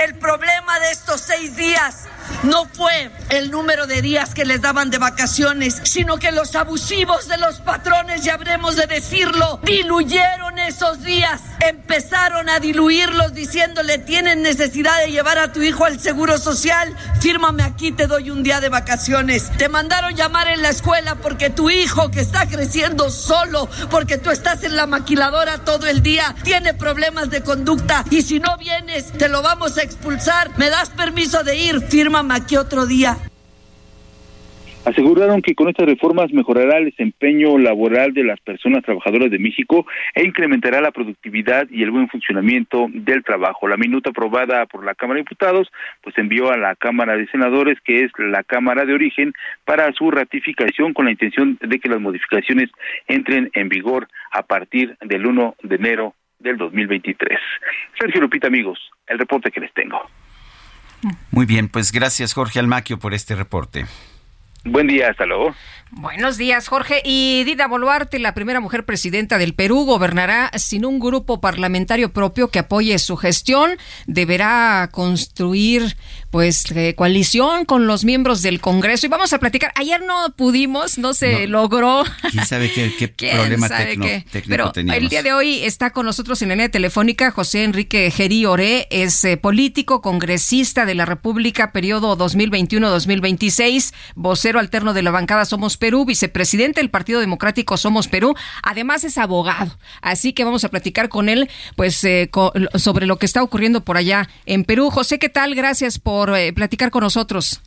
El 0.00 0.14
problema 0.14 0.80
de 0.80 0.92
estos 0.92 1.20
seis 1.20 1.56
días 1.56 2.06
no 2.42 2.64
fue 2.64 3.10
el 3.28 3.50
número 3.50 3.86
de 3.86 4.00
días 4.00 4.32
que 4.32 4.46
les 4.46 4.62
daban 4.62 4.88
de 4.88 4.96
vacaciones, 4.96 5.78
sino 5.82 6.16
que 6.16 6.32
los 6.32 6.54
abusivos 6.54 7.28
de 7.28 7.36
los 7.36 7.56
patrones, 7.56 8.24
ya 8.24 8.34
habremos 8.34 8.76
de 8.76 8.86
decirlo, 8.86 9.60
diluyeron 9.62 10.58
esos 10.58 11.02
días, 11.02 11.42
empezaron 11.60 12.48
a 12.48 12.60
diluirlos 12.60 13.34
diciéndole 13.34 13.98
tienen 13.98 14.40
necesidad 14.40 14.98
de 15.00 15.10
llevar 15.10 15.36
a 15.36 15.52
tu 15.52 15.60
hijo 15.60 15.84
al 15.84 16.00
seguro 16.00 16.38
social, 16.38 16.96
fírmame 17.20 17.62
aquí, 17.62 17.92
te 17.92 18.06
doy 18.06 18.30
un 18.30 18.42
día 18.42 18.60
de 18.60 18.70
vacaciones. 18.70 19.50
Te 19.58 19.68
mandaron 19.68 20.16
llamar 20.16 20.48
en 20.48 20.62
la 20.62 20.70
escuela 20.70 21.16
porque 21.16 21.50
tu 21.50 21.68
hijo 21.68 22.10
que 22.10 22.20
está 22.20 22.46
creciendo 22.46 23.10
solo, 23.10 23.68
porque 23.90 24.16
tú 24.16 24.30
estás 24.30 24.64
en 24.64 24.76
la 24.76 24.86
maquiladora 24.86 25.58
todo 25.58 25.86
el 25.86 26.02
día, 26.02 26.34
tiene 26.42 26.72
problemas 26.72 27.28
de 27.28 27.42
conducta 27.42 28.02
y 28.10 28.22
si 28.22 28.40
no 28.40 28.56
vienes 28.56 29.12
te 29.12 29.28
lo 29.28 29.42
vamos 29.42 29.76
a 29.76 29.82
expulsar. 29.90 30.50
¿Me 30.56 30.70
das 30.70 30.90
permiso 30.90 31.42
de 31.42 31.56
ir? 31.56 31.80
Fírmame 31.80 32.34
aquí 32.34 32.56
otro 32.56 32.86
día. 32.86 33.16
Aseguraron 34.84 35.42
que 35.42 35.54
con 35.54 35.68
estas 35.68 35.86
reformas 35.86 36.32
mejorará 36.32 36.78
el 36.78 36.86
desempeño 36.86 37.58
laboral 37.58 38.14
de 38.14 38.24
las 38.24 38.40
personas 38.40 38.82
trabajadoras 38.82 39.30
de 39.30 39.38
México 39.38 39.84
e 40.14 40.24
incrementará 40.24 40.80
la 40.80 40.90
productividad 40.90 41.68
y 41.70 41.82
el 41.82 41.90
buen 41.90 42.08
funcionamiento 42.08 42.86
del 42.90 43.22
trabajo. 43.22 43.68
La 43.68 43.76
minuta 43.76 44.08
aprobada 44.08 44.64
por 44.64 44.82
la 44.82 44.94
Cámara 44.94 45.18
de 45.18 45.24
Diputados 45.24 45.70
pues 46.02 46.16
envió 46.16 46.50
a 46.50 46.56
la 46.56 46.76
Cámara 46.76 47.14
de 47.18 47.26
Senadores, 47.26 47.78
que 47.84 48.04
es 48.04 48.12
la 48.18 48.42
Cámara 48.42 48.86
de 48.86 48.94
origen, 48.94 49.34
para 49.66 49.92
su 49.92 50.10
ratificación 50.10 50.94
con 50.94 51.04
la 51.04 51.10
intención 51.10 51.58
de 51.60 51.78
que 51.78 51.90
las 51.90 52.00
modificaciones 52.00 52.70
entren 53.06 53.50
en 53.52 53.68
vigor 53.68 54.08
a 54.32 54.44
partir 54.44 54.96
del 55.02 55.26
1 55.26 55.56
de 55.62 55.76
enero 55.76 56.14
del 56.40 56.56
2023. 56.56 57.38
Sergio 57.98 58.20
Lupita, 58.20 58.48
amigos, 58.48 58.78
el 59.06 59.18
reporte 59.18 59.50
que 59.50 59.60
les 59.60 59.72
tengo. 59.72 60.00
Muy 61.30 61.46
bien, 61.46 61.68
pues 61.68 61.92
gracias 61.92 62.34
Jorge 62.34 62.58
Almaquio 62.58 62.98
por 62.98 63.14
este 63.14 63.34
reporte. 63.34 63.86
Buen 64.64 64.86
día, 64.86 65.08
hasta 65.10 65.24
luego. 65.24 65.54
Buenos 65.92 66.36
días, 66.36 66.68
Jorge. 66.68 67.02
Y 67.04 67.42
Dida 67.44 67.66
Boluarte, 67.66 68.20
la 68.20 68.32
primera 68.32 68.60
mujer 68.60 68.84
presidenta 68.84 69.38
del 69.38 69.54
Perú, 69.54 69.84
gobernará 69.84 70.50
sin 70.56 70.84
un 70.84 71.00
grupo 71.00 71.40
parlamentario 71.40 72.12
propio 72.12 72.48
que 72.48 72.60
apoye 72.60 72.96
su 73.00 73.16
gestión. 73.16 73.72
Deberá 74.06 74.88
construir, 74.92 75.96
pues, 76.30 76.70
eh, 76.70 76.94
coalición 76.94 77.64
con 77.64 77.88
los 77.88 78.04
miembros 78.04 78.40
del 78.40 78.60
Congreso. 78.60 79.06
Y 79.06 79.08
vamos 79.08 79.32
a 79.32 79.38
platicar. 79.40 79.72
Ayer 79.74 80.00
no 80.02 80.32
pudimos, 80.36 80.96
no 80.96 81.12
se 81.12 81.48
logró. 81.48 82.04
¿Quién 82.30 82.46
sabe 82.46 82.70
qué, 82.70 83.08
problema 83.34 83.68
técnico 83.68 84.06
Pero 84.48 84.72
el 84.74 85.08
día 85.08 85.24
de 85.24 85.32
hoy 85.32 85.64
está 85.64 85.90
con 85.90 86.06
nosotros 86.06 86.40
en 86.42 86.50
la 86.50 86.54
línea 86.54 86.68
telefónica 86.68 87.32
José 87.32 87.64
Enrique 87.64 88.12
Gerí 88.12 88.46
Oré. 88.46 88.86
Es 88.90 89.24
eh, 89.24 89.36
político, 89.36 90.02
congresista 90.02 90.86
de 90.86 90.94
la 90.94 91.04
República, 91.04 91.72
periodo 91.72 92.16
2021-2026, 92.16 93.92
vocero 94.14 94.49
alterno 94.58 94.92
de 94.94 95.02
la 95.02 95.10
bancada 95.10 95.44
Somos 95.44 95.76
Perú, 95.76 96.04
vicepresidente 96.04 96.80
del 96.80 96.90
Partido 96.90 97.20
Democrático 97.20 97.76
Somos 97.76 98.08
Perú, 98.08 98.34
además 98.62 99.04
es 99.04 99.18
abogado. 99.18 99.78
Así 100.02 100.32
que 100.32 100.44
vamos 100.44 100.64
a 100.64 100.68
platicar 100.68 101.08
con 101.08 101.28
él 101.28 101.48
pues 101.76 102.02
eh, 102.04 102.30
sobre 102.74 103.06
lo 103.06 103.18
que 103.18 103.26
está 103.26 103.42
ocurriendo 103.42 103.84
por 103.84 103.96
allá 103.96 104.28
en 104.46 104.64
Perú. 104.64 104.90
José, 104.90 105.18
¿qué 105.18 105.28
tal? 105.28 105.54
Gracias 105.54 105.98
por 105.98 106.36
eh, 106.36 106.52
platicar 106.52 106.90
con 106.90 107.02
nosotros. 107.02 107.60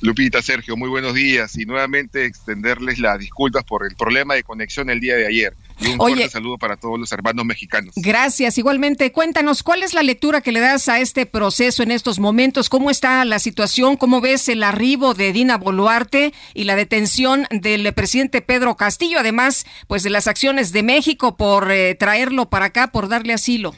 Lupita, 0.00 0.42
Sergio, 0.42 0.76
muy 0.76 0.88
buenos 0.88 1.14
días 1.14 1.56
y 1.56 1.64
nuevamente 1.64 2.26
extenderles 2.26 2.98
las 2.98 3.18
disculpas 3.18 3.64
por 3.64 3.86
el 3.86 3.96
problema 3.96 4.34
de 4.34 4.42
conexión 4.42 4.90
el 4.90 5.00
día 5.00 5.16
de 5.16 5.26
ayer. 5.26 5.54
Y 5.80 5.88
un 5.88 5.96
fuerte 5.96 6.28
saludo 6.28 6.58
para 6.58 6.76
todos 6.76 6.98
los 6.98 7.10
hermanos 7.12 7.44
mexicanos. 7.44 7.94
Gracias. 7.96 8.58
Igualmente, 8.58 9.12
cuéntanos, 9.12 9.62
¿cuál 9.62 9.82
es 9.82 9.94
la 9.94 10.02
lectura 10.02 10.40
que 10.40 10.52
le 10.52 10.60
das 10.60 10.88
a 10.88 11.00
este 11.00 11.26
proceso 11.26 11.82
en 11.82 11.90
estos 11.90 12.18
momentos? 12.18 12.68
¿Cómo 12.68 12.90
está 12.90 13.24
la 13.24 13.38
situación? 13.38 13.96
¿Cómo 13.96 14.20
ves 14.20 14.48
el 14.48 14.62
arribo 14.62 15.14
de 15.14 15.32
Dina 15.32 15.56
Boluarte 15.56 16.32
y 16.54 16.64
la 16.64 16.76
detención 16.76 17.46
del 17.50 17.92
presidente 17.94 18.42
Pedro 18.42 18.76
Castillo? 18.76 19.18
Además, 19.18 19.66
pues 19.86 20.02
de 20.02 20.10
las 20.10 20.26
acciones 20.26 20.72
de 20.72 20.82
México 20.82 21.36
por 21.36 21.70
eh, 21.70 21.94
traerlo 21.94 22.48
para 22.48 22.66
acá, 22.66 22.92
por 22.92 23.08
darle 23.08 23.32
asilo. 23.32 23.74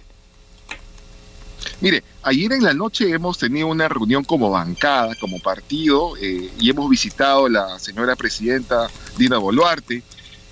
Mire, 1.81 2.03
ayer 2.23 2.53
en 2.53 2.63
la 2.63 2.75
noche 2.75 3.11
hemos 3.11 3.39
tenido 3.39 3.67
una 3.67 3.89
reunión 3.89 4.25
como 4.25 4.51
bancada, 4.51 5.15
como 5.21 5.39
partido, 5.39 6.17
eh, 6.21 6.51
y 6.59 6.71
hemos 6.71 6.89
visitado 6.89 7.47
a 7.47 7.51
la 7.51 7.79
señora 7.79 8.17
presidenta 8.17 8.89
Dina 9.17 9.39
Boluarte 9.39 10.03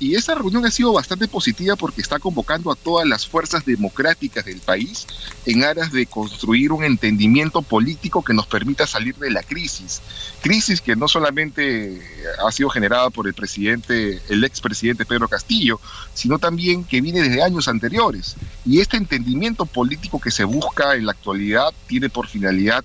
y 0.03 0.17
esa 0.17 0.35
reunión 0.35 0.67
ha 0.67 0.71
sido 0.73 0.93
bastante 0.93 1.29
positiva 1.29 1.77
porque 1.77 2.01
está 2.01 2.19
convocando 2.19 2.73
a 2.73 2.75
todas 2.75 3.07
las 3.07 3.25
fuerzas 3.25 3.65
democráticas 3.65 4.45
del 4.45 4.59
país 4.59 5.07
en 5.47 5.63
aras 5.63 5.93
de 5.93 6.07
construir 6.07 6.73
un 6.73 6.83
entendimiento 6.83 7.63
político 7.63 8.25
que 8.25 8.35
nos 8.35 8.49
permita 8.49 8.85
salir 8.89 9.15
de 9.15 9.31
la 9.31 9.45
crisis. 9.45 10.03
Crisis 10.41 10.81
que 10.81 10.97
no 10.97 11.07
solamente 11.07 12.03
ha 12.45 12.51
sido 12.51 12.69
generada 12.69 13.11
por 13.11 13.29
el 13.29 13.35
presidente, 13.35 14.21
el 14.29 14.43
expresidente 14.43 15.07
Pedro 15.07 15.29
Castillo, 15.29 15.79
sino 16.15 16.41
también 16.41 16.83
que 16.83 17.01
viene 17.01 17.23
desde 17.23 17.45
años 17.45 17.69
anteriores. 17.69 18.35
Y 18.67 18.81
este 18.81 18.97
entendimiento 18.97 19.67
político 19.67 20.21
que 20.21 20.33
se 20.33 20.43
busca 20.43 20.97
en 20.97 21.07
la 21.07 21.13
actualidad 21.13 21.73
tiene 21.87 22.11
por 22.11 22.27
finalidad 22.27 22.85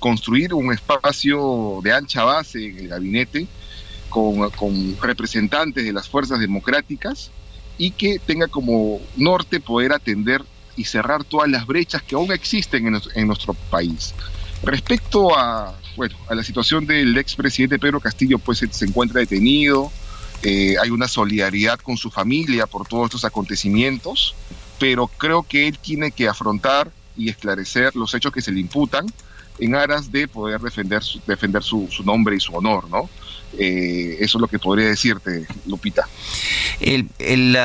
construir 0.00 0.52
un 0.52 0.72
espacio 0.72 1.78
de 1.84 1.92
ancha 1.92 2.24
base 2.24 2.66
en 2.66 2.78
el 2.78 2.88
gabinete 2.88 3.46
con, 4.08 4.96
representantes 5.00 5.84
de 5.84 5.92
las 5.92 6.08
fuerzas 6.08 6.40
democráticas 6.40 7.30
y 7.78 7.90
que 7.90 8.18
tenga 8.18 8.48
como 8.48 9.00
norte 9.16 9.60
poder 9.60 9.92
atender 9.92 10.42
y 10.76 10.84
cerrar 10.84 11.24
todas 11.24 11.50
las 11.50 11.66
brechas 11.66 12.02
que 12.02 12.14
aún 12.14 12.32
existen 12.32 13.00
en, 13.14 13.26
nuestro 13.26 13.54
país. 13.54 14.14
Respecto 14.62 15.36
a, 15.36 15.74
bueno, 15.96 16.16
a 16.28 16.34
la 16.34 16.42
situación 16.42 16.86
del 16.86 17.16
expresidente 17.16 17.78
Pedro 17.78 18.00
Castillo, 18.00 18.38
pues 18.38 18.58
se 18.70 18.84
encuentra 18.84 19.20
detenido, 19.20 19.90
eh, 20.42 20.76
hay 20.80 20.90
una 20.90 21.08
solidaridad 21.08 21.78
con 21.78 21.96
su 21.96 22.10
familia 22.10 22.66
por 22.66 22.86
todos 22.86 23.06
estos 23.06 23.24
acontecimientos, 23.24 24.34
pero 24.78 25.06
creo 25.06 25.42
que 25.42 25.66
él 25.66 25.78
tiene 25.78 26.10
que 26.10 26.28
afrontar 26.28 26.90
y 27.16 27.30
esclarecer 27.30 27.96
los 27.96 28.14
hechos 28.14 28.32
que 28.32 28.42
se 28.42 28.52
le 28.52 28.60
imputan 28.60 29.06
en 29.58 29.74
aras 29.74 30.12
de 30.12 30.28
poder 30.28 30.60
defender 30.60 31.02
su, 31.02 31.20
defender 31.26 31.62
su, 31.62 31.88
su 31.90 32.04
nombre 32.04 32.36
y 32.36 32.40
su 32.40 32.54
honor, 32.54 32.88
¿no? 32.90 33.08
Eh, 33.58 34.16
eso 34.20 34.38
es 34.38 34.40
lo 34.40 34.48
que 34.48 34.58
podría 34.58 34.88
decirte, 34.88 35.46
Lupita. 35.66 36.08
El, 36.80 37.08
el, 37.18 37.56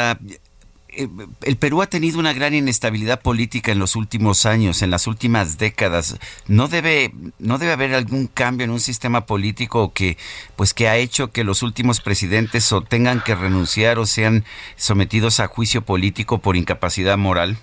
el, 0.92 1.58
Perú 1.58 1.82
ha 1.82 1.88
tenido 1.88 2.20
una 2.20 2.34
gran 2.34 2.54
inestabilidad 2.54 3.22
política 3.22 3.72
en 3.72 3.80
los 3.80 3.96
últimos 3.96 4.46
años, 4.46 4.82
en 4.82 4.92
las 4.92 5.08
últimas 5.08 5.58
décadas. 5.58 6.18
¿No 6.48 6.68
debe, 6.68 7.14
no 7.39 7.58
debe 7.58 7.72
haber 7.72 7.94
algún 7.94 8.28
cambio 8.28 8.66
en 8.66 8.72
un 8.72 8.80
sistema 8.80 9.26
político 9.26 9.94
que, 9.94 10.18
pues, 10.56 10.74
que 10.74 10.88
ha 10.89 10.98
hecho 10.98 11.32
que 11.32 11.44
los 11.44 11.64
últimos 11.64 12.02
presidentes 12.02 12.72
o 12.72 12.82
tengan 12.82 13.22
que 13.22 13.36
renunciar 13.36 14.00
o 14.00 14.06
sean 14.06 14.46
sometidos 14.76 15.39
a 15.39 15.48
juicio 15.48 15.82
político 15.84 16.39
por 16.39 16.58
incapacidad 16.58 17.18
moral? 17.18 17.58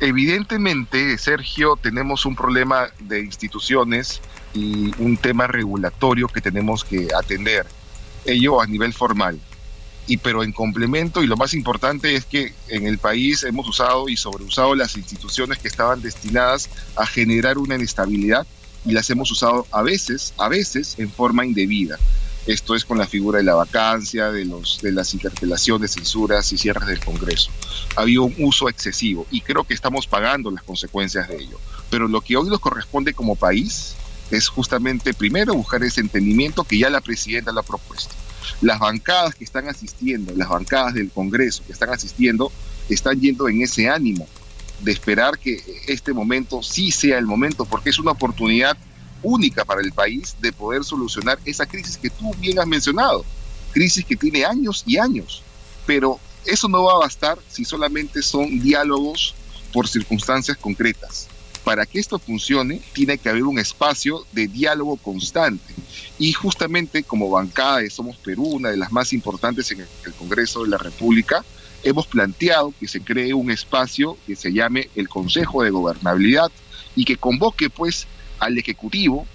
Evidentemente, 0.00 1.16
Sergio, 1.18 1.78
tenemos 1.80 2.26
un 2.26 2.36
problema 2.36 2.88
de 2.98 3.20
instituciones 3.20 4.20
y 4.52 4.92
un 4.98 5.16
tema 5.16 5.46
regulatorio 5.46 6.28
que 6.28 6.40
tenemos 6.40 6.84
que 6.84 7.08
atender, 7.16 7.66
ello 8.24 8.60
a 8.60 8.66
nivel 8.66 8.92
formal. 8.92 9.38
Y 10.06 10.18
pero 10.18 10.42
en 10.42 10.52
complemento, 10.52 11.22
y 11.22 11.26
lo 11.26 11.36
más 11.36 11.54
importante 11.54 12.14
es 12.14 12.26
que 12.26 12.52
en 12.68 12.86
el 12.86 12.98
país 12.98 13.42
hemos 13.42 13.66
usado 13.66 14.08
y 14.08 14.16
sobreusado 14.16 14.74
las 14.74 14.96
instituciones 14.96 15.58
que 15.58 15.68
estaban 15.68 16.02
destinadas 16.02 16.68
a 16.96 17.06
generar 17.06 17.56
una 17.56 17.76
inestabilidad 17.76 18.46
y 18.84 18.92
las 18.92 19.08
hemos 19.08 19.30
usado 19.30 19.66
a 19.70 19.82
veces, 19.82 20.34
a 20.36 20.48
veces 20.48 20.98
en 20.98 21.10
forma 21.10 21.46
indebida. 21.46 21.98
Esto 22.46 22.74
es 22.74 22.84
con 22.84 22.98
la 22.98 23.06
figura 23.06 23.38
de 23.38 23.44
la 23.44 23.54
vacancia, 23.54 24.30
de, 24.30 24.44
los, 24.44 24.80
de 24.82 24.92
las 24.92 25.14
interpelaciones, 25.14 25.92
censuras 25.92 26.52
y 26.52 26.58
cierres 26.58 26.86
del 26.86 27.02
Congreso. 27.02 27.50
Ha 27.96 28.02
habido 28.02 28.24
un 28.24 28.34
uso 28.38 28.68
excesivo 28.68 29.26
y 29.30 29.40
creo 29.40 29.64
que 29.64 29.72
estamos 29.72 30.06
pagando 30.06 30.50
las 30.50 30.62
consecuencias 30.62 31.28
de 31.28 31.36
ello. 31.36 31.58
Pero 31.88 32.06
lo 32.06 32.20
que 32.20 32.36
hoy 32.36 32.48
nos 32.48 32.60
corresponde 32.60 33.14
como 33.14 33.34
país 33.34 33.94
es 34.30 34.48
justamente 34.48 35.14
primero 35.14 35.54
buscar 35.54 35.82
ese 35.84 36.00
entendimiento 36.00 36.64
que 36.64 36.78
ya 36.78 36.90
la 36.90 37.00
presidenta 37.00 37.52
lo 37.52 37.60
ha 37.60 37.64
propuesto. 37.64 38.14
Las 38.60 38.78
bancadas 38.78 39.34
que 39.34 39.44
están 39.44 39.68
asistiendo, 39.68 40.34
las 40.36 40.48
bancadas 40.48 40.94
del 40.94 41.10
Congreso 41.10 41.62
que 41.66 41.72
están 41.72 41.90
asistiendo, 41.90 42.52
están 42.90 43.20
yendo 43.20 43.48
en 43.48 43.62
ese 43.62 43.88
ánimo 43.88 44.28
de 44.80 44.92
esperar 44.92 45.38
que 45.38 45.62
este 45.86 46.12
momento 46.12 46.62
sí 46.62 46.90
sea 46.90 47.18
el 47.18 47.26
momento, 47.26 47.64
porque 47.64 47.90
es 47.90 47.98
una 47.98 48.10
oportunidad 48.10 48.76
única 49.24 49.64
para 49.64 49.80
el 49.80 49.92
país 49.92 50.36
de 50.40 50.52
poder 50.52 50.84
solucionar 50.84 51.38
esa 51.44 51.66
crisis 51.66 51.96
que 51.96 52.10
tú 52.10 52.32
bien 52.34 52.60
has 52.60 52.66
mencionado, 52.66 53.24
crisis 53.72 54.04
que 54.04 54.16
tiene 54.16 54.44
años 54.44 54.84
y 54.86 54.98
años, 54.98 55.42
pero 55.86 56.20
eso 56.46 56.68
no 56.68 56.84
va 56.84 56.92
a 56.92 56.98
bastar 56.98 57.38
si 57.48 57.64
solamente 57.64 58.22
son 58.22 58.60
diálogos 58.60 59.34
por 59.72 59.88
circunstancias 59.88 60.56
concretas. 60.56 61.26
Para 61.64 61.86
que 61.86 61.98
esto 61.98 62.18
funcione, 62.18 62.82
tiene 62.92 63.16
que 63.16 63.30
haber 63.30 63.44
un 63.44 63.58
espacio 63.58 64.26
de 64.32 64.46
diálogo 64.46 64.98
constante. 64.98 65.74
Y 66.18 66.32
justamente 66.34 67.02
como 67.02 67.30
bancada 67.30 67.78
de 67.78 67.88
Somos 67.88 68.18
Perú, 68.18 68.44
una 68.44 68.68
de 68.68 68.76
las 68.76 68.92
más 68.92 69.14
importantes 69.14 69.70
en 69.70 69.80
el 69.80 70.12
Congreso 70.18 70.62
de 70.62 70.68
la 70.68 70.76
República, 70.76 71.42
hemos 71.82 72.06
planteado 72.06 72.74
que 72.78 72.86
se 72.86 73.00
cree 73.00 73.32
un 73.32 73.50
espacio 73.50 74.18
que 74.26 74.36
se 74.36 74.52
llame 74.52 74.90
el 74.94 75.08
Consejo 75.08 75.62
de 75.62 75.70
Gobernabilidad 75.70 76.52
y 76.94 77.04
que 77.04 77.16
convoque 77.16 77.70
pues 77.70 78.06
al 78.38 78.58
Ejecutivo, 78.58 79.26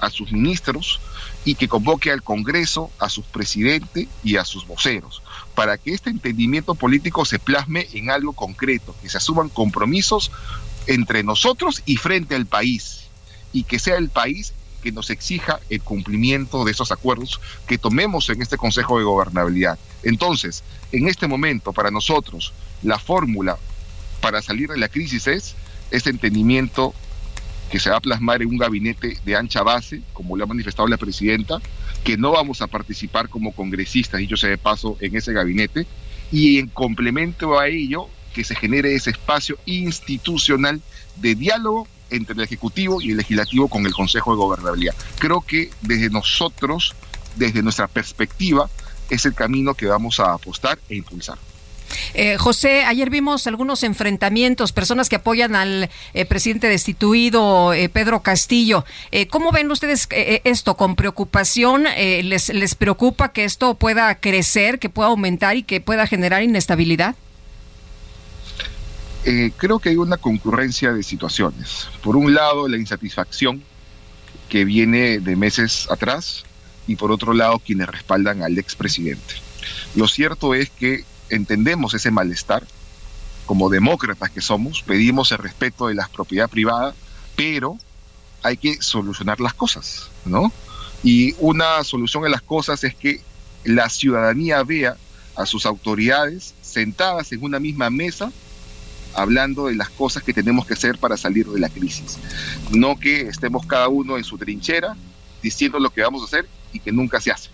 a 0.00 0.10
sus 0.10 0.32
ministros 0.32 1.00
y 1.44 1.54
que 1.54 1.68
convoque 1.68 2.10
al 2.10 2.22
Congreso, 2.22 2.90
a 2.98 3.08
sus 3.08 3.24
presidentes 3.26 4.08
y 4.24 4.36
a 4.36 4.44
sus 4.44 4.66
voceros, 4.66 5.22
para 5.54 5.78
que 5.78 5.92
este 5.92 6.10
entendimiento 6.10 6.74
político 6.74 7.24
se 7.24 7.38
plasme 7.38 7.86
en 7.92 8.10
algo 8.10 8.32
concreto, 8.32 8.94
que 9.02 9.08
se 9.08 9.18
asuman 9.18 9.48
compromisos 9.48 10.30
entre 10.86 11.22
nosotros 11.22 11.82
y 11.84 11.96
frente 11.96 12.34
al 12.34 12.46
país, 12.46 13.04
y 13.52 13.64
que 13.64 13.78
sea 13.78 13.96
el 13.96 14.08
país 14.08 14.54
que 14.82 14.92
nos 14.92 15.10
exija 15.10 15.60
el 15.68 15.82
cumplimiento 15.82 16.64
de 16.64 16.72
esos 16.72 16.90
acuerdos 16.90 17.40
que 17.66 17.78
tomemos 17.78 18.30
en 18.30 18.40
este 18.40 18.56
Consejo 18.56 18.98
de 18.98 19.04
Gobernabilidad. 19.04 19.78
Entonces, 20.02 20.62
en 20.92 21.08
este 21.08 21.26
momento, 21.26 21.72
para 21.72 21.90
nosotros, 21.90 22.54
la 22.82 22.98
fórmula 22.98 23.58
para 24.22 24.40
salir 24.40 24.70
de 24.70 24.78
la 24.78 24.88
crisis 24.88 25.26
es 25.26 25.54
este 25.90 26.10
entendimiento 26.10 26.94
que 27.70 27.78
se 27.78 27.90
va 27.90 27.96
a 27.96 28.00
plasmar 28.00 28.42
en 28.42 28.48
un 28.48 28.58
gabinete 28.58 29.16
de 29.24 29.36
ancha 29.36 29.62
base, 29.62 30.02
como 30.12 30.36
lo 30.36 30.44
ha 30.44 30.46
manifestado 30.46 30.88
la 30.88 30.96
presidenta, 30.96 31.60
que 32.04 32.16
no 32.16 32.32
vamos 32.32 32.62
a 32.62 32.66
participar 32.66 33.28
como 33.28 33.52
congresistas, 33.52 34.20
yo 34.26 34.36
sé 34.36 34.48
de 34.48 34.58
paso, 34.58 34.96
en 35.00 35.16
ese 35.16 35.32
gabinete, 35.32 35.86
y 36.32 36.58
en 36.58 36.68
complemento 36.68 37.58
a 37.58 37.68
ello, 37.68 38.08
que 38.34 38.44
se 38.44 38.54
genere 38.54 38.94
ese 38.94 39.10
espacio 39.10 39.58
institucional 39.66 40.80
de 41.16 41.34
diálogo 41.34 41.86
entre 42.10 42.34
el 42.34 42.40
Ejecutivo 42.40 43.00
y 43.00 43.12
el 43.12 43.16
Legislativo 43.18 43.68
con 43.68 43.86
el 43.86 43.92
Consejo 43.92 44.32
de 44.32 44.38
Gobernabilidad. 44.38 44.94
Creo 45.18 45.40
que 45.40 45.70
desde 45.82 46.10
nosotros, 46.10 46.94
desde 47.36 47.62
nuestra 47.62 47.88
perspectiva, 47.88 48.68
es 49.10 49.26
el 49.26 49.34
camino 49.34 49.74
que 49.74 49.86
vamos 49.86 50.20
a 50.20 50.32
apostar 50.32 50.78
e 50.88 50.96
impulsar. 50.96 51.38
Eh, 52.14 52.36
José, 52.36 52.84
ayer 52.84 53.10
vimos 53.10 53.46
algunos 53.46 53.82
enfrentamientos, 53.82 54.72
personas 54.72 55.08
que 55.08 55.16
apoyan 55.16 55.54
al 55.54 55.90
eh, 56.14 56.24
presidente 56.24 56.68
destituido, 56.68 57.72
eh, 57.72 57.88
Pedro 57.88 58.22
Castillo. 58.22 58.84
¿Cómo 59.30 59.52
ven 59.52 59.70
ustedes 59.70 60.08
esto? 60.10 60.76
¿Con 60.76 60.96
preocupación? 60.96 61.84
¿les, 61.96 62.48
¿Les 62.48 62.74
preocupa 62.74 63.32
que 63.32 63.44
esto 63.44 63.74
pueda 63.74 64.14
crecer, 64.16 64.78
que 64.78 64.88
pueda 64.88 65.08
aumentar 65.08 65.56
y 65.56 65.62
que 65.62 65.80
pueda 65.80 66.06
generar 66.06 66.42
inestabilidad? 66.42 67.14
Eh, 69.24 69.52
creo 69.56 69.78
que 69.78 69.90
hay 69.90 69.96
una 69.96 70.16
concurrencia 70.16 70.92
de 70.92 71.02
situaciones. 71.02 71.88
Por 72.02 72.16
un 72.16 72.32
lado, 72.34 72.68
la 72.68 72.78
insatisfacción 72.78 73.62
que 74.48 74.64
viene 74.64 75.20
de 75.20 75.36
meses 75.36 75.86
atrás 75.90 76.44
y 76.86 76.96
por 76.96 77.12
otro 77.12 77.34
lado, 77.34 77.58
quienes 77.58 77.86
respaldan 77.88 78.42
al 78.42 78.58
expresidente. 78.58 79.34
Lo 79.94 80.08
cierto 80.08 80.54
es 80.54 80.70
que 80.70 81.04
entendemos 81.30 81.94
ese 81.94 82.10
malestar, 82.10 82.66
como 83.46 83.68
demócratas 83.68 84.30
que 84.30 84.40
somos, 84.40 84.82
pedimos 84.82 85.32
el 85.32 85.38
respeto 85.38 85.88
de 85.88 85.94
la 85.94 86.08
propiedad 86.08 86.48
privada, 86.48 86.94
pero 87.36 87.78
hay 88.42 88.56
que 88.56 88.80
solucionar 88.80 89.40
las 89.40 89.54
cosas, 89.54 90.08
¿no? 90.24 90.52
Y 91.02 91.34
una 91.38 91.82
solución 91.84 92.24
a 92.24 92.28
las 92.28 92.42
cosas 92.42 92.84
es 92.84 92.94
que 92.94 93.20
la 93.64 93.88
ciudadanía 93.88 94.62
vea 94.62 94.96
a 95.36 95.46
sus 95.46 95.66
autoridades 95.66 96.54
sentadas 96.62 97.32
en 97.32 97.42
una 97.42 97.58
misma 97.58 97.90
mesa 97.90 98.30
hablando 99.14 99.66
de 99.66 99.74
las 99.74 99.90
cosas 99.90 100.22
que 100.22 100.32
tenemos 100.32 100.66
que 100.66 100.74
hacer 100.74 100.98
para 100.98 101.16
salir 101.16 101.46
de 101.46 101.58
la 101.58 101.68
crisis. 101.68 102.18
No 102.70 102.98
que 102.98 103.22
estemos 103.22 103.66
cada 103.66 103.88
uno 103.88 104.16
en 104.16 104.24
su 104.24 104.38
trinchera 104.38 104.96
diciendo 105.42 105.78
lo 105.78 105.90
que 105.90 106.02
vamos 106.02 106.22
a 106.22 106.26
hacer 106.26 106.48
y 106.72 106.78
que 106.78 106.92
nunca 106.92 107.20
se 107.20 107.32
hace. 107.32 107.50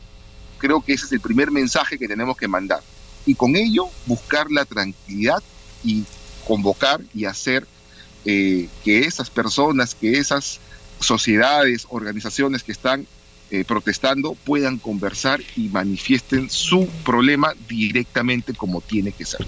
Creo 0.58 0.82
que 0.82 0.92
ese 0.92 1.06
es 1.06 1.12
el 1.12 1.20
primer 1.20 1.50
mensaje 1.50 1.98
que 1.98 2.08
tenemos 2.08 2.36
que 2.36 2.48
mandar. 2.48 2.82
Y 3.26 3.34
con 3.34 3.56
ello 3.56 3.88
buscar 4.06 4.50
la 4.50 4.64
tranquilidad 4.64 5.42
y 5.84 6.04
convocar 6.46 7.00
y 7.12 7.24
hacer 7.24 7.66
eh, 8.24 8.68
que 8.84 9.00
esas 9.00 9.28
personas, 9.30 9.94
que 9.94 10.18
esas 10.18 10.60
sociedades, 11.00 11.86
organizaciones 11.90 12.62
que 12.62 12.72
están 12.72 13.06
eh, 13.50 13.64
protestando 13.64 14.34
puedan 14.34 14.78
conversar 14.78 15.40
y 15.56 15.68
manifiesten 15.68 16.48
su 16.50 16.88
problema 17.04 17.52
directamente 17.68 18.54
como 18.54 18.80
tiene 18.80 19.12
que 19.12 19.24
ser. 19.24 19.46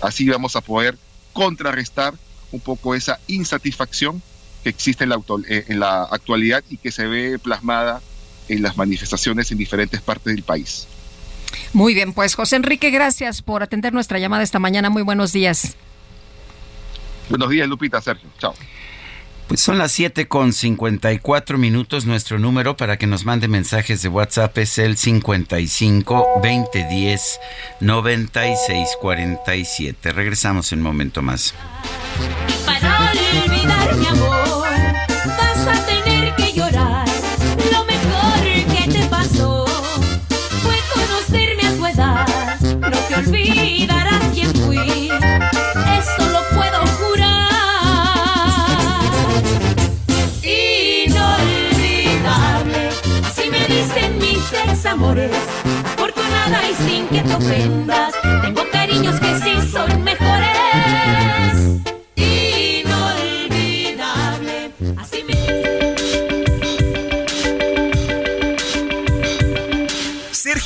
Así 0.00 0.28
vamos 0.28 0.56
a 0.56 0.60
poder 0.60 0.96
contrarrestar 1.32 2.14
un 2.52 2.60
poco 2.60 2.94
esa 2.94 3.18
insatisfacción 3.26 4.22
que 4.62 4.70
existe 4.70 5.04
en 5.04 5.10
la, 5.10 5.20
eh, 5.48 5.64
en 5.68 5.80
la 5.80 6.04
actualidad 6.04 6.62
y 6.70 6.76
que 6.76 6.90
se 6.90 7.06
ve 7.06 7.38
plasmada 7.38 8.00
en 8.48 8.62
las 8.62 8.76
manifestaciones 8.76 9.50
en 9.50 9.58
diferentes 9.58 10.00
partes 10.00 10.34
del 10.34 10.44
país. 10.44 10.86
Muy 11.72 11.94
bien, 11.94 12.12
pues 12.12 12.34
José 12.34 12.56
Enrique, 12.56 12.90
gracias 12.90 13.42
por 13.42 13.62
atender 13.62 13.92
nuestra 13.92 14.18
llamada 14.18 14.42
esta 14.42 14.58
mañana. 14.58 14.90
Muy 14.90 15.02
buenos 15.02 15.32
días. 15.32 15.76
Buenos 17.28 17.50
días, 17.50 17.68
Lupita, 17.68 18.00
Sergio. 18.00 18.28
Chao. 18.38 18.54
Pues 19.48 19.60
son 19.60 19.78
las 19.78 19.92
7 19.92 20.26
con 20.26 20.52
54 20.52 21.56
minutos. 21.56 22.04
Nuestro 22.04 22.40
número 22.40 22.76
para 22.76 22.96
que 22.96 23.06
nos 23.06 23.24
mande 23.24 23.46
mensajes 23.46 24.02
de 24.02 24.08
WhatsApp 24.08 24.58
es 24.58 24.76
el 24.78 24.96
55 24.96 26.26
2010 26.42 27.38
9647. 27.80 30.12
Regresamos 30.12 30.72
en 30.72 30.80
un 30.80 30.84
momento 30.84 31.22
más. 31.22 31.54
Para 32.64 33.12
olvidar 33.12 33.94
mi 33.94 34.06
amor, 34.06 34.55
amores. 54.96 55.30
Afortunada 55.84 56.58
y 56.70 56.74
sin 56.74 57.06
que 57.08 57.20
te 57.20 57.34
ofendas, 57.34 58.14
tengo 58.42 58.62
cariños 58.72 59.20
que 59.20 59.38
sí 59.40 59.70
son 59.70 60.05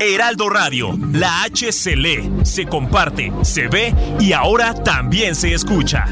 Heraldo 0.00 0.48
Radio, 0.48 0.98
la 1.12 1.42
H 1.44 1.72
se 1.72 1.96
lee, 1.96 2.30
se 2.42 2.66
comparte, 2.66 3.32
se 3.42 3.68
ve 3.68 3.94
y 4.20 4.32
ahora 4.32 4.74
también 4.74 5.34
se 5.34 5.54
escucha. 5.54 6.06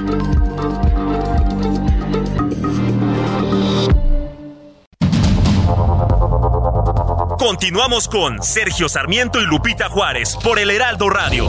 Continuamos 7.38 8.06
con 8.06 8.42
Sergio 8.42 8.88
Sarmiento 8.88 9.40
y 9.40 9.46
Lupita 9.46 9.88
Juárez 9.88 10.36
por 10.36 10.58
el 10.58 10.70
Heraldo 10.70 11.10
Radio. 11.10 11.48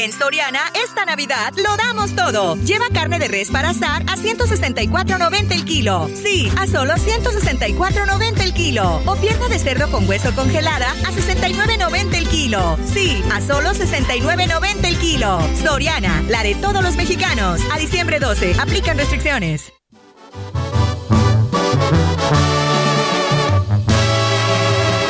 En 0.00 0.12
Soriana, 0.12 0.60
esta 0.84 1.04
Navidad 1.04 1.52
lo 1.56 1.76
damos 1.76 2.14
todo. 2.14 2.54
Lleva 2.54 2.86
carne 2.94 3.18
de 3.18 3.26
res 3.26 3.50
para 3.50 3.70
asar 3.70 4.02
a 4.02 4.16
164.90 4.16 5.50
el 5.50 5.64
kilo. 5.64 6.08
Sí, 6.14 6.48
a 6.56 6.68
solo 6.68 6.94
164.90 6.94 8.40
el 8.42 8.54
kilo. 8.54 9.02
O 9.06 9.16
pierna 9.16 9.48
de 9.48 9.58
cerdo 9.58 9.90
con 9.90 10.08
hueso 10.08 10.32
congelada 10.36 10.92
a 11.04 11.10
69.90 11.10 12.14
el 12.14 12.28
kilo. 12.28 12.78
Sí, 12.86 13.20
a 13.32 13.40
solo 13.40 13.70
69.90 13.70 14.84
el 14.84 14.98
kilo. 14.98 15.40
Soriana, 15.64 16.22
la 16.28 16.44
de 16.44 16.54
todos 16.54 16.80
los 16.80 16.94
mexicanos. 16.94 17.60
A 17.72 17.78
diciembre 17.78 18.20
12, 18.20 18.54
aplican 18.60 18.98
restricciones. 18.98 19.72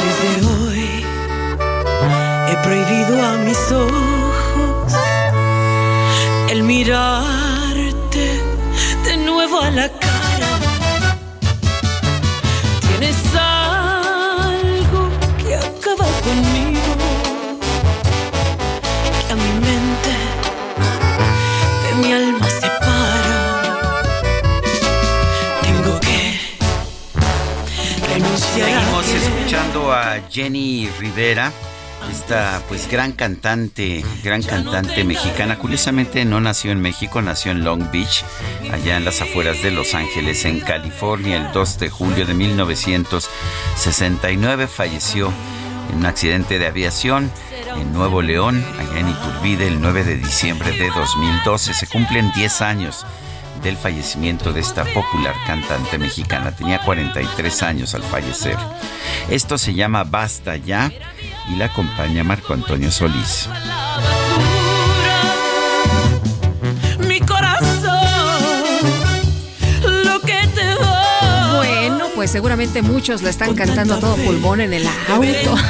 Desde 0.03 0.47
hoy 0.47 1.05
he 2.49 2.57
prohibido 2.63 3.23
a 3.23 3.37
mis 3.37 3.71
ojos 3.71 4.08
el 6.59 6.65
mirarte 6.65 8.27
de 9.05 9.17
nuevo 9.17 9.61
a 9.61 9.71
la 9.71 9.89
cara. 9.89 10.51
Tienes 12.81 13.17
algo 13.37 15.09
que 15.39 15.55
acaba 15.55 16.07
conmigo, 16.27 16.93
que 19.27 19.33
a 19.33 19.37
mi 19.37 19.53
mente 19.67 20.13
de 21.85 21.91
mi 22.01 22.13
alma 22.13 22.49
separa. 22.51 24.03
Tengo 25.63 26.01
que 26.01 26.21
renunciar. 28.09 28.69
Seguimos 28.69 29.07
escuchando 29.09 29.93
a 29.93 30.03
Jenny 30.29 30.91
Rivera, 30.99 31.53
esta 32.11 32.63
pues 32.69 32.91
gran 32.91 33.13
cantante, 33.13 34.05
gran 34.23 34.43
cantante 34.43 35.05
mexicana. 35.05 35.59
Curiosamente 35.59 36.25
no 36.25 36.41
nació 36.41 36.73
en 36.73 36.81
México, 36.81 37.21
nació 37.23 37.53
en 37.53 37.63
Long 37.65 37.91
Beach, 37.91 38.25
allá 38.73 38.97
en 38.97 39.05
las 39.05 39.21
afueras 39.21 39.63
de 39.63 39.71
Los 39.71 39.95
Ángeles, 39.95 40.45
en 40.45 40.59
California, 40.61 41.37
el 41.37 41.53
2 41.53 41.79
de 41.79 41.91
julio 41.91 42.27
de 42.27 42.35
1969. 42.35 44.67
Falleció 44.67 45.33
en 45.91 45.99
un 45.99 46.07
accidente 46.07 46.59
de 46.59 46.67
aviación 46.67 47.31
en 47.77 47.93
Nuevo 47.93 48.23
León, 48.23 48.65
allá 48.79 49.01
en 49.01 49.09
Iturbide, 49.09 49.69
el 49.69 49.81
9 49.81 50.05
de 50.05 50.17
diciembre 50.17 50.73
de 50.73 50.91
2012. 50.91 51.75
Se 51.75 51.87
cumplen 51.87 52.33
10 52.33 52.63
años 52.63 53.07
del 53.63 53.77
fallecimiento 53.77 54.53
de 54.53 54.61
esta 54.61 54.85
popular 54.85 55.35
cantante 55.47 55.99
mexicana. 55.99 56.53
Tenía 56.53 56.81
43 56.85 57.63
años 57.63 57.95
al 57.95 58.03
fallecer. 58.03 58.57
Esto 59.31 59.59
se 59.59 59.75
llama 59.75 60.05
Basta 60.05 60.57
ya 60.57 60.91
y 61.51 61.57
la 61.57 61.67
acompaña 61.67 62.25
Marco 62.25 62.55
Antonio 62.55 62.91
Solís. 62.91 63.49
mi 67.07 67.21
corazón, 67.21 67.99
lo 70.05 70.21
que 70.21 70.47
te 70.55 70.65
doy. 70.65 71.57
Bueno, 71.57 72.07
pues 72.15 72.31
seguramente 72.31 72.83
muchos 72.83 73.23
la 73.23 73.31
están 73.31 73.55
cantando 73.55 73.95
a 73.95 74.01
todo 74.01 74.17
pulmón 74.17 74.61
en 74.61 74.75
el 74.75 74.87
auto. 75.09 75.57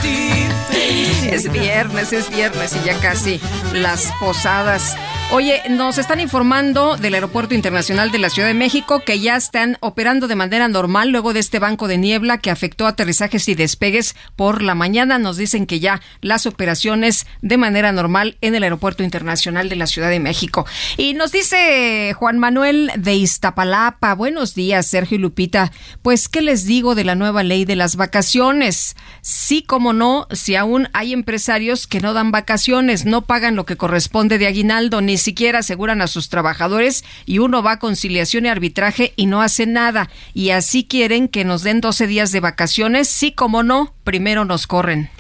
Es 1.30 1.52
viernes, 1.52 2.12
es 2.14 2.30
viernes 2.30 2.74
y 2.74 2.86
ya 2.86 2.98
casi 3.00 3.38
las 3.74 4.12
posadas. 4.18 4.96
Oye, 5.30 5.60
nos 5.68 5.98
están 5.98 6.20
informando 6.20 6.96
del 6.96 7.12
Aeropuerto 7.12 7.54
Internacional 7.54 8.10
de 8.10 8.16
la 8.16 8.30
Ciudad 8.30 8.48
de 8.48 8.54
México 8.54 9.02
que 9.04 9.20
ya 9.20 9.36
están 9.36 9.76
operando 9.80 10.26
de 10.26 10.36
manera 10.36 10.68
normal 10.68 11.10
luego 11.10 11.34
de 11.34 11.40
este 11.40 11.58
banco 11.58 11.86
de 11.86 11.98
niebla 11.98 12.38
que 12.38 12.50
afectó 12.50 12.86
aterrizajes 12.86 13.46
y 13.46 13.54
despegues 13.54 14.16
por 14.36 14.62
la 14.62 14.74
mañana. 14.74 15.18
Nos 15.18 15.36
dicen 15.36 15.66
que 15.66 15.80
ya 15.80 16.00
las 16.22 16.46
operaciones 16.46 17.26
de 17.42 17.58
manera 17.58 17.92
normal 17.92 18.38
en 18.40 18.54
el 18.54 18.62
Aeropuerto 18.62 19.02
Internacional 19.02 19.68
de 19.68 19.76
la 19.76 19.86
Ciudad 19.86 20.08
de 20.08 20.18
México. 20.18 20.64
Y 20.96 21.12
nos 21.12 21.30
dice 21.30 22.14
Juan 22.14 22.38
Manuel 22.38 22.90
de 22.96 23.16
Iztapalapa. 23.16 24.14
Buenos 24.14 24.54
días, 24.54 24.86
Sergio 24.86 25.18
y 25.18 25.20
Lupita. 25.20 25.72
Pues, 26.00 26.30
¿qué 26.30 26.40
les 26.40 26.64
digo 26.64 26.94
de 26.94 27.04
la 27.04 27.16
nueva 27.16 27.42
ley 27.42 27.66
de 27.66 27.76
las 27.76 27.96
vacaciones? 27.96 28.96
Sí, 29.20 29.60
como 29.62 29.92
no, 29.92 30.26
si 30.32 30.56
aún 30.56 30.88
hay 30.94 31.12
empresarios 31.12 31.86
que 31.86 32.00
no 32.00 32.14
dan 32.14 32.30
vacaciones, 32.30 33.04
no 33.04 33.26
pagan 33.26 33.56
lo 33.56 33.66
que 33.66 33.76
corresponde 33.76 34.38
de 34.38 34.46
aguinaldo, 34.46 35.02
ni 35.02 35.17
siquiera 35.18 35.60
aseguran 35.60 36.00
a 36.00 36.06
sus 36.06 36.28
trabajadores 36.28 37.04
y 37.26 37.38
uno 37.38 37.62
va 37.62 37.72
a 37.72 37.78
conciliación 37.78 38.46
y 38.46 38.48
arbitraje 38.48 39.12
y 39.16 39.26
no 39.26 39.42
hace 39.42 39.66
nada. 39.66 40.10
Y 40.34 40.50
así 40.50 40.84
quieren 40.84 41.28
que 41.28 41.44
nos 41.44 41.62
den 41.62 41.80
12 41.80 42.06
días 42.06 42.32
de 42.32 42.40
vacaciones, 42.40 43.08
sí, 43.08 43.32
como 43.32 43.62
no, 43.62 43.94
primero 44.04 44.44
nos 44.44 44.66
corren. 44.66 45.10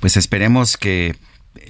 Pues 0.00 0.16
esperemos 0.16 0.76
que 0.76 1.16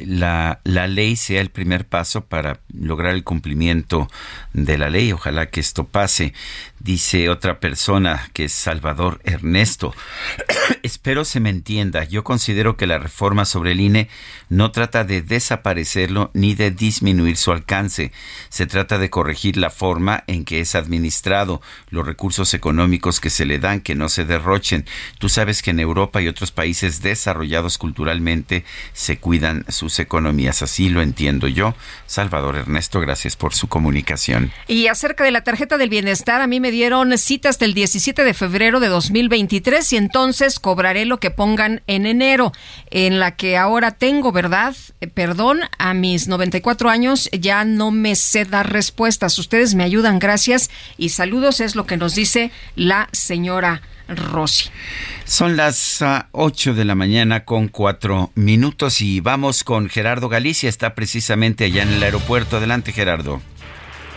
la, 0.05 0.61
la 0.64 0.87
ley 0.87 1.16
sea 1.16 1.41
el 1.41 1.51
primer 1.51 1.87
paso 1.87 2.24
para 2.24 2.61
lograr 2.72 3.14
el 3.14 3.24
cumplimiento 3.24 4.09
de 4.53 4.78
la 4.78 4.91
ley. 4.91 5.12
Ojalá 5.12 5.47
que 5.51 5.61
esto 5.61 5.84
pase. 5.84 6.32
Dice 6.78 7.30
otra 7.30 7.59
persona 7.59 8.30
que 8.32 8.45
es 8.45 8.53
Salvador 8.53 9.20
Ernesto. 9.24 9.95
Espero 10.82 11.24
se 11.24 11.41
me 11.41 11.51
entienda. 11.51 12.05
Yo 12.05 12.22
considero 12.22 12.76
que 12.76 12.87
la 12.87 12.99
reforma 12.99 13.45
sobre 13.45 13.72
el 13.72 13.80
INE 13.80 14.09
no 14.49 14.70
trata 14.70 15.03
de 15.03 15.22
desaparecerlo 15.22 16.30
ni 16.34 16.55
de 16.55 16.70
disminuir 16.70 17.37
su 17.37 17.51
alcance. 17.51 18.12
Se 18.51 18.66
trata 18.66 18.99
de 18.99 19.11
corregir 19.11 19.57
la 19.57 19.70
forma 19.70 20.22
en 20.26 20.45
que 20.45 20.61
es 20.61 20.74
administrado, 20.74 21.62
los 21.91 22.07
recursos 22.07 22.55
económicos 22.55 23.20
que 23.20 23.30
se 23.30 23.47
le 23.47 23.59
dan, 23.59 23.80
que 23.80 23.95
no 23.95 24.09
se 24.09 24.24
derrochen. 24.24 24.84
Tú 25.18 25.28
sabes 25.28 25.62
que 25.62 25.70
en 25.70 25.80
Europa 25.80 26.20
y 26.20 26.28
otros 26.28 26.53
países 26.53 27.03
desarrollados 27.03 27.78
culturalmente 27.78 28.64
se 28.93 29.18
cuidan 29.18 29.64
sus 29.77 30.01
economías. 30.01 30.62
Así 30.62 30.89
lo 30.89 31.03
entiendo 31.03 31.47
yo. 31.47 31.74
Salvador 32.07 32.57
Ernesto, 32.57 33.01
gracias 33.01 33.37
por 33.37 33.55
su 33.55 33.68
comunicación. 33.68 34.51
Y 34.66 34.89
acerca 34.89 35.22
de 35.22 35.31
la 35.31 35.45
tarjeta 35.45 35.79
del 35.79 35.89
bienestar, 35.89 36.41
a 36.41 36.47
mí 36.47 36.59
me 36.61 36.70
dieron 36.70 37.16
cita 37.18 37.49
hasta 37.49 37.64
el 37.64 37.74
17 37.74 38.24
de 38.24 38.35
febrero 38.35 38.81
de 38.81 38.89
2023 38.89 39.93
y 39.93 39.97
entonces 39.97 40.59
cobraré 40.59 41.05
lo 41.05 41.18
que 41.20 41.31
pongan 41.31 41.83
en 41.87 42.07
enero, 42.07 42.53
en 42.91 43.20
la 43.20 43.37
que 43.37 43.57
ahora 43.57 43.93
tengo, 43.93 44.33
¿verdad? 44.33 44.74
Eh, 45.01 45.07
perdón, 45.07 45.61
a 45.79 45.95
mis 45.95 46.29
94 46.29 46.91
años 46.91 47.29
ya 47.33 47.64
no 47.64 47.91
me 47.91 48.16
sé 48.16 48.45
dar 48.45 48.72
respuestas. 48.72 49.39
Ustedes 49.39 49.74
me 49.74 49.85
ayudan, 49.85 50.18
gracias 50.18 50.70
y 50.97 51.11
saludos, 51.11 51.61
es 51.61 51.77
lo 51.77 51.87
que 51.87 51.97
nos 51.97 52.14
dice 52.14 52.51
la 52.74 53.09
señora 53.12 53.83
Rossi. 54.09 54.70
Son 55.24 55.57
las 55.57 56.00
uh, 56.02 56.24
8 56.32 56.74
de 56.74 56.84
la 56.84 56.94
mañana 56.94 57.44
con 57.44 57.68
cuatro 57.68 58.30
minutos 58.34 59.00
y 59.00 59.20
vamos 59.20 59.64
con 59.64 59.88
Gerardo 59.88 60.28
Galicia, 60.28 60.68
está 60.68 60.94
precisamente 60.94 61.64
allá 61.64 61.82
en 61.82 61.92
el 61.92 62.02
aeropuerto. 62.02 62.57
Adelante, 62.57 62.92
Gerardo. 62.92 63.40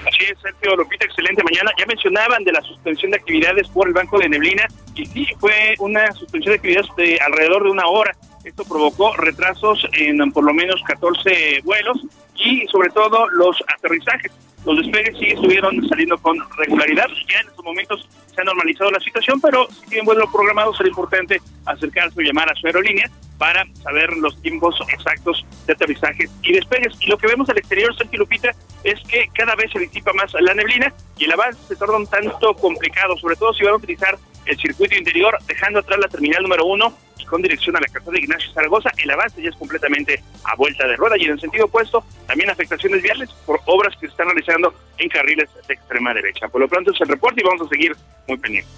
Así 0.07 0.23
es, 0.31 0.39
Sergio 0.41 0.75
Lupita, 0.75 1.05
excelente 1.05 1.43
mañana. 1.43 1.71
Ya 1.77 1.85
mencionaban 1.85 2.43
de 2.43 2.51
la 2.51 2.61
suspensión 2.61 3.11
de 3.11 3.17
actividades 3.17 3.67
por 3.69 3.87
el 3.87 3.93
Banco 3.93 4.17
de 4.19 4.29
Neblina 4.29 4.65
y 4.95 5.05
sí, 5.05 5.27
fue 5.39 5.75
una 5.79 6.11
suspensión 6.13 6.53
de 6.53 6.55
actividades 6.55 6.89
de 6.97 7.19
alrededor 7.25 7.63
de 7.63 7.69
una 7.71 7.85
hora. 7.87 8.15
Esto 8.43 8.63
provocó 8.63 9.15
retrasos 9.17 9.87
en 9.93 10.31
por 10.31 10.45
lo 10.45 10.53
menos 10.53 10.81
14 10.85 11.61
vuelos 11.63 11.97
y 12.35 12.65
sobre 12.67 12.89
todo 12.89 13.27
los 13.29 13.57
aterrizajes. 13.75 14.31
Los 14.65 14.77
despegues 14.77 15.17
sí 15.17 15.27
estuvieron 15.27 15.87
saliendo 15.87 16.17
con 16.17 16.37
regularidad. 16.57 17.07
Ya 17.29 17.39
en 17.39 17.47
estos 17.47 17.63
momentos 17.63 18.07
se 18.33 18.41
ha 18.41 18.43
normalizado 18.43 18.91
la 18.91 18.99
situación, 18.99 19.39
pero 19.41 19.67
si 19.69 19.85
tienen 19.87 20.05
vuelo 20.05 20.29
programado 20.31 20.73
será 20.73 20.89
importante 20.89 21.41
acercarse 21.65 22.19
o 22.19 22.23
llamar 22.23 22.51
a 22.51 22.55
su 22.55 22.67
aerolínea 22.67 23.09
para 23.37 23.65
saber 23.83 24.11
los 24.17 24.39
tiempos 24.41 24.75
exactos 24.93 25.45
de 25.65 25.73
aterrizajes 25.73 26.29
y 26.43 26.51
despegues. 26.51 26.93
Y 26.99 27.07
lo 27.07 27.17
que 27.17 27.27
vemos 27.27 27.49
al 27.49 27.57
exterior, 27.57 27.95
Sergio 27.95 28.19
Lupita, 28.19 28.51
es 28.83 28.99
que 29.07 29.29
cada 29.33 29.55
vez 29.55 29.71
se 29.71 29.79
disipa 29.79 30.11
más 30.13 30.33
la 30.39 30.53
neblina 30.53 30.93
y 31.17 31.23
el 31.23 31.31
avance 31.31 31.59
se 31.67 31.75
torna 31.77 31.97
un 31.97 32.07
tanto 32.07 32.53
complicado, 32.55 33.17
sobre 33.17 33.37
todo 33.37 33.53
si 33.53 33.63
van 33.63 33.73
a 33.73 33.77
utilizar 33.77 34.17
el 34.45 34.57
circuito 34.57 34.95
interior, 34.95 35.37
dejando 35.47 35.79
atrás 35.79 35.99
la 35.99 36.07
terminal 36.09 36.43
número 36.43 36.65
uno 36.65 36.93
y 37.19 37.25
con 37.25 37.41
dirección 37.41 37.75
a 37.75 37.79
la 37.79 37.87
casa 37.87 38.09
de 38.11 38.19
Ignacio 38.19 38.51
Zaragoza. 38.53 38.89
El 38.97 39.11
avance 39.11 39.41
ya 39.41 39.49
es 39.49 39.55
completamente 39.55 40.23
a 40.43 40.55
vuelta 40.55 40.87
de 40.87 40.95
rueda 40.95 41.15
y 41.17 41.25
en 41.25 41.31
el 41.31 41.39
sentido 41.39 41.65
opuesto, 41.65 42.03
también 42.27 42.49
afectaciones 42.49 43.01
viales 43.01 43.29
por 43.45 43.59
obras 43.65 43.93
que 43.95 44.07
se 44.07 44.11
están 44.11 44.27
realizando 44.27 44.73
en 44.97 45.09
carriles 45.09 45.49
de 45.67 45.73
extrema 45.73 46.13
derecha. 46.13 46.47
Por 46.47 46.61
lo 46.61 46.67
pronto 46.67 46.91
es 46.91 47.01
el 47.01 47.07
reporte 47.07 47.41
y 47.41 47.43
vamos 47.43 47.67
a 47.67 47.69
seguir 47.69 47.95
muy 48.27 48.37
pendientes. 48.37 48.73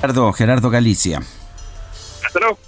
Gerardo, 0.00 0.32
Gerardo 0.32 0.70
Galicia. 0.70 1.20
Hasta 2.24 2.38
luego. 2.38 2.58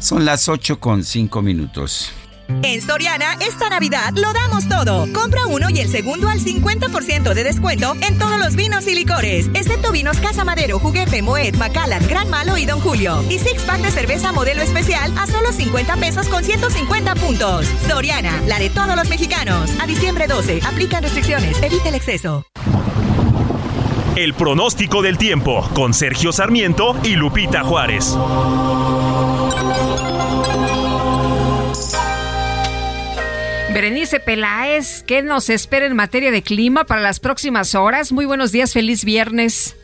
Son 0.00 0.24
las 0.24 0.48
8 0.48 0.78
con 0.78 1.02
5 1.02 1.42
minutos. 1.42 2.12
En 2.48 2.80
Soriana, 2.80 3.36
esta 3.40 3.68
Navidad 3.68 4.12
lo 4.14 4.32
damos 4.32 4.68
todo. 4.68 5.06
Compra 5.12 5.46
uno 5.46 5.68
y 5.70 5.80
el 5.80 5.88
segundo 5.90 6.28
al 6.28 6.40
50% 6.40 7.34
de 7.34 7.44
descuento 7.44 7.94
en 8.00 8.18
todos 8.18 8.38
los 8.38 8.56
vinos 8.56 8.86
y 8.88 8.94
licores, 8.94 9.48
excepto 9.54 9.92
vinos 9.92 10.18
Casa 10.18 10.44
Madero, 10.44 10.78
Juguete, 10.78 11.20
Moet, 11.20 11.56
Macallan, 11.56 12.06
Gran 12.08 12.30
Malo 12.30 12.56
y 12.56 12.64
Don 12.64 12.80
Julio. 12.80 13.22
Y 13.28 13.38
six 13.38 13.62
pack 13.62 13.80
de 13.82 13.90
cerveza 13.90 14.32
modelo 14.32 14.62
especial 14.62 15.12
a 15.18 15.26
solo 15.26 15.52
50 15.52 15.96
pesos 15.96 16.28
con 16.28 16.42
150 16.42 17.14
puntos. 17.16 17.66
Soriana, 17.86 18.40
la 18.46 18.58
de 18.58 18.70
todos 18.70 18.96
los 18.96 19.08
mexicanos. 19.08 19.70
A 19.80 19.86
diciembre 19.86 20.26
12, 20.26 20.60
aplican 20.66 21.02
restricciones, 21.02 21.62
evita 21.62 21.90
el 21.90 21.94
exceso. 21.96 22.46
El 24.16 24.34
pronóstico 24.34 25.00
del 25.00 25.16
tiempo 25.16 25.68
con 25.74 25.94
Sergio 25.94 26.32
Sarmiento 26.32 26.96
y 27.04 27.14
Lupita 27.14 27.62
Juárez. 27.62 28.16
Berenice 33.80 34.18
Peláez, 34.18 35.04
¿qué 35.06 35.22
nos 35.22 35.48
espera 35.48 35.86
en 35.86 35.94
materia 35.94 36.32
de 36.32 36.42
clima 36.42 36.82
para 36.82 37.00
las 37.00 37.20
próximas 37.20 37.76
horas? 37.76 38.10
Muy 38.10 38.24
buenos 38.24 38.50
días, 38.50 38.72
feliz 38.72 39.04
viernes. 39.04 39.76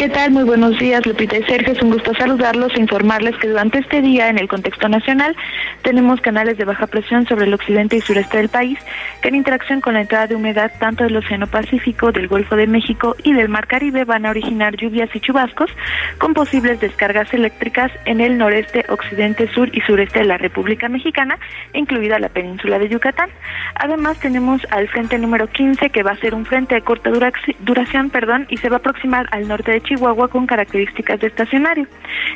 ¿Qué 0.00 0.08
tal? 0.08 0.30
Muy 0.30 0.44
buenos 0.44 0.78
días, 0.78 1.04
Lupita 1.04 1.36
y 1.36 1.42
Sergio. 1.42 1.74
Es 1.74 1.82
un 1.82 1.90
gusto 1.90 2.14
saludarlos 2.14 2.72
e 2.74 2.80
informarles 2.80 3.36
que 3.36 3.48
durante 3.48 3.80
este 3.80 4.00
día, 4.00 4.30
en 4.30 4.38
el 4.38 4.48
contexto 4.48 4.88
nacional, 4.88 5.36
tenemos 5.82 6.22
canales 6.22 6.56
de 6.56 6.64
baja 6.64 6.86
presión 6.86 7.26
sobre 7.26 7.44
el 7.44 7.52
occidente 7.52 7.96
y 7.98 8.00
sureste 8.00 8.38
del 8.38 8.48
país, 8.48 8.78
que 9.20 9.28
en 9.28 9.34
interacción 9.34 9.82
con 9.82 9.92
la 9.92 10.00
entrada 10.00 10.26
de 10.26 10.36
humedad 10.36 10.72
tanto 10.80 11.04
del 11.04 11.18
Océano 11.18 11.46
Pacífico, 11.48 12.12
del 12.12 12.28
Golfo 12.28 12.56
de 12.56 12.66
México 12.66 13.14
y 13.24 13.34
del 13.34 13.50
Mar 13.50 13.66
Caribe 13.66 14.06
van 14.06 14.24
a 14.24 14.30
originar 14.30 14.74
lluvias 14.74 15.14
y 15.14 15.20
chubascos 15.20 15.70
con 16.16 16.32
posibles 16.32 16.80
descargas 16.80 17.34
eléctricas 17.34 17.92
en 18.06 18.22
el 18.22 18.38
noreste, 18.38 18.86
occidente, 18.88 19.52
sur 19.52 19.68
y 19.76 19.82
sureste 19.82 20.20
de 20.20 20.24
la 20.24 20.38
República 20.38 20.88
Mexicana, 20.88 21.38
incluida 21.74 22.18
la 22.18 22.30
península 22.30 22.78
de 22.78 22.88
Yucatán. 22.88 23.28
Además, 23.74 24.18
tenemos 24.18 24.62
al 24.70 24.88
frente 24.88 25.18
número 25.18 25.46
15, 25.48 25.90
que 25.90 26.02
va 26.02 26.12
a 26.12 26.16
ser 26.16 26.34
un 26.34 26.46
frente 26.46 26.74
de 26.74 26.80
corta 26.80 27.10
durac- 27.10 27.54
duración 27.58 28.08
perdón, 28.08 28.46
y 28.48 28.56
se 28.56 28.70
va 28.70 28.76
a 28.76 28.78
aproximar 28.78 29.26
al 29.32 29.46
norte 29.46 29.72
de 29.72 29.89
Chihuahua 29.90 30.28
con 30.28 30.46
características 30.46 31.18
de 31.20 31.26
estacionario. 31.26 31.86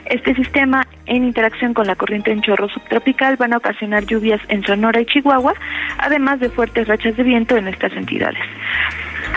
Este 0.07 0.34
sistema, 0.34 0.84
en 1.07 1.24
interacción 1.24 1.72
con 1.72 1.86
la 1.86 1.94
corriente 1.94 2.32
en 2.32 2.42
chorro 2.42 2.68
subtropical, 2.68 3.36
van 3.36 3.52
a 3.52 3.59
ocasionar 3.59 4.05
lluvias 4.05 4.40
en 4.48 4.64
Sonora 4.64 5.00
y 5.00 5.07
Chihuahua, 5.07 5.55
además 5.98 6.40
de 6.40 6.50
fuertes 6.50 6.88
rachas 6.88 7.16
de 7.16 7.22
viento 7.22 7.57
en 7.57 7.68
estas 7.68 7.92
entidades. 7.92 8.42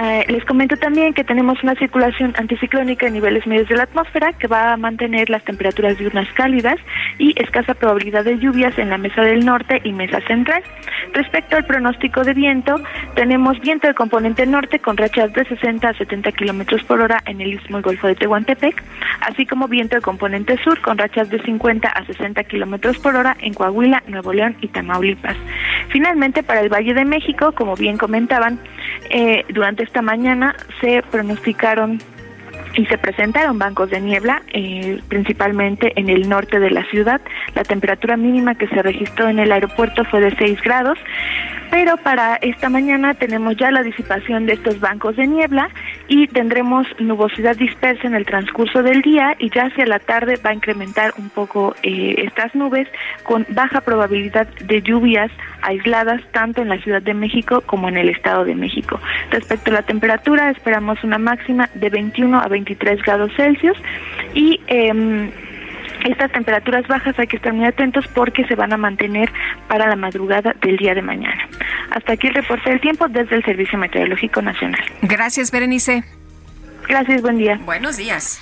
Eh, 0.01 0.25
les 0.27 0.45
comento 0.45 0.75
también 0.77 1.13
que 1.13 1.23
tenemos 1.23 1.61
una 1.63 1.75
circulación 1.75 2.33
anticiclónica 2.37 3.07
en 3.07 3.13
niveles 3.13 3.47
medios 3.47 3.67
de 3.67 3.75
la 3.75 3.83
atmósfera 3.83 4.33
que 4.33 4.47
va 4.47 4.73
a 4.73 4.77
mantener 4.77 5.29
las 5.29 5.43
temperaturas 5.43 5.97
diurnas 5.97 6.27
cálidas 6.33 6.75
y 7.17 7.33
escasa 7.41 7.73
probabilidad 7.73 8.23
de 8.23 8.37
lluvias 8.37 8.77
en 8.77 8.89
la 8.89 8.97
mesa 8.97 9.21
del 9.21 9.45
norte 9.45 9.81
y 9.83 9.93
mesa 9.93 10.19
central. 10.27 10.63
Respecto 11.13 11.55
al 11.55 11.65
pronóstico 11.65 12.23
de 12.23 12.33
viento, 12.33 12.75
tenemos 13.15 13.59
viento 13.59 13.87
de 13.87 13.93
componente 13.93 14.45
norte 14.45 14.79
con 14.79 14.97
rachas 14.97 15.33
de 15.33 15.45
60 15.45 15.89
a 15.89 15.93
70 15.93 16.31
kilómetros 16.33 16.83
por 16.83 17.01
hora 17.01 17.21
en 17.25 17.41
el 17.41 17.53
istmo 17.53 17.79
y 17.79 17.81
golfo 17.81 18.07
de 18.07 18.15
Tehuantepec, 18.15 18.83
así 19.21 19.45
como 19.45 19.67
viento 19.67 19.95
de 19.95 20.01
componente 20.01 20.57
sur 20.63 20.79
con 20.81 20.97
rachas 20.97 21.29
de 21.29 21.41
50 21.41 21.87
a 21.87 22.05
60 22.05 22.43
kilómetros 22.43 22.99
por 22.99 23.15
hora 23.15 23.35
en 23.39 23.53
Coahuila, 23.53 24.03
Nuevo 24.07 24.33
León 24.33 24.55
y 24.61 24.67
Tamaulipas. 24.67 25.37
Finalmente, 25.89 26.43
para 26.43 26.61
el 26.61 26.69
Valle 26.69 26.93
de 26.93 27.05
México, 27.05 27.51
como 27.53 27.75
bien 27.75 27.97
comentaban, 27.97 28.59
eh, 29.09 29.45
durante 29.49 29.83
esta 29.83 30.01
mañana 30.01 30.55
se 30.81 31.03
pronosticaron 31.11 31.99
y 32.75 32.85
se 32.85 32.97
presentaron 32.97 33.57
bancos 33.57 33.89
de 33.89 33.99
niebla, 33.99 34.43
eh, 34.53 35.01
principalmente 35.07 35.93
en 35.99 36.09
el 36.09 36.29
norte 36.29 36.59
de 36.59 36.69
la 36.69 36.83
ciudad. 36.85 37.19
La 37.55 37.63
temperatura 37.63 38.17
mínima 38.17 38.55
que 38.55 38.67
se 38.67 38.81
registró 38.83 39.29
en 39.29 39.39
el 39.39 39.51
aeropuerto 39.51 40.05
fue 40.05 40.21
de 40.21 40.35
6 40.35 40.61
grados, 40.61 40.97
pero 41.69 41.97
para 41.97 42.35
esta 42.37 42.69
mañana 42.69 43.13
tenemos 43.13 43.55
ya 43.57 43.71
la 43.71 43.83
disipación 43.83 44.45
de 44.45 44.53
estos 44.53 44.79
bancos 44.79 45.15
de 45.15 45.27
niebla 45.27 45.69
y 46.07 46.27
tendremos 46.27 46.87
nubosidad 46.99 47.55
dispersa 47.55 48.07
en 48.07 48.15
el 48.15 48.25
transcurso 48.25 48.83
del 48.83 49.01
día 49.01 49.35
y 49.39 49.49
ya 49.49 49.65
hacia 49.65 49.85
la 49.85 49.99
tarde 49.99 50.39
va 50.45 50.51
a 50.51 50.53
incrementar 50.53 51.13
un 51.17 51.29
poco 51.29 51.75
eh, 51.83 52.15
estas 52.17 52.53
nubes 52.55 52.87
con 53.23 53.45
baja 53.49 53.81
probabilidad 53.81 54.47
de 54.47 54.81
lluvias 54.81 55.31
aisladas 55.61 56.21
tanto 56.31 56.61
en 56.61 56.69
la 56.69 56.77
Ciudad 56.79 57.01
de 57.01 57.13
México 57.13 57.61
como 57.61 57.89
en 57.89 57.97
el 57.97 58.09
Estado 58.09 58.45
de 58.45 58.55
México. 58.55 58.99
Respecto 59.31 59.71
a 59.71 59.75
la 59.75 59.81
temperatura, 59.81 60.49
esperamos 60.49 61.03
una 61.03 61.17
máxima 61.17 61.69
de 61.73 61.89
21 61.89 62.39
a 62.39 62.47
23 62.47 63.01
grados 63.01 63.31
Celsius 63.35 63.77
y 64.33 64.61
em, 64.67 65.31
estas 66.05 66.31
temperaturas 66.31 66.87
bajas 66.87 67.17
hay 67.19 67.27
que 67.27 67.37
estar 67.37 67.53
muy 67.53 67.65
atentos 67.65 68.07
porque 68.13 68.45
se 68.45 68.55
van 68.55 68.73
a 68.73 68.77
mantener 68.77 69.31
para 69.67 69.87
la 69.87 69.95
madrugada 69.95 70.55
del 70.61 70.77
día 70.77 70.93
de 70.93 71.01
mañana. 71.01 71.47
Hasta 71.91 72.13
aquí 72.13 72.27
el 72.27 72.33
reporte 72.33 72.69
del 72.69 72.81
tiempo 72.81 73.07
desde 73.07 73.35
el 73.35 73.43
Servicio 73.43 73.77
Meteorológico 73.77 74.41
Nacional. 74.41 74.81
Gracias, 75.01 75.51
Berenice. 75.51 76.03
Gracias, 76.87 77.21
buen 77.21 77.37
día. 77.37 77.59
Buenos 77.65 77.97
días. 77.97 78.41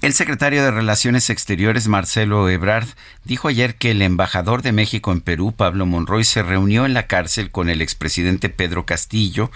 El 0.00 0.12
secretario 0.12 0.62
de 0.62 0.70
Relaciones 0.70 1.28
Exteriores, 1.28 1.88
Marcelo 1.88 2.48
Ebrard, 2.48 2.86
dijo 3.24 3.48
ayer 3.48 3.74
que 3.74 3.90
el 3.90 4.00
embajador 4.00 4.62
de 4.62 4.70
México 4.70 5.10
en 5.10 5.20
Perú, 5.20 5.52
Pablo 5.56 5.86
Monroy, 5.86 6.22
se 6.22 6.44
reunió 6.44 6.86
en 6.86 6.94
la 6.94 7.08
cárcel 7.08 7.50
con 7.50 7.68
el 7.68 7.82
expresidente 7.82 8.48
Pedro 8.48 8.86
Castillo, 8.86 9.50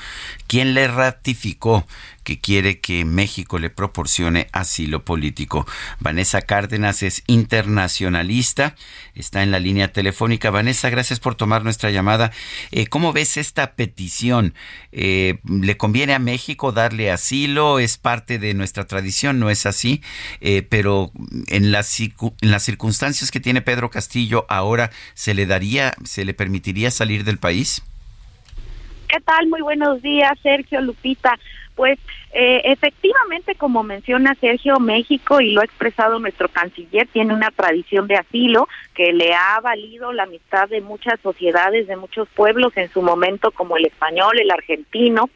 quien 0.49 0.75
le 0.75 0.89
ratificó 0.89 1.87
que 2.25 2.41
quiere 2.41 2.81
que 2.81 3.05
México 3.05 3.59
le 3.59 3.71
proporcione 3.71 4.49
asilo 4.53 5.05
político. 5.05 5.67
Vanessa 6.01 6.43
Cárdenas 6.43 7.03
es 7.03 7.23
internacionalista, 7.27 8.75
está 9.15 9.43
en 9.43 9.51
la 9.51 9.59
línea 9.59 9.93
telefónica. 9.93 10.51
Vanessa, 10.51 10.91
gracias 10.91 11.21
por 11.21 11.35
tomar 11.35 11.65
nuestra 11.65 11.91
llamada. 11.91 12.33
Eh, 12.71 12.87
¿Cómo 12.87 13.13
ves 13.13 13.37
esta 13.37 13.75
petición? 13.75 14.55
Eh, 14.93 15.39
¿Le 15.45 15.77
conviene 15.77 16.15
a 16.15 16.19
México 16.19 16.73
darle 16.73 17.11
asilo? 17.11 17.79
¿Es 17.79 17.99
parte 17.99 18.39
de 18.39 18.55
nuestra 18.55 18.87
tradición? 18.87 19.39
¿No 19.39 19.51
es 19.51 19.67
así? 19.67 20.03
Eh, 20.41 20.63
pero 20.63 21.13
en 21.49 21.73
las, 21.73 22.01
en 22.01 22.51
las 22.51 22.63
circunstancias 22.63 23.31
que 23.31 23.41
tiene 23.41 23.63
Pedro 23.63 23.91
Castillo 23.91 24.47
ahora, 24.49 24.91
¿se 25.15 25.35
le 25.35 25.47
daría, 25.47 25.95
se 26.05 26.25
le 26.25 26.35
permitiría 26.35 26.91
salir 26.91 27.25
del 27.25 27.39
país? 27.39 27.83
¿Qué 29.13 29.21
tal? 29.21 29.47
Muy 29.49 29.61
buenos 29.61 30.01
días, 30.01 30.33
Sergio 30.43 30.81
Lupita. 30.81 31.39
Pues 31.75 31.99
eh, 32.33 32.61
efectivamente, 32.65 33.55
como 33.55 33.83
menciona 33.83 34.35
Sergio, 34.35 34.79
México, 34.79 35.41
y 35.41 35.53
lo 35.53 35.61
ha 35.61 35.65
expresado 35.65 36.19
nuestro 36.19 36.49
canciller, 36.49 37.07
tiene 37.09 37.35
una 37.35 37.51
tradición 37.51 38.07
de 38.09 38.17
asilo 38.17 38.69
que 38.95 39.13
le 39.13 39.35
ha 39.35 39.61
valido 39.61 40.13
la 40.13 40.25
amistad 40.25 40.69
de 40.69 40.81
muchas 40.81 41.19
sociedades, 41.21 41.87
de 41.87 41.97
muchos 41.97 42.29
pueblos 42.29 42.77
en 42.77 42.91
su 42.91 43.03
momento, 43.03 43.51
como 43.51 43.77
el 43.77 43.87
español, 43.87 44.39
el 44.39 44.51
argentino. 44.51 45.31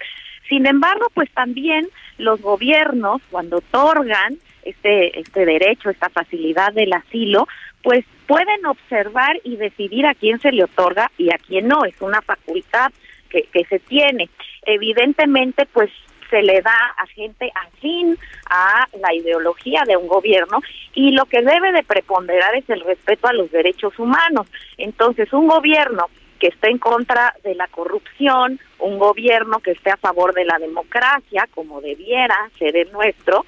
Sin 0.49 0.67
embargo, 0.67 1.11
pues 1.15 1.31
también 1.33 1.89
los 2.19 2.41
gobiernos, 2.41 3.21
cuando 3.31 3.59
otorgan 3.59 4.39
este, 4.63 5.19
este 5.19 5.45
derecho, 5.45 5.91
esta 5.91 6.09
facilidad 6.09 6.73
del 6.73 6.93
asilo, 6.93 7.47
pues 7.83 8.05
pueden 8.27 8.67
observar 8.67 9.39
y 9.45 9.57
decidir 9.57 10.07
a 10.07 10.15
quién 10.15 10.41
se 10.41 10.53
le 10.53 10.65
otorga 10.65 11.11
y 11.19 11.31
a 11.31 11.39
quién 11.39 11.69
no. 11.69 11.85
Es 11.85 12.01
una 12.01 12.21
facultad 12.21 12.91
que, 13.29 13.43
que 13.53 13.65
se 13.65 13.79
tiene. 13.79 14.29
Evidentemente, 14.65 15.67
pues 15.73 15.91
se 16.31 16.43
le 16.43 16.61
da 16.63 16.95
a 16.97 17.07
gente 17.07 17.51
afín 17.55 18.19
a 18.51 18.87
la 19.01 19.15
ideología 19.15 19.83
de 19.87 19.97
un 19.97 20.09
gobierno 20.09 20.61
y 20.95 21.13
lo 21.13 21.25
que 21.27 21.43
debe 21.43 21.73
de 21.73 21.83
preponderar 21.83 22.55
es 22.55 22.69
el 22.69 22.81
respeto 22.81 23.29
a 23.29 23.33
los 23.33 23.51
derechos 23.51 23.99
humanos. 23.99 24.47
Entonces, 24.79 25.33
un 25.33 25.47
gobierno 25.49 26.07
que 26.39 26.49
esté 26.49 26.71
en 26.71 26.79
contra 26.79 27.35
de 27.43 27.55
la 27.55 27.67
corrupción, 27.69 28.61
un 28.79 28.99
gobierno 28.99 29.61
que 29.61 29.73
esté 29.73 29.91
a 29.91 29.97
favor 29.97 30.35
de 30.35 30.45
la 30.45 30.59
democracia, 30.59 31.49
como 31.55 31.81
debiera 31.81 32.37
ser 32.59 32.77
el 32.77 32.93
nuestro, 32.93 33.47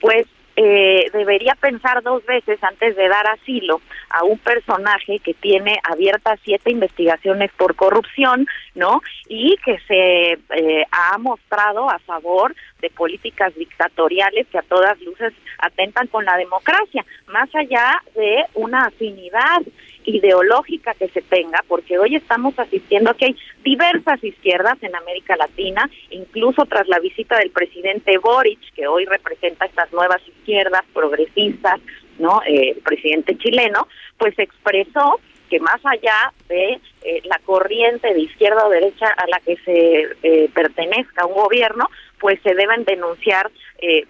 pues 0.00 0.26
eh, 0.62 1.10
debería 1.14 1.54
pensar 1.54 2.02
dos 2.02 2.22
veces 2.26 2.62
antes 2.62 2.94
de 2.94 3.08
dar 3.08 3.26
asilo 3.28 3.80
a 4.10 4.24
un 4.24 4.36
personaje 4.36 5.18
que 5.20 5.32
tiene 5.32 5.80
abiertas 5.90 6.38
siete 6.44 6.70
investigaciones 6.70 7.50
por 7.56 7.76
corrupción, 7.76 8.46
¿no? 8.74 9.00
Y 9.26 9.56
que 9.64 9.78
se 9.88 10.32
eh, 10.32 10.84
ha 10.90 11.16
mostrado 11.16 11.88
a 11.88 11.98
favor 12.00 12.54
de 12.82 12.90
políticas 12.90 13.54
dictatoriales 13.54 14.48
que 14.48 14.58
a 14.58 14.62
todas 14.62 15.00
luces 15.00 15.32
atentan 15.60 16.08
con 16.08 16.26
la 16.26 16.36
democracia, 16.36 17.06
más 17.28 17.48
allá 17.54 17.98
de 18.14 18.44
una 18.52 18.82
afinidad 18.82 19.62
ideológica 20.04 20.94
que 20.94 21.08
se 21.08 21.22
tenga, 21.22 21.62
porque 21.68 21.98
hoy 21.98 22.16
estamos 22.16 22.58
asistiendo 22.58 23.10
a 23.10 23.14
que 23.14 23.26
hay 23.26 23.36
diversas 23.62 24.22
izquierdas 24.22 24.82
en 24.82 24.94
América 24.94 25.36
Latina, 25.36 25.88
incluso 26.10 26.64
tras 26.66 26.88
la 26.88 26.98
visita 26.98 27.38
del 27.38 27.50
presidente 27.50 28.18
Boric, 28.18 28.60
que 28.74 28.86
hoy 28.86 29.04
representa 29.04 29.66
estas 29.66 29.92
nuevas 29.92 30.20
izquierdas 30.26 30.82
progresistas, 30.92 31.80
¿no? 32.18 32.42
Eh, 32.46 32.72
el 32.76 32.82
presidente 32.82 33.36
chileno, 33.38 33.88
pues 34.18 34.38
expresó 34.38 35.20
que 35.48 35.58
más 35.58 35.80
allá 35.84 36.32
de 36.48 36.80
eh, 37.02 37.22
la 37.24 37.40
corriente 37.44 38.12
de 38.14 38.20
izquierda 38.20 38.66
o 38.66 38.70
derecha 38.70 39.06
a 39.08 39.26
la 39.26 39.40
que 39.40 39.56
se 39.64 40.06
eh, 40.22 40.48
pertenezca 40.54 41.26
un 41.26 41.34
gobierno, 41.34 41.88
pues 42.20 42.38
se 42.42 42.54
deben 42.54 42.84
denunciar 42.84 43.50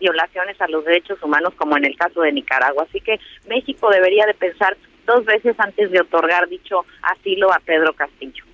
violaciones 0.00 0.60
a 0.60 0.66
los 0.66 0.84
derechos 0.84 1.22
humanos 1.22 1.54
como 1.54 1.76
en 1.76 1.84
el 1.84 1.96
caso 1.96 2.22
de 2.22 2.32
Nicaragua. 2.32 2.86
Así 2.88 3.00
que 3.00 3.20
México 3.46 3.88
debería 3.88 4.26
de 4.26 4.34
pensar 4.34 4.76
dos 5.06 5.24
veces 5.24 5.54
antes 5.58 5.90
de 5.90 6.00
otorgar 6.00 6.48
dicho 6.48 6.84
asilo 7.02 7.52
a 7.52 7.58
Pedro 7.60 7.92
Castillo. 7.94 8.44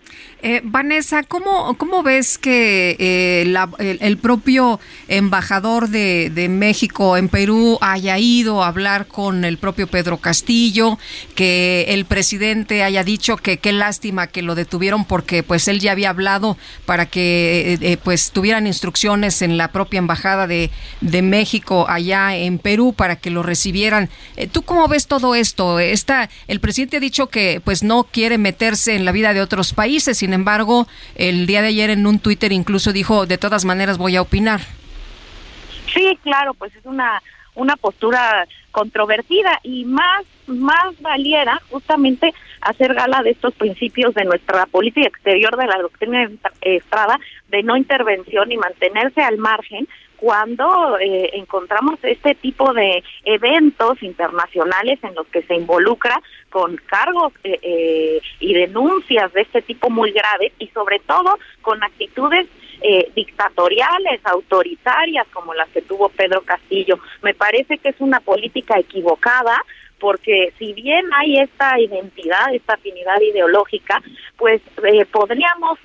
Eh, 0.43 0.61
Vanessa, 0.63 1.23
¿cómo, 1.23 1.77
¿cómo 1.77 2.05
ves 2.05 2.39
que 2.39 2.95
eh, 3.01 3.99
el, 4.01 4.19
propio 4.19 4.79
embajador 5.09 5.89
de, 5.89 6.47
México 6.49 7.17
en 7.17 7.29
Perú 7.29 7.79
haya 7.81 8.19
ido 8.19 8.63
a 8.63 8.69
hablar 8.69 9.09
con 9.09 9.45
el 9.45 9.59
propio 9.59 9.89
Pedro 9.89 10.19
Castillo, 10.19 10.99
que 11.35 11.87
el 11.89 12.05
presidente 12.05 12.85
haya 12.85 13.03
dicho 13.03 13.37
que 13.39 13.57
qué 13.57 13.73
lástima 13.73 14.29
que 14.29 14.43
lo 14.43 14.55
detuvieron 14.55 15.05
porque 15.05 15.43
pues 15.43 15.67
él 15.69 15.81
ya 15.81 15.93
había 15.93 16.11
hablado 16.11 16.57
para 16.85 17.07
que 17.07 17.79
eh, 17.81 17.97
pues 17.97 18.31
tuvieran 18.31 18.67
instrucciones 18.69 19.43
en 19.43 19.57
la 19.57 19.73
propia 19.73 19.99
embajada 19.99 20.47
de, 20.47 20.71
México 21.01 21.87
allá 21.89 22.37
en 22.37 22.59
Perú 22.59 22.93
para 22.93 23.17
que 23.17 23.31
lo 23.31 23.43
recibieran? 23.43 24.11
¿Tú 24.53 24.63
cómo 24.63 24.87
ves 24.87 25.07
todo 25.07 25.35
esto? 25.35 25.81
Está, 25.81 26.29
el 26.47 26.61
presidente 26.61 26.99
ha 26.99 27.01
dicho 27.01 27.29
que 27.29 27.61
pues 27.65 27.83
no 27.83 28.05
quiere 28.05 28.37
meterse 28.39 28.95
en 28.95 29.05
la 29.05 29.13
vida 29.13 29.33
de 29.33 29.41
otros 29.41 29.73
países, 29.73 29.96
sin 30.01 30.33
embargo, 30.33 30.87
el 31.15 31.47
día 31.47 31.63
de 31.63 31.69
ayer 31.69 31.91
en 31.91 32.07
un 32.07 32.19
Twitter 32.19 32.53
incluso 32.53 32.93
dijo, 32.93 33.27
de 33.27 33.39
todas 33.39 33.65
maneras 33.65 33.99
voy 33.99 34.17
a 34.17 34.23
opinar. 34.23 34.61
Sí, 35.93 36.19
claro, 36.23 36.55
pues 36.55 36.75
es 36.77 36.85
una 36.85 37.23
una 37.57 37.77
postura 37.77 38.47
controvertida 38.71 39.59
y 39.63 39.85
más 39.87 40.25
más 40.47 41.01
valiera 41.01 41.61
justamente 41.71 42.33
hacer 42.61 42.95
gala 42.95 43.23
de 43.23 43.31
estos 43.31 43.55
principios 43.55 44.15
de 44.15 44.25
nuestra 44.25 44.67
política 44.67 45.09
exterior 45.09 45.57
de 45.57 45.67
la 45.67 45.79
doctrina 45.79 46.31
Estrada 46.61 47.19
de 47.49 47.63
no 47.65 47.77
intervención 47.77 48.53
y 48.53 48.57
mantenerse 48.57 49.23
al 49.23 49.39
margen 49.39 49.89
cuando 50.17 50.99
eh, 50.99 51.31
encontramos 51.35 51.99
este 52.03 52.35
tipo 52.35 52.73
de 52.73 53.03
eventos 53.25 54.03
internacionales 54.03 54.99
en 55.03 55.15
los 55.15 55.27
que 55.29 55.43
se 55.43 55.55
involucra 55.55 56.21
con 56.51 56.77
cargos 56.77 57.33
eh, 57.45 57.59
eh, 57.63 58.21
y 58.41 58.55
denuncias 58.55 59.33
de 59.33 59.43
este 59.43 59.63
tipo 59.63 59.91
muy 59.91 60.13
graves 60.13 60.53
y 60.59 60.69
sobre 60.69 60.99
todo 61.01 61.39
con 61.63 61.83
actitudes 61.83 62.47
dictatoriales, 63.15 64.21
autoritarias 64.25 65.27
como 65.33 65.55
las 65.55 65.69
que 65.71 65.81
tuvo 65.81 66.11
Pedro 66.11 66.43
Castillo. 66.43 67.01
Me 67.23 67.35
parece 67.35 67.79
que 67.79 67.89
es 67.89 67.97
una 67.99 68.21
política 68.21 68.79
equivocada 68.79 69.65
porque 69.99 70.53
si 70.59 70.75
bien 70.75 71.07
hay 71.15 71.39
esta 71.39 71.81
identidad, 71.81 72.55
esta 72.55 72.75
afinidad 72.75 73.19
ideológica, 73.21 74.03
pues 74.37 74.61
podríamos 75.11 75.79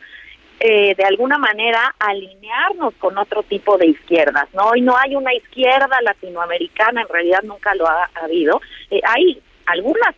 eh, 0.63 0.93
de 0.95 1.03
alguna 1.03 1.39
manera 1.39 1.95
alinearnos 1.97 2.93
con 2.99 3.17
otro 3.17 3.41
tipo 3.41 3.79
de 3.79 3.87
izquierdas, 3.87 4.47
¿no? 4.53 4.75
Y 4.75 4.81
no 4.81 4.95
hay 4.95 5.15
una 5.15 5.33
izquierda 5.33 5.99
latinoamericana, 6.03 7.01
en 7.01 7.07
realidad 7.07 7.41
nunca 7.41 7.73
lo 7.73 7.87
ha, 7.87 8.11
habido. 8.21 8.61
Eh, 8.91 9.01
hay 9.03 9.41
algunas 9.65 10.13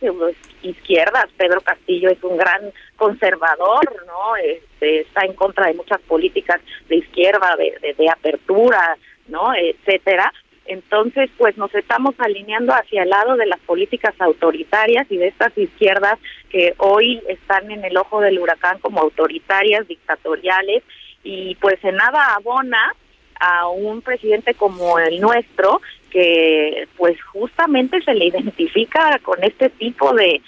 izquierdas, 0.62 1.28
Pedro 1.38 1.62
Castillo 1.62 2.10
es 2.10 2.22
un 2.22 2.36
gran 2.36 2.70
conservador, 2.96 4.04
¿no? 4.06 4.36
Este, 4.36 5.00
está 5.00 5.24
en 5.24 5.32
contra 5.32 5.68
de 5.68 5.74
muchas 5.74 6.00
políticas 6.02 6.60
de 6.90 6.96
izquierda, 6.96 7.56
de, 7.56 7.94
de 7.96 8.10
apertura, 8.10 8.98
¿no? 9.28 9.54
Etcétera, 9.54 10.30
entonces, 10.66 11.30
pues 11.36 11.56
nos 11.58 11.74
estamos 11.74 12.14
alineando 12.18 12.72
hacia 12.72 13.02
el 13.02 13.10
lado 13.10 13.36
de 13.36 13.46
las 13.46 13.60
políticas 13.60 14.14
autoritarias 14.18 15.06
y 15.10 15.18
de 15.18 15.28
estas 15.28 15.56
izquierdas 15.58 16.18
que 16.48 16.74
hoy 16.78 17.22
están 17.28 17.70
en 17.70 17.84
el 17.84 17.96
ojo 17.96 18.20
del 18.20 18.38
huracán 18.38 18.78
como 18.78 19.00
autoritarias, 19.00 19.86
dictatoriales, 19.86 20.82
y 21.22 21.54
pues 21.56 21.82
en 21.84 21.96
nada 21.96 22.34
abona 22.34 22.94
a 23.40 23.68
un 23.68 24.00
presidente 24.00 24.54
como 24.54 24.98
el 24.98 25.20
nuestro, 25.20 25.82
que 26.10 26.88
pues 26.96 27.20
justamente 27.24 28.00
se 28.02 28.14
le 28.14 28.26
identifica 28.26 29.18
con 29.22 29.42
este 29.42 29.68
tipo 29.68 30.14
de, 30.14 30.40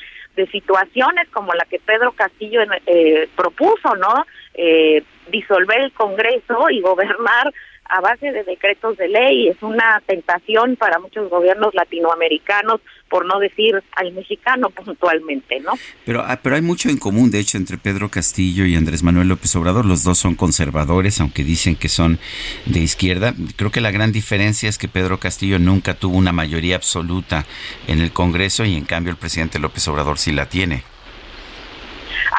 situaciones 0.53 1.31
como 1.31 1.55
la 1.55 1.65
que 1.65 1.79
Pedro 1.79 2.13
Castillo 2.13 2.61
eh, 2.85 3.27
propuso, 3.35 3.97
¿no? 3.97 4.27
Eh, 4.53 5.03
disolver 5.31 5.81
el 5.81 5.93
Congreso 5.93 6.69
y 6.69 6.83
gobernar 6.83 7.55
a 7.89 8.01
base 8.01 8.33
de 8.33 8.45
decretos 8.45 8.97
de 8.97 9.09
ley. 9.09 9.49
Es 9.49 9.63
una 9.63 10.03
tentación 10.07 10.77
para 10.77 10.99
muchos 10.99 11.31
gobiernos 11.31 11.75
latinoamericanos, 11.75 12.81
por 13.09 13.25
no 13.25 13.39
decir 13.39 13.83
al 13.93 14.13
mexicano 14.13 14.71
puntualmente, 14.71 15.61
¿no? 15.61 15.73
Pero, 16.05 16.23
ah, 16.27 16.41
pero 16.43 16.57
hay 16.57 16.63
mucho 16.63 16.89
en 16.89 16.99
común, 16.99 17.31
de 17.31 17.39
hecho, 17.39 17.57
entre 17.57 17.79
Pedro 17.79 18.11
Castillo 18.11 18.65
y 18.65 18.75
Andrés 18.75 19.03
Manuel 19.03 19.29
López 19.29 19.55
Obrador. 19.57 19.87
Los 19.87 20.03
dos 20.03 20.19
son 20.19 20.35
conservadores, 20.35 21.21
aunque 21.21 21.45
dicen 21.45 21.77
que 21.77 21.89
son 21.89 22.19
de 22.65 22.81
izquierda. 22.81 23.35
Creo 23.57 23.71
que 23.71 23.81
la 23.81 23.91
gran 23.91 24.13
diferencia 24.13 24.69
es 24.69 24.79
que 24.79 24.89
Pedro 24.89 25.19
Castillo 25.19 25.59
nunca 25.59 25.95
tuvo 25.95 26.17
una 26.17 26.33
mayoría 26.33 26.77
absoluta 26.77 27.45
en 27.87 28.01
el 28.01 28.13
Congreso 28.13 28.65
y 28.65 28.75
en 28.75 28.85
cambio 28.85 29.13
el 29.13 29.19
presidente 29.19 29.59
López 29.59 29.87
Obrador 29.89 30.19
sí 30.19 30.33
la 30.33 30.49
tiene. 30.49 30.96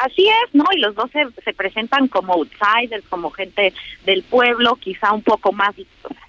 Así 0.02 0.28
es, 0.28 0.54
¿no? 0.54 0.64
Y 0.72 0.80
los 0.80 0.94
dos 0.94 1.10
se, 1.10 1.52
presentan 1.54 2.08
como 2.08 2.34
outsiders, 2.34 3.06
como 3.08 3.30
gente 3.30 3.72
del 4.04 4.22
pueblo, 4.22 4.76
quizá 4.76 5.12
un 5.12 5.22
poco 5.22 5.52
más 5.52 5.74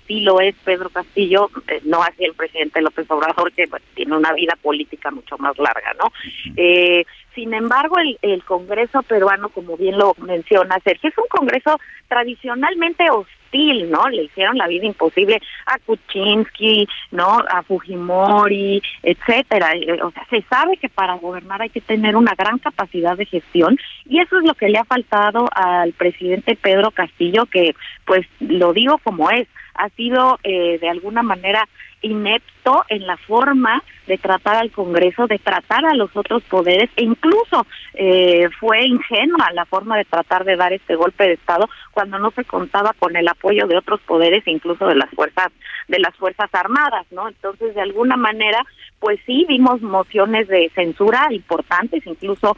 sí 0.10 0.22
lo 0.22 0.42
es 0.42 0.56
Pedro 0.66 0.90
Castillo, 0.90 1.50
eh, 1.68 1.82
no 1.86 2.02
así 2.02 2.26
el 2.26 2.34
presidente 2.34 2.82
López 2.82 3.10
Obrador, 3.12 3.54
que 3.54 3.68
pues, 3.68 3.84
tiene 3.94 4.18
una 4.18 4.34
vida 4.34 4.56
política 4.62 5.12
mucho 5.12 5.38
más 5.38 5.56
larga, 5.60 5.94
¿no? 6.00 6.12
Eh, 6.58 7.06
Sin 7.36 7.54
embargo, 7.54 7.98
el, 8.00 8.18
el 8.24 8.44
Congreso 8.44 9.04
peruano, 9.04 9.50
como 9.50 9.78
bien 9.78 9.98
lo 10.00 10.16
menciona 10.18 10.80
Sergio, 10.84 11.10
es 11.10 11.18
un 11.18 11.28
Congreso 11.30 11.80
tradicionalmente 12.08 13.10
hostil, 13.12 13.90
¿no? 13.92 14.10
Le 14.10 14.24
hicieron 14.24 14.58
la 14.58 14.68
vida 14.68 14.86
imposible 14.88 15.40
a 15.68 15.78
Kuczynski, 15.86 16.88
¿no? 17.12 17.38
A 17.50 17.62
Fujimori, 17.64 18.82
etcétera. 19.04 19.74
Eh, 19.76 20.02
O 20.02 20.12
sea, 20.12 20.26
se 20.30 20.42
sabe 20.50 20.78
que 20.78 20.90
para 20.90 21.14
gobernar 21.14 21.62
hay 21.62 21.70
que 21.70 21.82
tener 21.82 22.16
una 22.16 22.34
gran 22.36 22.58
capacidad 22.58 23.16
de 23.16 23.26
gestión 23.26 23.78
y 24.06 24.20
eso 24.20 24.40
es 24.40 24.44
lo 24.46 24.56
que 24.56 24.70
le 24.70 24.80
ha 24.80 24.86
faltado 24.86 25.48
al 25.54 25.94
presidente 25.94 26.56
Pedro 26.56 26.90
Castillo, 26.92 27.46
que, 27.46 27.76
pues, 28.06 28.26
lo 28.40 28.74
digo 28.74 28.98
como 29.04 29.30
es, 29.30 29.48
ha 29.80 29.90
sido 29.90 30.40
eh, 30.44 30.78
de 30.80 30.90
alguna 30.90 31.24
manera 31.24 31.68
inepto 32.02 32.84
en 32.90 33.06
la 33.08 33.18
forma 33.18 33.84
de 34.08 34.18
tratar 34.18 34.56
al 34.56 34.72
Congreso, 34.72 35.28
de 35.28 35.40
tratar 35.40 35.86
a 35.86 35.94
los 35.94 36.16
otros 36.16 36.44
poderes 36.44 36.90
e 36.96 37.04
incluso 37.04 37.66
eh, 37.94 38.50
fue 38.60 38.86
ingenua 38.86 39.52
la 39.54 39.66
forma 39.66 39.98
de 39.98 40.06
tratar 40.06 40.46
de 40.46 40.56
dar 40.56 40.74
este 40.74 40.96
golpe 40.96 41.26
de 41.26 41.34
Estado 41.34 41.70
cuando 41.92 42.20
no 42.20 42.32
se 42.32 42.46
contaba 42.46 42.94
con 42.98 43.16
el 43.16 43.28
apoyo 43.28 43.68
de 43.68 43.78
otros 43.78 44.00
poderes 44.02 44.46
e 44.46 44.52
incluso 44.52 44.88
de 44.88 44.96
las 44.96 45.10
fuerzas 45.12 45.52
de 45.88 46.00
las 46.00 46.16
fuerzas 46.16 46.50
armadas, 46.54 47.06
¿no? 47.12 47.28
Entonces 47.28 47.74
de 47.76 47.82
alguna 47.82 48.16
manera 48.16 48.66
pues 49.00 49.20
sí 49.26 49.46
vimos 49.48 49.82
mociones 49.82 50.48
de 50.48 50.70
censura 50.76 51.28
importantes, 51.32 52.06
incluso 52.06 52.58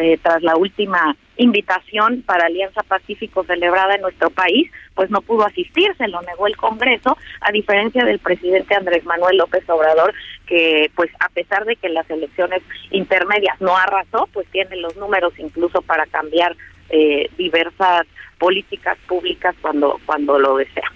eh, 0.00 0.18
tras 0.22 0.42
la 0.42 0.56
última 0.56 1.16
invitación 1.38 2.22
para 2.22 2.46
Alianza 2.46 2.82
Pacífico 2.82 3.44
celebrada 3.44 3.94
en 3.94 4.02
nuestro 4.02 4.28
país, 4.28 4.70
pues 4.94 5.10
no 5.10 5.22
pudo 5.22 5.46
asistir, 5.46 5.94
se 5.96 6.08
lo 6.08 6.20
negó 6.22 6.46
el 6.46 6.56
Congreso, 6.56 7.16
a 7.40 7.50
diferencia 7.52 8.04
del 8.04 8.18
presidente 8.18 8.74
Andrés 8.74 9.04
Manuel 9.04 9.38
López 9.38 9.68
Obrador, 9.70 10.12
que 10.46 10.90
pues 10.94 11.10
a 11.20 11.28
pesar 11.30 11.64
de 11.64 11.76
que 11.76 11.88
las 11.88 12.08
elecciones 12.10 12.62
intermedias 12.90 13.60
no 13.60 13.76
arrasó, 13.76 14.28
pues 14.32 14.46
tiene 14.48 14.76
los 14.76 14.96
números 14.96 15.32
incluso 15.38 15.80
para 15.82 16.06
cambiar 16.06 16.54
eh, 16.90 17.30
diversas 17.38 18.06
políticas 18.38 18.98
públicas 19.06 19.54
cuando 19.60 20.00
cuando 20.04 20.38
lo 20.38 20.56
desea. 20.56 20.90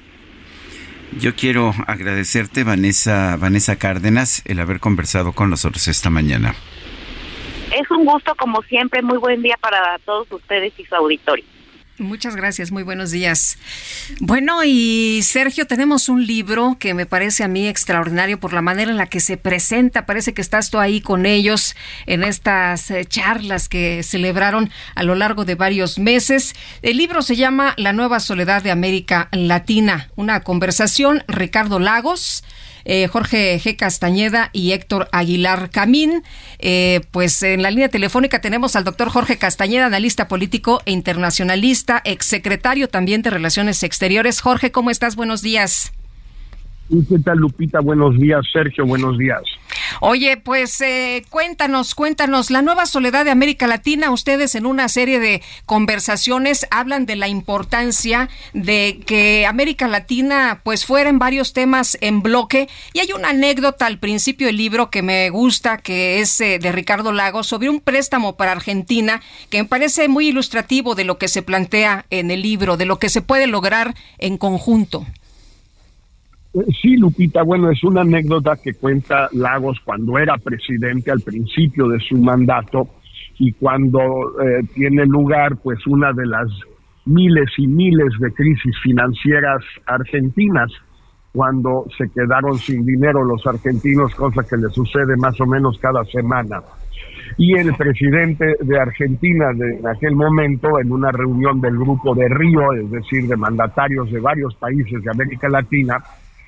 Yo 1.18 1.34
quiero 1.36 1.74
agradecerte, 1.86 2.64
Vanessa, 2.64 3.36
Vanessa 3.36 3.76
Cárdenas, 3.76 4.43
el 4.47 4.59
haber 4.61 4.80
conversado 4.80 5.32
con 5.32 5.51
nosotros 5.51 5.86
esta 5.88 6.09
mañana. 6.09 6.55
Es 7.73 7.91
un 7.91 8.05
gusto 8.05 8.35
como 8.35 8.62
siempre, 8.62 9.03
muy 9.03 9.18
buen 9.18 9.43
día 9.43 9.57
para 9.61 9.99
todos 10.05 10.31
ustedes 10.31 10.73
y 10.79 10.85
su 10.85 10.95
auditorio. 10.95 11.45
Muchas 11.99 12.37
gracias, 12.37 12.73
muy 12.73 12.83
buenos 12.83 13.11
días. 13.11 13.59
Bueno, 14.18 14.64
y 14.64 15.20
Sergio, 15.23 15.66
tenemos 15.66 16.09
un 16.09 16.27
libro 16.27 16.77
que 16.81 16.95
me 16.95 17.07
parece 17.07 17.45
a 17.45 17.49
mí 17.49 17.68
extraordinario 17.68 18.41
por 18.41 18.55
la 18.55 18.62
manera 18.62 18.91
en 18.91 18.97
la 18.97 19.07
que 19.07 19.20
se 19.20 19.37
presenta. 19.37 20.07
Parece 20.07 20.35
que 20.35 20.41
estás 20.41 20.70
tú 20.70 20.79
ahí 20.79 21.01
con 21.01 21.27
ellos 21.27 21.77
en 22.07 22.25
estas 22.25 22.91
eh, 22.91 23.05
charlas 23.05 23.68
que 23.68 24.03
celebraron 24.03 24.70
a 24.95 25.03
lo 25.03 25.14
largo 25.14 25.45
de 25.45 25.55
varios 25.55 25.99
meses. 25.99 26.55
El 26.81 26.97
libro 26.97 27.23
se 27.23 27.37
llama 27.37 27.75
La 27.77 27.93
nueva 27.93 28.20
soledad 28.20 28.62
de 28.62 28.70
América 28.70 29.29
Latina, 29.31 30.09
una 30.16 30.41
conversación, 30.41 31.23
Ricardo 31.29 31.79
Lagos. 31.79 32.43
Eh, 32.85 33.09
Jorge 33.09 33.59
G. 33.59 33.76
Castañeda 33.76 34.51
y 34.53 34.72
Héctor 34.72 35.09
Aguilar 35.12 35.70
Camín. 35.70 36.22
Eh, 36.59 37.01
pues 37.11 37.43
en 37.43 37.62
la 37.62 37.70
línea 37.70 37.89
telefónica 37.89 38.41
tenemos 38.41 38.76
al 38.76 38.85
doctor 38.85 39.09
Jorge 39.11 39.39
Castañeda, 39.39 39.87
analista 39.87 40.28
político 40.28 40.80
e 40.87 40.93
internacionalista, 40.93 42.01
exsecretario 42.05 42.89
también 42.89 43.22
de 43.22 43.30
Relaciones 43.30 43.83
Exteriores. 43.83 44.41
Jorge, 44.41 44.72
¿cómo 44.72 44.91
estás? 44.91 45.16
Buenos 45.16 45.43
días. 45.43 45.93
¿Y 46.95 47.07
¿Qué 47.07 47.18
tal, 47.20 47.38
Lupita? 47.38 47.80
Buenos 47.80 48.18
días, 48.18 48.43
Sergio, 48.53 48.84
buenos 48.84 49.16
días. 49.16 49.40
Oye, 50.01 50.36
pues 50.36 50.78
eh, 50.82 51.24
cuéntanos, 51.30 51.95
cuéntanos, 51.95 52.51
la 52.51 52.61
nueva 52.61 52.84
soledad 52.84 53.24
de 53.24 53.30
América 53.30 53.66
Latina, 53.66 54.11
ustedes 54.11 54.55
en 54.57 54.66
una 54.66 54.90
serie 54.90 55.18
de 55.18 55.40
conversaciones 55.64 56.66
hablan 56.70 57.07
de 57.07 57.16
la 57.16 57.28
importancia 57.28 58.28
de 58.53 59.01
que 59.07 59.47
América 59.47 59.88
Latina 59.88 60.61
pues 60.64 60.84
fuera 60.84 61.09
en 61.09 61.18
varios 61.18 61.55
temas 61.55 61.97
en 62.03 62.20
bloque 62.20 62.68
y 62.93 63.01
hay 63.01 63.12
una 63.12 63.30
anécdota 63.30 63.86
al 63.86 63.99
principio 63.99 64.49
del 64.49 64.59
libro 64.59 64.90
que 64.90 65.01
me 65.01 65.30
gusta, 65.30 65.78
que 65.78 66.20
es 66.20 66.38
eh, 66.43 66.59
de 66.59 66.72
Ricardo 66.72 67.12
Lagos, 67.12 67.47
sobre 67.47 67.70
un 67.70 67.80
préstamo 67.80 68.36
para 68.36 68.53
Argentina 68.53 69.22
que 69.49 69.62
me 69.62 69.68
parece 69.68 70.09
muy 70.09 70.28
ilustrativo 70.28 70.95
de 70.95 71.05
lo 71.05 71.16
que 71.16 71.28
se 71.28 71.40
plantea 71.40 72.05
en 72.11 72.30
el 72.30 72.43
libro, 72.43 72.76
de 72.76 72.84
lo 72.84 72.99
que 72.99 73.09
se 73.09 73.22
puede 73.22 73.47
lograr 73.47 73.95
en 74.18 74.36
conjunto. 74.36 75.07
Sí, 76.83 76.97
Lupita, 76.99 77.43
bueno, 77.43 77.71
es 77.71 77.83
una 77.83 78.03
anécdota 78.03 78.57
que 78.63 78.75
cuenta 78.75 79.29
Lagos 79.33 79.81
cuando 79.85 80.19
era 80.19 80.37
presidente 80.37 81.11
al 81.11 81.21
principio 81.21 81.89
de 81.89 81.99
su 82.01 82.19
mandato 82.19 82.89
y 83.39 83.53
cuando 83.53 84.01
eh, 84.01 84.63
tiene 84.75 85.07
lugar 85.07 85.57
pues 85.63 85.87
una 85.87 86.13
de 86.13 86.27
las 86.27 86.49
miles 87.07 87.49
y 87.57 87.67
miles 87.67 88.13
de 88.21 88.33
crisis 88.33 88.77
financieras 88.83 89.65
argentinas 89.87 90.71
cuando 91.33 91.87
se 91.97 92.11
quedaron 92.11 92.59
sin 92.59 92.85
dinero 92.85 93.25
los 93.25 93.47
argentinos, 93.47 94.15
cosa 94.15 94.43
que 94.43 94.59
le 94.59 94.69
sucede 94.69 95.17
más 95.17 95.41
o 95.41 95.47
menos 95.47 95.79
cada 95.79 96.05
semana. 96.05 96.61
Y 97.39 97.57
el 97.57 97.75
presidente 97.75 98.57
de 98.61 98.79
Argentina 98.79 99.47
de, 99.55 99.79
en 99.79 99.87
aquel 99.87 100.15
momento, 100.15 100.79
en 100.79 100.93
una 100.93 101.11
reunión 101.11 101.63
del 101.63 101.79
grupo 101.79 102.15
de 102.15 102.29
Río, 102.29 102.75
es 102.75 102.91
decir, 102.91 103.27
de 103.27 103.37
mandatarios 103.37 104.13
de 104.13 104.21
varios 104.21 104.55
países 104.57 105.03
de 105.03 105.11
América 105.11 105.49
Latina, 105.49 105.97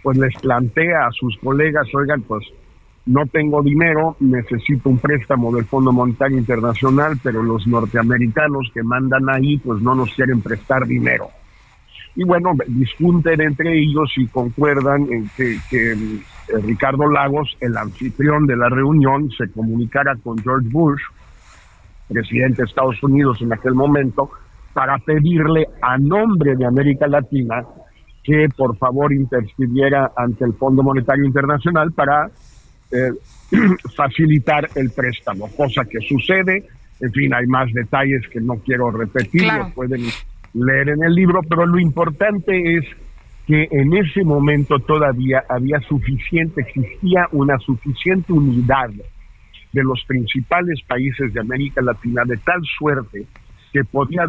pues 0.04 0.18
les 0.18 0.34
plantea 0.34 1.06
a 1.06 1.12
sus 1.12 1.34
colegas, 1.38 1.86
oigan, 1.94 2.20
pues 2.22 2.44
no 3.06 3.24
tengo 3.24 3.62
dinero, 3.62 4.16
necesito 4.20 4.90
un 4.90 4.98
préstamo 4.98 5.50
del 5.50 5.64
Fondo 5.64 5.92
Monetario 5.92 6.36
Internacional, 6.36 7.18
pero 7.22 7.42
los 7.42 7.66
norteamericanos 7.66 8.70
que 8.74 8.82
mandan 8.82 9.30
ahí, 9.30 9.56
pues 9.56 9.80
no 9.80 9.94
nos 9.94 10.12
quieren 10.12 10.42
prestar 10.42 10.86
dinero. 10.86 11.30
Y 12.16 12.24
bueno, 12.24 12.52
discuten 12.66 13.40
entre 13.40 13.78
ellos 13.78 14.12
y 14.16 14.26
concuerdan 14.26 15.10
en 15.10 15.30
que, 15.36 15.56
que 15.70 15.92
eh, 15.92 15.96
Ricardo 16.62 17.10
Lagos, 17.10 17.56
el 17.60 17.74
anfitrión 17.74 18.46
de 18.46 18.56
la 18.56 18.68
reunión, 18.68 19.30
se 19.30 19.50
comunicara 19.50 20.16
con 20.22 20.36
George 20.36 20.68
Bush, 20.70 21.00
presidente 22.08 22.60
de 22.60 22.68
Estados 22.68 23.02
Unidos 23.02 23.38
en 23.40 23.54
aquel 23.54 23.72
momento, 23.72 24.30
para 24.74 24.98
pedirle 24.98 25.66
a 25.80 25.96
nombre 25.96 26.56
de 26.56 26.66
América 26.66 27.06
Latina 27.06 27.64
que 28.24 28.48
por 28.56 28.76
favor 28.78 29.12
intercediera 29.12 30.10
ante 30.16 30.44
el 30.44 30.54
Fondo 30.54 30.82
Monetario 30.82 31.24
Internacional 31.24 31.92
para 31.92 32.30
eh, 32.90 33.10
facilitar 33.96 34.68
el 34.74 34.90
préstamo, 34.90 35.48
cosa 35.54 35.84
que 35.84 36.00
sucede. 36.00 36.64
En 37.00 37.12
fin, 37.12 37.34
hay 37.34 37.46
más 37.46 37.70
detalles 37.72 38.26
que 38.28 38.40
no 38.40 38.54
quiero 38.64 38.90
repetir, 38.90 39.42
Claro. 39.42 39.64
los 39.64 39.72
pueden 39.74 40.02
leer 40.54 40.88
en 40.88 41.04
el 41.04 41.14
libro, 41.14 41.40
pero 41.48 41.66
lo 41.66 41.78
importante 41.78 42.78
es 42.78 42.84
que 43.46 43.68
en 43.70 43.94
ese 43.94 44.24
momento 44.24 44.78
todavía 44.78 45.44
había 45.50 45.78
suficiente, 45.80 46.62
existía 46.62 47.28
una 47.32 47.58
suficiente 47.58 48.32
unidad 48.32 48.88
de 49.72 49.82
los 49.82 50.02
principales 50.06 50.80
países 50.86 51.34
de 51.34 51.40
América 51.40 51.82
Latina, 51.82 52.22
de 52.24 52.38
tal 52.38 52.62
suerte 52.78 53.26
que 53.72 53.84
podía 53.84 54.24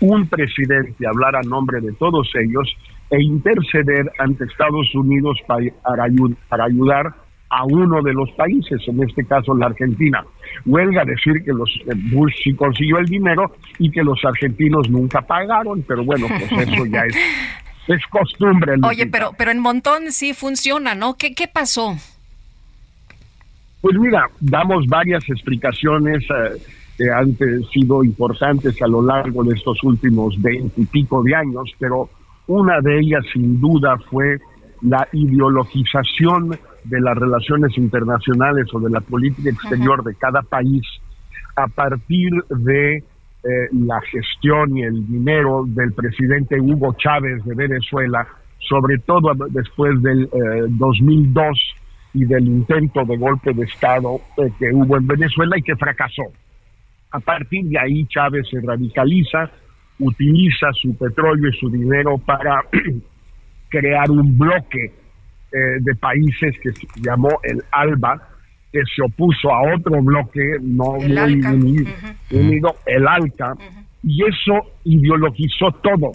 un 0.00 0.26
presidente 0.26 1.06
hablar 1.06 1.36
a 1.36 1.42
nombre 1.42 1.80
de 1.80 1.92
todos 1.92 2.30
ellos 2.34 2.68
e 3.14 3.22
interceder 3.22 4.10
ante 4.18 4.44
Estados 4.44 4.88
Unidos 4.94 5.38
pa- 5.46 5.58
para, 5.82 6.04
ayu- 6.08 6.36
para 6.48 6.64
ayudar 6.64 7.06
a 7.50 7.64
uno 7.64 8.02
de 8.02 8.12
los 8.12 8.28
países, 8.32 8.80
en 8.88 9.02
este 9.04 9.24
caso 9.24 9.54
la 9.54 9.66
Argentina. 9.66 10.24
Huelga 10.66 11.04
decir 11.04 11.34
que 11.44 11.52
los 11.52 11.70
eh, 11.86 11.92
Bush 12.12 12.32
sí 12.42 12.54
consiguió 12.54 12.98
el 12.98 13.06
dinero 13.06 13.44
y 13.78 13.90
que 13.90 14.02
los 14.02 14.18
argentinos 14.24 14.90
nunca 14.90 15.20
pagaron, 15.22 15.84
pero 15.86 16.02
bueno, 16.04 16.26
pues 16.28 16.50
eso 16.68 16.86
ya 16.86 17.02
es, 17.02 17.16
es 17.86 18.04
costumbre. 18.10 18.72
Oye, 18.82 19.06
pero, 19.06 19.30
pero 19.38 19.52
en 19.52 19.60
Montón 19.60 20.10
sí 20.10 20.34
funciona, 20.34 20.96
¿no? 20.96 21.14
¿Qué, 21.14 21.34
qué 21.34 21.46
pasó? 21.46 21.94
Pues 23.80 23.96
mira, 23.98 24.26
damos 24.40 24.86
varias 24.86 25.22
explicaciones 25.28 26.24
eh, 26.24 26.60
que 26.96 27.10
han 27.10 27.36
sido 27.72 28.02
importantes 28.02 28.80
a 28.82 28.88
lo 28.88 29.02
largo 29.02 29.44
de 29.44 29.54
estos 29.54 29.82
últimos 29.84 30.40
veinte 30.40 30.80
y 30.80 30.86
pico 30.86 31.22
de 31.22 31.34
años, 31.36 31.70
pero 31.78 32.08
una 32.46 32.80
de 32.80 33.00
ellas 33.00 33.24
sin 33.32 33.60
duda 33.60 33.96
fue 34.10 34.38
la 34.82 35.08
ideologización 35.12 36.58
de 36.84 37.00
las 37.00 37.16
relaciones 37.16 37.76
internacionales 37.78 38.66
o 38.74 38.80
de 38.80 38.90
la 38.90 39.00
política 39.00 39.50
exterior 39.50 40.04
de 40.04 40.14
cada 40.14 40.42
país 40.42 40.82
a 41.56 41.66
partir 41.68 42.30
de 42.50 42.96
eh, 42.96 43.68
la 43.72 44.00
gestión 44.10 44.76
y 44.76 44.82
el 44.82 45.06
dinero 45.06 45.64
del 45.66 45.92
presidente 45.92 46.60
Hugo 46.60 46.94
Chávez 46.98 47.44
de 47.44 47.54
Venezuela, 47.54 48.26
sobre 48.58 48.98
todo 48.98 49.32
después 49.50 50.00
del 50.02 50.24
eh, 50.24 50.66
2002 50.68 51.58
y 52.14 52.24
del 52.24 52.46
intento 52.46 53.04
de 53.04 53.16
golpe 53.16 53.52
de 53.52 53.64
Estado 53.64 54.20
eh, 54.38 54.50
que 54.58 54.72
hubo 54.72 54.96
en 54.96 55.06
Venezuela 55.06 55.58
y 55.58 55.62
que 55.62 55.76
fracasó. 55.76 56.24
A 57.10 57.20
partir 57.20 57.64
de 57.66 57.78
ahí 57.78 58.06
Chávez 58.06 58.48
se 58.50 58.60
radicaliza, 58.60 59.50
utiliza 59.98 60.72
su 60.72 60.96
petróleo 60.96 61.50
y 61.50 61.58
su 61.58 61.70
dinero 61.70 62.18
para 62.18 62.62
crear 63.68 64.10
un 64.10 64.36
bloque 64.36 64.92
eh, 65.52 65.56
de 65.80 65.94
países 65.94 66.58
que 66.60 66.72
se 66.72 66.86
llamó 67.00 67.28
el 67.42 67.62
ALBA, 67.70 68.28
que 68.72 68.80
se 68.94 69.02
opuso 69.02 69.52
a 69.52 69.74
otro 69.74 70.02
bloque 70.02 70.58
no 70.60 70.96
El 70.96 71.38
muy 71.38 71.86
unido, 72.32 72.74
el 72.86 73.06
ALCA, 73.06 73.54
y 74.02 74.24
eso 74.24 74.72
ideologizó 74.84 75.70
todo. 75.82 76.12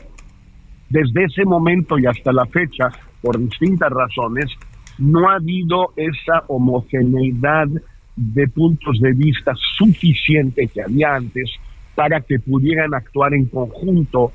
Desde 0.90 1.24
ese 1.24 1.46
momento 1.46 1.98
y 1.98 2.06
hasta 2.06 2.34
la 2.34 2.46
fecha, 2.48 2.90
por 3.22 3.40
distintas 3.40 3.90
razones, 3.92 4.52
no 4.98 5.30
ha 5.30 5.36
habido 5.36 5.94
esa 5.96 6.44
homogeneidad 6.48 7.68
de 8.16 8.48
puntos 8.50 9.00
de 9.00 9.14
vista 9.14 9.54
suficiente 9.78 10.68
que 10.68 10.82
había 10.82 11.16
antes 11.16 11.50
para 11.96 12.22
que 12.22 12.40
pudieran 12.40 12.94
actuar 12.94 13.34
en 13.34 13.46
conjunto, 13.46 14.32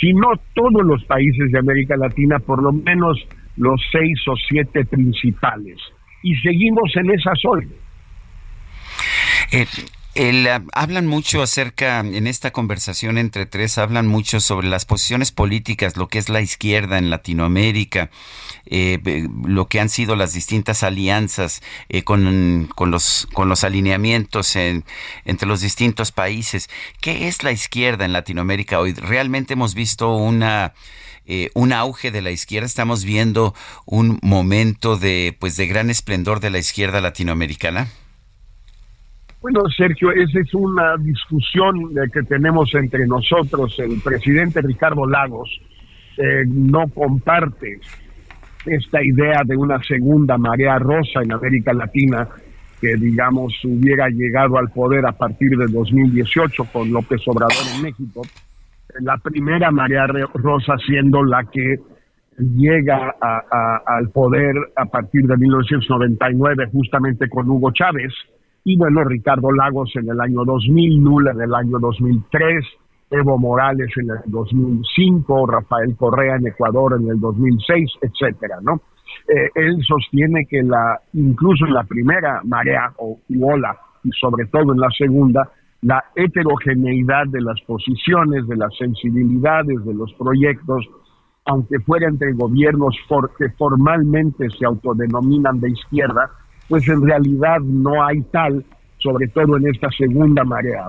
si 0.00 0.12
no 0.12 0.28
todos 0.54 0.84
los 0.84 1.04
países 1.04 1.50
de 1.50 1.58
América 1.58 1.96
Latina, 1.96 2.38
por 2.38 2.62
lo 2.62 2.72
menos 2.72 3.18
los 3.56 3.80
seis 3.90 4.18
o 4.28 4.34
siete 4.48 4.84
principales. 4.84 5.78
Y 6.22 6.34
seguimos 6.36 6.94
en 6.96 7.10
esa 7.10 7.32
hoy. 7.48 7.68
Eh, 9.52 9.66
ah, 10.16 10.62
hablan 10.72 11.06
mucho 11.06 11.42
acerca, 11.42 12.00
en 12.00 12.26
esta 12.26 12.50
conversación 12.50 13.18
entre 13.18 13.46
tres, 13.46 13.78
hablan 13.78 14.06
mucho 14.06 14.40
sobre 14.40 14.68
las 14.68 14.84
posiciones 14.84 15.32
políticas, 15.32 15.96
lo 15.96 16.08
que 16.08 16.18
es 16.18 16.28
la 16.28 16.40
izquierda 16.40 16.98
en 16.98 17.08
Latinoamérica, 17.10 18.10
eh, 18.66 19.26
lo 19.44 19.68
que 19.68 19.80
han 19.80 19.88
sido 19.88 20.14
las 20.16 20.32
distintas 20.34 20.82
alianzas 20.82 21.62
eh, 21.88 22.02
con, 22.04 22.68
con 22.74 22.90
los, 22.90 23.26
con 23.32 23.48
los 23.48 23.64
alineamientos 23.64 24.56
en- 24.56 24.84
entre 25.24 25.48
los 25.48 25.60
distintos 25.60 26.12
países. 26.12 26.68
¿Qué 27.00 27.28
es 27.28 27.42
la 27.42 27.52
izquierda 27.52 28.04
en 28.04 28.12
Latinoamérica 28.12 28.78
hoy? 28.80 28.92
¿Realmente 28.92 29.54
hemos 29.54 29.74
visto 29.74 30.14
una... 30.14 30.74
eh, 31.24 31.50
un 31.54 31.72
auge 31.72 32.10
de 32.10 32.20
la 32.20 32.32
izquierda, 32.32 32.66
estamos 32.66 33.04
viendo 33.04 33.54
un 33.86 34.18
momento 34.22 34.96
de 34.96 35.36
pues 35.38 35.56
de 35.56 35.66
gran 35.68 35.88
esplendor 35.88 36.40
de 36.40 36.50
la 36.50 36.58
izquierda 36.58 37.00
latinoamericana. 37.00 37.88
Bueno, 39.42 39.62
Sergio, 39.76 40.12
esa 40.12 40.38
es 40.40 40.54
una 40.54 40.96
discusión 40.98 41.76
eh, 41.92 42.08
que 42.12 42.22
tenemos 42.22 42.72
entre 42.74 43.06
nosotros. 43.06 43.76
El 43.80 44.00
presidente 44.00 44.62
Ricardo 44.62 45.04
Lagos 45.06 45.50
eh, 46.16 46.44
no 46.46 46.86
comparte 46.88 47.80
esta 48.64 49.02
idea 49.02 49.42
de 49.44 49.56
una 49.56 49.82
segunda 49.82 50.38
marea 50.38 50.78
rosa 50.78 51.22
en 51.22 51.32
América 51.32 51.72
Latina 51.72 52.28
que, 52.80 52.94
digamos, 52.94 53.52
hubiera 53.64 54.08
llegado 54.08 54.58
al 54.58 54.68
poder 54.70 55.04
a 55.06 55.12
partir 55.12 55.50
de 55.56 55.66
2018 55.66 56.64
con 56.72 56.92
López 56.92 57.20
Obrador 57.26 57.56
en 57.76 57.82
México. 57.82 58.22
La 59.00 59.16
primera 59.18 59.70
marea 59.72 60.06
re- 60.06 60.26
rosa 60.34 60.74
siendo 60.86 61.24
la 61.24 61.42
que 61.44 61.76
llega 62.38 63.14
a- 63.20 63.82
al 63.86 64.08
poder 64.10 64.54
a 64.76 64.84
partir 64.84 65.26
de 65.26 65.36
1999 65.36 66.66
justamente 66.72 67.28
con 67.28 67.48
Hugo 67.50 67.72
Chávez 67.72 68.12
y 68.64 68.76
bueno, 68.76 69.04
Ricardo 69.04 69.50
Lagos 69.52 69.90
en 69.96 70.08
el 70.10 70.20
año 70.20 70.44
2000, 70.44 71.02
Lula 71.02 71.32
en 71.32 71.40
el 71.42 71.54
año 71.54 71.78
2003, 71.80 72.64
Evo 73.10 73.38
Morales 73.38 73.90
en 73.96 74.10
el 74.10 74.18
2005, 74.26 75.46
Rafael 75.46 75.96
Correa 75.96 76.36
en 76.36 76.46
Ecuador 76.46 76.98
en 77.00 77.08
el 77.08 77.20
2006, 77.20 77.90
etcétera, 78.02 78.56
¿no? 78.62 78.80
Eh, 79.28 79.50
él 79.54 79.82
sostiene 79.86 80.46
que 80.46 80.62
la 80.62 80.98
incluso 81.12 81.66
en 81.66 81.74
la 81.74 81.84
primera 81.84 82.40
marea 82.44 82.92
o 82.98 83.18
ola 83.40 83.76
y 84.04 84.10
sobre 84.12 84.46
todo 84.46 84.72
en 84.72 84.80
la 84.80 84.88
segunda, 84.96 85.50
la 85.82 86.02
heterogeneidad 86.14 87.26
de 87.28 87.40
las 87.40 87.60
posiciones, 87.62 88.46
de 88.48 88.56
las 88.56 88.74
sensibilidades, 88.76 89.84
de 89.84 89.94
los 89.94 90.12
proyectos, 90.14 90.88
aunque 91.44 91.78
fuera 91.80 92.08
entre 92.08 92.32
gobiernos 92.32 92.96
for- 93.08 93.32
que 93.36 93.50
formalmente 93.50 94.48
se 94.50 94.64
autodenominan 94.64 95.60
de 95.60 95.70
izquierda, 95.70 96.30
pues 96.72 96.88
en 96.88 97.06
realidad 97.06 97.60
no 97.60 98.02
hay 98.02 98.22
tal, 98.32 98.64
sobre 98.96 99.28
todo 99.28 99.58
en 99.58 99.68
esta 99.68 99.90
segunda 99.90 100.42
marea, 100.42 100.88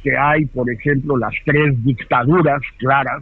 que 0.00 0.16
hay, 0.16 0.44
por 0.44 0.70
ejemplo, 0.70 1.16
las 1.16 1.34
tres 1.44 1.74
dictaduras 1.84 2.62
claras, 2.78 3.20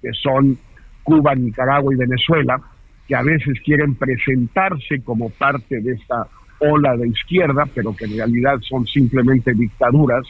que 0.00 0.12
son 0.12 0.56
Cuba, 1.02 1.34
Nicaragua 1.34 1.92
y 1.92 1.96
Venezuela, 1.96 2.60
que 3.08 3.16
a 3.16 3.22
veces 3.22 3.58
quieren 3.64 3.96
presentarse 3.96 5.02
como 5.02 5.30
parte 5.30 5.80
de 5.80 5.94
esta 5.94 6.28
ola 6.60 6.96
de 6.96 7.08
izquierda, 7.08 7.64
pero 7.74 7.92
que 7.96 8.04
en 8.04 8.18
realidad 8.18 8.60
son 8.60 8.86
simplemente 8.86 9.52
dictaduras. 9.52 10.28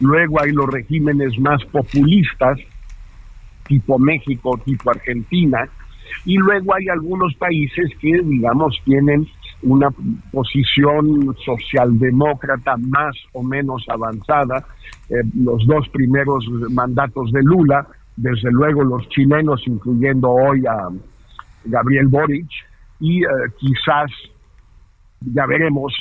Luego 0.00 0.38
hay 0.42 0.52
los 0.52 0.68
regímenes 0.68 1.38
más 1.38 1.64
populistas, 1.64 2.58
tipo 3.66 3.98
México, 3.98 4.60
tipo 4.66 4.90
Argentina, 4.90 5.66
y 6.26 6.36
luego 6.36 6.74
hay 6.74 6.88
algunos 6.88 7.34
países 7.36 7.90
que, 7.98 8.20
digamos, 8.22 8.78
tienen 8.84 9.26
una 9.62 9.88
posición 10.30 11.34
socialdemócrata 11.44 12.76
más 12.76 13.16
o 13.32 13.42
menos 13.42 13.84
avanzada. 13.88 14.64
Eh, 15.08 15.22
los 15.34 15.66
dos 15.66 15.88
primeros 15.88 16.48
mandatos 16.70 17.32
de 17.32 17.42
Lula, 17.42 17.86
desde 18.16 18.50
luego 18.50 18.84
los 18.84 19.08
chilenos, 19.08 19.62
incluyendo 19.66 20.30
hoy 20.30 20.64
a 20.66 20.88
Gabriel 21.64 22.06
Boric, 22.08 22.48
y 23.00 23.22
eh, 23.22 23.28
quizás, 23.58 24.10
ya 25.20 25.46
veremos, 25.46 25.92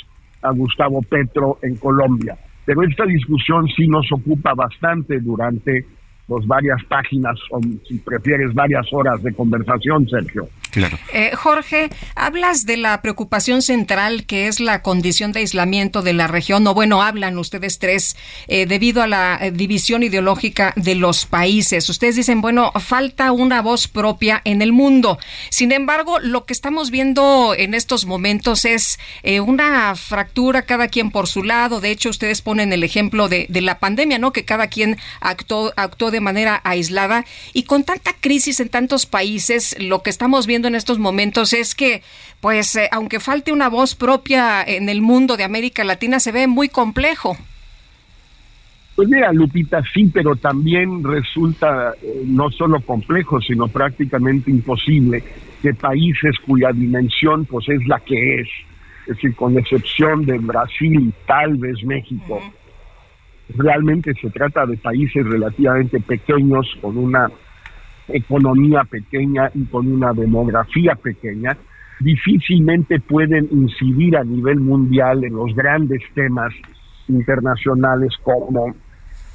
a 0.42 0.52
Gustavo 0.52 1.02
Petro 1.02 1.58
en 1.62 1.76
Colombia. 1.78 2.38
Pero 2.66 2.84
esta 2.84 3.06
discusión 3.06 3.68
sí 3.76 3.88
nos 3.88 4.12
ocupa 4.12 4.54
bastante 4.54 5.20
durante 5.20 5.86
pues, 6.28 6.46
varias 6.46 6.84
páginas, 6.90 7.40
o 7.52 7.60
si 7.88 7.98
prefieres, 8.00 8.54
varias 8.54 8.86
horas 8.92 9.24
de 9.24 9.34
conversación, 9.34 10.08
Sergio. 10.10 10.50
Claro. 10.72 10.98
Eh, 11.14 11.32
Jorge, 11.34 11.90
hablas 12.16 12.66
de 12.66 12.78
la 12.78 13.02
preocupación 13.02 13.62
central 13.62 14.26
que 14.26 14.48
es 14.48 14.60
la 14.60 14.82
condición 14.82 15.32
de 15.32 15.40
aislamiento 15.40 16.02
de 16.02 16.14
la 16.14 16.28
región, 16.28 16.68
o 16.68 16.74
bueno, 16.74 17.02
hablan 17.02 17.38
ustedes 17.38 17.80
tres, 17.80 18.18
eh, 18.48 18.66
debido 18.66 19.02
a 19.02 19.08
la 19.08 19.40
eh, 19.42 19.52
división 19.52 20.04
ideológica 20.04 20.74
de 20.76 20.96
los 20.96 21.26
países. 21.26 21.90
Ustedes 21.90 22.18
dicen, 22.18 22.42
bueno, 22.42 22.72
falta 22.74 23.32
una 23.32 23.62
voz 23.62 23.88
propia 23.88 24.42
en 24.44 24.62
el 24.62 24.74
mundo. 24.74 25.18
Sin 25.50 25.72
embargo, 25.72 26.20
lo 26.20 26.46
que 26.46 26.54
estamos 26.54 26.92
viendo 26.92 27.56
en 27.58 27.74
estos 27.74 28.06
momentos 28.06 28.66
es 28.66 29.00
eh, 29.24 29.40
una 29.40 29.96
fractura, 29.96 30.64
cada 30.64 30.90
quien 30.90 31.12
por 31.12 31.28
su 31.28 31.44
lado. 31.44 31.80
De 31.80 31.92
hecho, 31.92 32.10
ustedes 32.10 32.42
ponen 32.42 32.74
el 32.74 32.84
ejemplo 32.84 33.30
de, 33.30 33.46
de 33.50 33.62
la 33.62 33.80
pandemia, 33.80 34.20
¿no? 34.20 34.34
Que 34.34 34.46
cada 34.46 34.68
quien 34.68 34.98
actuó, 35.22 35.72
actuó 35.78 36.12
de 36.12 36.17
manera 36.20 36.62
aislada. 36.64 37.26
Y 37.54 37.64
con 37.64 37.84
tanta 37.84 38.12
crisis 38.20 38.60
en 38.60 38.70
tantos 38.70 39.06
países, 39.06 39.76
lo 39.80 40.04
que 40.04 40.10
estamos 40.10 40.48
viendo 40.48 40.68
en 40.68 40.76
estos 40.76 41.00
momentos 41.00 41.54
es 41.54 41.76
que, 41.76 42.02
pues, 42.42 42.76
eh, 42.76 42.90
aunque 42.92 43.20
falte 43.20 43.52
una 43.52 43.70
voz 43.70 43.96
propia 43.96 44.64
en 44.64 44.90
el 44.90 45.02
mundo 45.02 45.38
de 45.38 45.44
América 45.44 45.84
Latina, 45.84 46.20
se 46.20 46.32
ve 46.32 46.48
muy 46.48 46.70
complejo. 46.70 47.38
Pues 48.98 49.10
mira, 49.10 49.32
Lupita, 49.32 49.84
sí, 49.94 50.10
pero 50.12 50.36
también 50.36 51.04
resulta 51.04 51.94
eh, 52.02 52.24
no 52.26 52.50
solo 52.50 52.82
complejo, 52.82 53.40
sino 53.40 53.68
prácticamente 53.68 54.50
imposible 54.50 55.24
que 55.62 55.72
países 55.76 56.36
cuya 56.44 56.72
dimensión 56.72 57.46
pues 57.46 57.70
es 57.70 57.86
la 57.88 58.00
que 58.00 58.42
es, 58.42 58.48
es 59.02 59.16
decir, 59.16 59.36
con 59.36 59.56
excepción 59.56 60.26
de 60.26 60.40
Brasil 60.40 61.00
y 61.00 61.14
tal 61.28 61.58
vez 61.58 61.76
México, 61.84 62.42
realmente 63.56 64.14
se 64.22 64.30
trata 64.30 64.66
de 64.66 64.78
países 64.78 65.26
relativamente 65.26 66.00
pequeños, 66.00 66.68
con 66.82 66.98
una 66.98 67.30
economía 68.10 68.84
pequeña 68.90 69.52
y 69.54 69.66
con 69.66 69.88
una 69.88 70.14
demografía 70.14 70.96
pequeña, 70.96 71.58
difícilmente 72.00 73.00
pueden 73.00 73.48
incidir 73.52 74.18
a 74.18 74.24
nivel 74.24 74.60
mundial 74.60 75.24
en 75.24 75.36
los 75.36 75.54
grandes 75.56 76.02
temas 76.14 76.54
internacionales 77.08 78.14
como 78.24 78.74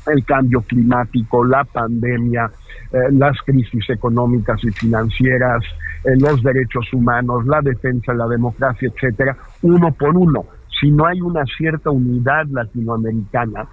el 0.06 0.24
cambio 0.24 0.62
climático, 0.62 1.44
la 1.44 1.64
pandemia, 1.64 2.50
eh, 2.92 2.96
las 3.12 3.36
crisis 3.42 3.88
económicas 3.90 4.62
y 4.64 4.70
financieras, 4.72 5.62
eh, 6.04 6.16
los 6.18 6.42
derechos 6.42 6.92
humanos, 6.92 7.46
la 7.46 7.60
defensa 7.62 8.12
de 8.12 8.18
la 8.18 8.26
democracia, 8.26 8.90
etcétera, 8.92 9.36
uno 9.62 9.92
por 9.92 10.16
uno. 10.16 10.44
Si 10.80 10.90
no 10.90 11.06
hay 11.06 11.20
una 11.20 11.44
cierta 11.56 11.90
unidad 11.90 12.46
latinoamericana, 12.50 13.68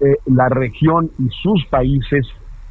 eh, 0.00 0.16
la 0.26 0.48
región 0.48 1.10
y 1.18 1.28
sus 1.42 1.64
países 1.66 2.26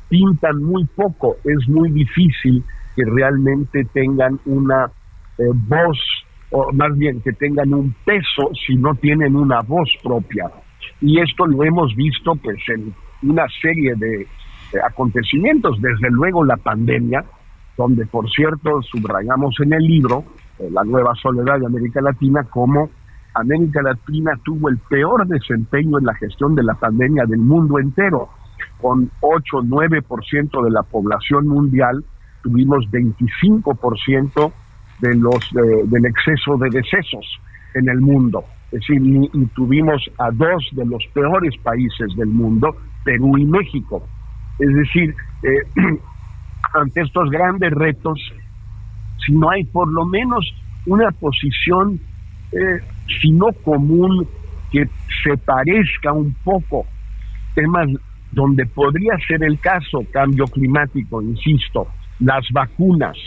pintan 0.09 0.63
muy 0.63 0.85
poco. 0.85 1.37
Es 1.43 1.67
muy 1.67 1.91
difícil 1.91 2.63
que 2.95 3.03
realmente 3.05 3.85
tengan 3.93 4.39
una 4.45 4.91
eh, 5.37 5.43
voz, 5.53 5.97
o 6.51 6.71
más 6.73 6.95
bien 6.97 7.21
que 7.21 7.33
tengan 7.33 7.73
un 7.73 7.95
peso 8.05 8.51
si 8.65 8.75
no 8.75 8.93
tienen 8.95 9.35
una 9.35 9.61
voz 9.61 9.89
propia. 10.03 10.51
Y 11.01 11.19
esto 11.19 11.45
lo 11.45 11.63
hemos 11.63 11.95
visto 11.95 12.35
pues 12.35 12.57
en 12.69 12.93
una 13.23 13.45
serie 13.61 13.95
de 13.95 14.27
acontecimientos, 14.81 15.79
desde 15.81 16.09
luego 16.09 16.43
la 16.43 16.57
pandemia, 16.57 17.23
donde 17.77 18.05
por 18.05 18.29
cierto 18.29 18.81
subrayamos 18.83 19.55
en 19.61 19.73
el 19.73 19.83
libro 19.83 20.23
eh, 20.59 20.69
La 20.71 20.83
nueva 20.83 21.13
soledad 21.15 21.59
de 21.59 21.65
América 21.65 22.01
Latina 22.01 22.43
como 22.43 22.89
América 23.35 23.81
Latina 23.81 24.31
tuvo 24.43 24.69
el 24.69 24.77
peor 24.89 25.27
desempeño 25.27 25.97
en 25.99 26.05
la 26.05 26.13
gestión 26.15 26.55
de 26.55 26.63
la 26.63 26.75
pandemia 26.75 27.25
del 27.25 27.39
mundo 27.39 27.79
entero, 27.79 28.29
con 28.79 29.09
8 29.21 29.57
o 29.57 29.63
9% 29.63 30.63
de 30.63 30.71
la 30.71 30.83
población 30.83 31.47
mundial, 31.47 32.03
tuvimos 32.41 32.85
25% 32.91 34.53
de 34.99 35.15
los, 35.15 35.51
eh, 35.55 35.83
del 35.85 36.05
exceso 36.05 36.57
de 36.57 36.69
decesos 36.69 37.25
en 37.73 37.89
el 37.89 38.01
mundo. 38.01 38.43
Es 38.71 38.79
decir, 38.79 39.01
y, 39.01 39.29
y 39.33 39.45
tuvimos 39.47 40.01
a 40.17 40.31
dos 40.31 40.67
de 40.73 40.85
los 40.85 41.03
peores 41.13 41.55
países 41.63 42.15
del 42.15 42.29
mundo, 42.29 42.75
Perú 43.03 43.37
y 43.37 43.45
México. 43.45 44.07
Es 44.59 44.73
decir, 44.73 45.15
eh, 45.43 45.63
ante 46.73 47.01
estos 47.01 47.29
grandes 47.29 47.71
retos, 47.71 48.19
si 49.25 49.33
no 49.33 49.49
hay 49.49 49.63
por 49.65 49.87
lo 49.91 50.05
menos 50.05 50.45
una 50.85 51.11
posición, 51.11 51.99
eh, 52.51 52.81
si 53.21 53.31
no 53.31 53.47
común, 53.63 54.27
que 54.71 54.87
se 55.23 55.37
parezca 55.37 56.11
un 56.11 56.33
poco, 56.43 56.85
temas 57.53 57.87
donde 58.31 58.65
podría 58.65 59.13
ser 59.27 59.43
el 59.43 59.59
caso, 59.59 60.03
cambio 60.11 60.45
climático, 60.45 61.21
insisto, 61.21 61.87
las 62.19 62.45
vacunas, 62.51 63.17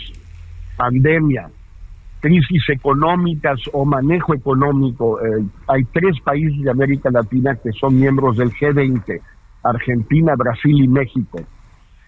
pandemia, 0.75 1.49
crisis 2.19 2.69
económicas 2.69 3.59
o 3.73 3.85
manejo 3.85 4.33
económico. 4.33 5.19
Eh, 5.21 5.45
hay 5.67 5.83
tres 5.85 6.19
países 6.21 6.61
de 6.61 6.71
América 6.71 7.09
Latina 7.09 7.55
que 7.55 7.71
son 7.71 7.99
miembros 7.99 8.37
del 8.37 8.51
G20, 8.51 9.21
Argentina, 9.63 10.35
Brasil 10.35 10.83
y 10.83 10.87
México. 10.87 11.39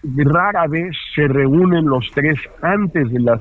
Rara 0.02 0.66
vez 0.66 0.96
se 1.14 1.28
reúnen 1.28 1.86
los 1.86 2.10
tres 2.12 2.38
antes 2.62 3.10
de 3.10 3.20
las 3.20 3.40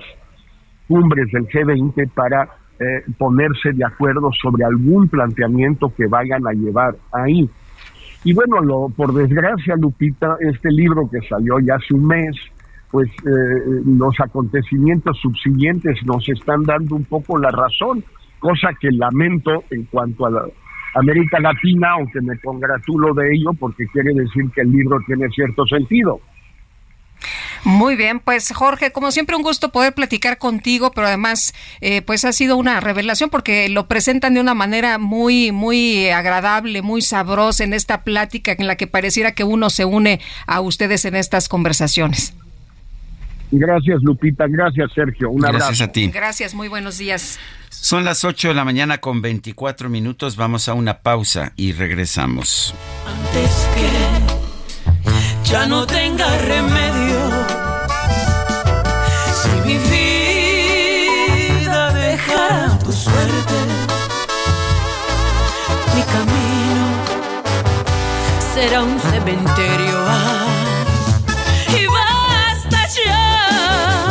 cumbres 0.88 1.32
del 1.32 1.48
G20 1.48 2.10
para 2.12 2.50
eh, 2.80 3.04
ponerse 3.18 3.74
de 3.74 3.86
acuerdo 3.86 4.30
sobre 4.42 4.64
algún 4.64 5.08
planteamiento 5.10 5.94
que 5.96 6.08
vayan 6.08 6.48
a 6.48 6.52
llevar 6.52 6.96
ahí. 7.12 7.50
Y 8.24 8.34
bueno, 8.34 8.62
lo, 8.62 8.90
por 8.90 9.14
desgracia, 9.14 9.76
Lupita, 9.76 10.38
este 10.40 10.70
libro 10.72 11.10
que 11.10 11.20
salió 11.28 11.60
ya 11.60 11.76
hace 11.76 11.94
un 11.94 12.08
mes, 12.08 12.36
pues 12.92 13.10
eh, 13.10 13.82
los 13.86 14.20
acontecimientos 14.20 15.18
subsiguientes 15.22 15.98
nos 16.06 16.28
están 16.30 16.64
dando 16.64 16.96
un 16.96 17.06
poco 17.06 17.38
la 17.38 17.52
razón, 17.52 18.04
cosa 18.40 18.70
que 18.80 18.92
lamento 18.92 19.64
en 19.70 19.84
cuanto 19.86 20.26
a 20.26 20.48
América 20.96 21.40
Latina, 21.40 21.92
aunque 21.92 22.22
me 22.22 22.38
congratulo 22.40 23.14
de 23.14 23.36
ello 23.36 23.52
porque 23.60 23.86
quiere 23.88 24.14
decir 24.14 24.50
que 24.56 24.62
el 24.62 24.72
libro 24.72 25.00
tiene 25.06 25.30
cierto 25.30 25.66
sentido. 25.68 26.20
Muy 27.64 27.96
bien, 27.96 28.20
pues 28.20 28.52
Jorge, 28.54 28.92
como 28.92 29.12
siempre 29.12 29.36
un 29.36 29.44
gusto 29.44 29.70
poder 29.72 29.94
platicar 29.94 30.38
contigo, 30.38 30.92
pero 30.92 31.08
además 31.08 31.54
eh, 31.82 32.02
pues 32.02 32.26
ha 32.26 32.32
sido 32.34 32.56
una 32.58 32.80
revelación 32.80 33.30
porque 33.30 33.70
lo 33.70 33.88
presentan 33.88 34.34
de 34.34 34.40
una 34.42 34.54
manera 34.54 34.98
muy 34.98 35.52
muy 35.52 36.10
agradable, 36.10 36.82
muy 36.82 37.02
sabrosa 37.02 37.64
en 37.64 37.74
esta 37.74 38.04
plática 38.04 38.54
en 38.58 38.68
la 38.68 38.76
que 38.76 38.88
pareciera 38.88 39.34
que 39.34 39.44
uno 39.44 39.70
se 39.70 39.86
une 39.86 40.20
a 40.48 40.62
ustedes 40.62 41.06
en 41.06 41.16
estas 41.16 41.50
conversaciones. 41.50 42.34
Gracias 43.52 44.00
Lupita, 44.04 44.46
gracias 44.48 44.92
Sergio, 44.94 45.32
un 45.32 45.42
Gracias 45.42 45.64
abrazo. 45.64 45.84
a 45.86 45.88
ti. 45.88 46.08
Gracias, 46.12 46.54
muy 46.54 46.68
buenos 46.68 47.00
días. 47.00 47.40
Son 47.70 48.06
las 48.06 48.24
8 48.24 48.50
de 48.50 48.54
la 48.54 48.64
mañana 48.64 49.00
con 49.00 49.22
24 49.22 49.90
minutos. 49.90 50.36
Vamos 50.36 50.70
a 50.70 50.74
una 50.76 51.00
pausa 51.00 51.54
y 51.56 51.72
regresamos. 51.72 52.76
antes 53.08 53.68
que 53.76 55.50
ya 55.52 55.66
no 55.66 55.86
tenga 55.88 56.28
remedio. 56.38 57.09
Mi 59.70 59.78
vida 59.78 61.94
dejara 61.94 62.76
tu 62.84 62.92
suerte, 62.92 63.58
mi 65.94 66.02
camino 66.16 66.86
será 68.52 68.82
un 68.82 69.00
cementerio. 69.00 69.96
Ah, 70.08 70.48
y 71.68 71.86
basta 71.86 72.80
ya 72.98 74.08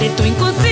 de 0.00 0.08
tu 0.16 0.24
inconsciencia, 0.24 0.71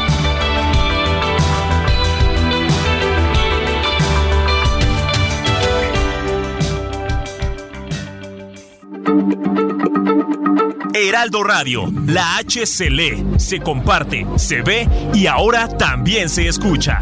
Heraldo 10.93 11.43
Radio, 11.43 11.87
la 12.07 12.37
H 12.37 12.65
se 12.65 12.89
lee, 12.89 13.23
se 13.37 13.59
comparte, 13.59 14.25
se 14.37 14.61
ve 14.61 14.87
y 15.13 15.27
ahora 15.27 15.67
también 15.67 16.29
se 16.29 16.47
escucha. 16.47 16.99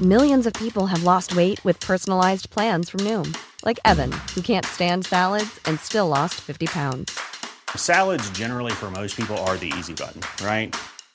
Millions 0.00 0.46
of 0.46 0.54
people 0.54 0.86
have 0.86 1.04
lost 1.04 1.36
weight 1.36 1.62
with 1.62 1.78
personalized 1.80 2.48
plans 2.48 2.88
from 2.88 3.00
Noom, 3.00 3.36
like 3.66 3.78
Evan, 3.84 4.10
who 4.34 4.40
can't 4.40 4.64
stand 4.64 5.04
salads 5.04 5.60
and 5.66 5.78
still 5.78 6.08
lost 6.08 6.40
50 6.40 6.66
pounds. 6.68 7.20
Salads, 7.76 8.30
generally, 8.30 8.72
for 8.72 8.90
most 8.90 9.14
people, 9.14 9.36
are 9.44 9.58
the 9.58 9.70
easy 9.78 9.92
button, 9.92 10.22
right? 10.42 10.74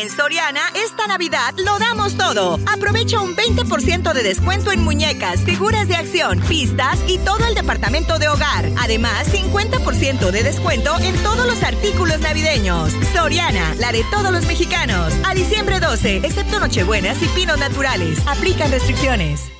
En 0.00 0.08
Soriana, 0.08 0.62
esta 0.74 1.06
Navidad 1.06 1.52
lo 1.58 1.78
damos 1.78 2.16
todo. 2.16 2.58
Aprovecha 2.72 3.20
un 3.20 3.36
20% 3.36 4.14
de 4.14 4.22
descuento 4.22 4.72
en 4.72 4.82
muñecas, 4.82 5.40
figuras 5.40 5.88
de 5.88 5.96
acción, 5.96 6.40
pistas 6.48 6.98
y 7.06 7.18
todo 7.18 7.46
el 7.46 7.54
departamento 7.54 8.18
de 8.18 8.28
hogar. 8.28 8.70
Además, 8.78 9.30
50% 9.30 10.30
de 10.30 10.42
descuento 10.42 10.98
en 11.00 11.14
todos 11.22 11.46
los 11.46 11.62
artículos 11.62 12.18
navideños. 12.20 12.94
Soriana, 13.12 13.74
la 13.74 13.92
de 13.92 14.02
todos 14.04 14.32
los 14.32 14.46
mexicanos. 14.46 15.12
A 15.22 15.34
diciembre 15.34 15.80
12, 15.80 16.16
excepto 16.24 16.60
Nochebuenas 16.60 17.22
y 17.22 17.26
Pinos 17.26 17.58
Naturales. 17.58 18.26
Aplican 18.26 18.70
restricciones. 18.70 19.52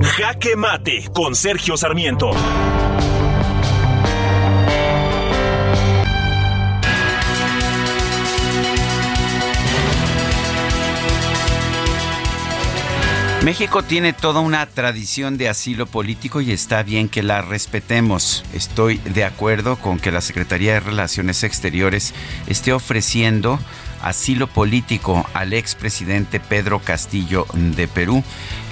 Jaque 0.00 0.56
Mate 0.56 1.10
con 1.12 1.34
Sergio 1.34 1.76
Sarmiento. 1.76 2.30
México 13.46 13.84
tiene 13.84 14.12
toda 14.12 14.40
una 14.40 14.66
tradición 14.66 15.38
de 15.38 15.48
asilo 15.48 15.86
político 15.86 16.40
y 16.40 16.50
está 16.50 16.82
bien 16.82 17.08
que 17.08 17.22
la 17.22 17.42
respetemos. 17.42 18.44
Estoy 18.52 18.96
de 18.98 19.22
acuerdo 19.22 19.76
con 19.76 20.00
que 20.00 20.10
la 20.10 20.20
Secretaría 20.20 20.72
de 20.72 20.80
Relaciones 20.80 21.44
Exteriores 21.44 22.12
esté 22.48 22.72
ofreciendo 22.72 23.60
asilo 24.02 24.46
político 24.46 25.28
al 25.34 25.52
expresidente 25.52 26.40
Pedro 26.40 26.80
Castillo 26.80 27.46
de 27.54 27.88
Perú. 27.88 28.22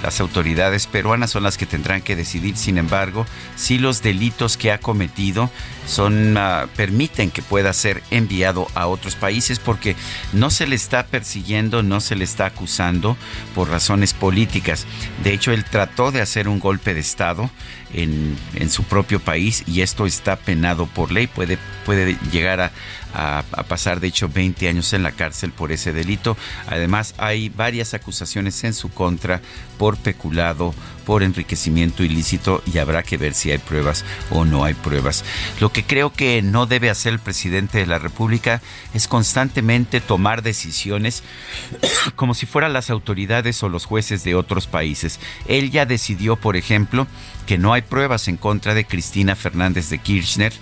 Las 0.03 0.19
autoridades 0.19 0.87
peruanas 0.87 1.31
son 1.31 1.43
las 1.43 1.57
que 1.57 1.65
tendrán 1.65 2.01
que 2.01 2.15
decidir, 2.15 2.57
sin 2.57 2.77
embargo, 2.77 3.25
si 3.55 3.77
los 3.77 4.01
delitos 4.01 4.57
que 4.57 4.71
ha 4.71 4.77
cometido 4.77 5.49
son 5.87 6.37
uh, 6.37 6.67
permiten 6.75 7.31
que 7.31 7.41
pueda 7.41 7.71
ser 7.73 8.03
enviado 8.11 8.67
a 8.75 8.87
otros 8.87 9.15
países 9.15 9.59
porque 9.59 9.95
no 10.33 10.49
se 10.49 10.67
le 10.67 10.75
está 10.75 11.05
persiguiendo, 11.05 11.83
no 11.83 12.01
se 12.01 12.15
le 12.15 12.23
está 12.23 12.47
acusando 12.47 13.17
por 13.53 13.69
razones 13.69 14.13
políticas. 14.13 14.85
De 15.23 15.33
hecho, 15.33 15.51
él 15.51 15.63
trató 15.63 16.11
de 16.11 16.21
hacer 16.21 16.47
un 16.47 16.59
golpe 16.59 16.93
de 16.93 16.99
estado 16.99 17.49
en, 17.93 18.35
en 18.55 18.69
su 18.69 18.83
propio 18.83 19.19
país 19.19 19.63
y 19.67 19.81
esto 19.81 20.05
está 20.05 20.35
penado 20.35 20.85
por 20.87 21.11
ley, 21.11 21.27
puede, 21.27 21.57
puede 21.85 22.17
llegar 22.31 22.59
a, 22.61 22.71
a, 23.15 23.43
pasar 23.67 23.99
de 23.99 24.07
hecho 24.07 24.29
20 24.29 24.67
años 24.67 24.93
en 24.93 25.03
la 25.03 25.11
cárcel 25.11 25.51
por 25.51 25.71
ese 25.71 25.93
delito. 25.93 26.37
Además 26.67 27.15
hay 27.17 27.49
varias 27.49 27.93
acusaciones 27.93 28.63
en 28.63 28.73
su 28.73 28.89
contra 28.89 29.41
por 29.77 29.97
peculado, 29.97 30.73
por 31.05 31.23
enriquecimiento 31.23 32.03
ilícito 32.03 32.63
y 32.71 32.79
habrá 32.79 33.03
que 33.03 33.17
ver 33.17 33.33
si 33.33 33.51
hay 33.51 33.59
pruebas 33.59 34.03
o 34.31 34.43
no 34.43 34.63
hay 34.63 34.73
pruebas. 34.73 35.23
Lo 35.59 35.71
que 35.71 35.83
creo 35.83 36.11
que 36.11 36.41
no 36.41 36.65
debe 36.65 36.89
hacer 36.89 37.13
el 37.13 37.19
presidente 37.19 37.77
de 37.77 37.85
la 37.85 37.99
República 37.99 38.61
es 38.93 39.07
constantemente 39.07 40.01
tomar 40.01 40.41
decisiones 40.41 41.23
como 42.15 42.33
si 42.33 42.45
fueran 42.45 42.73
las 42.73 42.89
autoridades 42.89 43.61
o 43.63 43.69
los 43.69 43.85
jueces 43.85 44.23
de 44.23 44.35
otros 44.35 44.67
países. 44.67 45.19
Él 45.47 45.71
ya 45.71 45.85
decidió, 45.85 46.35
por 46.35 46.55
ejemplo, 46.55 47.07
que 47.45 47.57
no 47.57 47.73
hay 47.73 47.83
pruebas 47.83 48.27
en 48.27 48.37
contra 48.37 48.73
de 48.73 48.85
Cristina 48.85 49.35
Fernández 49.35 49.89
de 49.89 49.99
Kirchner, 49.99 50.53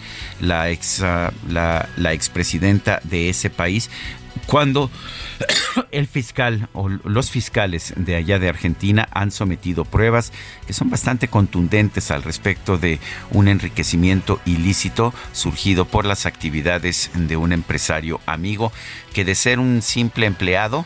la 0.42 0.70
ex, 0.70 1.00
uh, 1.00 1.32
la, 1.50 1.90
la 1.96 2.14
expresidenta 2.44 3.00
de 3.06 3.30
ese 3.30 3.50
país, 3.50 3.90
cuando 4.48 4.92
el 5.92 6.08
fiscal 6.08 6.68
o 6.74 6.90
los 6.90 7.32
fiscales 7.32 7.94
de 7.96 8.18
allá 8.18 8.38
de 8.38 8.50
Argentina 8.50 9.08
han 9.12 9.32
sometido 9.32 9.86
pruebas 9.86 10.34
que 10.68 10.74
son 10.74 10.90
bastante 10.90 11.30
contundentes 11.30 12.12
al 12.12 12.22
respecto 12.22 12.78
de 12.78 13.00
un 13.32 13.48
enriquecimiento 13.48 14.42
ilícito 14.46 15.14
surgido 15.32 15.86
por 15.86 16.06
las 16.06 16.26
actividades 16.26 17.12
de 17.16 17.38
un 17.38 17.54
empresario 17.54 18.20
amigo 18.26 18.74
que 19.14 19.24
de 19.24 19.36
ser 19.36 19.60
un 19.60 19.82
simple 19.82 20.26
empleado 20.26 20.86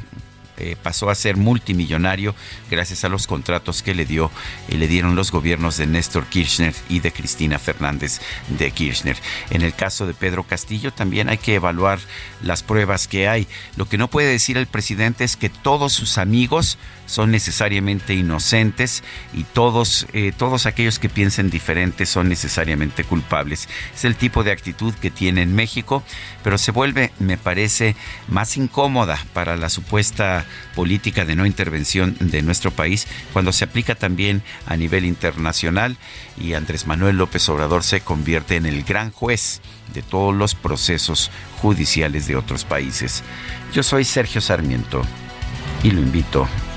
eh, 0.58 0.76
pasó 0.82 1.10
a 1.10 1.16
ser 1.16 1.38
multimillonario 1.38 2.36
gracias 2.70 3.04
a 3.04 3.10
los 3.10 3.28
contratos 3.28 3.84
que 3.84 3.94
le 3.94 4.06
dio 4.06 4.32
y 4.68 4.78
le 4.78 4.88
dieron 4.88 5.16
los 5.16 5.32
gobiernos 5.32 5.78
de 5.78 5.88
Néstor 5.88 6.26
Kirchner 6.28 6.74
y 6.90 7.00
de 7.00 7.12
Cristina 7.12 7.60
Fernández 7.60 8.22
de 8.58 8.72
Kirchner. 8.72 9.18
En 9.50 9.62
el 9.62 9.74
caso 9.74 10.08
de 10.08 10.14
Pedro 10.14 10.44
Castillo 10.44 10.92
también 10.92 11.30
hay 11.30 11.38
que 11.38 11.56
evaluar 11.56 12.00
las 12.42 12.64
pruebas 12.64 13.08
que 13.08 13.28
hay. 13.28 13.48
Lo 13.76 13.88
que 13.88 13.98
no 13.98 14.10
puede 14.10 14.32
decir 14.32 14.58
el 14.58 14.68
presidente 14.68 15.24
es 15.24 15.38
que 15.38 15.50
todos 15.50 15.94
sus 15.94 16.18
amigos 16.18 16.78
son 17.08 17.32
necesariamente 17.32 18.14
inocentes 18.14 19.04
y 19.34 19.44
todos, 19.44 20.06
eh, 20.14 20.32
todos 20.38 20.68
aquellos 20.68 21.00
que 21.00 21.10
piensen 21.10 21.50
diferente 21.50 22.06
son 22.06 22.30
necesariamente 22.30 23.04
culpables. 23.04 23.68
Es 23.96 24.06
el 24.06 24.16
tipo 24.16 24.44
de 24.44 24.52
actitud 24.52 24.94
que 24.94 25.10
tiene 25.10 25.42
en 25.42 25.56
México, 25.56 26.04
pero 26.44 26.60
se 26.60 26.72
vuelve, 26.72 27.12
me 27.18 27.38
parece, 27.38 27.96
más 28.28 28.56
incómoda 28.58 29.18
para 29.34 29.58
la 29.58 29.70
supuesta 29.70 30.46
política 30.76 31.26
de 31.26 31.36
no 31.36 31.46
intervención 31.46 32.16
de 32.20 32.42
nuestro 32.44 32.72
país 32.72 33.08
cuando 33.34 33.52
se 33.52 33.64
aplica 33.66 33.96
también 33.96 34.44
a 34.68 34.76
nivel 34.76 35.06
internacional 35.06 35.98
y 36.40 36.54
Andrés 36.54 36.86
Manuel 36.86 37.18
López 37.18 37.48
Obrador 37.50 37.84
se 37.84 38.02
convierte 38.02 38.58
en 38.58 38.66
el 38.66 38.84
gran 38.84 39.12
juez 39.12 39.62
de 39.94 40.02
todos 40.02 40.36
los 40.36 40.54
procesos 40.54 41.32
judiciales 41.62 42.28
de 42.28 42.36
otros 42.36 42.66
países. 42.66 43.24
Yo 43.74 43.84
soy 43.84 44.04
Sergio 44.04 44.42
Sarmiento 44.42 45.02
y 45.84 45.92
lo 45.92 46.02
invito 46.02 46.48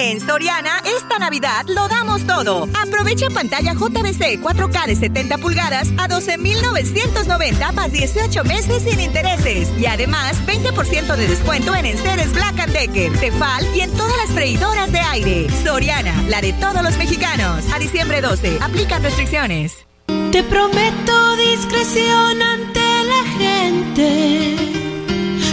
En 0.00 0.20
Soriana, 0.20 0.80
esta 0.96 1.18
Navidad 1.18 1.64
lo 1.66 1.88
damos 1.88 2.24
todo. 2.24 2.68
Aprovecha 2.80 3.30
pantalla 3.30 3.74
JBC 3.74 4.40
4K 4.40 4.86
de 4.86 4.96
70 4.96 5.38
pulgadas 5.38 5.88
a 5.98 6.06
12,990 6.06 7.72
más 7.72 7.90
18 7.90 8.44
meses 8.44 8.84
sin 8.84 9.00
intereses. 9.00 9.68
Y 9.76 9.86
además, 9.86 10.36
20% 10.46 11.16
de 11.16 11.26
descuento 11.26 11.74
en 11.74 11.86
enseres 11.86 12.32
Black 12.32 12.66
Decker, 12.68 13.12
Tefal 13.18 13.66
y 13.74 13.80
en 13.80 13.90
todas 13.92 14.16
las 14.18 14.30
freidoras 14.30 14.92
de 14.92 15.00
aire. 15.00 15.46
Soriana, 15.64 16.22
la 16.28 16.40
de 16.40 16.52
todos 16.52 16.82
los 16.82 16.96
mexicanos. 16.96 17.64
A 17.72 17.78
diciembre 17.80 18.20
12, 18.20 18.58
aplican 18.60 19.02
restricciones. 19.02 19.84
Te 20.30 20.44
prometo 20.44 21.36
discreción 21.36 22.40
ante 22.40 22.80
la 23.04 23.24
gente 23.38 24.77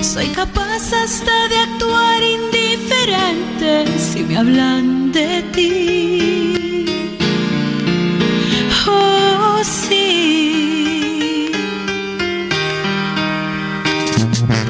soy 0.06 0.28
capaz 0.28 0.94
hasta 0.94 1.48
de 1.48 1.58
actuar 1.58 2.22
indiferente 2.22 3.86
si 3.98 4.24
me 4.24 4.38
hablan 4.38 5.12
de 5.12 5.42
ti. 5.52 6.86
Oh, 8.88 9.62
sí. 9.64 11.50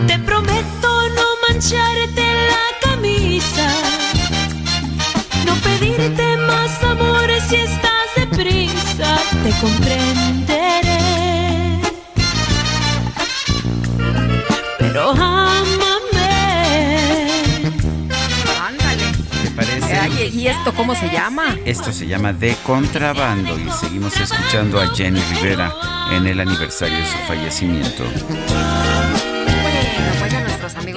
Te 0.07 0.17
prometo 0.19 1.09
no 1.17 1.27
mancharte 1.47 2.25
la 2.51 2.65
camisa, 2.81 3.67
no 5.45 5.53
pedirte 5.55 6.37
más 6.47 6.81
amor 6.83 7.29
si 7.49 7.57
estás 7.57 8.07
deprisa. 8.15 9.17
Te 9.43 9.51
comprenderé. 9.59 10.54
Pero 14.95 15.11
Ándale. 18.65 19.11
¿Te 19.43 19.51
parece? 19.51 19.93
Ay, 19.93 20.31
¿Y 20.33 20.47
esto 20.47 20.73
cómo 20.73 20.95
se 20.95 21.09
llama? 21.09 21.57
Esto 21.65 21.91
se 21.91 22.07
llama 22.07 22.31
De 22.31 22.55
Contrabando 22.65 23.59
y 23.59 23.69
seguimos 23.71 24.15
escuchando 24.15 24.79
a 24.79 24.87
Jenny 24.95 25.19
Rivera 25.33 25.75
en 26.13 26.25
el 26.27 26.39
aniversario 26.39 26.97
de 26.97 27.05
su 27.07 27.17
fallecimiento. 27.27 28.05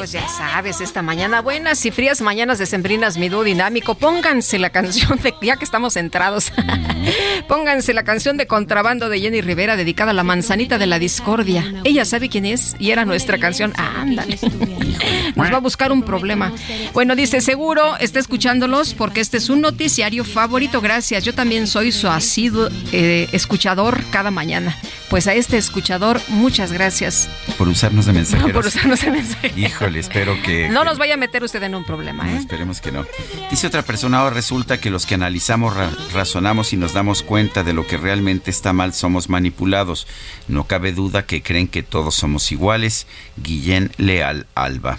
Ya 0.04 0.28
sabes, 0.28 0.80
esta 0.80 1.02
mañana, 1.02 1.40
buenas 1.42 1.84
y 1.84 1.90
frías 1.90 2.20
mañanas 2.20 2.58
de 2.58 2.66
Sembrinas, 2.66 3.18
mi 3.18 3.28
dúo 3.28 3.42
dinámico, 3.42 3.94
pónganse 3.94 4.58
la 4.58 4.70
canción 4.70 5.18
de, 5.22 5.34
ya 5.42 5.56
que 5.56 5.64
estamos 5.64 5.94
centrados, 5.94 6.52
pónganse 7.48 7.92
la 7.94 8.04
canción 8.04 8.36
de 8.36 8.46
Contrabando 8.46 9.08
de 9.08 9.20
Jenny 9.20 9.40
Rivera 9.40 9.76
dedicada 9.76 10.12
a 10.12 10.14
la 10.14 10.24
manzanita 10.24 10.78
de 10.78 10.86
la 10.86 10.98
discordia. 10.98 11.82
Ella 11.84 12.04
sabe 12.04 12.28
quién 12.28 12.46
es 12.46 12.76
y 12.78 12.90
era 12.90 13.04
nuestra 13.04 13.38
canción. 13.38 13.72
ándale. 13.76 14.38
Nos 15.34 15.52
va 15.52 15.56
a 15.56 15.60
buscar 15.60 15.92
un 15.92 16.02
problema. 16.02 16.52
Bueno, 16.92 17.14
dice, 17.16 17.40
seguro 17.40 17.96
está 17.98 18.18
escuchándolos 18.18 18.94
porque 18.94 19.20
este 19.20 19.36
es 19.36 19.48
un 19.48 19.60
noticiario 19.60 20.24
favorito. 20.24 20.80
Gracias. 20.80 21.24
Yo 21.24 21.34
también 21.34 21.66
soy 21.66 21.92
su 21.92 22.08
asiduo 22.08 22.68
eh, 22.92 23.28
escuchador 23.32 24.02
cada 24.10 24.30
mañana. 24.30 24.76
Pues 25.10 25.26
a 25.26 25.32
este 25.32 25.56
escuchador, 25.56 26.20
muchas 26.28 26.70
gracias. 26.70 27.30
Por 27.56 27.66
usarnos 27.68 28.04
de 28.04 28.12
mensajeros. 28.14 28.52
Por 28.52 28.66
usarnos 28.66 29.00
de 29.00 29.10
mensajeros. 29.10 29.56
Híjole, 29.56 30.00
espero 30.00 30.34
que... 30.42 30.68
No 30.68 30.80
que- 30.80 30.84
nos 30.84 30.98
vaya 30.98 31.14
a 31.14 31.16
meter 31.16 31.42
usted 31.42 31.62
en 31.62 31.74
un 31.74 31.84
problema, 31.84 32.24
No, 32.24 32.30
¿eh? 32.32 32.36
esperemos 32.36 32.82
que 32.82 32.92
no. 32.92 33.06
Dice 33.50 33.66
otra 33.66 33.82
persona, 33.82 34.18
ahora 34.18 34.34
resulta 34.34 34.78
que 34.78 34.90
los 34.90 35.06
que 35.06 35.14
analizamos, 35.14 35.74
ra- 35.74 35.90
razonamos 36.12 36.74
y 36.74 36.76
nos 36.76 36.92
damos 36.92 37.22
cuenta 37.22 37.62
de 37.64 37.72
lo 37.72 37.86
que 37.86 37.96
realmente 37.96 38.50
está 38.50 38.74
mal 38.74 38.92
somos 38.92 39.30
manipulados. 39.30 40.06
No 40.46 40.64
cabe 40.64 40.92
duda 40.92 41.24
que 41.24 41.42
creen 41.42 41.68
que 41.68 41.82
todos 41.82 42.14
somos 42.14 42.52
iguales. 42.52 43.06
Guillén 43.38 43.90
Leal 43.96 44.46
Alba. 44.54 44.98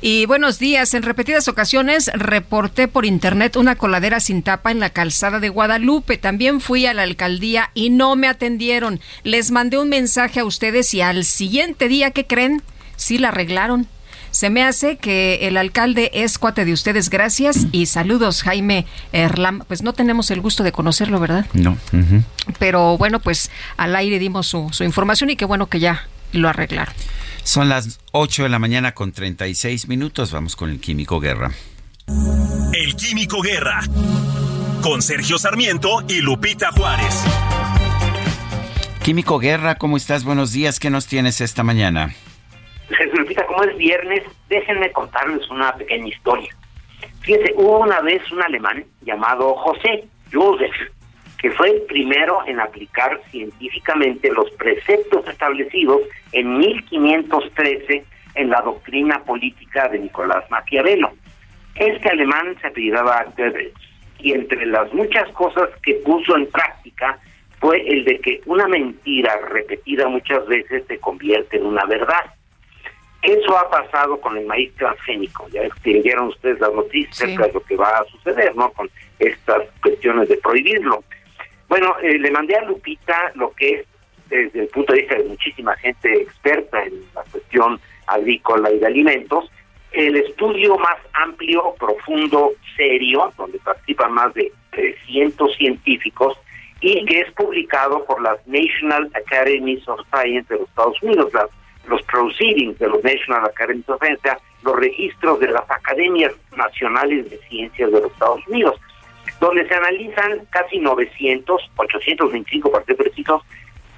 Y 0.00 0.26
buenos 0.26 0.58
días. 0.58 0.94
En 0.94 1.02
repetidas 1.02 1.48
ocasiones 1.48 2.10
reporté 2.14 2.88
por 2.88 3.04
internet 3.06 3.56
una 3.56 3.76
coladera 3.76 4.20
sin 4.20 4.42
tapa 4.42 4.70
en 4.70 4.80
la 4.80 4.90
calzada 4.90 5.40
de 5.40 5.48
Guadalupe. 5.48 6.18
También 6.18 6.60
fui 6.60 6.86
a 6.86 6.94
la 6.94 7.02
alcaldía 7.02 7.70
y 7.74 7.90
no 7.90 8.16
me 8.16 8.28
atendieron. 8.28 9.00
Les 9.22 9.50
mandé 9.50 9.78
un 9.78 9.88
mensaje 9.88 10.40
a 10.40 10.44
ustedes 10.44 10.92
y 10.94 11.00
al 11.00 11.24
siguiente 11.24 11.88
día, 11.88 12.10
¿qué 12.10 12.26
creen? 12.26 12.62
Sí 12.96 13.18
la 13.18 13.28
arreglaron. 13.28 13.88
Se 14.30 14.50
me 14.50 14.64
hace 14.64 14.96
que 14.96 15.46
el 15.46 15.56
alcalde 15.56 16.10
es 16.12 16.38
cuate 16.38 16.64
de 16.64 16.72
ustedes. 16.72 17.08
Gracias 17.08 17.68
y 17.70 17.86
saludos, 17.86 18.42
Jaime 18.42 18.84
Erlam. 19.12 19.60
Pues 19.60 19.82
no 19.82 19.92
tenemos 19.92 20.28
el 20.32 20.40
gusto 20.40 20.64
de 20.64 20.72
conocerlo, 20.72 21.20
¿verdad? 21.20 21.46
No. 21.52 21.78
Pero 22.58 22.98
bueno, 22.98 23.20
pues 23.20 23.52
al 23.76 23.94
aire 23.94 24.18
dimos 24.18 24.48
su, 24.48 24.70
su 24.72 24.82
información 24.82 25.30
y 25.30 25.36
qué 25.36 25.44
bueno 25.44 25.68
que 25.68 25.78
ya 25.78 26.08
lo 26.38 26.48
arreglaron. 26.48 26.94
Son 27.42 27.68
las 27.68 28.00
8 28.12 28.44
de 28.44 28.48
la 28.48 28.58
mañana 28.58 28.92
con 28.92 29.12
36 29.12 29.88
minutos. 29.88 30.32
Vamos 30.32 30.56
con 30.56 30.70
el 30.70 30.80
Químico 30.80 31.20
Guerra. 31.20 31.50
El 32.72 32.96
Químico 32.96 33.40
Guerra. 33.42 33.80
Con 34.82 35.02
Sergio 35.02 35.38
Sarmiento 35.38 36.02
y 36.08 36.20
Lupita 36.20 36.72
Juárez. 36.72 37.24
Químico 39.02 39.38
Guerra, 39.38 39.76
¿cómo 39.76 39.96
estás? 39.96 40.24
Buenos 40.24 40.52
días. 40.52 40.80
¿Qué 40.80 40.88
nos 40.90 41.06
tienes 41.06 41.40
esta 41.40 41.62
mañana? 41.62 42.14
Lupita, 43.12 43.46
como 43.46 43.62
es 43.64 43.76
viernes, 43.76 44.22
déjenme 44.48 44.90
contarles 44.92 45.48
una 45.50 45.74
pequeña 45.74 46.08
historia. 46.08 46.54
Fíjense, 47.20 47.52
hubo 47.56 47.80
una 47.80 48.00
vez 48.00 48.20
un 48.32 48.42
alemán 48.42 48.84
llamado 49.02 49.54
José, 49.56 50.04
Joseph, 50.32 50.74
que 51.38 51.50
fue 51.50 51.70
el 51.70 51.82
primero 51.82 52.40
en 52.46 52.60
aplicar 52.60 53.20
científicamente 53.30 54.30
los 54.32 54.50
preceptos 54.52 55.26
establecidos 55.28 56.02
en 56.32 56.58
1513 56.58 58.04
en 58.34 58.50
la 58.50 58.60
doctrina 58.62 59.22
política 59.24 59.88
de 59.88 59.98
Nicolás 59.98 60.50
Maquiavelo. 60.50 61.12
Este 61.74 62.08
alemán 62.08 62.56
se 62.60 62.68
apellidaba 62.68 63.26
Goebbels 63.36 63.74
y 64.18 64.32
entre 64.32 64.64
las 64.66 64.92
muchas 64.92 65.28
cosas 65.32 65.68
que 65.82 65.94
puso 65.96 66.36
en 66.36 66.46
práctica 66.46 67.18
fue 67.60 67.80
el 67.88 68.04
de 68.04 68.20
que 68.20 68.40
una 68.46 68.68
mentira 68.68 69.36
repetida 69.48 70.08
muchas 70.08 70.46
veces 70.46 70.84
se 70.86 70.98
convierte 70.98 71.56
en 71.56 71.66
una 71.66 71.84
verdad. 71.86 72.24
Eso 73.22 73.56
ha 73.56 73.70
pasado 73.70 74.20
con 74.20 74.36
el 74.36 74.44
maíz 74.44 74.74
transgénico. 74.76 75.48
Ya 75.48 75.62
extinguieron 75.62 76.28
ustedes 76.28 76.60
las 76.60 76.74
noticias 76.74 77.22
acerca 77.22 77.46
de 77.46 77.52
lo 77.54 77.60
que 77.60 77.76
va 77.76 77.88
a 77.88 78.04
suceder, 78.04 78.54
¿no? 78.54 78.70
Con 78.72 78.90
estas 79.18 79.62
cuestiones 79.80 80.28
de 80.28 80.36
prohibirlo. 80.36 81.02
Bueno, 81.68 81.96
eh, 82.02 82.18
le 82.18 82.30
mandé 82.30 82.56
a 82.56 82.64
Lupita 82.64 83.32
lo 83.34 83.52
que 83.52 83.70
es, 83.80 83.86
desde 84.28 84.62
el 84.62 84.68
punto 84.68 84.92
de 84.92 85.00
vista 85.00 85.16
de 85.16 85.24
muchísima 85.24 85.76
gente 85.76 86.22
experta 86.22 86.82
en 86.84 87.02
la 87.14 87.22
cuestión 87.30 87.80
agrícola 88.06 88.70
y 88.70 88.78
de 88.78 88.86
alimentos, 88.86 89.50
el 89.92 90.16
estudio 90.16 90.76
más 90.76 90.96
amplio, 91.12 91.74
profundo, 91.78 92.52
serio, 92.76 93.32
donde 93.36 93.58
participan 93.58 94.12
más 94.12 94.34
de 94.34 94.50
300 94.70 95.56
científicos 95.56 96.36
y 96.80 97.04
que 97.06 97.20
es 97.20 97.32
publicado 97.32 98.04
por 98.04 98.20
las 98.20 98.44
National 98.46 99.10
Academies 99.14 99.86
of 99.88 100.00
Science 100.12 100.52
de 100.52 100.60
los 100.60 100.68
Estados 100.68 101.02
Unidos, 101.02 101.32
las, 101.32 101.48
los 101.86 102.02
proceedings 102.02 102.78
de 102.78 102.88
los 102.88 103.02
National 103.04 103.44
Academies 103.44 103.88
of 103.88 104.00
Science, 104.00 104.28
los 104.64 104.76
registros 104.76 105.38
de 105.40 105.48
las 105.48 105.70
academias 105.70 106.32
nacionales 106.56 107.30
de 107.30 107.38
ciencias 107.48 107.92
de 107.92 108.00
los 108.00 108.12
Estados 108.12 108.46
Unidos, 108.48 108.80
donde 109.44 109.68
se 109.68 109.74
analizan 109.74 110.46
casi 110.48 110.78
900, 110.78 111.70
825 111.76 112.72
para 112.72 112.84
ser 112.86 112.96
precisos, 112.96 113.42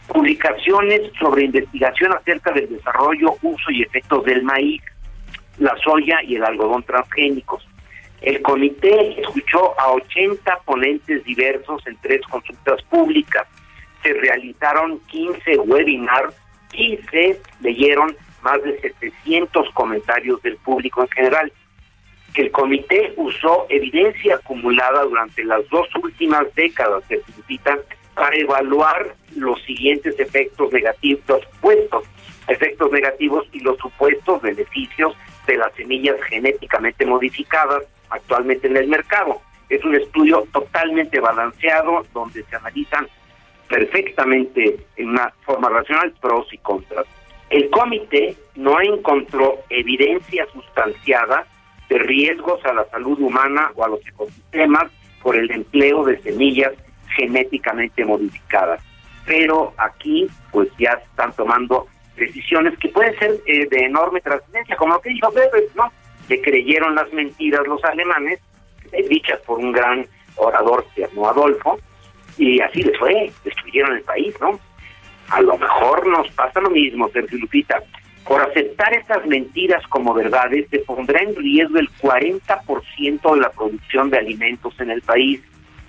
publicaciones 0.08 1.12
sobre 1.20 1.44
investigación 1.44 2.12
acerca 2.14 2.50
del 2.50 2.68
desarrollo, 2.68 3.36
uso 3.42 3.70
y 3.70 3.82
efectos 3.82 4.24
del 4.24 4.42
maíz, 4.42 4.82
la 5.58 5.76
soya 5.84 6.20
y 6.24 6.34
el 6.34 6.44
algodón 6.44 6.82
transgénicos. 6.82 7.64
El 8.22 8.42
comité 8.42 9.20
escuchó 9.20 9.78
a 9.78 9.92
80 9.92 10.58
ponentes 10.64 11.22
diversos 11.24 11.86
en 11.86 11.96
tres 12.00 12.22
consultas 12.22 12.82
públicas. 12.82 13.46
Se 14.02 14.12
realizaron 14.14 14.98
15 15.06 15.58
webinars 15.58 16.34
y 16.72 16.98
se 17.10 17.40
leyeron 17.60 18.16
más 18.42 18.60
de 18.64 18.80
700 18.80 19.70
comentarios 19.74 20.42
del 20.42 20.56
público 20.56 21.02
en 21.02 21.08
general. 21.08 21.52
El 22.36 22.50
comité 22.50 23.14
usó 23.16 23.66
evidencia 23.70 24.34
acumulada 24.34 25.04
durante 25.04 25.42
las 25.42 25.66
dos 25.70 25.88
últimas 26.02 26.54
décadas 26.54 27.08
de 27.08 27.16
Pintita 27.18 27.78
para 28.14 28.36
evaluar 28.36 29.14
los 29.34 29.60
siguientes 29.62 30.20
efectos 30.20 30.70
negativos, 30.70 31.22
los 31.26 31.42
supuestos 31.44 32.04
efectos 32.48 32.92
negativos 32.92 33.46
y 33.52 33.60
los 33.60 33.76
supuestos 33.78 34.40
beneficios 34.42 35.16
de 35.46 35.56
las 35.56 35.72
semillas 35.74 36.16
genéticamente 36.28 37.06
modificadas 37.06 37.84
actualmente 38.10 38.66
en 38.68 38.76
el 38.76 38.88
mercado. 38.88 39.40
Es 39.68 39.82
un 39.84 39.96
estudio 39.96 40.46
totalmente 40.52 41.18
balanceado 41.18 42.06
donde 42.12 42.44
se 42.44 42.56
analizan 42.56 43.08
perfectamente 43.68 44.76
en 44.96 45.08
una 45.08 45.32
forma 45.44 45.70
racional 45.70 46.12
pros 46.20 46.46
y 46.52 46.58
contras. 46.58 47.06
El 47.50 47.70
comité 47.70 48.36
no 48.54 48.80
encontró 48.80 49.58
evidencia 49.70 50.46
sustanciada 50.52 51.46
de 51.88 51.98
riesgos 51.98 52.64
a 52.64 52.72
la 52.72 52.84
salud 52.90 53.20
humana 53.20 53.70
o 53.74 53.84
a 53.84 53.88
los 53.88 54.06
ecosistemas 54.06 54.90
por 55.22 55.36
el 55.36 55.50
empleo 55.50 56.04
de 56.04 56.20
semillas 56.22 56.72
genéticamente 57.16 58.04
modificadas. 58.04 58.82
Pero 59.26 59.74
aquí 59.76 60.28
pues 60.52 60.68
ya 60.78 60.90
están 60.92 61.32
tomando 61.32 61.86
decisiones 62.16 62.78
que 62.78 62.88
pueden 62.88 63.16
ser 63.18 63.40
eh, 63.46 63.66
de 63.68 63.84
enorme 63.84 64.20
trascendencia, 64.20 64.76
como 64.76 64.94
lo 64.94 65.00
que 65.00 65.10
dijo 65.10 65.28
Weber, 65.28 65.64
¿no? 65.74 65.92
Le 66.28 66.40
creyeron 66.40 66.94
las 66.94 67.12
mentiras 67.12 67.66
los 67.66 67.82
alemanes, 67.84 68.40
eh, 68.92 69.06
dichas 69.08 69.40
por 69.40 69.58
un 69.58 69.72
gran 69.72 70.06
orador 70.36 70.86
llamó 70.96 71.28
Adolfo, 71.28 71.78
y 72.38 72.60
así 72.60 72.82
les 72.82 72.98
fue, 72.98 73.32
destruyeron 73.44 73.96
el 73.96 74.02
país, 74.02 74.34
¿no? 74.40 74.58
A 75.28 75.40
lo 75.40 75.58
mejor 75.58 76.06
nos 76.06 76.28
pasa 76.32 76.60
lo 76.60 76.70
mismo, 76.70 77.08
Sergio 77.08 77.38
Lupita. 77.38 77.82
Por 78.26 78.42
aceptar 78.42 78.92
estas 78.94 79.24
mentiras 79.26 79.86
como 79.86 80.12
verdades, 80.12 80.66
se 80.70 80.80
pondrá 80.80 81.22
en 81.22 81.36
riesgo 81.36 81.78
el 81.78 81.88
40% 81.90 83.34
de 83.34 83.40
la 83.40 83.50
producción 83.50 84.10
de 84.10 84.18
alimentos 84.18 84.74
en 84.80 84.90
el 84.90 85.00
país. 85.02 85.40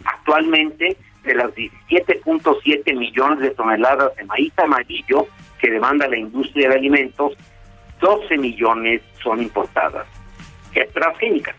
Actualmente, 0.06 0.98
de 1.24 1.36
las 1.36 1.52
17.7 1.56 2.96
millones 2.96 3.40
de 3.40 3.50
toneladas 3.52 4.16
de 4.16 4.24
maíz 4.26 4.54
amarillo 4.58 5.28
que 5.60 5.72
demanda 5.72 6.08
la 6.08 6.18
industria 6.18 6.70
de 6.70 6.76
alimentos, 6.76 7.34
12 8.00 8.38
millones 8.38 9.02
son 9.24 9.42
importadas, 9.42 10.08
transgénicas. 10.94 11.56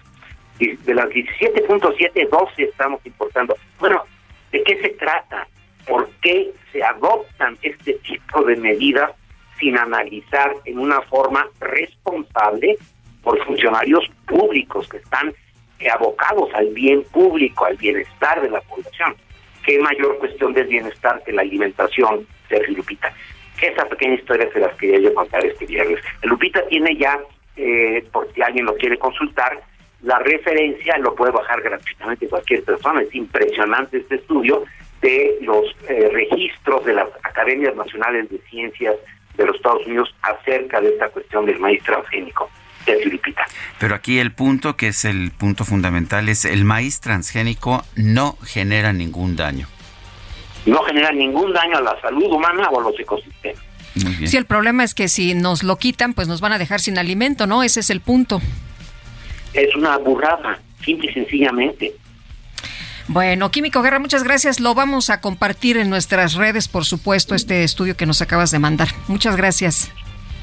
Y 0.61 0.77
de 0.77 0.95
las 0.95 1.09
17.7, 1.09 2.29
12 2.29 2.63
estamos 2.63 3.05
importando. 3.05 3.57
Bueno, 3.81 4.05
¿de 4.53 4.63
qué 4.63 4.81
se 4.81 4.91
trata? 4.91 5.49
¿Por 5.87 6.09
qué 6.23 6.53
se 6.73 6.83
adoptan 6.85 7.59
este 7.63 7.95
tipo 7.95 8.43
de 8.43 8.57
medidas 8.57 9.11
sin 9.59 9.77
analizar 9.79 10.55
en 10.65 10.79
una 10.79 11.01
forma 11.03 11.47
responsable 11.61 12.77
por 13.23 13.45
funcionarios 13.45 14.05
públicos 14.27 14.89
que 14.89 14.99
están 14.99 15.33
abocados 15.93 16.51
al 16.55 16.69
bien 16.69 17.05
público, 17.05 17.65
al 17.65 17.77
bienestar 17.77 18.41
de 18.43 18.51
la 18.51 18.61
población? 18.63 19.15
¿Qué 19.65 19.79
mayor 19.79 20.19
cuestión 20.19 20.53
del 20.55 20.67
bienestar 20.67 21.23
que 21.25 21.33
la 21.33 21.43
alimentación, 21.43 22.27
Sergio 22.49 22.77
Lupita? 22.77 23.13
Esa 23.61 23.85
pequeña 23.87 24.15
historia 24.15 24.49
se 24.53 24.61
las 24.61 24.75
quería 24.77 25.01
yo 25.01 25.15
contar 25.15 25.45
este 25.45 25.67
viernes. 25.67 26.01
Lupita 26.23 26.67
tiene 26.69 26.97
ya, 26.97 27.19
eh, 27.57 28.05
por 28.13 28.33
si 28.33 28.41
alguien 28.41 28.67
lo 28.67 28.77
quiere 28.77 28.99
consultar, 28.99 29.61
la 30.03 30.19
referencia, 30.21 30.97
lo 30.99 31.15
puede 31.15 31.33
bajar 31.33 31.61
gratuitamente 31.61 32.29
cualquier 32.29 32.63
persona. 32.63 33.03
Es 33.03 33.15
impresionante 33.15 33.99
este 33.99 34.15
estudio 34.17 34.65
de 35.03 35.39
los 35.43 35.65
eh, 35.89 36.09
registros 36.13 36.85
de 36.85 36.95
las 36.95 37.09
Academias 37.25 37.75
Nacionales 37.75 38.31
de 38.31 38.39
Ciencias 38.49 38.97
de 39.39 39.47
los 39.47 39.57
Estados 39.57 39.87
Unidos 39.87 40.15
acerca 40.21 40.81
de 40.83 40.91
esta 40.91 41.09
cuestión 41.09 41.47
del 41.47 41.59
maíz 41.59 41.83
transgénico. 41.83 42.51
Lupita. 43.05 43.47
Pero 43.79 43.95
aquí 43.95 44.19
el 44.19 44.33
punto, 44.33 44.75
que 44.75 44.89
es 44.89 45.05
el 45.05 45.31
punto 45.31 45.67
fundamental, 45.67 46.27
es 46.31 46.47
el 46.47 46.65
maíz 46.65 47.01
transgénico 47.01 47.85
no 47.97 48.39
genera 48.43 48.95
ningún 48.95 49.37
daño 49.37 49.69
no 50.69 50.83
genera 50.83 51.13
ningún 51.13 51.53
daño 51.53 51.79
a 51.79 51.81
la 51.81 52.01
salud 52.01 52.31
humana 52.31 52.69
o 52.69 52.81
a 52.81 52.83
los 52.85 52.99
ecosistemas. 53.01 53.63
Sí, 54.27 54.37
el 54.37 54.45
problema 54.45 54.85
es 54.85 54.95
que 54.95 55.09
si 55.09 55.35
nos 55.35 55.65
lo 55.65 55.77
quitan, 55.77 56.15
pues 56.15 56.29
nos 56.29 56.41
van 56.41 56.53
a 56.53 56.59
dejar 56.59 56.81
sin 56.81 56.99
alimento, 56.99 57.47
¿no? 57.47 57.65
Ese 57.65 57.81
es 57.81 57.91
el 57.91 58.01
punto. 58.01 58.41
Es 59.55 59.75
una 59.75 59.97
burrada, 59.97 60.61
simple 60.85 61.11
y 61.11 61.15
sencillamente. 61.15 61.95
Bueno, 63.09 63.51
Químico 63.51 63.81
Guerra, 63.81 63.99
muchas 63.99 64.23
gracias. 64.23 64.61
Lo 64.61 64.75
vamos 64.75 65.09
a 65.09 65.21
compartir 65.23 65.79
en 65.79 65.89
nuestras 65.89 66.35
redes, 66.35 66.69
por 66.69 66.85
supuesto, 66.85 67.35
este 67.35 67.65
estudio 67.65 67.97
que 67.97 68.05
nos 68.05 68.21
acabas 68.21 68.51
de 68.51 68.59
mandar. 68.59 68.89
Muchas 69.09 69.35
gracias. 69.35 69.91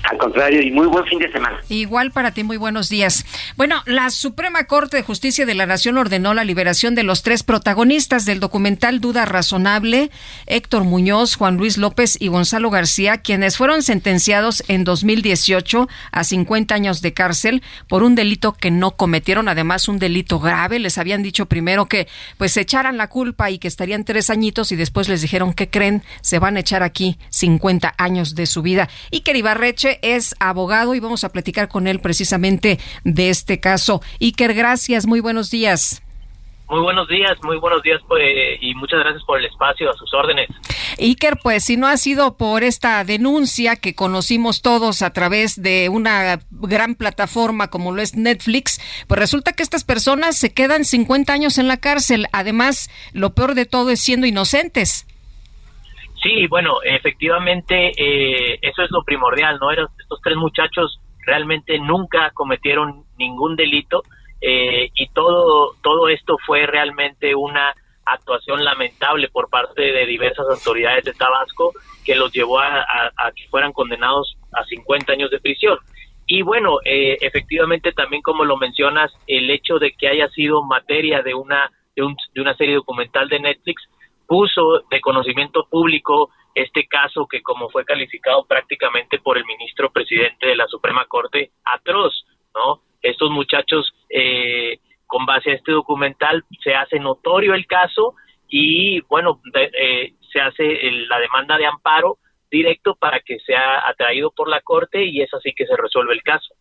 Al 0.10 0.18
contrario, 0.18 0.62
y 0.62 0.72
muy 0.72 0.88
buen 0.88 1.06
fin 1.06 1.20
de 1.20 1.32
semana. 1.32 1.60
Igual 1.70 2.12
para 2.12 2.32
ti, 2.32 2.44
muy 2.44 2.58
buenos 2.58 2.90
días. 2.90 3.26
Bueno, 3.58 3.82
la 3.86 4.10
Suprema 4.10 4.66
Corte 4.66 4.98
de 4.98 5.04
Justicia 5.04 5.46
de 5.46 5.56
la 5.56 5.66
Nación 5.66 5.98
ordenó 5.98 6.34
la 6.34 6.44
liberación 6.44 6.94
de 6.96 7.04
los 7.04 7.24
tres 7.24 7.44
protagonistas 7.44 8.26
del 8.26 8.40
documental 8.40 9.02
Duda 9.02 9.26
Razonable, 9.26 10.12
Héctor 10.46 10.84
Muñoz, 10.84 11.36
Juan 11.36 11.58
Luis 11.58 11.78
López 11.78 12.18
y 12.20 12.28
Gonzalo 12.28 12.70
García, 12.70 13.18
quienes 13.18 13.58
fueron 13.58 13.82
sentenciados 13.82 14.64
en 14.68 14.84
2018 14.84 15.88
a 16.12 16.24
50 16.24 16.76
años 16.76 17.02
de 17.02 17.14
cárcel 17.14 17.64
por 17.88 18.04
un 18.04 18.16
delito 18.16 18.54
que 18.54 18.72
no 18.72 18.92
cometieron, 18.92 19.48
además 19.48 19.88
un 19.88 20.00
delito 20.00 20.40
grave. 20.40 20.80
Les 20.80 20.98
habían 20.98 21.24
dicho 21.24 21.48
primero 21.48 21.88
que 21.88 22.08
pues 22.38 22.56
echaran 22.58 22.98
la 22.98 23.08
culpa 23.08 23.50
y 23.50 23.58
que 23.58 23.68
estarían 23.68 24.04
tres 24.04 24.30
añitos 24.30 24.72
y 24.72 24.76
después 24.76 25.10
les 25.10 25.22
dijeron 25.22 25.54
que 25.54 25.70
creen, 25.70 26.04
se 26.22 26.40
van 26.40 26.58
a 26.58 26.60
echar 26.60 26.84
aquí 26.84 27.18
50 27.30 27.96
años 27.98 28.36
de 28.36 28.46
su 28.46 28.62
vida. 28.62 28.90
Y 29.12 29.22
que 29.22 29.34
Es 30.02 30.36
abogado 30.40 30.96
y 30.96 31.00
vamos 31.00 31.24
a 31.24 31.30
platicar 31.30 31.68
con 31.68 31.88
él 31.88 32.00
precisamente 32.00 32.80
de 33.04 33.30
este 33.30 33.60
caso. 33.60 34.02
Iker, 34.20 34.54
gracias, 34.54 35.06
muy 35.06 35.20
buenos 35.20 35.50
días. 35.50 36.02
Muy 36.68 36.82
buenos 36.82 37.08
días, 37.08 37.38
muy 37.44 37.58
buenos 37.58 37.84
días 37.84 38.02
pues, 38.08 38.24
y 38.60 38.74
muchas 38.74 39.00
gracias 39.00 39.24
por 39.26 39.40
el 39.40 39.46
espacio, 39.46 39.88
a 39.90 39.94
sus 39.94 40.12
órdenes. 40.16 40.50
Iker, 41.00 41.38
pues 41.42 41.64
si 41.64 41.78
no 41.78 41.86
ha 41.86 41.96
sido 41.98 42.38
por 42.38 42.64
esta 42.64 43.04
denuncia 43.04 43.76
que 43.76 43.94
conocimos 43.94 44.64
todos 44.64 45.04
a 45.04 45.14
través 45.14 45.62
de 45.62 45.90
una 45.90 46.40
gran 46.50 46.96
plataforma 46.96 47.68
como 47.68 47.92
lo 47.92 48.02
es 48.02 48.16
Netflix, 48.16 48.82
pues 49.08 49.20
resulta 49.20 49.54
que 49.54 49.62
estas 49.62 49.84
personas 49.84 50.38
se 50.38 50.54
quedan 50.54 50.86
50 50.86 51.32
años 51.32 51.60
en 51.60 51.68
la 51.68 51.78
cárcel. 51.78 52.26
Además, 52.32 52.90
lo 53.14 53.36
peor 53.36 53.54
de 53.54 53.68
todo 53.68 53.92
es 53.92 54.02
siendo 54.02 54.26
inocentes. 54.26 55.06
Sí, 56.26 56.48
bueno, 56.48 56.80
efectivamente 56.84 57.92
eh, 57.96 58.58
eso 58.60 58.82
es 58.82 58.90
lo 58.90 59.04
primordial, 59.04 59.60
¿no? 59.60 59.70
estos 59.72 60.20
tres 60.24 60.36
muchachos 60.36 61.00
realmente 61.20 61.78
nunca 61.78 62.32
cometieron 62.32 63.04
ningún 63.16 63.56
delito 63.56 64.02
eh, 64.42 64.90
y 64.96 65.08
todo 65.10 65.76
todo 65.84 66.10
esto 66.10 66.38
fue 66.44 66.66
realmente 66.66 67.36
una 67.36 67.76
actuación 68.06 68.66
lamentable 68.66 69.30
por 69.30 69.52
parte 69.52 69.84
de 69.84 70.08
diversas 70.08 70.48
autoridades 70.50 71.04
de 71.04 71.14
Tabasco 71.14 71.74
que 72.04 72.16
los 72.16 72.34
llevó 72.34 72.60
a, 72.60 72.74
que 73.36 73.48
fueran 73.50 73.72
condenados 73.72 74.36
a 74.52 74.64
50 74.64 75.14
años 75.14 75.30
de 75.30 75.40
prisión. 75.40 75.78
Y 76.26 76.42
bueno, 76.42 76.80
eh, 76.86 77.18
efectivamente 77.22 77.92
también 77.92 78.24
como 78.24 78.46
lo 78.46 78.58
mencionas, 78.58 79.12
el 79.28 79.52
hecho 79.52 79.78
de 79.78 79.92
que 79.92 80.08
haya 80.08 80.28
sido 80.30 80.64
materia 80.64 81.22
de 81.22 81.36
una, 81.36 81.70
de, 81.96 82.02
un, 82.02 82.18
de 82.34 82.42
una 82.42 82.56
serie 82.56 82.74
documental 82.74 83.30
de 83.30 83.40
Netflix 83.40 83.84
puso 84.28 84.82
de 84.90 85.02
conocimiento 85.02 85.68
público 85.70 86.32
este 86.54 86.88
caso 86.88 87.28
que 87.28 87.42
como 87.42 87.70
fue 87.70 87.84
calificado 87.84 88.46
prácticamente 88.46 89.20
por 89.20 89.38
el 89.38 89.46
ministro 89.46 89.92
presidente 89.92 90.48
de 90.48 90.56
la 90.56 90.68
Suprema 90.68 91.06
Corte 91.06 91.52
atroz, 91.66 92.26
¿no? 92.54 92.82
Estos 93.02 93.30
muchachos, 93.30 93.94
eh, 94.10 94.80
con 95.06 95.26
base 95.26 95.52
a 95.52 95.56
este 95.56 95.74
documental, 95.74 96.44
se 96.64 96.74
hace 96.74 97.00
notorio 97.00 97.54
el 97.54 97.68
caso 97.68 98.16
y, 98.48 99.02
bueno, 99.02 99.42
eh, 99.54 100.14
se 100.32 100.40
hace 100.40 100.92
la 101.08 101.20
demanda 101.20 101.58
de 101.58 101.66
amparo 101.66 102.18
directo 102.50 102.96
para 102.96 103.20
que 103.20 103.40
sea 103.40 103.88
atraído 103.88 104.32
por 104.32 104.50
la 104.50 104.62
Corte 104.62 105.04
y 105.04 105.22
es 105.22 105.34
así 105.34 105.54
que 105.54 105.66
se 105.66 105.76
resuelve 105.76 106.14
el 106.14 106.24
caso. 106.24 106.56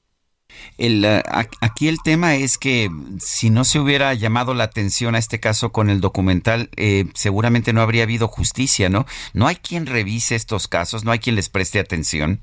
El, 0.76 1.04
eh, 1.04 1.22
aquí 1.60 1.88
el 1.88 1.98
tema 2.02 2.34
es 2.34 2.58
que 2.58 2.88
si 3.18 3.50
no 3.50 3.64
se 3.64 3.78
hubiera 3.78 4.12
llamado 4.14 4.54
la 4.54 4.64
atención 4.64 5.14
a 5.14 5.18
este 5.18 5.40
caso 5.40 5.72
con 5.72 5.88
el 5.90 6.00
documental, 6.00 6.68
eh, 6.76 7.04
seguramente 7.14 7.72
no 7.72 7.80
habría 7.80 8.02
habido 8.02 8.28
justicia, 8.28 8.88
¿no? 8.88 9.06
No 9.32 9.46
hay 9.46 9.56
quien 9.56 9.86
revise 9.86 10.34
estos 10.34 10.68
casos, 10.68 11.04
no 11.04 11.12
hay 11.12 11.18
quien 11.18 11.36
les 11.36 11.48
preste 11.48 11.78
atención. 11.78 12.40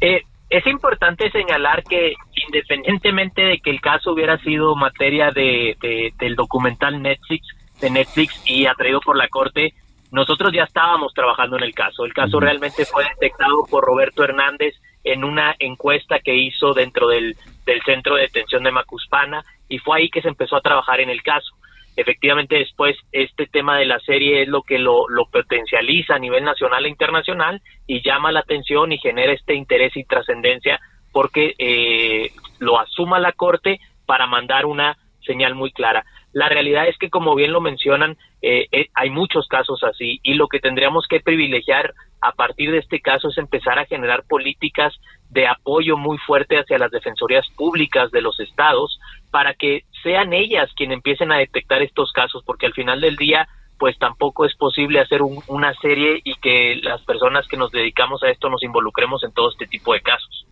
Eh, 0.00 0.22
es 0.48 0.66
importante 0.66 1.30
señalar 1.30 1.82
que 1.84 2.14
independientemente 2.46 3.42
de 3.42 3.60
que 3.60 3.70
el 3.70 3.80
caso 3.80 4.12
hubiera 4.12 4.38
sido 4.38 4.74
materia 4.74 5.30
de, 5.30 5.76
del 6.18 6.34
documental 6.36 7.00
Netflix, 7.00 7.46
de 7.80 7.90
Netflix 7.90 8.40
y 8.46 8.66
atraído 8.66 9.00
por 9.00 9.16
la 9.16 9.28
Corte, 9.28 9.74
nosotros 10.10 10.52
ya 10.52 10.64
estábamos 10.64 11.12
trabajando 11.14 11.56
en 11.56 11.62
el 11.62 11.74
caso. 11.74 12.04
El 12.04 12.12
caso 12.12 12.40
realmente 12.40 12.84
fue 12.84 13.04
detectado 13.04 13.64
por 13.70 13.84
Roberto 13.84 14.24
Hernández 14.24 14.74
en 15.04 15.24
una 15.24 15.54
encuesta 15.58 16.20
que 16.20 16.34
hizo 16.34 16.72
dentro 16.72 17.08
del, 17.08 17.36
del 17.64 17.82
centro 17.82 18.16
de 18.16 18.22
detención 18.22 18.62
de 18.64 18.70
Macuspana 18.70 19.44
y 19.68 19.78
fue 19.78 19.98
ahí 19.98 20.10
que 20.10 20.22
se 20.22 20.28
empezó 20.28 20.56
a 20.56 20.60
trabajar 20.60 21.00
en 21.00 21.10
el 21.10 21.22
caso. 21.22 21.54
Efectivamente, 21.96 22.56
después 22.56 22.96
este 23.12 23.46
tema 23.46 23.78
de 23.78 23.84
la 23.84 23.98
serie 24.00 24.42
es 24.42 24.48
lo 24.48 24.62
que 24.62 24.78
lo, 24.78 25.08
lo 25.08 25.26
potencializa 25.26 26.14
a 26.14 26.18
nivel 26.18 26.44
nacional 26.44 26.86
e 26.86 26.88
internacional 26.88 27.60
y 27.86 28.02
llama 28.02 28.32
la 28.32 28.40
atención 28.40 28.92
y 28.92 28.98
genera 28.98 29.32
este 29.32 29.54
interés 29.54 29.96
y 29.96 30.04
trascendencia 30.04 30.80
porque 31.12 31.54
eh, 31.58 32.30
lo 32.58 32.78
asuma 32.78 33.18
la 33.18 33.32
Corte 33.32 33.80
para 34.06 34.26
mandar 34.26 34.66
una 34.66 34.96
señal 35.24 35.54
muy 35.54 35.72
clara. 35.72 36.04
La 36.32 36.48
realidad 36.48 36.88
es 36.88 36.96
que, 36.96 37.10
como 37.10 37.34
bien 37.34 37.52
lo 37.52 37.60
mencionan, 37.60 38.16
eh, 38.40 38.66
eh, 38.70 38.88
hay 38.94 39.10
muchos 39.10 39.46
casos 39.48 39.82
así 39.82 40.20
y 40.22 40.34
lo 40.34 40.46
que 40.48 40.60
tendríamos 40.60 41.06
que 41.08 41.20
privilegiar 41.20 41.92
a 42.20 42.32
partir 42.32 42.70
de 42.70 42.78
este 42.78 43.00
caso 43.00 43.28
es 43.28 43.38
empezar 43.38 43.78
a 43.78 43.86
generar 43.86 44.24
políticas 44.24 44.94
de 45.30 45.46
apoyo 45.46 45.96
muy 45.96 46.18
fuerte 46.18 46.58
hacia 46.58 46.78
las 46.78 46.90
defensorías 46.90 47.46
públicas 47.56 48.10
de 48.10 48.20
los 48.20 48.38
estados 48.40 48.98
para 49.30 49.54
que 49.54 49.84
sean 50.02 50.32
ellas 50.32 50.70
quienes 50.76 50.96
empiecen 50.96 51.32
a 51.32 51.38
detectar 51.38 51.82
estos 51.82 52.12
casos, 52.12 52.42
porque 52.44 52.66
al 52.66 52.74
final 52.74 53.00
del 53.00 53.16
día 53.16 53.48
pues 53.78 53.98
tampoco 53.98 54.44
es 54.44 54.54
posible 54.56 55.00
hacer 55.00 55.22
una 55.22 55.72
serie 55.80 56.20
y 56.22 56.34
que 56.34 56.78
las 56.82 57.00
personas 57.02 57.46
que 57.48 57.56
nos 57.56 57.72
dedicamos 57.72 58.22
a 58.22 58.28
esto 58.28 58.50
nos 58.50 58.62
involucremos 58.62 59.24
en 59.24 59.32
todo 59.32 59.50
este 59.50 59.66
tipo 59.66 59.94
de 59.94 60.02
casos. 60.02 60.46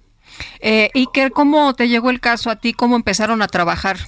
Eh, 0.60 0.90
Iker, 0.94 1.32
¿cómo 1.32 1.74
te 1.74 1.88
llegó 1.88 2.08
el 2.08 2.20
caso 2.20 2.50
a 2.50 2.56
ti? 2.56 2.72
¿Cómo 2.72 2.96
empezaron 2.96 3.42
a 3.42 3.48
trabajar? 3.48 3.98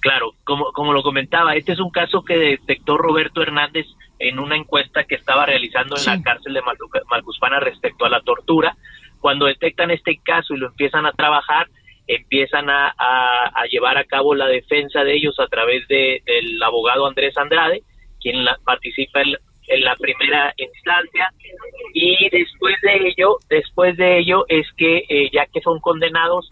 Claro, 0.00 0.32
como, 0.44 0.72
como 0.72 0.92
lo 0.92 1.02
comentaba, 1.02 1.54
este 1.54 1.72
es 1.72 1.80
un 1.80 1.90
caso 1.90 2.22
que 2.22 2.36
detectó 2.36 2.96
Roberto 2.96 3.42
Hernández 3.42 3.86
en 4.18 4.38
una 4.38 4.56
encuesta 4.56 5.04
que 5.04 5.14
estaba 5.14 5.46
realizando 5.46 5.96
en 5.96 6.04
la 6.04 6.22
cárcel 6.22 6.54
de 6.54 6.62
Malcuspana 7.10 7.60
respecto 7.60 8.04
a 8.04 8.08
la 8.08 8.20
tortura. 8.20 8.76
Cuando 9.20 9.46
detectan 9.46 9.90
este 9.90 10.18
caso 10.22 10.54
y 10.54 10.58
lo 10.58 10.68
empiezan 10.68 11.06
a 11.06 11.12
trabajar, 11.12 11.68
empiezan 12.06 12.68
a, 12.70 12.94
llevar 13.70 13.98
a 13.98 14.04
cabo 14.04 14.34
la 14.34 14.46
defensa 14.46 15.04
de 15.04 15.14
ellos 15.14 15.38
a 15.38 15.46
través 15.46 15.86
de, 15.88 16.22
del 16.24 16.62
abogado 16.62 17.06
Andrés 17.06 17.36
Andrade, 17.36 17.82
quien 18.20 18.44
participa 18.64 19.20
en, 19.20 19.36
la 19.84 19.94
primera 19.96 20.54
instancia 20.56 21.30
y 21.92 22.30
después 22.30 22.74
de 22.80 23.08
ello, 23.08 23.36
después 23.50 23.98
de 23.98 24.18
ello 24.18 24.46
es 24.48 24.66
que 24.78 25.04
eh, 25.10 25.28
ya 25.30 25.44
que 25.44 25.60
son 25.60 25.78
condenados 25.80 26.50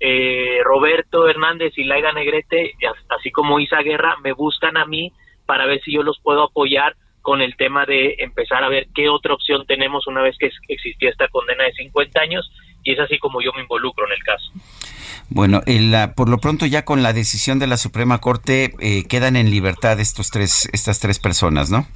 eh, 0.00 0.60
Roberto 0.64 1.28
Hernández 1.28 1.74
y 1.76 1.84
Laiga 1.84 2.12
Negrete, 2.12 2.72
así 3.10 3.30
como 3.30 3.60
Isa 3.60 3.82
Guerra, 3.82 4.16
me 4.22 4.32
buscan 4.32 4.76
a 4.76 4.86
mí 4.86 5.12
para 5.46 5.66
ver 5.66 5.80
si 5.82 5.92
yo 5.92 6.02
los 6.02 6.18
puedo 6.20 6.42
apoyar 6.42 6.96
con 7.22 7.42
el 7.42 7.54
tema 7.56 7.84
de 7.84 8.16
empezar 8.18 8.64
a 8.64 8.68
ver 8.68 8.88
qué 8.94 9.10
otra 9.10 9.34
opción 9.34 9.66
tenemos 9.66 10.06
una 10.06 10.22
vez 10.22 10.36
que 10.38 10.50
existía 10.68 11.10
esta 11.10 11.28
condena 11.28 11.64
de 11.64 11.72
50 11.72 12.20
años 12.20 12.50
y 12.82 12.92
es 12.92 12.98
así 12.98 13.18
como 13.18 13.42
yo 13.42 13.52
me 13.52 13.62
involucro 13.62 14.06
en 14.06 14.12
el 14.12 14.22
caso. 14.22 14.50
Bueno, 15.28 15.60
por 16.16 16.28
lo 16.28 16.38
pronto 16.38 16.66
ya 16.66 16.84
con 16.84 17.02
la 17.02 17.12
decisión 17.12 17.58
de 17.58 17.66
la 17.66 17.76
Suprema 17.76 18.18
Corte 18.18 18.74
eh, 18.80 19.06
quedan 19.06 19.36
en 19.36 19.50
libertad 19.50 20.00
estos 20.00 20.30
tres, 20.30 20.68
estas 20.72 20.98
tres 20.98 21.18
personas, 21.18 21.70
¿no? 21.70 21.86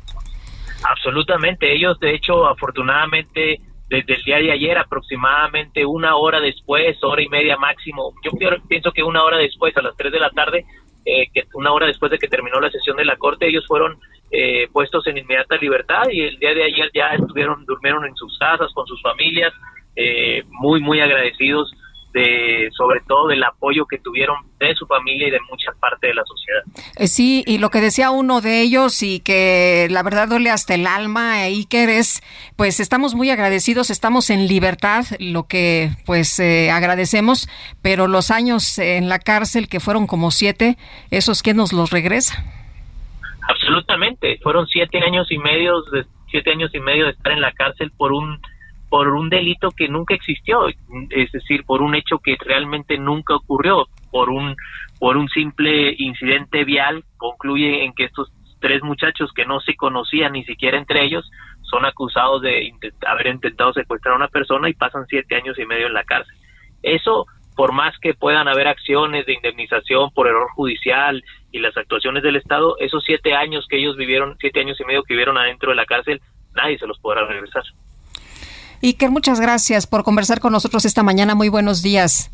Absolutamente. 0.85 1.74
Ellos, 1.74 1.98
de 1.98 2.14
hecho, 2.14 2.47
afortunadamente, 2.47 3.60
desde 3.95 4.15
el 4.15 4.25
día 4.25 4.39
de 4.39 4.53
ayer, 4.53 4.77
aproximadamente 4.77 5.87
una 5.87 6.16
hora 6.16 6.41
después, 6.41 6.97
hora 7.03 7.23
y 7.23 7.29
media 7.29 7.57
máximo, 7.57 8.12
yo 8.25 8.33
pienso 8.69 8.93
que 8.93 9.03
una 9.03 9.23
hora 9.23 9.39
después, 9.39 9.77
a 9.77 9.83
las 9.83 9.97
3 9.97 10.12
de 10.12 10.21
la 10.21 10.31
tarde, 10.31 10.65
eh, 11.05 11.29
que 11.33 11.45
una 11.55 11.73
hora 11.73 11.87
después 11.87 12.11
de 12.11 12.19
que 12.19 12.29
terminó 12.29 12.61
la 12.61 12.71
sesión 12.71 12.97
de 12.97 13.05
la 13.05 13.16
corte, 13.16 13.47
ellos 13.47 13.65
fueron 13.66 13.99
eh, 14.31 14.69
puestos 14.73 15.07
en 15.07 15.19
inmediata 15.19 15.57
libertad 15.57 16.03
y 16.11 16.23
el 16.23 16.39
día 16.39 16.55
de 16.55 16.65
ayer 16.65 16.91
ya 16.93 17.09
estuvieron, 17.11 17.65
durmieron 17.66 18.05
en 18.07 18.16
sus 18.16 18.37
casas 18.39 18.73
con 18.75 18.87
sus 18.87 19.01
familias, 19.03 19.53
eh, 19.97 20.43
muy, 20.49 20.81
muy 20.81 21.01
agradecidos 21.01 21.73
de, 22.15 22.70
sobre 22.77 23.01
todo 23.01 23.27
del 23.27 23.43
apoyo 23.43 23.86
que 23.86 23.99
tuvieron 23.99 24.36
de 24.61 24.73
su 24.77 24.86
familia 24.86 25.27
y 25.28 25.31
de 25.32 25.41
mucha 25.51 25.73
parte 25.81 26.07
de 26.07 26.15
la 26.15 26.23
sociedad. 26.24 26.62
Eh, 26.97 27.09
sí, 27.09 27.43
y 27.45 27.59
lo 27.59 27.70
que 27.70 27.81
decía 27.81 28.12
uno 28.12 28.41
de 28.41 28.62
ellos 28.62 29.03
y 29.03 29.19
que 29.19 29.89
la 29.91 30.05
verdad 30.05 30.28
duele 30.28 30.49
hasta 30.49 30.77
el 30.77 30.86
alma, 30.86 31.43
Iker, 31.43 31.89
es, 31.89 32.23
pues 32.57 32.78
estamos 32.78 33.16
muy 33.16 33.31
agradecidos, 33.31 33.91
estamos 33.91 34.31
en 34.31 34.47
libertad, 34.47 35.05
lo 35.19 35.49
que 35.49 35.91
pues 36.07 36.39
eh, 36.39 36.70
agradecemos, 36.70 37.49
pero 37.82 38.07
los 38.07 38.31
años 38.31 38.78
en 38.78 39.09
la 39.09 39.19
cárcel, 39.19 39.69
que 39.69 39.81
fueron 39.81 40.07
como 40.07 40.31
siete, 40.31 40.78
¿esos 41.11 41.43
quién 41.43 41.57
nos 41.57 41.73
los 41.73 41.91
regresa? 41.91 42.45
Absolutamente, 43.49 44.39
fueron 44.41 44.69
siete 44.69 45.01
años 45.01 45.27
y 45.32 45.39
medio, 45.39 45.82
de, 45.93 46.05
siete 46.31 46.53
años 46.53 46.70
y 46.74 46.78
medio 46.78 47.07
de 47.07 47.11
estar 47.11 47.32
en 47.32 47.41
la 47.41 47.51
cárcel 47.51 47.91
por 47.97 48.12
un 48.12 48.39
por 48.95 49.09
un 49.09 49.29
delito 49.29 49.73
que 49.73 49.89
nunca 49.89 50.15
existió, 50.15 50.69
es 51.11 51.33
decir, 51.33 51.65
por 51.65 51.83
un 51.83 51.97
hecho 51.97 52.21
que 52.21 52.37
realmente 52.39 52.97
nunca 52.97 53.35
ocurrió, 53.35 53.89
por 54.12 54.31
un 54.31 54.55
por 55.01 55.16
un 55.16 55.29
simple 55.31 55.97
incidente 55.99 56.62
vial, 56.62 57.03
concluye 57.16 57.85
en 57.85 57.93
que 57.93 58.05
estos 58.05 58.33
tres 58.61 58.85
muchachos 58.85 59.33
que 59.35 59.47
no 59.47 59.59
se 59.59 59.75
conocían 59.75 60.35
ni 60.35 60.45
siquiera 60.45 60.79
entre 60.79 61.03
ellos 61.03 61.29
son 61.62 61.85
acusados 61.85 62.41
de 62.43 62.71
haber 63.05 63.27
intentado 63.27 63.73
secuestrar 63.73 64.12
a 64.12 64.19
una 64.19 64.29
persona 64.29 64.69
y 64.69 64.75
pasan 64.75 65.07
siete 65.09 65.35
años 65.35 65.59
y 65.59 65.66
medio 65.66 65.89
en 65.89 65.95
la 65.95 66.05
cárcel. 66.05 66.37
Eso, 66.85 67.27
por 67.57 67.73
más 67.73 67.99
que 67.99 68.15
puedan 68.15 68.47
haber 68.47 68.69
acciones 68.69 69.27
de 69.27 69.35
indemnización 69.35 70.12
por 70.15 70.29
error 70.29 70.51
judicial 70.55 71.21
y 71.51 71.59
las 71.59 71.77
actuaciones 71.77 72.23
del 72.23 72.37
Estado, 72.37 72.77
esos 72.79 73.03
siete 73.03 73.35
años 73.35 73.66
que 73.69 73.79
ellos 73.79 73.97
vivieron, 73.97 74.37
siete 74.39 74.61
años 74.61 74.81
y 74.81 74.85
medio 74.85 75.03
que 75.03 75.15
vivieron 75.15 75.37
adentro 75.37 75.71
de 75.71 75.77
la 75.77 75.85
cárcel, 75.85 76.21
nadie 76.55 76.79
se 76.79 76.87
los 76.87 77.01
podrá 77.01 77.27
regresar. 77.27 77.65
Iker, 78.85 79.11
muchas 79.11 79.40
gracias 79.40 79.86
por 79.86 80.05
conversar 80.05 80.40
con 80.40 80.52
nosotros 80.52 80.85
esta 80.85 81.02
mañana. 81.02 81.35
Muy 81.35 81.48
buenos 81.48 81.82
días. 81.82 82.31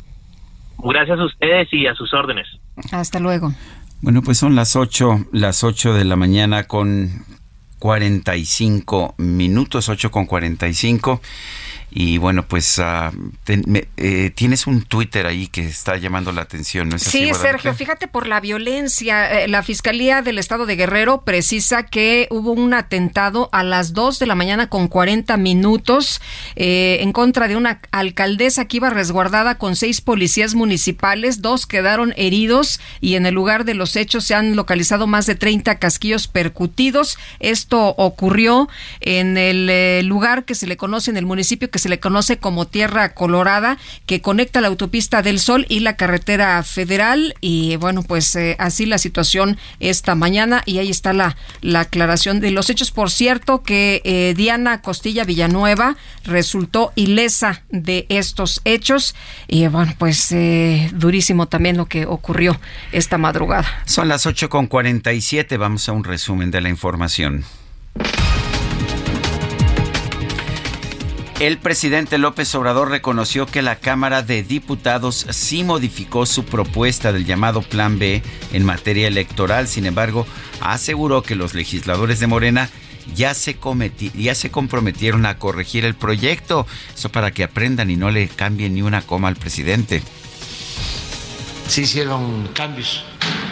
Gracias 0.83 1.17
a 1.17 1.23
ustedes 1.23 1.69
y 1.71 1.87
a 1.87 1.95
sus 1.95 2.13
órdenes. 2.13 2.45
Hasta 2.91 3.19
luego. 3.19 3.53
Bueno, 4.01 4.21
pues 4.21 4.39
son 4.39 4.53
las 4.53 4.75
8, 4.75 5.27
las 5.31 5.63
8 5.63 5.93
de 5.93 6.03
la 6.03 6.17
mañana 6.17 6.67
con 6.67 7.23
45 7.79 9.15
minutos, 9.17 9.87
8 9.87 10.11
con 10.11 10.25
45. 10.25 11.21
Y 11.93 12.17
bueno, 12.19 12.47
pues 12.47 12.79
uh, 12.79 13.11
eh, 13.97 14.31
tienes 14.33 14.65
un 14.65 14.83
Twitter 14.83 15.27
ahí 15.27 15.47
que 15.47 15.65
está 15.65 15.97
llamando 15.97 16.31
la 16.31 16.41
atención, 16.41 16.87
¿no 16.87 16.95
es 16.95 17.05
así, 17.05 17.25
Sí, 17.25 17.33
Sergio, 17.33 17.73
fíjate 17.73 18.07
por 18.07 18.27
la 18.27 18.39
violencia. 18.39 19.41
Eh, 19.41 19.49
la 19.49 19.61
Fiscalía 19.61 20.21
del 20.21 20.37
Estado 20.37 20.65
de 20.65 20.77
Guerrero 20.77 21.23
precisa 21.23 21.83
que 21.83 22.29
hubo 22.31 22.53
un 22.53 22.73
atentado 22.73 23.49
a 23.51 23.63
las 23.63 23.91
2 23.91 24.19
de 24.19 24.25
la 24.25 24.35
mañana 24.35 24.69
con 24.69 24.87
40 24.87 25.35
minutos 25.35 26.21
eh, 26.55 26.99
en 27.01 27.11
contra 27.11 27.49
de 27.49 27.57
una 27.57 27.81
alcaldesa 27.91 28.65
que 28.65 28.77
iba 28.77 28.89
resguardada 28.89 29.55
con 29.55 29.75
seis 29.75 29.99
policías 29.99 30.55
municipales. 30.55 31.41
Dos 31.41 31.65
quedaron 31.65 32.13
heridos 32.15 32.79
y 33.01 33.15
en 33.15 33.25
el 33.25 33.33
lugar 33.33 33.65
de 33.65 33.73
los 33.73 33.97
hechos 33.97 34.23
se 34.23 34.33
han 34.33 34.55
localizado 34.55 35.07
más 35.07 35.25
de 35.25 35.35
30 35.35 35.77
casquillos 35.77 36.29
percutidos. 36.29 37.17
Esto 37.41 37.95
ocurrió 37.97 38.69
en 39.01 39.37
el 39.37 40.07
lugar 40.07 40.45
que 40.45 40.55
se 40.55 40.67
le 40.67 40.77
conoce 40.77 41.11
en 41.11 41.17
el 41.17 41.25
municipio 41.25 41.69
que 41.69 41.80
se 41.81 41.89
le 41.89 41.99
conoce 41.99 42.37
como 42.37 42.67
Tierra 42.67 43.13
Colorada, 43.13 43.77
que 44.05 44.21
conecta 44.21 44.61
la 44.61 44.67
autopista 44.67 45.21
del 45.21 45.39
Sol 45.39 45.65
y 45.67 45.81
la 45.81 45.95
carretera 45.95 46.61
federal. 46.63 47.35
Y 47.41 47.75
bueno, 47.77 48.03
pues 48.03 48.35
eh, 48.35 48.55
así 48.59 48.85
la 48.85 48.97
situación 48.97 49.57
esta 49.79 50.15
mañana 50.15 50.63
y 50.65 50.77
ahí 50.77 50.89
está 50.89 51.13
la, 51.13 51.35
la 51.61 51.81
aclaración 51.81 52.39
de 52.39 52.51
los 52.51 52.69
hechos. 52.69 52.91
Por 52.91 53.09
cierto, 53.09 53.63
que 53.63 54.01
eh, 54.03 54.33
Diana 54.35 54.81
Costilla 54.81 55.23
Villanueva 55.23 55.97
resultó 56.23 56.93
ilesa 56.95 57.63
de 57.69 58.05
estos 58.09 58.61
hechos. 58.65 59.15
Y 59.47 59.67
bueno, 59.67 59.93
pues 59.97 60.31
eh, 60.31 60.89
durísimo 60.93 61.47
también 61.47 61.77
lo 61.77 61.85
que 61.85 62.05
ocurrió 62.05 62.59
esta 62.91 63.17
madrugada. 63.17 63.67
Son 63.85 64.07
las 64.07 64.25
8.47, 64.25 65.57
vamos 65.57 65.89
a 65.89 65.91
un 65.91 66.03
resumen 66.03 66.51
de 66.51 66.61
la 66.61 66.69
información. 66.69 67.43
El 71.41 71.57
presidente 71.57 72.19
López 72.19 72.53
Obrador 72.53 72.91
reconoció 72.91 73.47
que 73.47 73.63
la 73.63 73.77
Cámara 73.77 74.21
de 74.21 74.43
Diputados 74.43 75.25
sí 75.31 75.63
modificó 75.63 76.27
su 76.27 76.45
propuesta 76.45 77.11
del 77.11 77.25
llamado 77.25 77.63
Plan 77.63 77.97
B 77.97 78.21
en 78.53 78.63
materia 78.63 79.07
electoral. 79.07 79.67
Sin 79.67 79.87
embargo, 79.87 80.27
aseguró 80.59 81.23
que 81.23 81.33
los 81.33 81.55
legisladores 81.55 82.19
de 82.19 82.27
Morena 82.27 82.69
ya 83.15 83.33
se, 83.33 83.57
ya 84.13 84.35
se 84.35 84.51
comprometieron 84.51 85.25
a 85.25 85.39
corregir 85.39 85.83
el 85.83 85.95
proyecto. 85.95 86.67
Eso 86.93 87.09
para 87.09 87.31
que 87.31 87.43
aprendan 87.43 87.89
y 87.89 87.95
no 87.95 88.11
le 88.11 88.27
cambien 88.27 88.75
ni 88.75 88.83
una 88.83 89.01
coma 89.01 89.27
al 89.27 89.35
presidente. 89.35 90.03
Se 91.67 91.81
hicieron 91.81 92.49
cambios 92.53 93.03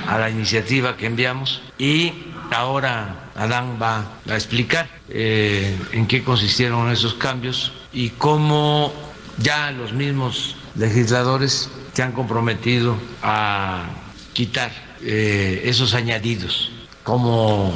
a 0.07 0.19
la 0.19 0.29
iniciativa 0.29 0.95
que 0.95 1.07
enviamos 1.07 1.63
y 1.79 2.13
ahora 2.51 3.28
Adán 3.39 3.79
va 3.81 4.05
a 4.27 4.35
explicar 4.35 4.89
eh, 5.07 5.77
en 5.93 6.07
qué 6.07 6.23
consistieron 6.23 6.91
esos 6.91 7.13
cambios 7.13 7.71
y 7.93 8.09
cómo 8.09 8.91
ya 9.37 9.71
los 9.71 9.93
mismos 9.93 10.57
legisladores 10.75 11.69
se 11.93 12.03
han 12.03 12.11
comprometido 12.11 12.97
a 13.23 13.85
quitar 14.33 14.71
eh, 15.01 15.61
esos 15.63 15.93
añadidos, 15.93 16.71
como 17.03 17.73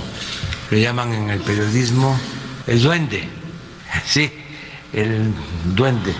le 0.70 0.82
llaman 0.82 1.14
en 1.14 1.30
el 1.30 1.40
periodismo 1.40 2.20
el 2.68 2.82
duende, 2.82 3.28
sí, 4.06 4.32
el 4.92 5.34
duende, 5.76 6.14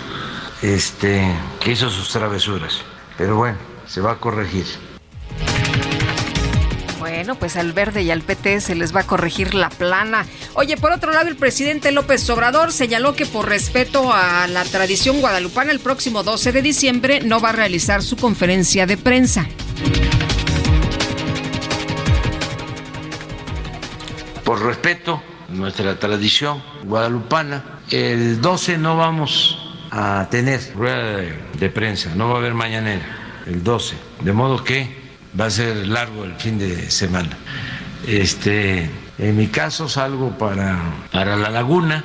este, 0.62 1.30
que 1.60 1.72
hizo 1.72 1.90
sus 1.90 2.08
travesuras. 2.08 2.80
Pero 3.18 3.36
bueno, 3.36 3.58
se 3.86 4.00
va 4.00 4.12
a 4.12 4.16
corregir. 4.16 4.64
Bueno, 7.04 7.34
pues 7.34 7.56
al 7.56 7.74
verde 7.74 8.00
y 8.00 8.10
al 8.10 8.22
PT 8.22 8.62
se 8.62 8.74
les 8.74 8.96
va 8.96 9.00
a 9.00 9.06
corregir 9.06 9.54
la 9.54 9.68
plana. 9.68 10.24
Oye, 10.54 10.78
por 10.78 10.90
otro 10.90 11.12
lado, 11.12 11.28
el 11.28 11.36
presidente 11.36 11.92
López 11.92 12.30
Obrador 12.30 12.72
señaló 12.72 13.14
que 13.14 13.26
por 13.26 13.46
respeto 13.46 14.10
a 14.10 14.46
la 14.46 14.64
tradición 14.64 15.20
guadalupana, 15.20 15.70
el 15.70 15.80
próximo 15.80 16.22
12 16.22 16.52
de 16.52 16.62
diciembre 16.62 17.20
no 17.20 17.42
va 17.42 17.50
a 17.50 17.52
realizar 17.52 18.02
su 18.02 18.16
conferencia 18.16 18.86
de 18.86 18.96
prensa. 18.96 19.46
Por 24.42 24.64
respeto 24.64 25.22
a 25.50 25.52
nuestra 25.52 25.98
tradición 25.98 26.62
guadalupana, 26.84 27.80
el 27.90 28.40
12 28.40 28.78
no 28.78 28.96
vamos 28.96 29.76
a 29.90 30.26
tener 30.30 30.58
rueda 30.74 31.18
de, 31.18 31.34
de 31.58 31.68
prensa, 31.68 32.14
no 32.14 32.30
va 32.30 32.36
a 32.36 32.38
haber 32.38 32.54
mañanera, 32.54 33.42
el 33.44 33.62
12. 33.62 33.94
De 34.22 34.32
modo 34.32 34.64
que 34.64 35.03
va 35.38 35.46
a 35.46 35.50
ser 35.50 35.86
largo 35.88 36.24
el 36.24 36.34
fin 36.34 36.58
de 36.58 36.90
semana. 36.90 37.36
Este, 38.06 38.90
en 39.18 39.36
mi 39.36 39.48
caso 39.48 39.88
salgo 39.88 40.36
para, 40.38 40.78
para 41.12 41.36
la 41.36 41.50
laguna, 41.50 42.04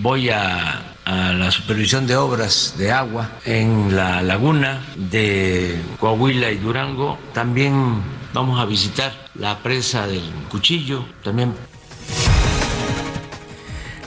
voy 0.00 0.30
a, 0.30 0.94
a 1.04 1.32
la 1.32 1.50
supervisión 1.50 2.06
de 2.06 2.16
obras 2.16 2.74
de 2.76 2.92
agua 2.92 3.30
en 3.44 3.96
la 3.96 4.22
laguna 4.22 4.84
de 4.96 5.80
Coahuila 5.98 6.50
y 6.50 6.58
Durango. 6.58 7.18
También 7.32 8.02
vamos 8.34 8.60
a 8.60 8.66
visitar 8.66 9.12
la 9.34 9.58
presa 9.58 10.06
del 10.06 10.22
Cuchillo, 10.50 11.04
también 11.22 11.54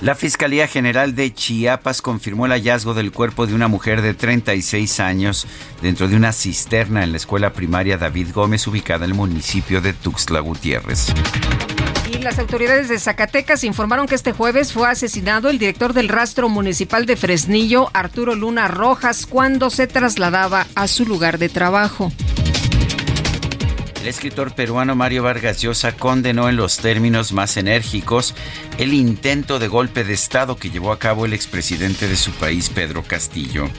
la 0.01 0.15
Fiscalía 0.15 0.67
General 0.67 1.15
de 1.15 1.33
Chiapas 1.33 2.01
confirmó 2.01 2.47
el 2.47 2.51
hallazgo 2.51 2.93
del 2.93 3.11
cuerpo 3.11 3.45
de 3.45 3.53
una 3.53 3.67
mujer 3.67 4.01
de 4.01 4.15
36 4.15 4.99
años 4.99 5.47
dentro 5.81 6.07
de 6.07 6.15
una 6.15 6.33
cisterna 6.33 7.03
en 7.03 7.11
la 7.11 7.17
escuela 7.17 7.53
primaria 7.53 7.97
David 7.97 8.29
Gómez 8.33 8.65
ubicada 8.67 9.05
en 9.05 9.11
el 9.11 9.17
municipio 9.17 9.79
de 9.79 9.93
Tuxtla 9.93 10.39
Gutiérrez. 10.39 11.13
Y 12.11 12.17
las 12.17 12.39
autoridades 12.39 12.89
de 12.89 12.99
Zacatecas 12.99 13.63
informaron 13.63 14.07
que 14.07 14.15
este 14.15 14.33
jueves 14.33 14.73
fue 14.73 14.89
asesinado 14.89 15.49
el 15.49 15.59
director 15.59 15.93
del 15.93 16.09
rastro 16.09 16.49
municipal 16.49 17.05
de 17.05 17.15
Fresnillo, 17.15 17.89
Arturo 17.93 18.35
Luna 18.35 18.67
Rojas, 18.67 19.25
cuando 19.27 19.69
se 19.69 19.87
trasladaba 19.87 20.65
a 20.75 20.87
su 20.87 21.05
lugar 21.05 21.37
de 21.37 21.47
trabajo. 21.47 22.11
El 24.01 24.07
escritor 24.07 24.55
peruano 24.55 24.95
Mario 24.95 25.21
Vargas 25.21 25.61
Llosa 25.61 25.91
condenó 25.91 26.49
en 26.49 26.55
los 26.55 26.79
términos 26.79 27.33
más 27.33 27.55
enérgicos 27.55 28.33
el 28.79 28.95
intento 28.95 29.59
de 29.59 29.67
golpe 29.67 30.03
de 30.03 30.13
Estado 30.13 30.57
que 30.57 30.71
llevó 30.71 30.91
a 30.91 30.97
cabo 30.97 31.27
el 31.27 31.33
expresidente 31.33 32.07
de 32.07 32.15
su 32.15 32.31
país, 32.31 32.71
Pedro 32.71 33.03
Castillo. 33.03 33.69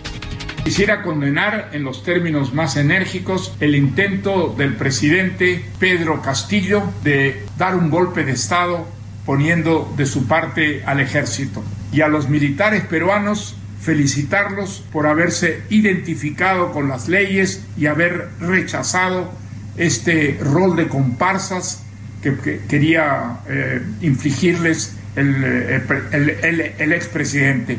Quisiera 0.63 1.03
condenar 1.03 1.71
en 1.73 1.83
los 1.83 2.05
términos 2.05 2.55
más 2.55 2.77
enérgicos 2.77 3.53
el 3.59 3.75
intento 3.75 4.55
del 4.57 4.77
presidente 4.77 5.65
Pedro 5.81 6.23
Castillo 6.23 6.85
de 7.03 7.45
dar 7.59 7.75
un 7.75 7.91
golpe 7.91 8.23
de 8.23 8.31
Estado 8.31 8.87
poniendo 9.27 9.93
de 9.97 10.07
su 10.07 10.29
parte 10.29 10.85
al 10.85 11.01
ejército 11.01 11.65
y 11.93 12.03
a 12.03 12.07
los 12.07 12.29
militares 12.29 12.85
peruanos 12.85 13.57
felicitarlos 13.81 14.85
por 14.93 15.09
haberse 15.09 15.65
identificado 15.69 16.71
con 16.71 16.89
las 16.89 17.09
leyes 17.09 17.65
y 17.77 17.87
haber 17.87 18.29
rechazado 18.39 19.42
este 19.77 20.39
rol 20.41 20.77
de 20.77 20.89
comparsas 20.89 21.83
que, 22.23 22.61
quería 22.69 23.41
eh, 23.49 23.83
infligirles 24.01 24.97
el, 25.17 25.45
eh, 25.45 26.75
el, 26.79 26.93
expresidente. 26.93 27.79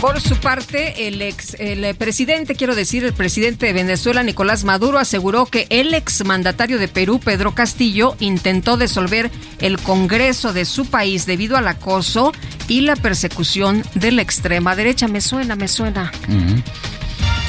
Por 0.00 0.20
su 0.20 0.36
parte, 0.36 1.08
el 1.08 1.20
ex 1.22 1.56
el 1.58 1.92
presidente, 1.96 2.54
quiero 2.54 2.76
decir, 2.76 3.04
el 3.04 3.14
presidente 3.14 3.66
de 3.66 3.72
Venezuela, 3.72 4.22
Nicolás 4.22 4.62
Maduro, 4.62 4.98
aseguró 4.98 5.46
que 5.46 5.66
el 5.70 5.92
exmandatario 5.92 6.78
de 6.78 6.86
Perú, 6.86 7.18
Pedro 7.18 7.52
Castillo, 7.52 8.14
intentó 8.20 8.76
disolver 8.76 9.28
el 9.58 9.78
Congreso 9.80 10.52
de 10.52 10.66
su 10.66 10.86
país 10.86 11.26
debido 11.26 11.56
al 11.56 11.66
acoso 11.66 12.32
y 12.68 12.82
la 12.82 12.94
persecución 12.94 13.82
de 13.94 14.12
la 14.12 14.22
extrema 14.22 14.76
derecha. 14.76 15.08
Me 15.08 15.20
suena, 15.20 15.56
me 15.56 15.66
suena. 15.66 16.12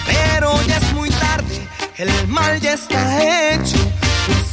Pero 0.07 0.59
ya 0.67 0.77
es 0.77 0.93
muy 0.93 1.08
el 1.99 2.27
mal 2.29 2.59
ya 2.61 2.73
está 2.73 3.53
hecho, 3.53 3.75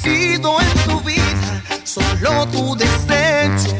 sido 0.02 0.60
en 0.60 0.90
tu 0.90 1.00
vida, 1.02 1.62
solo 1.84 2.46
tu 2.48 2.76
desecho. 2.76 3.76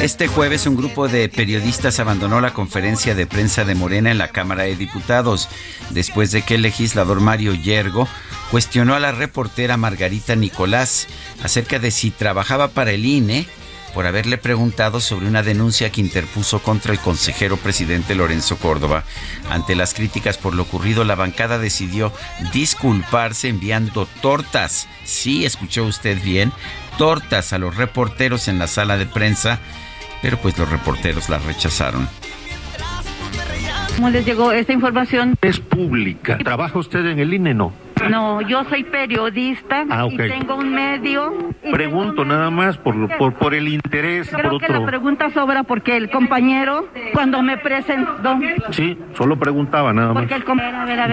Este 0.00 0.28
jueves 0.28 0.64
un 0.68 0.76
grupo 0.76 1.08
de 1.08 1.28
periodistas 1.28 1.98
abandonó 1.98 2.40
la 2.40 2.54
conferencia 2.54 3.16
de 3.16 3.26
prensa 3.26 3.64
de 3.64 3.74
Morena 3.74 4.12
en 4.12 4.18
la 4.18 4.28
Cámara 4.28 4.62
de 4.62 4.76
Diputados, 4.76 5.48
después 5.90 6.30
de 6.30 6.42
que 6.42 6.54
el 6.54 6.62
legislador 6.62 7.20
Mario 7.20 7.54
Yergo 7.54 8.06
cuestionó 8.52 8.94
a 8.94 9.00
la 9.00 9.10
reportera 9.10 9.76
Margarita 9.76 10.36
Nicolás 10.36 11.08
acerca 11.42 11.80
de 11.80 11.90
si 11.90 12.12
trabajaba 12.12 12.68
para 12.68 12.92
el 12.92 13.04
INE 13.04 13.48
por 13.94 14.06
haberle 14.06 14.38
preguntado 14.38 15.00
sobre 15.00 15.26
una 15.26 15.42
denuncia 15.42 15.90
que 15.90 16.00
interpuso 16.00 16.60
contra 16.60 16.92
el 16.92 16.98
consejero 16.98 17.56
presidente 17.56 18.14
Lorenzo 18.14 18.56
Córdoba. 18.58 19.04
Ante 19.50 19.74
las 19.74 19.94
críticas 19.94 20.38
por 20.38 20.54
lo 20.54 20.62
ocurrido, 20.62 21.04
la 21.04 21.14
bancada 21.14 21.58
decidió 21.58 22.12
disculparse 22.52 23.48
enviando 23.48 24.06
tortas. 24.20 24.88
Sí, 25.04 25.44
escuchó 25.44 25.84
usted 25.84 26.22
bien, 26.22 26.52
tortas 26.96 27.52
a 27.52 27.58
los 27.58 27.76
reporteros 27.76 28.48
en 28.48 28.58
la 28.58 28.66
sala 28.66 28.96
de 28.96 29.06
prensa, 29.06 29.58
pero 30.22 30.38
pues 30.38 30.58
los 30.58 30.68
reporteros 30.70 31.28
las 31.28 31.44
rechazaron. 31.44 32.08
¿Cómo 33.96 34.10
les 34.10 34.24
llegó 34.24 34.52
esta 34.52 34.72
información? 34.72 35.36
Es 35.42 35.58
pública. 35.58 36.38
¿Trabaja 36.38 36.78
usted 36.78 37.04
en 37.04 37.18
el 37.18 37.34
INE, 37.34 37.52
no? 37.52 37.72
No, 38.10 38.40
yo 38.42 38.64
soy 38.64 38.84
periodista 38.84 39.84
ah, 39.90 40.06
y 40.10 40.16
tengo 40.16 40.56
un 40.56 40.72
medio. 40.72 41.32
Pregunto 41.70 42.24
nada 42.24 42.50
más 42.50 42.76
por, 42.78 42.94
por, 43.16 43.34
por 43.34 43.54
el 43.54 43.68
interés. 43.68 44.30
Creo 44.30 44.52
por 44.52 44.60
que 44.60 44.72
la 44.72 44.84
pregunta 44.84 45.30
sobra 45.30 45.64
porque 45.64 45.96
el 45.96 46.10
compañero, 46.10 46.88
cuando 47.12 47.42
me 47.42 47.58
presentó. 47.58 48.38
Sí, 48.70 48.98
solo 49.14 49.38
preguntaba 49.38 49.92
nada 49.92 50.12
más. 50.14 50.26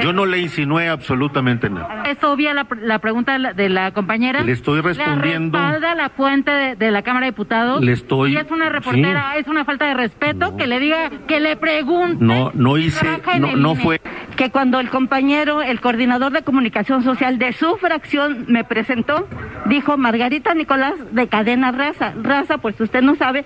Yo 0.02 0.14
no 0.14 0.26
le 0.26 0.40
insinué 0.40 0.90
absolutamente 0.90 1.70
nada. 1.70 2.04
¿Es 2.04 2.24
obvia 2.24 2.54
la, 2.54 2.68
la 2.82 3.00
pregunta 3.00 3.38
de 3.38 3.70
la, 3.70 3.92
compañera? 3.92 4.42
Le 4.42 4.52
estoy 4.52 4.82
respondiendo. 4.82 5.58
¿Le 5.58 5.96
la 5.96 6.10
fuente 6.10 6.76
de, 6.76 6.92
la 6.92 7.02
Cámara 7.02 7.26
de 7.26 7.32
Diputados? 7.32 7.84
Le 7.84 7.92
estoy. 7.92 8.34
Y 8.34 8.38
es 8.38 8.50
una 8.52 8.70
reportera, 8.70 9.38
es 9.38 9.48
una 9.48 9.66
falta 9.66 9.86
de 9.88 9.94
respeto 9.94 10.56
que 10.58 10.68
le 10.68 10.80
diga, 10.80 11.10
que 11.28 11.40
le 11.40 11.56
pregunte. 11.56 12.24
No, 12.24 12.52
no 12.54 12.78
hice, 12.78 13.06
no, 13.40 13.56
no 13.56 13.76
fue. 13.76 14.02
Que 14.36 14.52
cuando 14.52 14.80
el 14.80 14.90
compañero, 14.90 15.62
el 15.62 15.80
coordinador 15.80 16.32
de 16.32 16.44
comunicación, 16.44 16.75
Social 16.84 17.40
de 17.40 17.54
su 17.54 17.78
fracción 17.78 18.46
me 18.50 18.64
presentó, 18.66 19.28
dijo 19.66 19.98
Margarita 19.98 20.54
Nicolás 20.54 20.94
de 21.12 21.28
Cadena 21.28 21.72
Raza. 21.72 22.14
Raza, 22.22 22.58
pues 22.58 22.80
usted 22.82 23.02
no 23.02 23.16
sabe, 23.16 23.46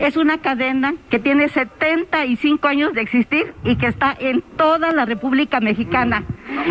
es 0.00 0.16
una 0.16 0.38
cadena 0.38 0.94
que 1.08 1.20
tiene 1.20 1.48
75 1.48 2.66
años 2.66 2.92
de 2.92 3.02
existir 3.02 3.54
y 3.62 3.76
que 3.76 3.86
está 3.86 4.16
en 4.18 4.42
toda 4.56 4.92
la 4.92 5.04
República 5.04 5.60
Mexicana. 5.60 6.24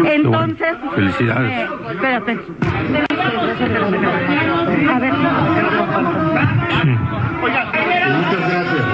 Entonces, 0.06 0.76
Felicidades. 0.94 1.52
eh, 1.52 1.68
espérate. 1.92 2.40
A 4.90 5.00
ver. 5.00 5.14
Muchas 7.44 8.50
gracias. 8.50 8.93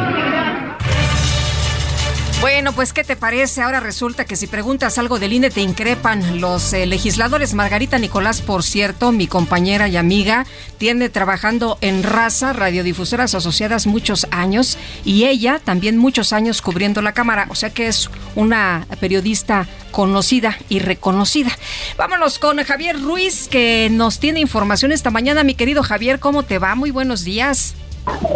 Bueno, 2.41 2.71
pues 2.71 2.93
¿qué 2.93 3.03
te 3.03 3.17
parece? 3.17 3.61
Ahora 3.61 3.81
resulta 3.81 4.23
que 4.23 4.37
si 4.37 4.47
preguntas 4.47 4.97
algo 4.97 5.19
del 5.19 5.33
INE 5.33 5.49
te 5.49 5.59
increpan 5.59 6.39
los 6.39 6.71
eh, 6.71 6.85
legisladores. 6.85 7.53
Margarita 7.53 7.97
Nicolás, 7.97 8.41
por 8.41 8.63
cierto, 8.63 9.11
mi 9.11 9.27
compañera 9.27 9.89
y 9.89 9.97
amiga, 9.97 10.45
tiene 10.77 11.09
trabajando 11.09 11.77
en 11.81 12.01
Raza, 12.01 12.53
Radiodifusoras 12.53 13.35
Asociadas 13.35 13.87
muchos 13.87 14.25
años 14.31 14.77
y 15.03 15.25
ella 15.25 15.59
también 15.61 15.97
muchos 15.97 16.31
años 16.31 16.61
cubriendo 16.61 17.01
la 17.01 17.13
cámara, 17.13 17.45
o 17.49 17.55
sea 17.55 17.71
que 17.71 17.87
es 17.87 18.09
una 18.35 18.87
periodista 19.01 19.67
conocida 19.91 20.57
y 20.69 20.79
reconocida. 20.79 21.51
Vámonos 21.97 22.39
con 22.39 22.63
Javier 22.63 23.01
Ruiz 23.01 23.49
que 23.49 23.89
nos 23.91 24.19
tiene 24.19 24.39
información 24.39 24.93
esta 24.93 25.09
mañana. 25.09 25.43
Mi 25.43 25.55
querido 25.55 25.83
Javier, 25.83 26.21
¿cómo 26.21 26.43
te 26.43 26.57
va? 26.57 26.73
Muy 26.75 26.91
buenos 26.91 27.25
días. 27.25 27.75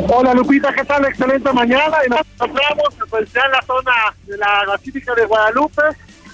Hola 0.07 0.33
Lupita, 0.33 0.71
¿qué 0.73 0.83
tal? 0.85 1.05
Excelente 1.05 1.51
mañana 1.51 1.97
y 2.05 2.09
nos 2.09 2.19
encontramos 2.19 2.95
pues 3.09 3.31
ya 3.33 3.41
en 3.45 3.51
la 3.51 3.61
zona 3.63 3.91
de 4.25 4.37
la 4.37 4.65
Basílica 4.67 5.15
de 5.15 5.25
Guadalupe, 5.25 5.81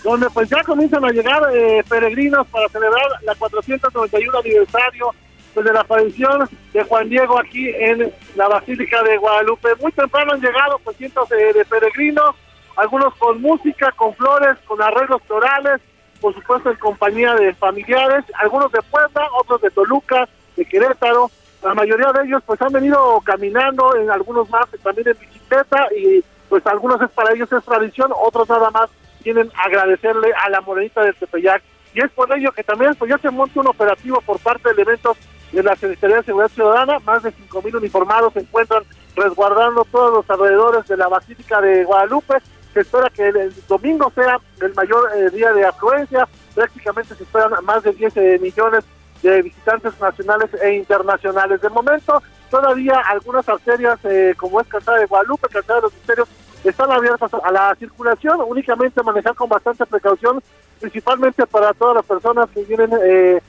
donde 0.04 0.30
pues 0.30 0.50
ya 0.50 0.62
comienzan 0.64 1.06
a 1.06 1.12
llegar 1.12 1.42
eh, 1.54 1.84
peregrinos 1.88 2.48
para 2.48 2.68
celebrar 2.70 3.06
la 3.24 3.36
491 3.36 4.40
aniversario 4.40 5.14
pues, 5.54 5.66
de 5.66 5.74
la 5.74 5.82
aparición 5.82 6.50
de 6.74 6.84
Juan 6.84 7.10
Diego 7.10 7.40
aquí 7.40 7.70
en 7.70 8.12
la 8.36 8.48
Basílica 8.50 9.02
de 9.04 9.18
Guadalupe. 9.18 9.70
Muy 9.82 9.92
temprano 9.94 10.34
han 10.34 10.42
llegado 10.42 10.80
pues 10.84 10.98
cientos 10.98 11.30
de, 11.30 11.54
de 11.54 11.66
peregrinos, 11.66 12.36
algunos 12.76 13.16
con 13.16 13.42
música, 13.42 13.92
con 13.94 14.14
flores, 14.16 14.58
con 14.66 14.82
arreglos 14.82 15.22
florales, 15.26 15.82
por 16.20 16.34
supuesto 16.34 16.72
en 16.72 16.78
compañía 16.78 17.34
de 17.36 17.54
familiares, 17.54 18.26
algunos 18.42 18.72
de 18.72 18.82
Puebla, 18.82 19.28
otros 19.40 19.62
de 19.62 19.70
Toluca, 19.72 20.28
de 20.58 20.66
Querétaro, 20.66 21.32
la 21.62 21.74
mayoría 21.74 22.12
de 22.14 22.26
ellos 22.26 22.42
pues 22.46 22.62
han 22.62 22.72
venido 22.72 23.20
caminando, 23.22 23.96
en 23.96 24.10
algunos 24.10 24.50
más 24.50 24.66
también 24.84 25.10
en 25.10 25.18
bicicleta 25.20 25.88
y 25.96 26.24
pues 26.48 26.66
algunos 26.66 27.02
es 27.02 27.10
para 27.12 27.34
ellos 27.34 27.52
es 27.52 27.64
tradición, 27.64 28.12
otros 28.16 28.50
nada 28.50 28.72
más 28.72 28.90
tienen 29.22 29.52
agradecerle 29.56 30.32
a 30.34 30.50
la 30.50 30.62
morenita 30.62 31.04
del 31.04 31.16
Tepeyac. 31.16 31.62
Y 31.94 32.02
es 32.02 32.12
por 32.12 32.32
ello 32.36 32.52
que 32.52 32.64
también 32.64 32.96
pues 32.96 33.10
ya 33.10 33.18
se 33.18 33.30
monta 33.30 33.60
un 33.60 33.68
operativo 33.68 34.22
por 34.22 34.40
parte 34.40 34.74
de 34.74 34.82
eventos 34.82 35.18
de 35.52 35.64
la 35.64 35.76
Secretaría 35.76 36.18
de 36.18 36.24
Seguridad 36.24 36.52
Ciudadana, 36.52 37.00
más 37.00 37.24
de 37.24 37.34
5.000 37.34 37.78
uniformados 37.78 38.34
se 38.34 38.40
encuentran 38.40 38.84
resguardando 39.16 39.86
todos 39.92 40.14
los 40.14 40.30
alrededores 40.30 40.88
de 40.88 40.98
la 40.98 41.08
Basílica 41.08 41.60
de 41.60 41.84
Guadalupe, 41.84 42.36
se 42.74 42.82
espera 42.82 43.10
que 43.10 43.28
el, 43.28 43.54
domingo 43.68 44.12
sea 44.14 44.40
el 44.62 44.74
mayor 44.76 45.10
eh, 45.16 45.30
día 45.32 45.52
de 45.52 45.66
afluencia, 45.66 46.28
prácticamente 46.54 47.16
se 47.16 47.24
esperan 47.24 47.52
más 47.66 47.84
de 47.84 47.92
10 47.94 48.18
eh, 48.18 48.40
millones 48.40 48.86
de 49.22 49.42
visitantes 49.42 50.00
nacionales 50.00 50.50
e 50.62 50.74
internacionales. 50.74 51.62
De 51.62 51.70
momento, 51.70 52.22
todavía 52.50 53.00
algunas 53.10 53.48
arterias, 53.48 54.00
eh, 54.04 54.34
como 54.38 54.62
es 54.62 54.68
Calzada 54.68 55.00
de 55.00 55.06
Guadalupe, 55.06 55.48
Calzada 55.50 55.80
de 55.80 55.84
los 55.84 55.94
Misterios, 55.94 56.28
están 56.64 56.92
abiertas 56.92 57.32
a 57.34 57.52
la 57.52 57.76
circulación, 57.76 58.42
únicamente 58.46 59.02
manejar 59.04 59.36
con 59.36 59.48
bastante 59.50 59.86
precaución, 59.86 60.42
principalmente 60.80 61.46
para 61.48 61.74
todas 61.74 61.96
las 61.96 62.06
personas 62.06 62.50
que 62.54 62.64
vienen 62.64 62.92
eh, 63.04 63.42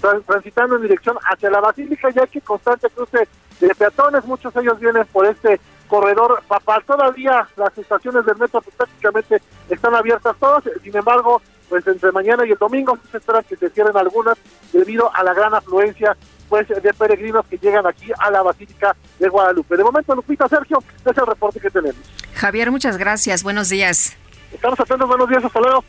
tran- 0.00 0.22
transitando 0.26 0.76
en 0.76 0.82
dirección 0.82 1.16
hacia 1.30 1.50
la 1.50 1.60
Basílica, 1.60 2.10
ya 2.10 2.26
que 2.26 2.40
constante 2.40 2.88
cruce 2.90 3.28
de 3.60 3.74
peatones, 3.74 4.24
muchos 4.24 4.52
de 4.54 4.60
ellos 4.62 4.78
vienen 4.80 5.06
por 5.06 5.26
este 5.26 5.60
corredor 5.90 6.42
papal. 6.46 6.82
Todavía 6.86 7.46
las 7.56 7.76
estaciones 7.76 8.24
del 8.24 8.36
metro 8.36 8.62
pues, 8.62 8.74
prácticamente 8.76 9.42
están 9.68 9.94
abiertas 9.94 10.36
todas, 10.38 10.62
sin 10.82 10.96
embargo, 10.96 11.42
pues 11.68 11.86
entre 11.86 12.12
mañana 12.12 12.46
y 12.46 12.52
el 12.52 12.58
domingo 12.58 12.96
se 13.10 13.18
espera 13.18 13.42
que 13.42 13.56
se 13.56 13.68
cierren 13.70 13.96
algunas 13.96 14.38
debido 14.72 15.14
a 15.14 15.22
la 15.22 15.34
gran 15.34 15.54
afluencia 15.54 16.16
pues 16.48 16.66
de 16.68 16.94
peregrinos 16.94 17.46
que 17.46 17.58
llegan 17.58 17.86
aquí 17.86 18.10
a 18.18 18.30
la 18.30 18.42
Basílica 18.42 18.96
de 19.18 19.28
Guadalupe. 19.28 19.76
De 19.76 19.84
momento, 19.84 20.14
Lupita, 20.14 20.48
Sergio, 20.48 20.82
es 21.04 21.16
el 21.16 21.26
reporte 21.26 21.60
que 21.60 21.70
tenemos. 21.70 22.00
Javier, 22.34 22.70
muchas 22.72 22.96
gracias. 22.96 23.44
Buenos 23.44 23.68
días. 23.68 24.16
Estamos 24.52 24.80
atentos, 24.80 25.06
buenos 25.06 25.28
días, 25.28 25.44
hasta 25.44 25.60
luego. 25.60 25.84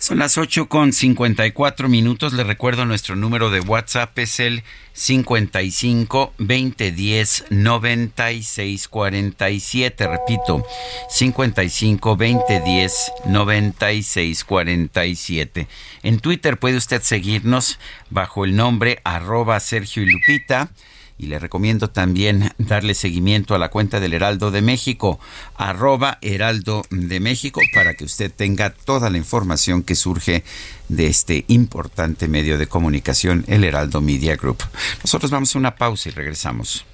Son 0.00 0.20
las 0.20 0.38
8 0.38 0.68
con 0.68 0.92
54 0.92 1.88
minutos. 1.88 2.32
Le 2.32 2.44
recuerdo 2.44 2.84
nuestro 2.84 3.16
número 3.16 3.50
de 3.50 3.58
WhatsApp 3.58 4.16
es 4.20 4.38
el 4.38 4.62
55 4.92 6.34
2010 6.38 7.46
96 7.50 8.86
47. 8.86 10.06
Repito, 10.06 10.64
55 11.10 12.10
2010 12.10 13.12
96 13.26 14.44
47. 14.44 15.68
En 16.04 16.20
Twitter 16.20 16.60
puede 16.60 16.76
usted 16.76 17.02
seguirnos 17.02 17.80
bajo 18.08 18.44
el 18.44 18.54
nombre 18.54 19.00
arroba 19.02 19.58
Sergio 19.58 20.04
y 20.04 20.10
Lupita. 20.10 20.70
Y 21.18 21.26
le 21.26 21.38
recomiendo 21.38 21.90
también 21.90 22.52
darle 22.58 22.94
seguimiento 22.94 23.54
a 23.54 23.58
la 23.58 23.70
cuenta 23.70 23.98
del 23.98 24.14
Heraldo 24.14 24.52
de 24.52 24.62
México, 24.62 25.18
arroba 25.56 26.18
Heraldo 26.22 26.84
de 26.90 27.18
México, 27.18 27.60
para 27.74 27.94
que 27.94 28.04
usted 28.04 28.32
tenga 28.32 28.70
toda 28.70 29.10
la 29.10 29.18
información 29.18 29.82
que 29.82 29.96
surge 29.96 30.44
de 30.88 31.08
este 31.08 31.44
importante 31.48 32.28
medio 32.28 32.56
de 32.56 32.68
comunicación, 32.68 33.44
el 33.48 33.64
Heraldo 33.64 34.00
Media 34.00 34.36
Group. 34.36 34.62
Nosotros 35.02 35.30
vamos 35.30 35.54
a 35.54 35.58
una 35.58 35.74
pausa 35.74 36.08
y 36.08 36.12
regresamos. 36.12 36.84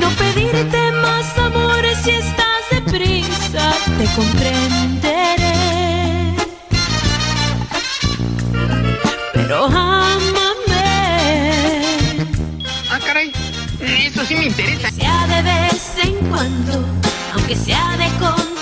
No 0.00 0.08
pedirte 0.10 0.92
más 0.92 1.38
amor 1.38 1.84
si 2.02 2.10
estás 2.10 2.62
deprisa, 2.70 3.72
te 3.98 4.04
comprenderé. 4.16 5.22
Pero 9.32 10.01
sí 14.32 14.38
me. 14.38 14.90
Sea 14.90 15.26
de 15.26 15.42
vez 15.42 15.92
en 16.02 16.16
cuando, 16.30 16.84
aunque 17.34 17.56
sea 17.56 17.96
de 17.96 18.08
contrabando, 18.18 18.61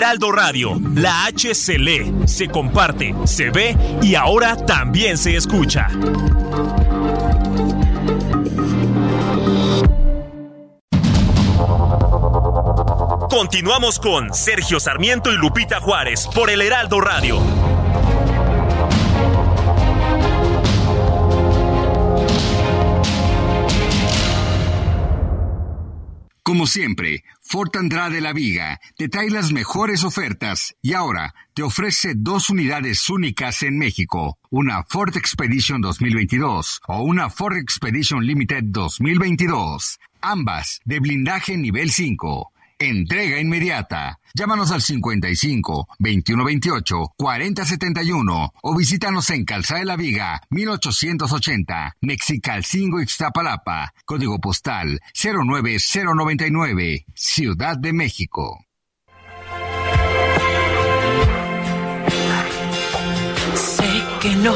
Heraldo 0.00 0.32
Radio, 0.32 0.80
la 0.94 1.26
H 1.26 1.54
se 1.54 1.78
lee, 1.78 2.10
se 2.24 2.48
comparte, 2.48 3.14
se 3.26 3.50
ve 3.50 3.76
y 4.00 4.14
ahora 4.14 4.56
también 4.56 5.18
se 5.18 5.36
escucha. 5.36 5.88
Continuamos 13.28 13.98
con 13.98 14.32
Sergio 14.32 14.80
Sarmiento 14.80 15.30
y 15.32 15.36
Lupita 15.36 15.82
Juárez 15.82 16.26
por 16.34 16.48
el 16.48 16.62
Heraldo 16.62 17.02
Radio. 17.02 17.69
Como 26.60 26.68
siempre, 26.68 27.24
Ford 27.40 27.74
Andrade 27.74 28.20
La 28.20 28.34
Viga 28.34 28.78
te 28.98 29.08
trae 29.08 29.30
las 29.30 29.50
mejores 29.50 30.04
ofertas 30.04 30.76
y 30.82 30.92
ahora 30.92 31.34
te 31.54 31.62
ofrece 31.62 32.12
dos 32.14 32.50
unidades 32.50 33.08
únicas 33.08 33.62
en 33.62 33.78
México, 33.78 34.36
una 34.50 34.82
Ford 34.82 35.16
Expedition 35.16 35.80
2022 35.80 36.82
o 36.86 37.02
una 37.02 37.30
Ford 37.30 37.56
Expedition 37.56 38.26
Limited 38.26 38.64
2022, 38.64 40.00
ambas 40.20 40.82
de 40.84 41.00
blindaje 41.00 41.56
nivel 41.56 41.90
5. 41.90 42.52
Entrega 42.82 43.38
inmediata. 43.38 44.20
Llámanos 44.32 44.70
al 44.70 44.80
55 44.80 45.86
2128 45.98 47.12
4071 47.14 48.52
o 48.62 48.74
visítanos 48.74 49.28
en 49.28 49.44
Calzada 49.44 49.80
de 49.80 49.86
la 49.86 49.96
Viga 49.96 50.40
1880, 50.48 51.96
Mexicalcingo 52.00 53.02
Ixtapalapa, 53.02 53.92
código 54.06 54.40
postal 54.40 54.98
09099, 55.12 57.04
Ciudad 57.14 57.76
de 57.76 57.92
México. 57.92 58.64
Sé 63.56 64.02
que 64.22 64.36
no, 64.36 64.54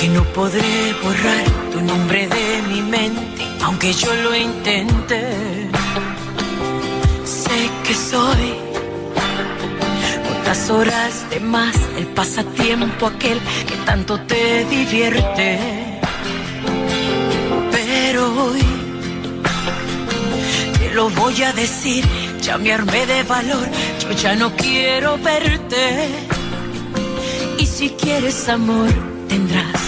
que 0.00 0.08
no 0.08 0.24
podré 0.32 0.94
borrar 1.00 1.44
tu 1.70 1.80
nombre 1.80 2.26
de 2.26 2.62
mi 2.68 2.82
mente, 2.82 3.44
aunque 3.62 3.92
yo 3.92 4.12
lo 4.16 4.34
intente 4.34 5.77
que 7.84 7.94
soy. 7.94 8.54
Otras 10.40 10.70
horas 10.70 11.30
de 11.30 11.40
más, 11.40 11.76
el 11.96 12.06
pasatiempo 12.08 13.06
aquel 13.06 13.38
que 13.66 13.76
tanto 13.84 14.20
te 14.20 14.64
divierte. 14.64 15.58
Pero 17.70 18.44
hoy 18.44 18.62
te 20.78 20.90
lo 20.94 21.10
voy 21.10 21.42
a 21.42 21.52
decir, 21.52 22.04
ya 22.40 22.58
me 22.58 22.72
armé 22.72 23.06
de 23.06 23.22
valor, 23.24 23.68
yo 24.00 24.12
ya 24.12 24.34
no 24.34 24.54
quiero 24.56 25.18
verte. 25.18 26.08
Y 27.58 27.66
si 27.66 27.90
quieres 27.90 28.48
amor, 28.48 28.90
tendrás. 29.28 29.82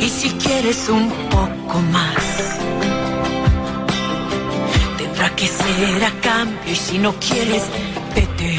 Y 0.00 0.08
si 0.08 0.30
quieres 0.30 0.88
un 0.88 1.10
poco 1.30 1.80
más 1.92 2.47
que 5.26 5.48
ser 5.48 6.04
a 6.04 6.12
cambio 6.20 6.72
y 6.72 6.76
si 6.76 6.96
no 6.96 7.12
quieres, 7.14 7.64
vete. 8.14 8.56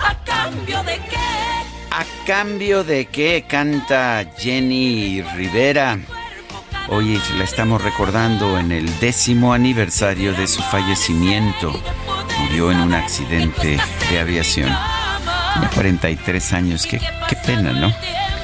¿A 0.00 0.14
cambio 0.24 0.82
de 0.82 0.96
qué? 0.96 1.16
¿A 1.92 2.04
cambio 2.26 2.82
de 2.82 3.06
qué 3.06 3.44
canta 3.48 4.24
Jenny 4.36 5.22
Rivera? 5.36 5.98
Hoy 6.88 7.20
la 7.38 7.44
estamos 7.44 7.82
recordando 7.82 8.58
en 8.58 8.72
el 8.72 8.98
décimo 8.98 9.52
aniversario 9.52 10.32
de 10.34 10.48
su 10.48 10.60
fallecimiento. 10.62 11.72
Murió 12.40 12.72
en 12.72 12.80
un 12.80 12.94
accidente 12.94 13.78
de 14.10 14.18
aviación. 14.18 14.70
De 15.60 15.68
43 15.68 16.52
años, 16.52 16.84
qué, 16.86 16.98
qué 17.28 17.36
pena, 17.46 17.72
¿no? 17.72 17.94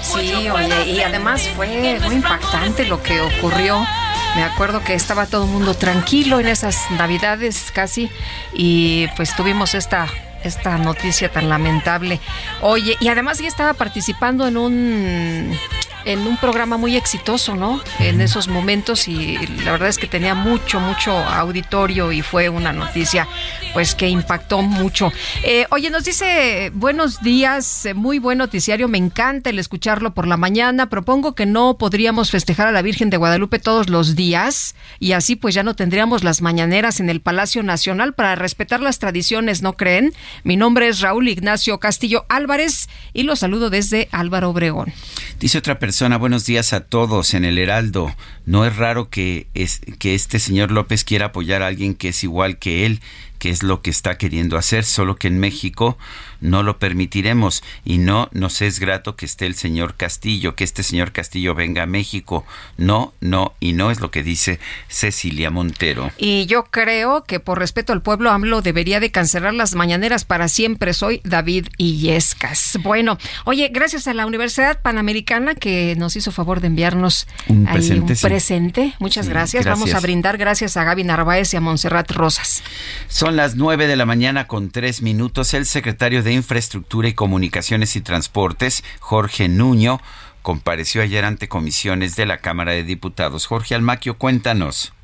Sí, 0.01 0.49
oye, 0.49 0.93
y 0.93 1.01
además 1.01 1.49
fue 1.57 1.99
muy 2.01 2.15
impactante 2.15 2.87
lo 2.87 3.03
que 3.03 3.21
ocurrió 3.21 3.85
me 4.37 4.45
acuerdo 4.45 4.83
que 4.83 4.95
estaba 4.95 5.27
todo 5.27 5.45
el 5.45 5.51
mundo 5.51 5.75
tranquilo 5.75 6.41
en 6.41 6.49
esas 6.49 6.91
navidades 6.93 7.71
casi 7.73 8.11
y 8.53 9.07
pues 9.17 9.35
tuvimos 9.35 9.75
esta 9.75 10.07
esta 10.45 10.79
noticia 10.79 11.31
tan 11.31 11.49
lamentable. 11.49 12.19
Oye, 12.63 12.97
y 13.01 13.09
además 13.09 13.39
ya 13.39 13.49
estaba 13.49 13.75
participando 13.75 14.47
en 14.47 14.57
un 14.57 15.59
en 16.05 16.21
un 16.27 16.37
programa 16.37 16.77
muy 16.77 16.97
exitoso, 16.97 17.55
¿no? 17.55 17.81
En 17.99 18.21
esos 18.21 18.49
momentos 18.49 19.09
y 19.09 19.37
la 19.65 19.73
verdad 19.73 19.89
es 19.89 19.99
que 19.99 20.07
tenía 20.07 20.35
mucho, 20.35 20.81
mucho 20.81 21.13
auditorio 21.13 22.13
y 22.13 22.23
fue 22.23 22.49
una 22.49 22.73
noticia 22.73 23.29
pues 23.73 23.95
que 23.95 24.09
impactó 24.09 24.63
mucho. 24.63 25.13
Eh, 25.45 25.67
oye, 25.71 25.91
nos 25.91 26.05
dice 26.05 26.71
buenos 26.75 27.23
días, 27.23 27.87
eh, 27.87 27.95
muy 27.95 28.19
buen 28.19 28.39
noticiario, 28.39 28.89
me 28.89 28.99
encanta 28.99 29.51
el 29.51 29.59
escucharlo 29.59 30.15
por 30.15 30.27
la 30.27 30.37
mañana. 30.37 30.89
Propongo 30.89 31.35
que 31.35 31.47
no 31.47 31.77
podríamos 31.79 32.31
festejar 32.31 32.67
a 32.67 32.73
la 32.73 32.83
Virgen 32.83 33.11
de 33.11 33.17
Guadalupe 33.17 33.59
todos 33.59 33.89
los 33.89 34.17
días 34.17 34.75
y 34.99 35.13
así 35.13 35.37
pues 35.37 35.55
ya 35.55 35.63
no 35.63 35.75
tendríamos 35.75 36.25
las 36.25 36.43
mañaneras 36.43 37.01
en 37.01 37.11
el 37.11 37.21
Palacio 37.21 37.63
Nacional 37.63 38.15
para 38.15 38.35
respetar 38.35 38.81
las 38.81 38.99
tradiciones, 38.99 39.63
¿no 39.63 39.75
creen? 39.75 40.13
Mi 40.45 40.57
nombre 40.57 40.89
es 40.89 41.01
Raúl 41.01 41.29
Ignacio 41.29 41.79
Castillo 41.79 42.25
Álvarez 42.29 42.89
y 43.13 43.23
lo 43.25 43.37
saludo 43.37 43.71
desde 43.71 44.09
Álvaro 44.13 44.51
Obregón. 44.51 44.93
Dice 45.39 45.59
otra 45.59 45.79
persona, 45.79 45.90
buenos 46.19 46.47
días 46.47 46.73
a 46.73 46.81
todos 46.81 47.35
en 47.35 47.45
el 47.45 47.59
Heraldo. 47.59 48.15
No 48.47 48.65
es 48.65 48.77
raro 48.77 49.11
que, 49.11 49.49
es, 49.55 49.81
que 49.99 50.15
este 50.15 50.39
señor 50.39 50.71
López 50.71 51.03
quiera 51.03 51.27
apoyar 51.27 51.63
a 51.63 51.67
alguien 51.67 51.95
que 51.95 52.11
es 52.11 52.23
igual 52.23 52.59
que 52.59 52.87
él 52.87 53.01
que 53.41 53.51
es 53.51 53.63
lo 53.63 53.81
que 53.81 53.91
está 53.91 54.19
queriendo 54.19 54.59
hacer, 54.59 54.85
solo 54.85 55.17
que 55.17 55.27
en 55.27 55.41
México 55.41 55.97
no 56.41 56.63
lo 56.63 56.79
permitiremos 56.79 57.63
y 57.85 57.99
no 57.99 58.29
nos 58.33 58.63
es 58.63 58.81
grato 58.81 59.17
que 59.17 59.27
esté 59.27 59.47
el 59.47 59.55
señor 59.55 59.95
Castillo, 59.95 60.55
que 60.55 60.65
este 60.65 60.83
señor 60.83 61.13
Castillo 61.13 61.55
venga 61.55 61.83
a 61.83 61.87
México. 61.87 62.45
No, 62.77 63.13
no 63.21 63.55
y 63.61 63.73
no 63.73 63.91
es 63.91 64.01
lo 64.01 64.11
que 64.11 64.23
dice 64.23 64.59
Cecilia 64.89 65.51
Montero. 65.51 66.11
Y 66.17 66.47
yo 66.47 66.65
creo 66.65 67.25
que 67.25 67.41
por 67.41 67.59
respeto 67.59 67.93
al 67.93 68.03
pueblo 68.03 68.31
AMLO 68.31 68.63
debería 68.63 69.01
de 69.01 69.11
cancelar 69.11 69.55
las 69.55 69.75
mañaneras 69.75 70.25
para 70.25 70.49
siempre. 70.49 70.95
Soy 70.95 71.21
David 71.25 71.69
Illescas. 71.77 72.79
Bueno, 72.83 73.19
oye, 73.45 73.69
gracias 73.73 74.07
a 74.07 74.15
la 74.15 74.27
Universidad 74.27 74.81
Panamericana 74.81 75.55
que 75.55 75.95
nos 75.97 76.17
hizo 76.17 76.33
favor 76.33 76.61
de 76.61 76.69
enviarnos 76.69 77.27
un 77.49 77.65
presente. 77.65 78.15
presente. 78.17 78.95
Muchas 78.99 79.29
gracias. 79.29 79.65
Vamos 79.65 79.95
a 79.95 80.01
brindar 80.01 80.39
gracias 80.39 80.77
a 80.77 80.85
Gaby 80.85 81.05
Narváez 81.05 81.53
y 81.55 81.57
a 81.57 81.61
Montserrat 81.61 82.11
Rosas. 82.11 82.63
Son 83.09 83.37
las 83.37 83.57
nueve 83.57 83.87
de 83.87 83.97
la 83.97 84.07
mañana 84.07 84.47
con 84.47 84.71
tres 84.71 85.03
minutos. 85.03 85.55
El 85.55 85.67
secretario 85.67 86.23
de 86.23 86.30
Infraestructura 86.35 87.09
y 87.09 87.15
Comunicaciones 87.15 87.97
y 87.97 88.03
Transportes, 88.03 88.85
Jorge 89.01 89.49
Nuño, 89.49 89.99
compareció 90.43 91.03
ayer 91.03 91.25
ante 91.25 91.49
comisiones 91.49 92.17
de 92.17 92.27
la 92.27 92.39
Cámara 92.39 92.73
de 92.73 92.83
Diputados. 92.83 93.47
Jorge 93.47 93.75
Almaquio, 93.75 94.19
cuéntanos. 94.19 94.95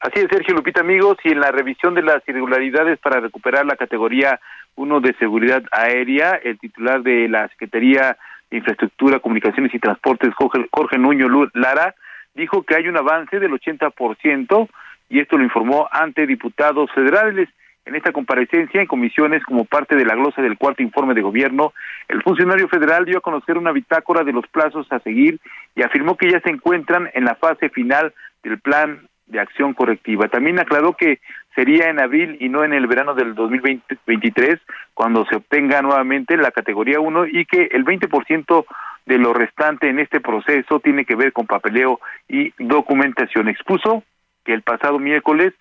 Así 0.00 0.20
es, 0.20 0.26
Sergio 0.30 0.54
Lupita, 0.54 0.82
amigos, 0.82 1.16
y 1.24 1.32
en 1.32 1.40
la 1.40 1.50
revisión 1.50 1.94
de 1.94 2.02
las 2.02 2.22
irregularidades 2.28 2.98
para 2.98 3.20
recuperar 3.20 3.64
la 3.64 3.76
categoría 3.76 4.38
1 4.76 5.00
de 5.00 5.14
seguridad 5.14 5.62
aérea, 5.72 6.38
el 6.42 6.58
titular 6.58 7.02
de 7.02 7.26
la 7.28 7.48
Secretaría 7.48 8.18
de 8.50 8.58
Infraestructura, 8.58 9.20
Comunicaciones 9.20 9.74
y 9.74 9.78
Transportes, 9.78 10.34
Jorge, 10.34 10.66
Jorge 10.70 10.98
Nuño 10.98 11.28
Lara, 11.54 11.94
dijo 12.34 12.64
que 12.64 12.74
hay 12.74 12.88
un 12.88 12.98
avance 12.98 13.40
del 13.40 13.52
80% 13.52 14.68
y 15.08 15.20
esto 15.20 15.38
lo 15.38 15.44
informó 15.44 15.88
ante 15.90 16.26
diputados 16.26 16.90
federales. 16.92 17.48
En 17.86 17.94
esta 17.94 18.12
comparecencia 18.12 18.80
en 18.80 18.86
comisiones 18.86 19.42
como 19.44 19.66
parte 19.66 19.94
de 19.94 20.06
la 20.06 20.14
glosa 20.14 20.40
del 20.40 20.56
cuarto 20.56 20.82
informe 20.82 21.12
de 21.14 21.20
gobierno, 21.20 21.74
el 22.08 22.22
funcionario 22.22 22.66
federal 22.68 23.04
dio 23.04 23.18
a 23.18 23.22
conocer 23.22 23.58
una 23.58 23.72
bitácora 23.72 24.24
de 24.24 24.32
los 24.32 24.46
plazos 24.46 24.86
a 24.90 25.00
seguir 25.00 25.38
y 25.74 25.82
afirmó 25.82 26.16
que 26.16 26.30
ya 26.30 26.40
se 26.40 26.50
encuentran 26.50 27.10
en 27.12 27.24
la 27.24 27.34
fase 27.34 27.68
final 27.68 28.14
del 28.42 28.58
plan 28.58 29.06
de 29.26 29.40
acción 29.40 29.74
correctiva. 29.74 30.28
También 30.28 30.58
aclaró 30.58 30.94
que 30.94 31.20
sería 31.54 31.88
en 31.88 32.00
abril 32.00 32.36
y 32.40 32.48
no 32.48 32.64
en 32.64 32.72
el 32.72 32.86
verano 32.86 33.14
del 33.14 33.34
2023 33.34 34.60
cuando 34.94 35.24
se 35.26 35.36
obtenga 35.36 35.82
nuevamente 35.82 36.36
la 36.36 36.50
categoría 36.50 37.00
1 37.00 37.26
y 37.26 37.44
que 37.44 37.68
el 37.72 37.84
20% 37.84 38.64
de 39.06 39.18
lo 39.18 39.34
restante 39.34 39.88
en 39.88 39.98
este 39.98 40.20
proceso 40.20 40.80
tiene 40.80 41.04
que 41.04 41.16
ver 41.16 41.32
con 41.32 41.46
papeleo 41.46 42.00
y 42.28 42.52
documentación. 42.58 43.48
Expuso 43.48 44.02
que 44.44 44.52
el 44.52 44.62
pasado 44.62 44.98
miércoles 44.98 45.54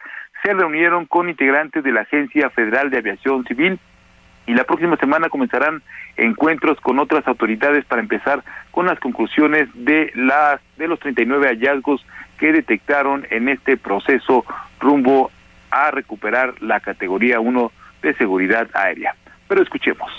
se 0.43 0.53
reunieron 0.53 1.05
con 1.05 1.29
integrantes 1.29 1.83
de 1.83 1.91
la 1.91 2.01
Agencia 2.01 2.49
Federal 2.49 2.89
de 2.89 2.97
Aviación 2.97 3.45
Civil 3.45 3.79
y 4.45 4.53
la 4.53 4.65
próxima 4.65 4.97
semana 4.97 5.29
comenzarán 5.29 5.81
encuentros 6.17 6.79
con 6.81 6.99
otras 6.99 7.25
autoridades 7.27 7.85
para 7.85 8.01
empezar 8.01 8.43
con 8.71 8.85
las 8.85 8.99
conclusiones 8.99 9.69
de 9.73 10.11
las 10.15 10.59
de 10.77 10.87
los 10.87 10.99
39 10.99 11.47
hallazgos 11.47 12.05
que 12.37 12.51
detectaron 12.51 13.25
en 13.29 13.47
este 13.47 13.77
proceso 13.77 14.45
rumbo 14.79 15.31
a 15.71 15.91
recuperar 15.91 16.61
la 16.61 16.81
categoría 16.81 17.39
1 17.39 17.71
de 18.01 18.13
seguridad 18.15 18.67
aérea. 18.73 19.15
Pero 19.47 19.63
escuchemos. 19.63 20.11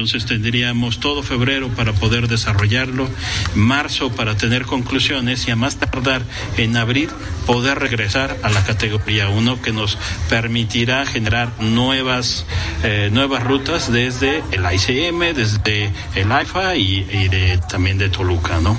Entonces 0.00 0.24
tendríamos 0.24 0.98
todo 0.98 1.22
febrero 1.22 1.68
para 1.76 1.92
poder 1.92 2.26
desarrollarlo, 2.26 3.06
marzo 3.54 4.10
para 4.10 4.34
tener 4.34 4.64
conclusiones 4.64 5.46
y 5.46 5.50
a 5.50 5.56
más 5.56 5.78
tardar 5.78 6.22
en 6.56 6.78
abril 6.78 7.10
poder 7.46 7.78
regresar 7.78 8.34
a 8.42 8.48
la 8.48 8.64
categoría 8.64 9.28
1 9.28 9.60
que 9.60 9.72
nos 9.72 9.98
permitirá 10.30 11.04
generar 11.04 11.50
nuevas, 11.60 12.46
eh, 12.82 13.10
nuevas 13.12 13.44
rutas 13.44 13.92
desde 13.92 14.42
el 14.52 14.64
ICM, 14.64 15.34
desde 15.34 15.92
el 16.14 16.32
AIFA 16.32 16.76
y, 16.76 17.00
y 17.00 17.58
también 17.70 17.98
de 17.98 18.08
Toluca, 18.08 18.58
¿no? 18.58 18.78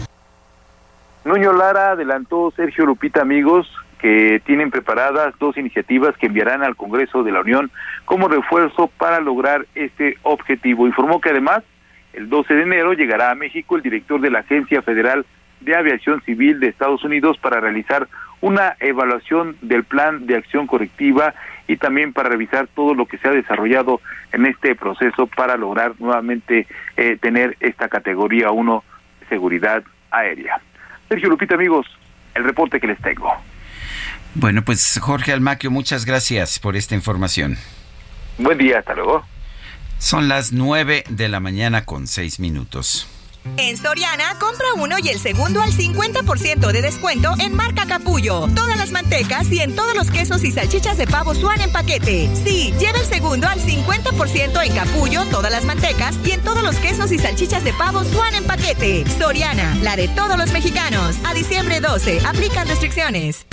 Nuño 1.23 1.53
Lara 1.53 1.91
adelantó 1.91 2.51
Sergio 2.55 2.87
Lupita 2.87 3.21
amigos 3.21 3.67
que 4.01 4.41
tienen 4.45 4.71
preparadas 4.71 5.35
dos 5.39 5.57
iniciativas 5.57 6.17
que 6.17 6.25
enviarán 6.25 6.63
al 6.63 6.75
Congreso 6.75 7.23
de 7.23 7.31
la 7.31 7.41
Unión 7.41 7.71
como 8.05 8.27
refuerzo 8.27 8.87
para 8.97 9.19
lograr 9.19 9.67
este 9.75 10.17
objetivo. 10.23 10.87
Informó 10.87 11.21
que 11.21 11.29
además 11.29 11.63
el 12.13 12.27
12 12.27 12.53
de 12.55 12.63
enero 12.63 12.93
llegará 12.93 13.29
a 13.29 13.35
México 13.35 13.75
el 13.75 13.83
director 13.83 14.19
de 14.19 14.31
la 14.31 14.39
Agencia 14.39 14.81
Federal 14.81 15.25
de 15.59 15.75
Aviación 15.75 16.21
Civil 16.23 16.59
de 16.59 16.67
Estados 16.67 17.03
Unidos 17.03 17.37
para 17.37 17.59
realizar 17.59 18.07
una 18.41 18.75
evaluación 18.79 19.55
del 19.61 19.83
plan 19.83 20.25
de 20.25 20.35
acción 20.35 20.65
correctiva 20.65 21.35
y 21.67 21.77
también 21.77 22.11
para 22.11 22.29
revisar 22.29 22.67
todo 22.73 22.95
lo 22.95 23.05
que 23.05 23.19
se 23.19 23.27
ha 23.27 23.31
desarrollado 23.31 24.01
en 24.33 24.47
este 24.47 24.73
proceso 24.73 25.27
para 25.27 25.57
lograr 25.57 25.93
nuevamente 25.99 26.65
eh, 26.97 27.17
tener 27.21 27.55
esta 27.59 27.87
categoría 27.87 28.49
1 28.49 28.83
de 29.19 29.25
seguridad 29.27 29.83
aérea. 30.09 30.59
Sergio 31.07 31.29
Lupita, 31.29 31.53
amigos, 31.53 31.85
el 32.33 32.43
reporte 32.43 32.79
que 32.79 32.87
les 32.87 32.99
tengo. 32.99 33.31
Bueno, 34.35 34.63
pues 34.63 34.99
Jorge 35.01 35.33
Almaquio, 35.33 35.71
muchas 35.71 36.05
gracias 36.05 36.59
por 36.59 36.75
esta 36.75 36.95
información. 36.95 37.57
Buen 38.37 38.57
día, 38.57 38.79
hasta 38.79 38.93
luego. 38.93 39.23
Son 39.97 40.27
las 40.27 40.51
nueve 40.51 41.03
de 41.09 41.29
la 41.29 41.39
mañana 41.39 41.85
con 41.85 42.07
seis 42.07 42.39
minutos. 42.39 43.07
En 43.57 43.75
Soriana, 43.75 44.37
compra 44.39 44.67
uno 44.75 44.97
y 45.03 45.09
el 45.09 45.19
segundo 45.19 45.61
al 45.61 45.71
50% 45.71 46.71
de 46.71 46.81
descuento 46.81 47.33
en 47.39 47.55
marca 47.55 47.87
Capullo. 47.87 48.47
Todas 48.55 48.77
las 48.77 48.91
mantecas 48.91 49.51
y 49.51 49.59
en 49.59 49.75
todos 49.75 49.95
los 49.95 50.11
quesos 50.11 50.43
y 50.43 50.51
salchichas 50.51 50.97
de 50.97 51.07
pavo 51.07 51.33
Suan 51.33 51.59
en 51.59 51.71
paquete. 51.71 52.29
Sí, 52.43 52.73
lleva 52.79 52.99
el 52.99 53.05
segundo 53.05 53.47
al 53.47 53.59
50% 53.59 54.63
en 54.63 54.75
Capullo, 54.75 55.25
todas 55.25 55.51
las 55.51 55.65
mantecas 55.65 56.15
y 56.23 56.31
en 56.31 56.41
todos 56.41 56.61
los 56.61 56.75
quesos 56.77 57.11
y 57.11 57.17
salchichas 57.17 57.63
de 57.63 57.73
pavo 57.73 58.03
Suan 58.03 58.35
en 58.35 58.45
paquete. 58.45 59.05
Soriana, 59.17 59.75
la 59.81 59.95
de 59.95 60.07
todos 60.09 60.37
los 60.37 60.51
mexicanos. 60.51 61.17
A 61.25 61.33
diciembre 61.33 61.81
12, 61.81 62.21
aplican 62.25 62.67
restricciones. 62.67 63.47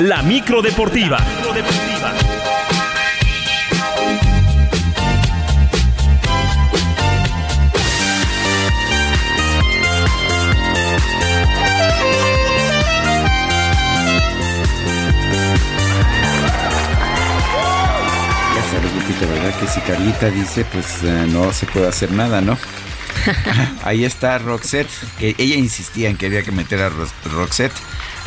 La 0.00 0.22
micro 0.22 0.62
deportiva. 0.62 1.18
¿verdad? 19.24 19.58
Que 19.58 19.66
si 19.66 19.80
Carlita 19.80 20.30
dice, 20.30 20.64
pues 20.70 21.02
eh, 21.02 21.26
no 21.28 21.52
se 21.52 21.66
puede 21.66 21.88
hacer 21.88 22.12
nada, 22.12 22.40
¿no? 22.40 22.58
Ahí 23.82 24.04
está 24.04 24.38
Roxette, 24.38 24.90
que 25.18 25.34
ella 25.38 25.56
insistía 25.56 26.08
en 26.08 26.16
que 26.16 26.26
había 26.26 26.42
que 26.42 26.52
meter 26.52 26.82
a 26.82 26.90
Roxette, 27.24 27.74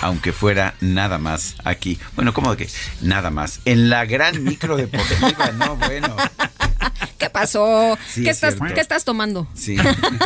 aunque 0.02 0.34
fuera 0.34 0.76
nada 0.82 1.18
más 1.18 1.56
aquí. 1.64 2.00
Bueno, 2.16 2.34
¿cómo 2.34 2.56
que 2.56 2.68
nada 3.02 3.30
más? 3.30 3.62
En 3.66 3.90
la 3.90 4.06
gran 4.06 4.44
micro 4.44 4.78
deportiva, 4.78 5.52
¿no? 5.54 5.78
Bueno. 5.90 6.16
¿Qué 7.20 7.30
pasó? 7.30 7.98
¿Qué, 8.16 8.30
estás, 8.30 8.56
¿Qué, 8.74 8.80
estás, 8.80 9.04
tomando? 9.04 9.46
Sí. 9.54 9.76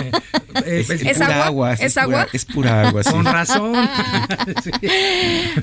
es, 0.65 0.87
pura 1.17 1.45
agua? 1.45 1.73
¿Es, 1.73 1.97
agua? 1.97 2.27
es 2.31 2.45
pura 2.45 2.87
agua, 2.87 3.03
sí. 3.03 3.09
Con 3.09 3.25
razón. 3.25 3.73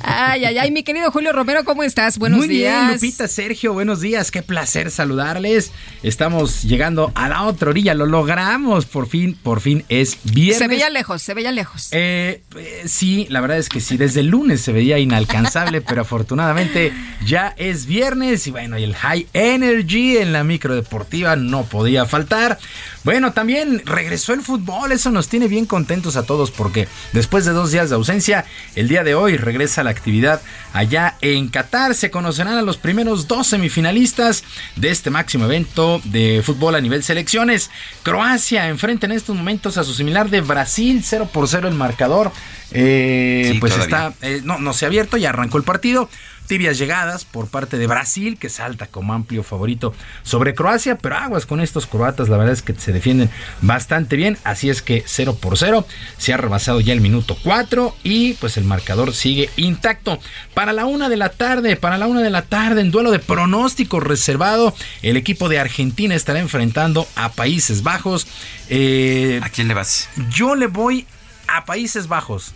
Ay, 0.03 0.45
ay, 0.45 0.59
ay, 0.59 0.71
mi 0.71 0.83
querido 0.83 1.11
Julio 1.11 1.33
Romero, 1.33 1.65
¿cómo 1.65 1.83
estás? 1.83 2.19
Buenos 2.19 2.49
días. 2.49 2.75
Muy 2.75 2.87
bien, 2.87 2.93
Lupita, 2.95 3.29
Sergio, 3.29 3.73
buenos 3.73 4.01
días. 4.01 4.31
Qué 4.31 4.43
placer 4.43 4.91
saludarles. 4.91 5.73
Estamos 6.03 6.63
llegando 6.63 7.13
a 7.15 7.29
la 7.29 7.45
otra 7.45 7.71
orilla, 7.71 7.95
lo 7.95 8.07
logramos. 8.07 8.87
Por 8.87 9.07
fin, 9.07 9.39
por 9.41 9.61
fin 9.61 9.85
es 9.89 10.19
viernes. 10.25 10.59
Se 10.59 10.69
veía 10.69 10.91
lejos, 10.91 11.23
se 11.23 11.35
veía 11.35 11.53
lejos. 11.53 11.89
Eh, 11.93 12.43
eh, 12.57 12.83
sí, 12.87 13.27
la 13.31 13.41
verdad 13.41 13.59
es 13.59 13.69
que 13.69 13.81
sí, 13.81 13.97
desde 14.01 14.23
lunes 14.23 14.63
se 14.63 14.73
veía 14.73 14.99
inalcanzable, 14.99 15.81
pero 15.87 16.01
afortunadamente 16.01 16.91
ya 17.27 17.55
es 17.59 17.85
viernes 17.85 18.47
y 18.47 18.51
bueno, 18.51 18.79
y 18.79 18.85
el 18.85 18.95
high 18.95 19.27
energy 19.35 20.17
en 20.17 20.33
la 20.33 20.43
micro 20.43 20.75
deportiva 20.75 21.37
no 21.37 21.65
podía 21.65 22.07
faltar. 22.07 22.59
Bueno, 23.03 23.33
también 23.33 23.83
regresó 23.87 24.35
el 24.35 24.43
fútbol, 24.43 24.93
eso 24.93 25.11
nos 25.11 25.29
tiene 25.29 25.49
bien 25.49 25.65
contentos 25.65 26.17
a 26.17 26.25
todos 26.25 26.51
porque 26.51 26.87
después 27.13 27.47
de 27.47 27.53
dos 27.53 27.71
días 27.71 27.89
de 27.89 27.97
ausencia, 27.97 28.45
el 28.75 28.89
día 28.89 29.05
de 29.05 29.15
hoy 29.15 29.39
regresa 29.39 29.83
la 29.83 29.91
actividad 29.91 30.43
allá 30.75 31.17
en 31.23 31.49
Qatar. 31.49 31.95
Se 31.95 32.11
conocerán 32.11 32.59
a 32.59 32.63
los 32.63 32.77
primeros 32.77 33.27
dos 33.27 33.47
semifinalistas 33.47 34.45
de 34.77 34.91
este 34.91 35.09
máximo 35.09 35.47
evento 35.47 36.03
de 36.05 36.43
fútbol 36.45 36.75
a 36.75 36.81
nivel 36.81 37.03
selecciones. 37.03 37.71
Croacia 38.03 38.69
enfrenta 38.69 39.07
en 39.07 39.13
estos 39.13 39.35
momentos 39.35 39.79
a 39.79 39.85
su 39.85 39.95
similar 39.95 40.29
de 40.29 40.43
Brasil, 40.43 41.03
0 41.03 41.31
por 41.33 41.49
0 41.49 41.69
el 41.69 41.75
marcador. 41.75 42.33
Eh, 42.73 43.57
pues 43.61 43.77
está, 43.77 44.13
eh, 44.21 44.43
no, 44.45 44.59
no 44.59 44.75
se 44.75 44.85
ha 44.85 44.89
abierto, 44.89 45.17
ya 45.17 45.31
arrancó 45.31 45.59
el 45.59 45.65
partido 45.65 46.09
tibias 46.51 46.79
llegadas 46.79 47.25
por 47.25 47.47
parte 47.47 47.79
de 47.79 47.87
Brasil, 47.87 48.37
que 48.37 48.49
salta 48.49 48.89
como 48.89 49.13
amplio 49.13 49.45
favorito 49.45 49.95
sobre 50.25 50.53
Croacia, 50.53 50.99
pero 50.99 51.15
aguas 51.15 51.47
con 51.47 51.61
estos 51.61 51.87
croatas, 51.87 52.29
la 52.29 52.37
verdad 52.37 52.55
es 52.55 52.61
que 52.61 52.75
se 52.75 52.93
defienden 52.93 53.31
bastante 53.61 54.17
bien, 54.17 54.37
así 54.43 54.69
es 54.69 54.83
que 54.83 55.05
0 55.07 55.39
por 55.41 55.57
0, 55.57 55.87
se 56.19 56.33
ha 56.33 56.39
rebasado 56.39 56.81
ya 56.81 56.93
el 56.93 57.01
minuto 57.01 57.37
4 57.45 57.95
y 58.03 58.33
pues 58.33 58.57
el 58.57 58.65
marcador 58.65 59.15
sigue 59.15 59.49
intacto. 59.55 60.19
Para 60.53 60.73
la 60.73 60.87
una 60.87 61.09
de 61.09 61.19
la 61.19 61.29
tarde, 61.29 61.77
para 61.77 61.99
la 61.99 62.09
una 62.09 62.21
de 62.21 62.31
la 62.31 62.43
tarde, 62.43 62.81
en 62.81 62.91
duelo 62.91 63.13
de 63.13 63.21
pronóstico 63.21 64.01
reservado, 64.01 64.75
el 65.03 65.17
equipo 65.17 65.49
de 65.49 65.61
Argentina 65.61 66.17
estará 66.17 66.41
enfrentando 66.41 67.07
a 67.15 67.31
Países 67.31 67.85
Bajos. 67.85 68.27
Eh, 68.69 69.39
¿A 69.41 69.51
quién 69.51 69.69
le 69.69 69.75
vas? 69.75 70.09
Yo 70.31 70.57
le 70.57 70.67
voy 70.67 71.03
a 71.03 71.20
Países 71.67 72.09
Bajos. 72.09 72.55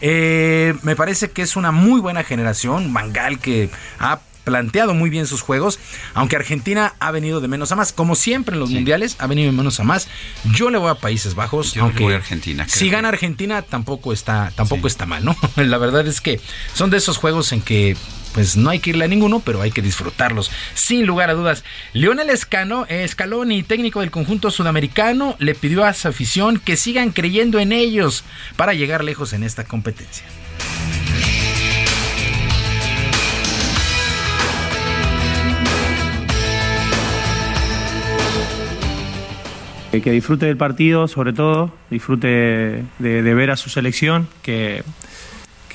Eh, 0.00 0.74
me 0.82 0.96
parece 0.96 1.30
que 1.30 1.42
es 1.42 1.56
una 1.56 1.72
muy 1.72 2.00
buena 2.00 2.24
generación. 2.24 2.92
Mangal 2.92 3.38
que 3.38 3.70
ha 3.98 4.20
planteado 4.44 4.94
muy 4.94 5.10
bien 5.10 5.26
sus 5.26 5.40
juegos, 5.40 5.78
aunque 6.14 6.36
Argentina 6.36 6.94
ha 6.98 7.10
venido 7.10 7.40
de 7.40 7.48
menos 7.48 7.72
a 7.72 7.76
más, 7.76 7.92
como 7.92 8.14
siempre 8.14 8.54
en 8.54 8.60
los 8.60 8.70
mundiales, 8.70 9.16
ha 9.18 9.26
venido 9.26 9.50
de 9.50 9.56
menos 9.56 9.78
a 9.80 9.84
más. 9.84 10.08
Yo 10.52 10.70
le 10.70 10.78
voy 10.78 10.90
a 10.90 10.96
Países 10.96 11.34
Bajos, 11.34 11.76
aunque 11.76 12.02
voy 12.02 12.14
a 12.14 12.16
Argentina. 12.16 12.66
Si 12.68 12.90
gana 12.90 13.08
Argentina 13.08 13.62
tampoco 13.62 14.12
está 14.12 14.52
tampoco 14.54 14.86
está 14.86 15.06
mal, 15.06 15.24
¿no? 15.24 15.36
La 15.56 15.78
verdad 15.78 16.06
es 16.06 16.20
que 16.20 16.40
son 16.74 16.90
de 16.90 16.96
esos 16.96 17.18
juegos 17.18 17.52
en 17.52 17.60
que 17.60 17.96
pues 18.34 18.56
no 18.56 18.70
hay 18.70 18.78
que 18.78 18.90
irle 18.90 19.04
a 19.04 19.08
ninguno, 19.08 19.40
pero 19.40 19.60
hay 19.60 19.70
que 19.70 19.82
disfrutarlos, 19.82 20.50
sin 20.74 21.06
lugar 21.06 21.30
a 21.30 21.34
dudas. 21.34 21.64
Lionel 21.92 22.30
Escano, 22.30 22.86
Scaloni, 23.06 23.62
técnico 23.62 24.00
del 24.00 24.10
conjunto 24.10 24.50
sudamericano, 24.50 25.36
le 25.38 25.54
pidió 25.54 25.84
a 25.84 25.94
su 25.94 26.08
afición 26.08 26.58
que 26.58 26.76
sigan 26.76 27.10
creyendo 27.10 27.58
en 27.58 27.72
ellos 27.72 28.24
para 28.56 28.74
llegar 28.74 29.04
lejos 29.04 29.32
en 29.32 29.42
esta 29.42 29.64
competencia. 29.64 30.24
Que 39.92 40.10
disfrute 40.10 40.46
del 40.46 40.56
partido, 40.56 41.06
sobre 41.06 41.34
todo, 41.34 41.74
disfrute 41.90 42.26
de, 42.26 43.22
de 43.22 43.34
ver 43.34 43.50
a 43.50 43.58
su 43.58 43.68
selección, 43.68 44.26
que 44.40 44.82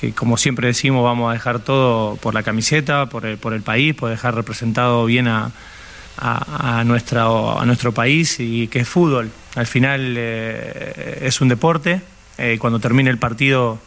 que 0.00 0.12
como 0.12 0.36
siempre 0.36 0.68
decimos 0.68 1.02
vamos 1.02 1.30
a 1.30 1.32
dejar 1.32 1.58
todo 1.58 2.16
por 2.16 2.34
la 2.34 2.42
camiseta, 2.42 3.06
por 3.06 3.26
el, 3.26 3.38
por 3.38 3.52
el 3.52 3.62
país, 3.62 3.94
por 3.94 4.10
dejar 4.10 4.34
representado 4.34 5.04
bien 5.06 5.26
a, 5.28 5.50
a, 6.16 6.82
nuestra, 6.84 7.24
a 7.24 7.64
nuestro 7.64 7.92
país 7.92 8.38
y 8.40 8.68
que 8.68 8.80
es 8.80 8.88
fútbol. 8.88 9.30
Al 9.54 9.66
final 9.66 10.14
eh, 10.16 11.18
es 11.22 11.40
un 11.40 11.48
deporte, 11.48 12.02
eh, 12.38 12.58
cuando 12.60 12.78
termine 12.80 13.10
el 13.10 13.18
partido 13.18 13.78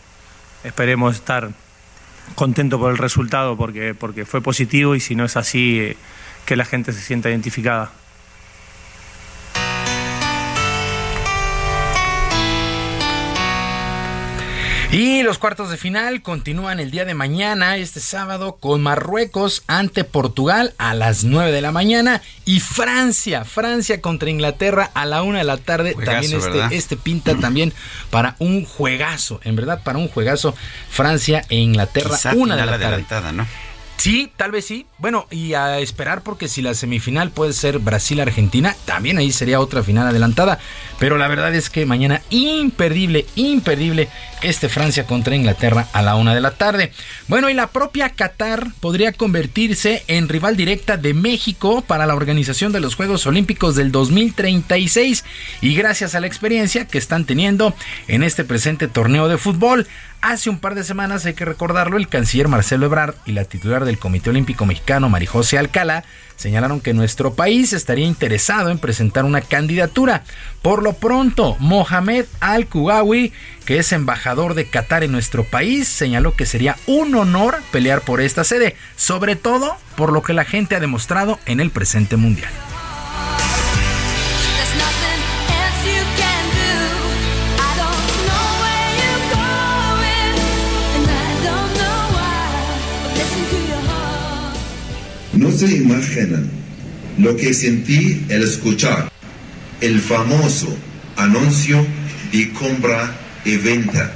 esperemos 0.63 1.15
estar 1.15 1.49
contentos 2.35 2.79
por 2.79 2.91
el 2.91 2.97
resultado 2.97 3.57
porque, 3.57 3.93
porque 3.93 4.25
fue 4.25 4.41
positivo 4.41 4.95
y 4.95 4.99
si 4.99 5.15
no 5.15 5.25
es 5.25 5.37
así, 5.37 5.79
eh, 5.79 5.97
que 6.45 6.55
la 6.55 6.65
gente 6.65 6.91
se 6.91 7.01
sienta 7.01 7.29
identificada. 7.29 7.91
Y 14.91 15.23
los 15.23 15.37
cuartos 15.37 15.69
de 15.69 15.77
final 15.77 16.21
continúan 16.21 16.81
el 16.81 16.91
día 16.91 17.05
de 17.05 17.13
mañana, 17.13 17.77
este 17.77 18.01
sábado, 18.01 18.57
con 18.59 18.81
Marruecos 18.81 19.63
ante 19.67 20.03
Portugal 20.03 20.73
a 20.77 20.93
las 20.93 21.23
9 21.23 21.53
de 21.53 21.61
la 21.61 21.71
mañana 21.71 22.21
y 22.43 22.59
Francia, 22.59 23.45
Francia 23.45 24.01
contra 24.01 24.29
Inglaterra 24.29 24.91
a 24.93 25.05
la 25.05 25.23
1 25.23 25.37
de 25.37 25.43
la 25.45 25.55
tarde. 25.55 25.95
también 25.95 26.33
este, 26.33 26.75
este 26.75 26.97
pinta 26.97 27.35
también 27.35 27.71
para 28.09 28.35
un 28.39 28.65
juegazo, 28.65 29.39
en 29.45 29.55
verdad, 29.55 29.81
para 29.81 29.97
un 29.97 30.09
juegazo 30.09 30.55
Francia 30.89 31.45
e 31.47 31.55
Inglaterra, 31.55 32.17
una 32.35 32.57
de 32.57 32.65
la 32.65 32.77
tarde. 32.77 33.31
¿no? 33.31 33.47
Sí, 34.01 34.31
tal 34.35 34.49
vez 34.49 34.65
sí. 34.65 34.87
Bueno, 34.97 35.27
y 35.29 35.53
a 35.53 35.77
esperar 35.77 36.23
porque 36.23 36.47
si 36.47 36.63
la 36.63 36.73
semifinal 36.73 37.29
puede 37.29 37.53
ser 37.53 37.77
Brasil-Argentina, 37.77 38.75
también 38.85 39.19
ahí 39.19 39.31
sería 39.31 39.59
otra 39.59 39.83
final 39.83 40.07
adelantada. 40.07 40.57
Pero 40.97 41.19
la 41.19 41.27
verdad 41.27 41.53
es 41.53 41.69
que 41.69 41.85
mañana 41.85 42.23
imperdible, 42.31 43.27
imperdible 43.35 44.09
este 44.41 44.69
Francia 44.69 45.05
contra 45.05 45.35
Inglaterra 45.35 45.87
a 45.93 46.01
la 46.01 46.15
una 46.15 46.33
de 46.33 46.41
la 46.41 46.49
tarde. 46.49 46.91
Bueno, 47.27 47.47
y 47.51 47.53
la 47.53 47.67
propia 47.67 48.09
Qatar 48.09 48.69
podría 48.79 49.11
convertirse 49.11 50.03
en 50.07 50.29
rival 50.29 50.57
directa 50.57 50.97
de 50.97 51.13
México 51.13 51.83
para 51.85 52.07
la 52.07 52.15
organización 52.15 52.71
de 52.71 52.79
los 52.79 52.95
Juegos 52.95 53.27
Olímpicos 53.27 53.75
del 53.75 53.91
2036 53.91 55.23
y 55.61 55.75
gracias 55.75 56.15
a 56.15 56.21
la 56.21 56.25
experiencia 56.25 56.87
que 56.87 56.97
están 56.97 57.25
teniendo 57.25 57.75
en 58.07 58.23
este 58.23 58.45
presente 58.45 58.87
torneo 58.87 59.27
de 59.27 59.37
fútbol. 59.37 59.85
Hace 60.21 60.51
un 60.51 60.59
par 60.59 60.75
de 60.75 60.83
semanas, 60.83 61.25
hay 61.25 61.33
que 61.33 61.45
recordarlo, 61.45 61.97
el 61.97 62.07
canciller 62.07 62.47
Marcelo 62.47 62.85
Ebrard 62.85 63.15
y 63.25 63.31
la 63.31 63.45
titular 63.45 63.85
del 63.85 63.97
Comité 63.97 64.29
Olímpico 64.29 64.67
Mexicano, 64.67 65.09
Marijose 65.09 65.57
Alcalá, 65.57 66.03
señalaron 66.35 66.79
que 66.79 66.93
nuestro 66.93 67.33
país 67.33 67.73
estaría 67.73 68.05
interesado 68.05 68.69
en 68.69 68.77
presentar 68.77 69.25
una 69.25 69.41
candidatura. 69.41 70.23
Por 70.61 70.83
lo 70.83 70.93
pronto, 70.93 71.57
Mohamed 71.57 72.25
Al-Kugawi, 72.39 73.33
que 73.65 73.79
es 73.79 73.91
embajador 73.93 74.53
de 74.53 74.69
Qatar 74.69 75.03
en 75.03 75.11
nuestro 75.11 75.43
país, 75.43 75.87
señaló 75.87 76.35
que 76.35 76.45
sería 76.45 76.77
un 76.85 77.15
honor 77.15 77.57
pelear 77.71 78.01
por 78.01 78.21
esta 78.21 78.43
sede, 78.43 78.75
sobre 78.95 79.35
todo 79.35 79.75
por 79.95 80.13
lo 80.13 80.21
que 80.21 80.33
la 80.33 80.45
gente 80.45 80.75
ha 80.75 80.79
demostrado 80.79 81.39
en 81.47 81.59
el 81.59 81.71
presente 81.71 82.15
mundial. 82.15 82.51
No 95.41 95.49
se 95.49 95.65
imaginan 95.65 96.51
lo 97.17 97.35
que 97.35 97.51
sentí 97.51 98.27
al 98.29 98.43
escuchar 98.43 99.11
el 99.81 99.99
famoso 99.99 100.77
anuncio 101.15 101.83
de 102.31 102.53
compra 102.53 103.11
y 103.43 103.57
venta 103.57 104.11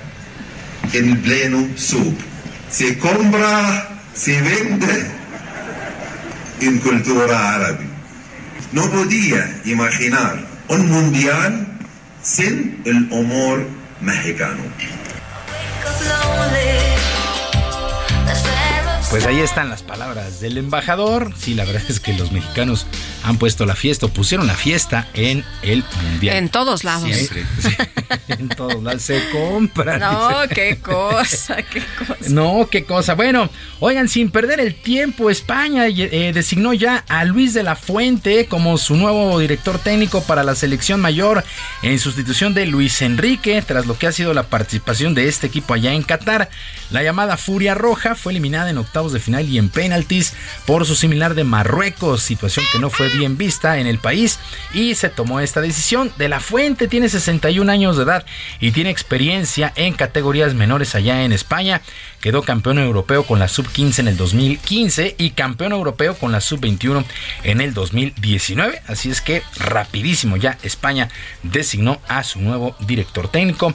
en 0.94 1.20
pleno 1.24 1.68
sub. 1.76 2.16
Se 2.70 3.00
compra, 3.00 4.04
se 4.14 4.40
vende 4.40 5.08
en 6.62 6.78
cultura 6.78 7.56
árabe. 7.56 7.88
No 8.72 8.88
podía 8.92 9.62
imaginar 9.66 10.46
un 10.68 10.88
mundial 10.92 11.68
sin 12.22 12.84
el 12.86 13.12
humor 13.12 13.68
mexicano. 14.00 14.62
Pues 19.16 19.28
ahí 19.28 19.40
están 19.40 19.70
las 19.70 19.82
palabras 19.82 20.42
del 20.42 20.58
embajador. 20.58 21.32
Sí, 21.38 21.54
la 21.54 21.64
verdad 21.64 21.84
es 21.88 22.02
que 22.02 22.12
los 22.12 22.34
mexicanos 22.34 22.86
han 23.24 23.38
puesto 23.38 23.66
la 23.66 23.74
fiesta 23.74 24.08
o 24.08 24.10
pusieron 24.10 24.46
la 24.46 24.56
fiesta 24.56 25.08
en 25.14 25.46
el 25.62 25.86
Mundial. 26.04 26.36
En 26.36 26.50
todos 26.50 26.84
lados. 26.84 27.10
en 28.28 28.50
todos 28.50 28.84
lados 28.84 29.02
se 29.02 29.22
compra. 29.30 29.98
No, 30.00 30.50
qué 30.54 30.80
cosa, 30.82 31.64
qué 31.64 31.82
cosa. 31.98 32.30
No, 32.30 32.68
qué 32.70 32.84
cosa. 32.84 33.14
Bueno, 33.16 33.50
oigan, 33.80 34.10
sin 34.10 34.32
perder 34.32 34.60
el 34.60 34.76
tiempo, 34.76 35.30
España 35.30 35.88
eh, 35.88 36.32
designó 36.34 36.74
ya 36.74 37.06
a 37.08 37.24
Luis 37.24 37.54
de 37.54 37.64
la 37.64 37.78
Fuente 37.78 38.48
como 38.48 38.78
su 38.78 38.98
nuevo 38.98 39.40
director 39.40 39.80
técnico 39.80 40.24
para 40.24 40.44
la 40.44 40.56
selección 40.56 41.00
mayor 41.00 41.46
en 41.84 42.00
sustitución 42.00 42.54
de 42.54 42.66
Luis 42.66 43.02
Enrique, 43.02 43.64
tras 43.66 43.86
lo 43.86 43.98
que 43.98 44.08
ha 44.08 44.12
sido 44.12 44.34
la 44.34 44.44
participación 44.44 45.16
de 45.16 45.30
este 45.30 45.48
equipo 45.48 45.74
allá 45.74 45.94
en 45.94 46.04
Qatar. 46.04 46.50
La 46.92 47.02
llamada 47.02 47.38
Furia 47.38 47.74
Roja 47.74 48.14
fue 48.14 48.34
eliminada 48.34 48.70
en 48.70 48.78
de 49.14 49.20
final 49.20 49.48
y 49.48 49.58
en 49.58 49.70
penaltis 49.70 50.34
por 50.66 50.86
su 50.86 50.96
similar 50.96 51.36
de 51.36 51.44
Marruecos, 51.44 52.22
situación 52.22 52.66
que 52.72 52.80
no 52.80 52.90
fue 52.90 53.10
bien 53.10 53.38
vista 53.38 53.80
en 53.80 53.88
el 53.88 54.00
país 54.00 54.40
y 54.74 54.96
se 54.96 55.10
tomó 55.10 55.40
esta 55.40 55.62
decisión. 55.62 56.12
De 56.18 56.30
la 56.30 56.40
Fuente 56.40 56.88
tiene 56.88 57.10
61 57.10 57.72
años 57.72 57.98
de 57.98 58.04
edad 58.04 58.26
y 58.60 58.72
tiene 58.72 58.90
experiencia 58.90 59.74
en 59.76 59.94
categorías 59.94 60.54
menores 60.54 60.96
allá 60.96 61.24
en 61.24 61.32
España. 61.32 61.82
Quedó 62.22 62.42
campeón 62.42 62.80
europeo 62.80 63.24
con 63.24 63.40
la 63.40 63.48
sub-15 63.48 64.00
en 64.00 64.08
el 64.08 64.18
2015 64.18 65.16
y 65.18 65.32
campeón 65.32 65.74
europeo 65.74 66.16
con 66.16 66.32
la 66.32 66.42
sub-21 66.42 67.06
en 67.44 67.62
el 67.62 67.74
2019. 67.74 68.82
Así 68.88 69.12
es 69.12 69.22
que 69.22 69.44
rapidísimo 69.58 70.38
ya 70.38 70.58
España 70.64 71.10
designó 71.44 72.00
a 72.08 72.24
su 72.24 72.42
nuevo 72.42 72.76
director 72.80 73.28
técnico. 73.28 73.74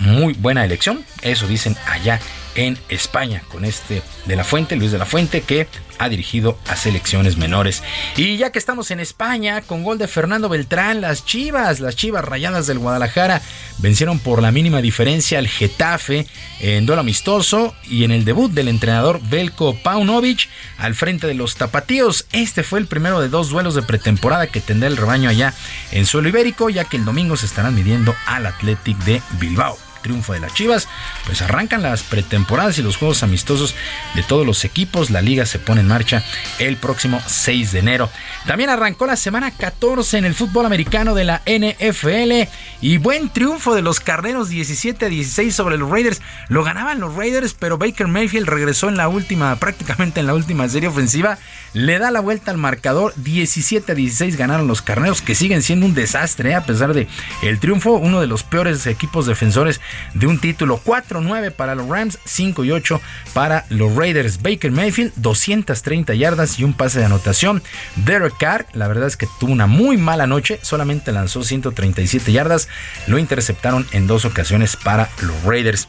Muy 0.00 0.32
buena 0.32 0.64
elección, 0.64 1.04
eso 1.22 1.46
dicen 1.46 1.76
allá 1.86 2.20
en 2.54 2.78
España 2.88 3.42
con 3.48 3.64
este 3.64 4.02
de 4.26 4.36
la 4.36 4.44
Fuente, 4.44 4.76
Luis 4.76 4.92
de 4.92 4.98
la 4.98 5.06
Fuente, 5.06 5.42
que 5.42 5.68
ha 5.98 6.08
dirigido 6.08 6.58
a 6.68 6.76
selecciones 6.76 7.36
menores. 7.36 7.82
Y 8.16 8.38
ya 8.38 8.50
que 8.50 8.58
estamos 8.58 8.90
en 8.90 9.00
España, 9.00 9.60
con 9.60 9.84
gol 9.84 9.98
de 9.98 10.08
Fernando 10.08 10.48
Beltrán, 10.48 11.02
las 11.02 11.26
Chivas, 11.26 11.80
las 11.80 11.96
Chivas 11.96 12.24
Rayadas 12.24 12.66
del 12.66 12.78
Guadalajara, 12.78 13.42
vencieron 13.78 14.18
por 14.18 14.40
la 14.40 14.52
mínima 14.52 14.80
diferencia 14.80 15.38
al 15.38 15.48
Getafe 15.48 16.26
en 16.60 16.86
duelo 16.86 17.00
amistoso 17.00 17.74
y 17.84 18.04
en 18.04 18.10
el 18.10 18.24
debut 18.24 18.50
del 18.50 18.68
entrenador 18.68 19.20
Belko 19.22 19.74
Paunovic 19.74 20.48
al 20.78 20.94
frente 20.94 21.26
de 21.26 21.34
los 21.34 21.56
Tapatíos. 21.56 22.26
Este 22.32 22.62
fue 22.62 22.78
el 22.78 22.86
primero 22.86 23.20
de 23.20 23.28
dos 23.28 23.50
duelos 23.50 23.74
de 23.74 23.82
pretemporada 23.82 24.46
que 24.46 24.60
tendrá 24.60 24.88
el 24.88 24.96
rebaño 24.96 25.28
allá 25.28 25.52
en 25.92 26.06
suelo 26.06 26.30
ibérico, 26.30 26.70
ya 26.70 26.84
que 26.84 26.96
el 26.96 27.04
domingo 27.04 27.36
se 27.36 27.44
estarán 27.46 27.74
midiendo 27.74 28.14
al 28.26 28.46
Athletic 28.46 28.96
de 29.04 29.20
Bilbao 29.38 29.89
triunfo 30.02 30.32
de 30.32 30.40
las 30.40 30.54
Chivas, 30.54 30.88
pues 31.26 31.42
arrancan 31.42 31.82
las 31.82 32.02
pretemporadas 32.02 32.78
y 32.78 32.82
los 32.82 32.96
juegos 32.96 33.22
amistosos 33.22 33.74
de 34.14 34.22
todos 34.22 34.46
los 34.46 34.64
equipos. 34.64 35.10
La 35.10 35.22
liga 35.22 35.46
se 35.46 35.58
pone 35.58 35.80
en 35.80 35.88
marcha 35.88 36.22
el 36.58 36.76
próximo 36.76 37.20
6 37.26 37.72
de 37.72 37.78
enero. 37.78 38.10
También 38.46 38.70
arrancó 38.70 39.06
la 39.06 39.16
semana 39.16 39.50
14 39.50 40.18
en 40.18 40.24
el 40.24 40.34
fútbol 40.34 40.66
americano 40.66 41.14
de 41.14 41.24
la 41.24 41.42
NFL 41.46 42.48
y 42.80 42.96
buen 42.98 43.28
triunfo 43.28 43.74
de 43.74 43.82
los 43.82 44.00
carneros 44.00 44.48
17 44.48 45.06
a 45.06 45.08
16 45.08 45.54
sobre 45.54 45.76
los 45.76 45.90
Raiders. 45.90 46.20
Lo 46.48 46.64
ganaban 46.64 47.00
los 47.00 47.14
Raiders, 47.14 47.54
pero 47.54 47.78
Baker 47.78 48.08
Mayfield 48.08 48.48
regresó 48.48 48.88
en 48.88 48.96
la 48.96 49.08
última, 49.08 49.54
prácticamente 49.56 50.20
en 50.20 50.26
la 50.26 50.34
última 50.34 50.68
serie 50.68 50.88
ofensiva. 50.88 51.38
Le 51.72 51.98
da 51.98 52.10
la 52.10 52.20
vuelta 52.20 52.50
al 52.50 52.56
marcador 52.56 53.12
17 53.16 53.92
a 53.92 53.94
16 53.94 54.36
ganaron 54.36 54.66
los 54.66 54.82
carneros 54.82 55.22
que 55.22 55.34
siguen 55.34 55.62
siendo 55.62 55.86
un 55.86 55.94
desastre 55.94 56.50
¿eh? 56.50 56.54
a 56.54 56.64
pesar 56.64 56.94
de 56.94 57.08
el 57.42 57.58
triunfo, 57.58 57.92
uno 57.92 58.20
de 58.20 58.26
los 58.26 58.42
peores 58.42 58.86
equipos 58.86 59.26
defensores 59.26 59.80
de 60.14 60.26
un 60.26 60.38
título. 60.38 60.80
4-9 60.84 61.52
para 61.52 61.74
los 61.74 61.88
Rams, 61.88 62.18
5 62.24 62.64
y 62.64 62.70
8 62.72 63.00
para 63.32 63.66
los 63.68 63.94
Raiders. 63.94 64.42
Baker 64.42 64.70
Mayfield, 64.70 65.12
230 65.16 66.14
yardas 66.14 66.58
y 66.58 66.64
un 66.64 66.74
pase 66.74 66.98
de 66.98 67.06
anotación. 67.06 67.62
Derek 67.96 68.36
Carr, 68.38 68.66
la 68.72 68.88
verdad 68.88 69.06
es 69.06 69.16
que 69.16 69.28
tuvo 69.38 69.52
una 69.52 69.66
muy 69.66 69.96
mala 69.96 70.26
noche, 70.26 70.58
solamente 70.62 71.12
lanzó 71.12 71.42
137 71.42 72.32
yardas. 72.32 72.68
Lo 73.06 73.18
interceptaron 73.18 73.86
en 73.92 74.06
dos 74.06 74.24
ocasiones 74.24 74.76
para 74.76 75.08
los 75.20 75.42
Raiders. 75.44 75.88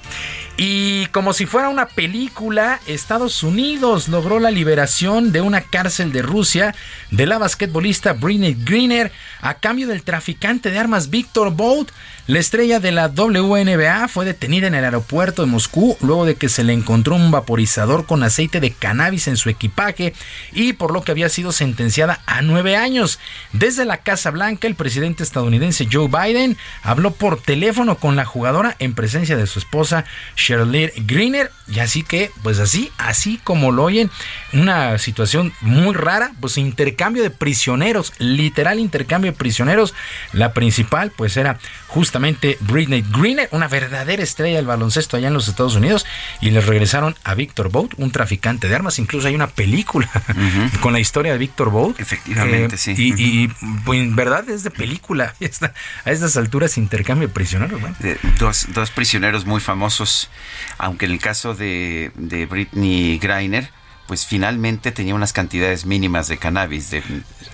Y 0.58 1.08
como 1.08 1.34
si 1.34 1.46
fuera 1.46 1.70
una 1.70 1.88
película, 1.88 2.80
Estados 2.86 3.42
Unidos 3.42 4.10
logró 4.10 4.40
la 4.40 4.52
liberación 4.52 5.32
de 5.32 5.42
una 5.42 5.62
cárcel 5.62 6.12
de 6.12 6.22
Rusia 6.22 6.76
de 7.10 7.26
la 7.26 7.38
basquetbolista 7.38 8.14
Britney 8.14 8.56
Greener 8.64 9.12
a 9.42 9.56
cambio 9.56 9.88
del 9.88 10.04
traficante 10.04 10.70
de 10.70 10.78
armas 10.78 11.10
Victor 11.10 11.52
Bout. 11.52 11.92
La 12.32 12.40
estrella 12.40 12.80
de 12.80 12.94
la 12.94 13.10
WNBA 13.10 14.08
fue 14.08 14.24
detenida 14.24 14.66
en 14.66 14.74
el 14.74 14.86
aeropuerto 14.86 15.42
de 15.42 15.52
Moscú 15.52 15.98
luego 16.00 16.26
de 16.26 16.36
que 16.36 16.48
se 16.48 16.64
le 16.64 16.72
encontró 16.72 17.18
un 17.18 17.30
vaporizador 17.30 18.06
con 18.06 18.24
aceite 18.24 18.62
de 18.62 18.72
cannabis 18.72 19.28
en 19.28 19.36
su 19.36 19.50
equipaje 19.50 20.14
y 20.54 20.72
por 20.72 20.94
lo 20.94 21.02
que 21.02 21.12
había 21.12 21.28
sido 21.28 21.52
sentenciada 21.52 22.22
a 22.28 22.42
nueve 22.42 22.78
años. 22.78 23.20
Desde 23.52 23.84
la 23.84 23.98
Casa 23.98 24.32
Blanca, 24.32 24.70
el 24.70 24.76
presidente 24.76 25.24
estadounidense 25.24 25.90
Joe 25.92 26.08
Biden 26.08 26.56
habló 26.84 27.12
por 27.12 27.42
teléfono 27.42 27.98
con 27.98 28.16
la 28.16 28.24
jugadora 28.24 28.78
en 28.80 28.94
presencia 28.94 29.36
de 29.36 29.46
su 29.46 29.60
esposa 29.60 30.06
Shirley 30.38 30.94
Greener. 31.06 31.52
Y 31.68 31.80
así 31.80 32.02
que, 32.02 32.32
pues 32.44 32.60
así, 32.60 32.94
así 32.98 33.42
como 33.44 33.74
lo 33.74 33.84
oyen, 33.84 34.10
una 34.54 34.98
situación 35.00 35.52
muy 35.60 35.94
rara, 35.94 36.32
pues 36.40 36.58
intercambio 36.58 37.24
de 37.24 37.30
prisioneros, 37.30 38.14
literal 38.20 38.80
intercambio 38.80 39.32
de 39.32 39.38
prisioneros. 39.38 39.94
La 40.32 40.54
principal, 40.54 41.12
pues 41.12 41.36
era 41.36 41.60
justamente 41.88 42.21
Britney 42.62 43.04
Greener, 43.10 43.50
una 43.52 43.68
verdadera 43.68 44.22
estrella 44.24 44.58
del 44.58 44.66
baloncesto 44.66 45.18
allá 45.18 45.28
en 45.28 45.34
los 45.34 45.48
Estados 45.48 45.76
Unidos. 45.76 46.06
Y 46.42 46.52
les 46.52 46.66
regresaron 46.66 47.16
a 47.24 47.34
Victor 47.36 47.70
Bout, 47.70 47.94
un 47.98 48.12
traficante 48.12 48.68
de 48.68 48.76
armas. 48.76 49.00
Incluso 49.00 49.28
hay 49.28 49.36
una 49.36 49.48
película 49.48 50.10
con 50.82 50.94
la 50.94 51.00
historia 51.00 51.32
de 51.34 51.38
Victor 51.38 51.70
Bout. 51.72 52.00
Efectivamente, 52.00 52.76
Eh, 52.76 52.78
sí. 52.78 52.94
Y, 52.98 53.44
y, 53.44 53.48
pues, 53.86 54.00
en 54.02 54.16
verdad 54.16 54.50
es 54.50 54.64
de 54.64 54.72
película. 54.72 55.36
Está- 55.40 55.74
A 56.06 56.12
estas 56.12 56.38
alturas 56.38 56.78
intercambio 56.78 57.28
de 57.28 57.34
prisioneros. 57.34 57.80
bueno. 57.82 57.96
de 58.00 58.18
dos, 58.40 58.68
dos 58.74 58.92
prisioneros 58.92 59.46
muy 59.46 59.60
famosos, 59.62 60.30
aunque 60.78 61.06
en 61.06 61.12
el 61.14 61.20
caso 61.20 61.54
de, 61.56 62.12
de 62.16 62.46
Britney 62.46 63.18
Greiner, 63.20 63.70
pues 64.12 64.26
finalmente 64.26 64.92
tenía 64.92 65.16
unas 65.16 65.32
cantidades 65.32 65.86
mínimas 65.86 66.28
de 66.28 66.38
cannabis. 66.38 66.92
De, 66.92 67.02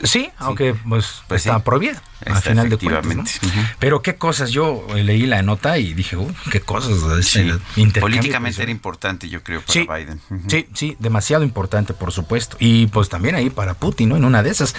Sí, 0.01 0.31
aunque 0.39 0.73
pues, 0.73 1.21
Pues 1.27 1.45
está 1.45 1.57
sí. 1.57 1.61
prohibida 1.63 2.01
al 2.25 2.41
final 2.41 2.67
de 2.67 2.77
cuentas. 2.79 3.39
Pero 3.77 4.01
qué 4.01 4.15
cosas, 4.15 4.49
yo 4.49 4.87
leí 4.95 5.27
la 5.27 5.43
nota 5.43 5.77
y 5.77 5.93
dije, 5.93 6.17
"Uh, 6.17 6.33
qué 6.51 6.59
cosas. 6.61 6.93
este, 7.19 7.53
Sí. 7.75 7.85
Políticamente 7.99 8.63
era 8.63 8.71
importante, 8.71 9.29
yo 9.29 9.43
creo, 9.43 9.61
para 9.61 9.97
Biden. 9.99 10.19
Sí, 10.47 10.67
sí, 10.73 10.95
demasiado 10.97 11.43
importante, 11.43 11.93
por 11.93 12.11
supuesto. 12.11 12.57
Y 12.59 12.87
pues 12.87 13.07
también 13.09 13.35
ahí 13.35 13.51
para 13.51 13.75
Putin, 13.75 14.09
¿no? 14.09 14.17
En 14.17 14.25
una 14.25 14.41
de 14.41 14.49
esas. 14.49 14.73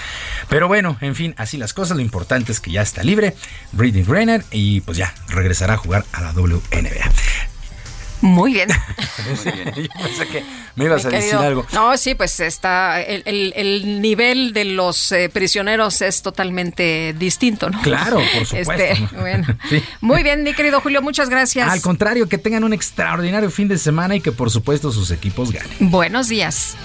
Pero 0.49 0.67
bueno, 0.67 0.97
en 1.01 1.15
fin, 1.15 1.33
así 1.39 1.59
las 1.59 1.75
cosas. 1.75 1.97
Lo 1.97 2.03
importante 2.03 2.51
es 2.51 2.59
que 2.59 2.73
ya 2.73 2.83
está 2.83 3.05
libre 3.05 3.37
Britney 3.71 4.03
Greener 4.03 4.45
y 4.51 4.81
pues 4.81 4.99
ya 4.99 5.15
regresará 5.29 5.75
a 5.75 5.77
jugar 5.77 6.05
a 6.13 6.23
la 6.23 6.33
WNBA. 6.33 7.09
Muy 8.21 8.53
bien. 8.53 8.69
Yo 9.47 9.89
pensé 10.03 10.27
que 10.27 10.45
me 10.75 10.85
ibas 10.87 11.05
a 11.05 11.11
decir 11.11 11.31
querido- 11.31 11.41
algo. 11.47 11.67
No, 11.73 11.97
sí, 11.97 12.15
pues 12.15 12.41
está. 12.41 13.01
El, 13.03 13.23
el- 13.27 13.53
el 13.57 14.01
nivel 14.01 14.53
de 14.53 14.65
los 14.65 15.13
eh, 15.13 15.29
prisioneros 15.29 16.03
es 16.03 16.23
totalmente 16.23 17.15
distinto, 17.19 17.71
¿no? 17.71 17.81
Claro, 17.83 18.17
por 18.35 18.47
supuesto. 18.47 18.73
Este, 18.73 19.09
bueno. 19.17 19.47
Sí. 19.69 19.83
Muy 20.01 20.23
bien, 20.23 20.43
mi 20.45 20.55
querido 20.55 20.81
Julio, 20.81 21.03
muchas 21.03 21.29
gracias. 21.29 21.69
Al 21.71 21.81
contrario, 21.81 22.29
que 22.29 22.39
tengan 22.39 22.65
un 22.65 22.73
extraordinario 22.73 23.51
fin 23.51 23.69
de 23.69 23.79
semana 23.79 24.17
y 24.17 24.21
que 24.21 24.33
por 24.33 24.51
supuesto 24.51 24.91
sus 24.93 25.11
equipos 25.11 25.53
ganen. 25.53 25.91
Buenos 25.91 26.29
días. 26.29 26.77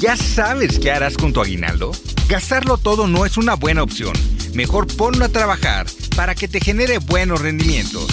¿Ya 0.00 0.14
sabes 0.14 0.78
qué 0.78 0.90
harás 0.90 1.16
con 1.16 1.32
tu 1.32 1.40
aguinaldo? 1.40 1.90
Gastarlo 2.28 2.76
todo 2.76 3.06
no 3.06 3.24
es 3.24 3.38
una 3.38 3.54
buena 3.54 3.82
opción. 3.82 4.12
Mejor 4.52 4.86
ponlo 4.94 5.24
a 5.24 5.30
trabajar 5.30 5.86
para 6.14 6.34
que 6.34 6.48
te 6.48 6.60
genere 6.60 6.98
buenos 6.98 7.40
rendimientos. 7.40 8.06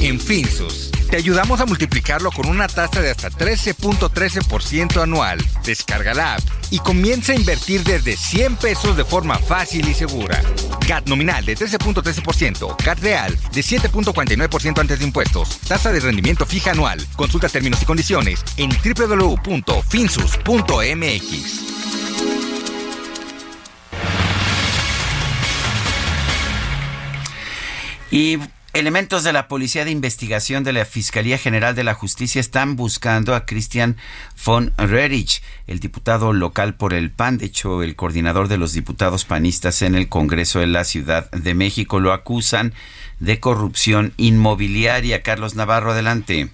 En 0.00 0.20
Finsus, 0.20 0.90
te 1.12 1.18
ayudamos 1.18 1.60
a 1.60 1.66
multiplicarlo 1.66 2.32
con 2.32 2.48
una 2.48 2.66
tasa 2.68 3.02
de 3.02 3.10
hasta 3.10 3.28
13.13% 3.28 5.02
anual. 5.02 5.38
Descarga 5.62 6.14
la 6.14 6.36
app 6.36 6.42
y 6.70 6.78
comienza 6.78 7.32
a 7.32 7.34
invertir 7.34 7.84
desde 7.84 8.16
100 8.16 8.56
pesos 8.56 8.96
de 8.96 9.04
forma 9.04 9.38
fácil 9.38 9.86
y 9.86 9.92
segura. 9.92 10.40
CAT 10.88 11.06
nominal 11.08 11.44
de 11.44 11.54
13.13%, 11.54 12.76
CAT 12.82 12.98
real 13.00 13.36
de 13.52 13.60
7.49% 13.60 14.78
antes 14.78 15.00
de 15.00 15.04
impuestos, 15.04 15.58
tasa 15.68 15.92
de 15.92 16.00
rendimiento 16.00 16.46
fija 16.46 16.70
anual. 16.70 16.98
Consulta 17.14 17.50
términos 17.50 17.82
y 17.82 17.84
condiciones 17.84 18.42
en 18.56 18.70
www.finsus.mx. 18.70 19.62
Y 28.10 28.38
Elementos 28.74 29.22
de 29.22 29.34
la 29.34 29.48
Policía 29.48 29.84
de 29.84 29.90
Investigación 29.90 30.64
de 30.64 30.72
la 30.72 30.86
Fiscalía 30.86 31.36
General 31.36 31.74
de 31.74 31.84
la 31.84 31.92
Justicia 31.92 32.40
están 32.40 32.74
buscando 32.74 33.34
a 33.34 33.44
Christian 33.44 33.98
von 34.46 34.72
Rerich, 34.78 35.42
el 35.66 35.78
diputado 35.78 36.32
local 36.32 36.72
por 36.74 36.94
el 36.94 37.10
PAN, 37.10 37.36
de 37.36 37.46
hecho 37.46 37.82
el 37.82 37.96
coordinador 37.96 38.48
de 38.48 38.56
los 38.56 38.72
diputados 38.72 39.26
panistas 39.26 39.82
en 39.82 39.94
el 39.94 40.08
Congreso 40.08 40.60
de 40.60 40.68
la 40.68 40.84
Ciudad 40.84 41.30
de 41.32 41.52
México. 41.52 42.00
Lo 42.00 42.14
acusan 42.14 42.72
de 43.20 43.40
corrupción 43.40 44.14
inmobiliaria. 44.16 45.22
Carlos 45.22 45.54
Navarro, 45.54 45.92
adelante. 45.92 46.48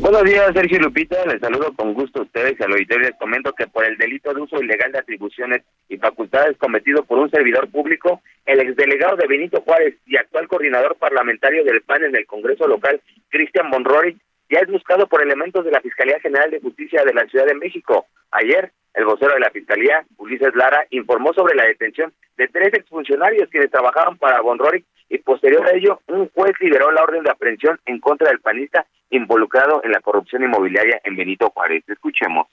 Buenos 0.00 0.22
días, 0.24 0.54
Sergio 0.54 0.78
Lupita. 0.78 1.16
Les 1.26 1.40
saludo 1.40 1.72
con 1.74 1.92
gusto 1.92 2.20
a 2.20 2.22
ustedes 2.22 2.54
y 2.58 2.62
al 2.62 2.70
auditorio. 2.70 3.08
Les 3.08 3.18
comento 3.18 3.52
que 3.52 3.66
por 3.66 3.84
el 3.84 3.98
delito 3.98 4.32
de 4.32 4.40
uso 4.40 4.62
ilegal 4.62 4.92
de 4.92 5.00
atribuciones 5.00 5.62
y 5.88 5.96
facultades 5.96 6.56
cometido 6.56 7.04
por 7.04 7.18
un 7.18 7.28
servidor 7.30 7.68
público, 7.68 8.22
el 8.46 8.60
exdelegado 8.60 9.16
de 9.16 9.26
Benito 9.26 9.60
Juárez 9.60 9.96
y 10.06 10.16
actual 10.16 10.46
coordinador 10.46 10.96
parlamentario 10.96 11.64
del 11.64 11.82
PAN 11.82 12.04
en 12.04 12.16
el 12.16 12.26
Congreso 12.26 12.68
local, 12.68 13.02
Cristian 13.28 13.70
Bonrori, 13.70 14.16
ya 14.48 14.60
es 14.60 14.70
buscado 14.70 15.08
por 15.08 15.20
elementos 15.20 15.64
de 15.64 15.72
la 15.72 15.80
Fiscalía 15.80 16.20
General 16.20 16.50
de 16.50 16.60
Justicia 16.60 17.02
de 17.04 17.12
la 17.12 17.26
Ciudad 17.26 17.46
de 17.46 17.56
México. 17.56 18.06
Ayer, 18.30 18.70
el 18.94 19.04
vocero 19.04 19.34
de 19.34 19.40
la 19.40 19.50
Fiscalía, 19.50 20.06
Ulises 20.16 20.54
Lara, 20.54 20.86
informó 20.90 21.34
sobre 21.34 21.54
la 21.54 21.64
detención 21.64 22.14
de 22.38 22.48
tres 22.48 22.72
exfuncionarios 22.72 23.50
quienes 23.50 23.70
trabajaban 23.70 24.16
para 24.16 24.40
Bonrori 24.40 24.84
y 25.10 25.18
posterior 25.18 25.66
a 25.66 25.76
ello, 25.76 26.00
un 26.06 26.30
juez 26.30 26.52
liberó 26.60 26.92
la 26.92 27.02
orden 27.02 27.24
de 27.24 27.30
aprehensión 27.30 27.78
en 27.84 27.98
contra 27.98 28.28
del 28.28 28.40
panista 28.40 28.86
involucrado 29.10 29.82
en 29.82 29.90
la 29.90 30.00
corrupción 30.00 30.44
inmobiliaria 30.44 31.00
en 31.02 31.16
Benito 31.16 31.50
Juárez. 31.50 31.82
Escuchemos. 31.88 32.46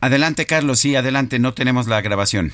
Adelante, 0.00 0.46
Carlos. 0.46 0.80
Sí, 0.80 0.96
adelante. 0.96 1.38
No 1.38 1.54
tenemos 1.54 1.86
la 1.86 2.00
grabación. 2.00 2.50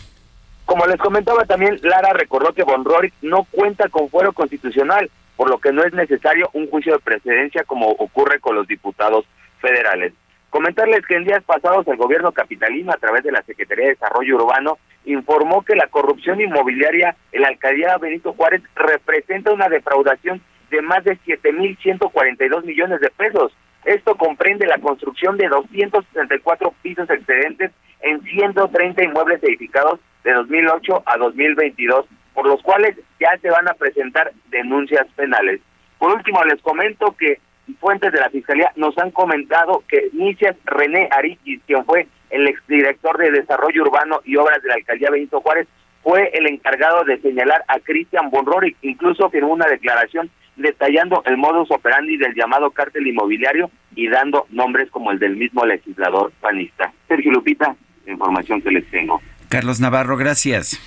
Como 0.64 0.86
les 0.86 0.96
comentaba 0.96 1.44
también, 1.44 1.78
Lara 1.82 2.12
recordó 2.12 2.52
que 2.52 2.62
Von 2.62 2.84
no 3.22 3.44
cuenta 3.50 3.88
con 3.88 4.08
fuero 4.08 4.32
constitucional, 4.32 5.10
por 5.36 5.50
lo 5.50 5.58
que 5.58 5.72
no 5.72 5.82
es 5.82 5.92
necesario 5.92 6.48
un 6.52 6.68
juicio 6.68 6.94
de 6.94 7.00
precedencia 7.00 7.64
como 7.64 7.88
ocurre 7.88 8.40
con 8.40 8.54
los 8.54 8.66
diputados 8.66 9.26
federales. 9.60 10.12
Comentarles 10.54 11.04
que 11.04 11.16
en 11.16 11.24
días 11.24 11.42
pasados 11.42 11.84
el 11.88 11.96
gobierno 11.96 12.30
capitalino, 12.30 12.92
a 12.92 12.96
través 12.96 13.24
de 13.24 13.32
la 13.32 13.42
Secretaría 13.42 13.86
de 13.86 13.94
Desarrollo 13.94 14.36
Urbano, 14.36 14.78
informó 15.04 15.64
que 15.64 15.74
la 15.74 15.88
corrupción 15.88 16.40
inmobiliaria 16.40 17.16
en 17.32 17.42
la 17.42 17.48
alcaldía 17.48 17.98
Benito 17.98 18.34
Juárez 18.34 18.62
representa 18.76 19.52
una 19.52 19.68
defraudación 19.68 20.40
de 20.70 20.80
más 20.80 21.02
de 21.02 21.18
7.142 21.26 22.64
millones 22.64 23.00
de 23.00 23.10
pesos. 23.10 23.52
Esto 23.84 24.14
comprende 24.14 24.68
la 24.68 24.78
construcción 24.78 25.36
de 25.38 25.48
264 25.48 26.72
pisos 26.82 27.10
excedentes 27.10 27.72
en 28.02 28.22
130 28.22 29.02
inmuebles 29.02 29.42
edificados 29.42 29.98
de 30.22 30.34
2008 30.34 31.02
a 31.04 31.16
2022, 31.16 32.06
por 32.32 32.46
los 32.46 32.62
cuales 32.62 32.96
ya 33.18 33.36
se 33.42 33.50
van 33.50 33.66
a 33.66 33.74
presentar 33.74 34.30
denuncias 34.50 35.08
penales. 35.16 35.60
Por 35.98 36.12
último, 36.12 36.44
les 36.44 36.62
comento 36.62 37.16
que 37.18 37.40
fuentes 37.80 38.12
de 38.12 38.20
la 38.20 38.30
Fiscalía 38.30 38.70
nos 38.76 38.96
han 38.98 39.10
comentado 39.10 39.82
que 39.88 40.10
Nicias 40.12 40.56
René 40.64 41.08
Ariquis, 41.10 41.60
quien 41.66 41.84
fue 41.84 42.06
el 42.30 42.46
exdirector 42.48 43.18
de 43.18 43.30
Desarrollo 43.30 43.82
Urbano 43.82 44.20
y 44.24 44.36
Obras 44.36 44.62
de 44.62 44.68
la 44.68 44.74
Alcaldía 44.74 45.10
Benito 45.10 45.40
Juárez, 45.40 45.68
fue 46.02 46.30
el 46.34 46.46
encargado 46.46 47.04
de 47.04 47.20
señalar 47.20 47.64
a 47.68 47.78
Cristian 47.80 48.30
Bonrori, 48.30 48.76
incluso 48.82 49.30
firmó 49.30 49.52
una 49.52 49.66
declaración 49.66 50.30
detallando 50.56 51.22
el 51.26 51.36
modus 51.36 51.70
operandi 51.70 52.16
del 52.16 52.34
llamado 52.34 52.70
cártel 52.70 53.06
inmobiliario 53.06 53.70
y 53.96 54.08
dando 54.08 54.46
nombres 54.50 54.90
como 54.90 55.10
el 55.10 55.18
del 55.18 55.36
mismo 55.36 55.64
legislador 55.64 56.32
panista. 56.40 56.92
Sergio 57.08 57.32
Lupita, 57.32 57.74
información 58.06 58.60
que 58.60 58.70
les 58.70 58.88
tengo. 58.90 59.20
Carlos 59.48 59.80
Navarro, 59.80 60.16
gracias. 60.16 60.80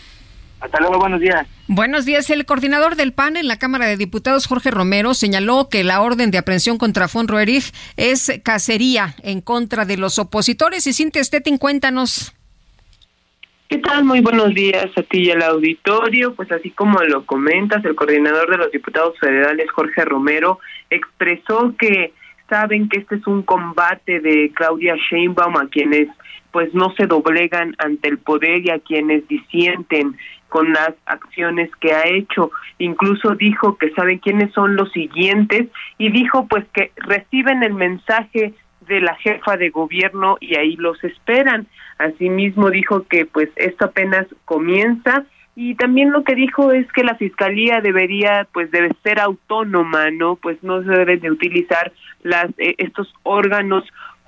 Hasta 0.60 0.80
luego, 0.80 1.00
buenos 1.00 1.20
días. 1.20 1.48
Buenos 1.68 2.06
días. 2.06 2.30
El 2.30 2.46
coordinador 2.46 2.96
del 2.96 3.14
PAN 3.14 3.38
en 3.38 3.48
la 3.48 3.60
Cámara 3.60 3.86
de 3.86 3.98
Diputados, 3.98 4.48
Jorge 4.48 4.72
Romero, 4.72 5.14
señaló 5.14 5.70
que 5.70 5.84
la 5.84 6.02
orden 6.02 6.32
de 6.32 6.40
aprehensión 6.40 6.78
contra 6.78 7.08
Von 7.12 7.28
Roerich 7.28 7.74
es 7.96 8.42
cacería 8.44 9.16
en 9.22 9.42
contra 9.42 9.86
de 9.86 9.98
los 9.98 10.18
opositores. 10.18 10.88
Y 10.88 10.94
Cintia 10.94 11.24
Stettin, 11.24 11.58
cuéntanos. 11.58 12.34
¿Qué 13.70 13.78
tal? 13.80 14.06
Muy 14.06 14.22
buenos 14.22 14.54
días 14.54 14.88
a 14.96 15.04
ti 15.04 15.24
y 15.24 15.32
al 15.32 15.44
auditorio. 15.44 16.34
Pues 16.34 16.52
así 16.52 16.72
como 16.72 17.00
lo 17.04 17.26
comentas, 17.26 17.84
el 17.84 17.96
coordinador 17.96 18.50
de 18.50 18.58
los 18.58 18.72
diputados 18.72 19.20
federales, 19.20 19.70
Jorge 19.72 20.06
Romero, 20.06 20.60
expresó 20.90 21.76
que 21.78 22.14
saben 22.50 22.88
que 22.88 23.00
este 23.00 23.16
es 23.16 23.28
un 23.28 23.44
combate 23.44 24.22
de 24.22 24.52
Claudia 24.56 24.96
Sheinbaum 24.96 25.58
a 25.58 25.68
quienes 25.68 26.08
pues 26.52 26.74
no 26.74 26.94
se 26.96 27.08
doblegan 27.08 27.76
ante 27.78 28.08
el 28.08 28.18
poder 28.18 28.66
y 28.66 28.70
a 28.70 28.80
quienes 28.80 29.28
disienten 29.28 30.16
con 30.50 30.74
las 30.74 30.94
acciones 31.06 31.70
que 31.80 31.94
ha 31.94 32.08
hecho. 32.08 32.52
Incluso 32.80 33.36
dijo 33.36 33.78
que 33.78 33.92
saben 33.92 34.20
quiénes 34.20 34.54
son 34.54 34.76
los 34.76 34.92
siguientes 34.92 35.68
y 35.98 36.12
dijo 36.12 36.48
pues 36.48 36.66
que 36.74 36.92
reciben 36.96 37.64
el 37.64 37.74
mensaje 37.74 38.54
de 38.88 39.02
la 39.02 39.16
jefa 39.16 39.58
de 39.58 39.70
gobierno 39.70 40.38
y 40.40 40.56
ahí 40.56 40.76
los 40.76 41.04
esperan. 41.04 41.68
Asimismo 41.98 42.70
dijo 42.70 43.06
que 43.08 43.26
pues 43.26 43.50
esto 43.56 43.86
apenas 43.86 44.28
comienza 44.46 45.26
y 45.60 45.74
también 45.74 46.12
lo 46.12 46.24
que 46.24 46.36
dijo 46.36 46.72
es 46.72 46.86
que 46.92 47.04
la 47.04 47.16
fiscalía 47.16 47.82
debería 47.82 48.48
pues 48.54 48.70
debe 48.70 48.92
ser 49.02 49.20
autónoma, 49.20 50.12
¿no? 50.12 50.36
Pues 50.36 50.62
no 50.62 50.84
se 50.84 50.90
deben 50.92 51.20
de 51.20 51.32
utilizar 51.32 51.92
las 52.22 52.46
eh, 52.60 52.76
estos 52.78 53.12
órganos 53.24 53.84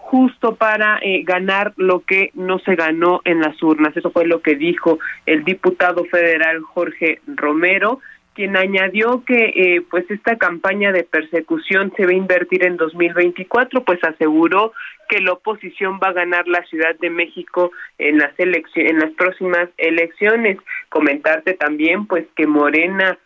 justo 0.10 0.56
para 0.56 0.98
eh, 1.03 1.22
ganar 1.23 1.73
lo 1.77 1.99
que 1.99 2.31
no 2.34 2.57
se 2.57 2.73
ganó 2.73 3.22
en 3.26 3.41
las 3.41 3.61
urnas. 3.61 3.95
Eso 3.95 4.10
fue 4.10 4.26
lo 4.26 4.41
que 4.41 4.56
dijo 4.56 4.98
el 5.27 5.44
diputado 5.44 6.03
federal 6.06 6.61
Jorge 6.61 7.22
Romero, 7.27 7.99
quien 8.34 8.57
añadió 8.57 9.23
que 9.23 9.53
eh, 9.56 9.81
pues 9.88 10.10
esta 10.10 10.38
campaña 10.38 10.91
de 10.91 11.03
persecución 11.03 11.94
se 11.95 12.06
va 12.06 12.11
a 12.11 12.15
invertir 12.15 12.65
en 12.65 12.77
2024, 12.77 13.84
pues 13.84 14.03
aseguró 14.03 14.73
que 15.10 15.22
la 15.22 15.34
oposición 15.34 15.99
va 16.03 16.07
a 16.07 16.14
ganar 16.14 16.48
la 16.48 16.64
Ciudad 16.64 16.95
de 16.99 17.11
México 17.11 17.72
en 17.99 18.18
las 18.18 18.34
en 18.40 18.98
las 18.98 19.11
próximas 19.11 19.69
elecciones. 19.77 20.57
Comentarte 20.90 21.53
también 21.53 22.07
pues 22.07 22.26
que 22.36 22.48
Morena 22.48 23.19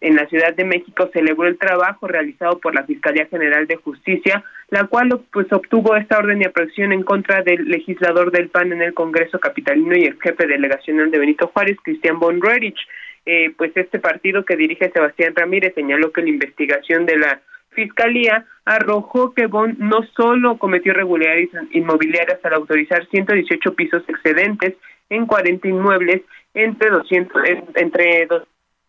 en 0.00 0.16
la 0.16 0.26
Ciudad 0.26 0.54
de 0.54 0.64
México 0.64 1.10
celebró 1.12 1.46
el 1.46 1.58
trabajo 1.58 2.06
realizado 2.06 2.58
por 2.58 2.74
la 2.74 2.84
Fiscalía 2.84 3.26
General 3.26 3.66
de 3.66 3.76
Justicia, 3.76 4.42
la 4.70 4.84
cual 4.86 5.20
pues 5.32 5.52
obtuvo 5.52 5.96
esta 5.96 6.18
orden 6.18 6.38
de 6.38 6.46
aprehensión 6.46 6.92
en 6.92 7.02
contra 7.02 7.42
del 7.42 7.68
legislador 7.68 8.30
del 8.30 8.48
PAN 8.48 8.72
en 8.72 8.82
el 8.82 8.94
Congreso 8.94 9.38
capitalino 9.38 9.96
y 9.96 10.04
el 10.04 10.18
jefe 10.20 10.46
delegacional 10.46 11.10
de 11.10 11.18
Benito 11.18 11.48
Juárez, 11.48 11.76
Cristian 11.82 12.18
von 12.18 12.40
Rerich. 12.40 12.78
Eh, 13.26 13.52
pues 13.56 13.72
este 13.76 13.98
partido 13.98 14.44
que 14.44 14.56
dirige 14.56 14.90
Sebastián 14.90 15.34
Ramírez 15.34 15.74
señaló 15.74 16.12
que 16.12 16.22
la 16.22 16.28
investigación 16.28 17.06
de 17.06 17.18
la 17.18 17.40
Fiscalía 17.70 18.46
arrojó 18.64 19.34
que 19.34 19.46
Bon 19.46 19.76
no 19.78 20.02
solo 20.16 20.56
cometió 20.58 20.92
irregularidades 20.92 21.50
inmobiliarias 21.72 22.38
al 22.44 22.54
autorizar 22.54 23.06
118 23.08 23.74
pisos 23.74 24.02
excedentes 24.08 24.74
en 25.10 25.26
40 25.26 25.68
inmuebles 25.68 26.22
entre 26.54 26.90
200 26.90 27.42
entre 27.74 28.28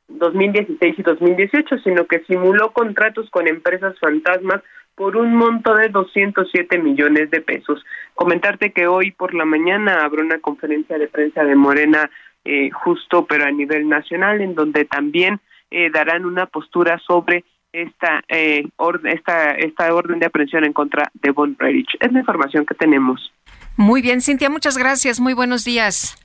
2016 0.08 1.00
y 1.00 1.02
2018, 1.04 1.80
sino 1.84 2.06
que 2.06 2.24
simuló 2.26 2.72
contratos 2.72 3.30
con 3.30 3.48
empresas 3.48 3.98
fantasmas 4.00 4.62
por 4.96 5.16
un 5.16 5.36
monto 5.36 5.76
de 5.76 5.90
207 5.90 6.80
millones 6.80 7.30
de 7.30 7.42
pesos. 7.42 7.86
Comentarte 8.16 8.72
que 8.72 8.88
hoy 8.88 9.12
por 9.12 9.36
la 9.36 9.46
mañana 9.46 10.04
habrá 10.04 10.24
una 10.24 10.40
conferencia 10.40 10.98
de 10.98 11.08
prensa 11.08 11.44
de 11.44 11.56
Morena 11.56 12.10
eh, 12.44 12.72
justo, 12.72 13.26
pero 13.26 13.46
a 13.46 13.52
nivel 13.52 13.88
nacional, 13.88 14.42
en 14.42 14.56
donde 14.56 14.86
también 14.86 15.40
eh, 15.70 15.92
darán 15.92 16.26
una 16.26 16.48
postura 16.48 17.00
sobre 17.06 17.44
esta, 17.74 18.24
eh, 18.30 18.64
esta, 19.04 19.52
esta 19.52 19.94
orden 19.94 20.20
de 20.20 20.26
aprehensión 20.26 20.64
en 20.64 20.74
contra 20.74 21.12
de 21.14 21.32
Von 21.32 21.56
Rerich. 21.60 21.96
Es 22.00 22.12
la 22.12 22.20
información 22.20 22.66
que 22.66 22.74
tenemos. 22.74 23.32
Muy 23.76 24.02
bien, 24.02 24.22
Cintia, 24.22 24.50
muchas 24.50 24.78
gracias. 24.78 25.20
Muy 25.20 25.34
buenos 25.34 25.64
días. 25.64 26.18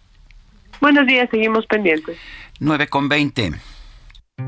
Buenos 0.81 1.07
días, 1.07 1.29
seguimos 1.31 1.67
pendientes. 1.67 2.19
9 2.61 2.87
con 2.87 3.09
20. 3.09 3.51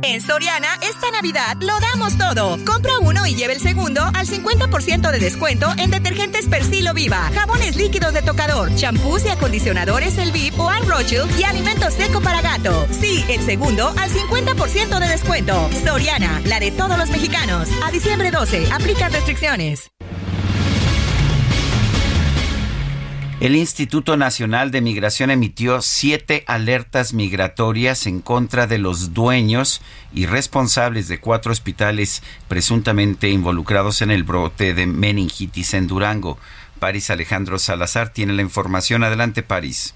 En 0.03 0.21
Soriana, 0.21 0.69
esta 0.83 1.11
Navidad 1.11 1.57
lo 1.61 1.79
damos 1.81 2.17
todo. 2.19 2.59
Compra 2.65 2.99
uno 3.01 3.27
y 3.27 3.35
lleve 3.35 3.55
el 3.55 3.61
segundo 3.61 4.03
al 4.03 4.27
50% 4.27 5.11
de 5.11 5.19
descuento 5.19 5.67
en 5.79 5.91
detergentes 5.91 6.47
Persilo 6.47 6.95
Viva, 6.95 7.31
jabones 7.35 7.77
líquidos 7.77 8.13
de 8.13 8.23
tocador, 8.23 8.75
champús 8.75 9.25
y 9.25 9.29
acondicionadores 9.29 10.19
El 10.19 10.33
VIP 10.33 10.59
o 10.59 10.69
Al 10.69 10.85
y 11.39 11.45
alimento 11.45 11.91
seco 11.91 12.21
para 12.21 12.43
gato. 12.43 12.87
Sí, 13.01 13.25
el 13.29 13.41
segundo 13.41 13.95
al 13.99 14.11
50% 14.11 14.99
de 14.99 15.09
descuento. 15.09 15.71
Soriana, 15.85 16.41
la 16.45 16.61
de 16.61 16.71
todos 16.71 16.99
los 16.99 17.11
mexicanos. 17.11 17.69
A 17.83 17.91
diciembre 17.91 18.31
12, 18.31 18.71
aplica 18.73 19.09
restricciones. 19.09 19.91
El 23.45 23.57
Instituto 23.57 24.17
Nacional 24.17 24.71
de 24.71 24.81
Migración 24.81 25.31
emitió 25.31 25.83
siete 25.83 26.45
alertas 26.47 27.13
migratorias 27.13 28.07
en 28.07 28.23
contra 28.23 28.67
de 28.67 28.79
los 28.79 29.13
dueños 29.13 29.83
y 30.15 30.25
responsables 30.25 31.09
de 31.09 31.21
cuatro 31.21 31.53
hospitales 31.53 32.23
presuntamente 32.49 33.29
involucrados 33.29 34.01
en 34.01 34.11
el 34.11 34.23
brote 34.23 34.73
de 34.73 34.87
meningitis 34.87 35.75
en 35.75 35.89
Durango. 35.89 36.39
París 36.79 37.11
Alejandro 37.11 37.59
Salazar 37.59 38.15
tiene 38.15 38.33
la 38.33 38.41
información. 38.41 39.05
Adelante, 39.05 39.43
París. 39.43 39.95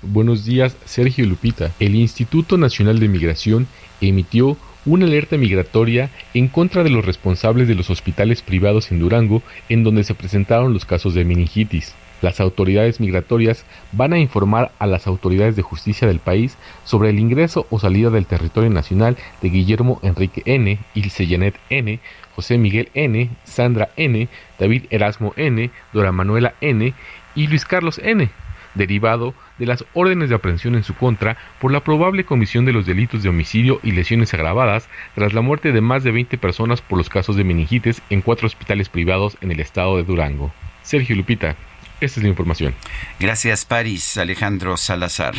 Buenos 0.00 0.46
días, 0.46 0.74
Sergio 0.86 1.26
Lupita. 1.26 1.72
El 1.78 1.96
Instituto 1.96 2.56
Nacional 2.56 2.98
de 2.98 3.08
Migración 3.08 3.66
emitió 4.00 4.56
una 4.86 5.04
alerta 5.04 5.36
migratoria 5.36 6.10
en 6.32 6.48
contra 6.48 6.82
de 6.82 6.88
los 6.88 7.04
responsables 7.04 7.68
de 7.68 7.74
los 7.74 7.90
hospitales 7.90 8.40
privados 8.40 8.90
en 8.90 9.00
Durango 9.00 9.42
en 9.68 9.84
donde 9.84 10.02
se 10.02 10.14
presentaron 10.14 10.72
los 10.72 10.86
casos 10.86 11.12
de 11.12 11.26
meningitis. 11.26 11.94
Las 12.22 12.40
autoridades 12.40 13.00
migratorias 13.00 13.64
van 13.92 14.12
a 14.12 14.18
informar 14.18 14.72
a 14.78 14.86
las 14.86 15.06
autoridades 15.06 15.56
de 15.56 15.62
justicia 15.62 16.08
del 16.08 16.18
país 16.18 16.56
sobre 16.84 17.10
el 17.10 17.18
ingreso 17.18 17.66
o 17.70 17.78
salida 17.78 18.10
del 18.10 18.26
territorio 18.26 18.70
nacional 18.70 19.16
de 19.42 19.50
Guillermo 19.50 20.00
Enrique 20.02 20.42
N., 20.46 20.78
Ilse 20.94 21.26
Janet 21.26 21.56
N., 21.68 22.00
José 22.34 22.58
Miguel 22.58 22.88
N., 22.94 23.30
Sandra 23.44 23.90
N., 23.96 24.28
David 24.58 24.84
Erasmo 24.90 25.34
N., 25.36 25.70
Dora 25.92 26.12
Manuela 26.12 26.54
N. 26.60 26.94
y 27.34 27.46
Luis 27.48 27.64
Carlos 27.64 27.98
N., 28.02 28.30
derivado 28.74 29.34
de 29.58 29.66
las 29.66 29.84
órdenes 29.94 30.28
de 30.28 30.34
aprehensión 30.34 30.74
en 30.74 30.84
su 30.84 30.94
contra 30.94 31.36
por 31.60 31.72
la 31.72 31.80
probable 31.80 32.24
comisión 32.24 32.64
de 32.64 32.72
los 32.72 32.86
delitos 32.86 33.22
de 33.22 33.28
homicidio 33.28 33.80
y 33.82 33.92
lesiones 33.92 34.32
agravadas 34.34 34.88
tras 35.14 35.32
la 35.32 35.40
muerte 35.40 35.72
de 35.72 35.80
más 35.80 36.04
de 36.04 36.12
20 36.12 36.36
personas 36.38 36.82
por 36.82 36.98
los 36.98 37.08
casos 37.08 37.36
de 37.36 37.44
meningitis 37.44 38.02
en 38.10 38.20
cuatro 38.20 38.46
hospitales 38.46 38.88
privados 38.88 39.36
en 39.40 39.50
el 39.50 39.60
estado 39.60 39.96
de 39.96 40.04
Durango. 40.04 40.52
Sergio 40.82 41.16
Lupita, 41.16 41.56
esta 42.00 42.20
es 42.20 42.24
la 42.24 42.28
información. 42.28 42.74
Gracias, 43.18 43.64
París. 43.64 44.16
Alejandro 44.18 44.76
Salazar. 44.76 45.34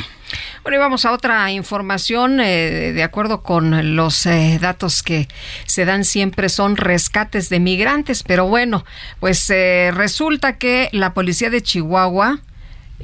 Bueno, 0.63 0.77
y 0.77 0.79
vamos 0.79 1.05
a 1.05 1.11
otra 1.11 1.51
información. 1.51 2.39
Eh, 2.39 2.93
de 2.93 3.03
acuerdo 3.03 3.43
con 3.43 3.95
los 3.95 4.25
eh, 4.25 4.57
datos 4.59 5.03
que 5.03 5.27
se 5.65 5.85
dan 5.85 6.03
siempre, 6.03 6.49
son 6.49 6.75
rescates 6.75 7.49
de 7.49 7.59
migrantes. 7.59 8.23
Pero 8.23 8.47
bueno, 8.47 8.85
pues 9.19 9.49
eh, 9.49 9.91
resulta 9.93 10.57
que 10.57 10.89
la 10.91 11.13
policía 11.13 11.49
de 11.49 11.61
Chihuahua 11.61 12.39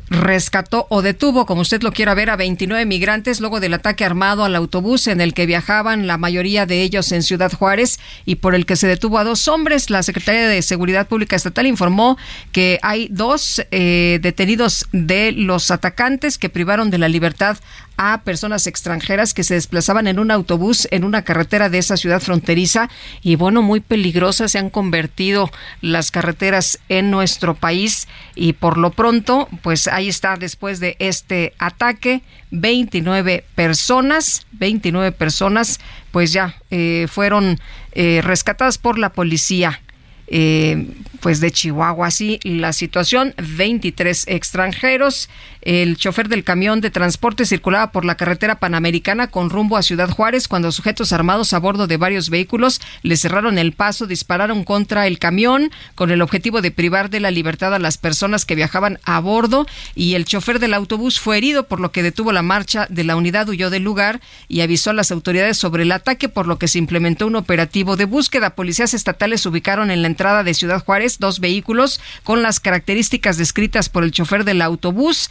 rescató 0.09 0.87
o 0.89 1.01
detuvo, 1.01 1.45
como 1.45 1.61
usted 1.61 1.83
lo 1.83 1.91
quiera 1.91 2.13
ver, 2.13 2.29
a 2.29 2.35
29 2.35 2.85
migrantes 2.85 3.39
luego 3.39 3.59
del 3.59 3.73
ataque 3.73 4.05
armado 4.05 4.43
al 4.43 4.55
autobús 4.55 5.07
en 5.07 5.21
el 5.21 5.33
que 5.33 5.45
viajaban, 5.45 6.07
la 6.07 6.17
mayoría 6.17 6.65
de 6.65 6.81
ellos 6.81 7.11
en 7.11 7.23
Ciudad 7.23 7.51
Juárez, 7.51 7.99
y 8.25 8.35
por 8.35 8.55
el 8.55 8.65
que 8.65 8.75
se 8.75 8.87
detuvo 8.87 9.19
a 9.19 9.23
dos 9.23 9.47
hombres. 9.47 9.89
La 9.89 10.03
Secretaría 10.03 10.47
de 10.47 10.61
Seguridad 10.61 11.07
Pública 11.07 11.35
Estatal 11.35 11.67
informó 11.67 12.17
que 12.51 12.79
hay 12.81 13.07
dos 13.11 13.61
eh, 13.71 14.19
detenidos 14.21 14.87
de 14.91 15.31
los 15.31 15.69
atacantes 15.71 16.37
que 16.37 16.49
privaron 16.49 16.89
de 16.89 16.97
la 16.97 17.07
libertad 17.07 17.57
a 17.97 18.21
personas 18.21 18.67
extranjeras 18.67 19.33
que 19.33 19.43
se 19.43 19.53
desplazaban 19.53 20.07
en 20.07 20.19
un 20.19 20.31
autobús 20.31 20.87
en 20.91 21.03
una 21.03 21.23
carretera 21.23 21.69
de 21.69 21.77
esa 21.77 21.97
ciudad 21.97 22.21
fronteriza 22.21 22.89
y 23.21 23.35
bueno, 23.35 23.61
muy 23.61 23.79
peligrosas 23.79 24.51
se 24.51 24.59
han 24.59 24.69
convertido 24.69 25.51
las 25.81 26.11
carreteras 26.11 26.79
en 26.89 27.11
nuestro 27.11 27.53
país. 27.55 28.07
Y 28.35 28.53
por 28.53 28.77
lo 28.77 28.91
pronto, 28.91 29.47
pues 29.61 29.87
ahí 29.87 30.09
está 30.09 30.35
después 30.35 30.79
de 30.79 30.95
este 30.99 31.53
ataque, 31.59 32.21
29 32.51 33.43
personas, 33.55 34.45
29 34.53 35.11
personas 35.11 35.79
pues 36.11 36.31
ya 36.31 36.55
eh, 36.69 37.07
fueron 37.09 37.59
eh, 37.93 38.21
rescatadas 38.23 38.77
por 38.77 38.99
la 38.99 39.09
policía 39.09 39.81
eh, 40.27 40.87
pues 41.19 41.39
de 41.39 41.51
Chihuahua. 41.51 42.07
Así 42.07 42.39
la 42.43 42.73
situación, 42.73 43.33
23 43.37 44.25
extranjeros. 44.27 45.29
El 45.61 45.95
chofer 45.95 46.27
del 46.27 46.43
camión 46.43 46.81
de 46.81 46.91
transporte 46.91 47.45
circulaba 47.45 47.93
por 47.93 48.03
la 48.03 48.15
carretera 48.15 48.59
panamericana 48.59 49.27
con 49.27 49.49
rumbo 49.49 49.77
a 49.77 49.81
Ciudad 49.81 50.09
Juárez 50.09 50.49
cuando 50.49 50.73
sujetos 50.73 51.13
armados 51.13 51.53
a 51.53 51.59
bordo 51.59 51.87
de 51.87 51.95
varios 51.95 52.29
vehículos 52.29 52.81
le 53.01 53.15
cerraron 53.15 53.57
el 53.57 53.71
paso, 53.71 54.05
dispararon 54.05 54.65
contra 54.65 55.07
el 55.07 55.19
camión 55.19 55.71
con 55.95 56.11
el 56.11 56.21
objetivo 56.21 56.61
de 56.61 56.71
privar 56.71 57.09
de 57.09 57.21
la 57.21 57.31
libertad 57.31 57.73
a 57.73 57.79
las 57.79 57.97
personas 57.97 58.43
que 58.43 58.55
viajaban 58.55 58.99
a 59.05 59.21
bordo 59.21 59.65
y 59.95 60.15
el 60.15 60.25
chofer 60.25 60.59
del 60.59 60.73
autobús 60.73 61.21
fue 61.21 61.37
herido 61.37 61.67
por 61.67 61.79
lo 61.79 61.93
que 61.93 62.03
detuvo 62.03 62.33
la 62.33 62.41
marcha 62.41 62.85
de 62.89 63.05
la 63.05 63.15
unidad, 63.15 63.47
huyó 63.47 63.69
del 63.69 63.83
lugar 63.83 64.19
y 64.49 64.61
avisó 64.61 64.89
a 64.89 64.93
las 64.93 65.11
autoridades 65.11 65.57
sobre 65.57 65.83
el 65.83 65.93
ataque 65.93 66.27
por 66.27 66.45
lo 66.45 66.57
que 66.59 66.67
se 66.67 66.79
implementó 66.79 67.25
un 67.25 67.37
operativo 67.37 67.95
de 67.95 68.03
búsqueda. 68.03 68.55
Policías 68.55 68.93
estatales 68.93 69.45
ubicaron 69.45 69.91
en 69.91 70.01
la 70.01 70.09
entrada 70.13 70.43
de 70.43 70.53
Ciudad 70.53 70.83
Juárez 70.83 71.17
dos 71.17 71.39
vehículos 71.39 71.99
con 72.23 72.43
las 72.43 72.59
características 72.59 73.37
descritas 73.37 73.89
por 73.89 74.03
el 74.03 74.11
chofer 74.11 74.45
del 74.45 74.61
autobús. 74.61 75.29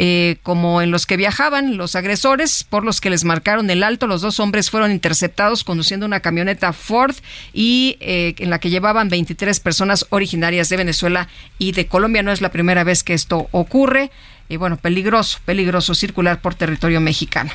Eh, 0.00 0.36
como 0.44 0.80
en 0.80 0.92
los 0.92 1.06
que 1.06 1.16
viajaban 1.16 1.76
los 1.76 1.96
agresores, 1.96 2.62
por 2.62 2.84
los 2.84 3.00
que 3.00 3.10
les 3.10 3.24
marcaron 3.24 3.68
el 3.68 3.82
alto. 3.82 4.06
Los 4.06 4.20
dos 4.20 4.38
hombres 4.38 4.70
fueron 4.70 4.92
interceptados 4.92 5.64
conduciendo 5.64 6.06
una 6.06 6.20
camioneta 6.20 6.72
Ford 6.72 7.16
y 7.52 7.96
eh, 7.98 8.34
en 8.38 8.50
la 8.50 8.60
que 8.60 8.70
llevaban 8.70 9.08
23 9.08 9.58
personas 9.58 10.06
originarias 10.10 10.68
de 10.68 10.76
Venezuela 10.76 11.26
y 11.58 11.72
de 11.72 11.86
Colombia. 11.86 12.22
No 12.22 12.30
es 12.30 12.40
la 12.40 12.52
primera 12.52 12.84
vez 12.84 13.02
que 13.02 13.14
esto 13.14 13.48
ocurre. 13.50 14.12
Y 14.48 14.56
bueno, 14.56 14.76
peligroso, 14.76 15.40
peligroso 15.44 15.94
circular 15.94 16.40
por 16.40 16.54
territorio 16.54 17.00
mexicano. 17.00 17.50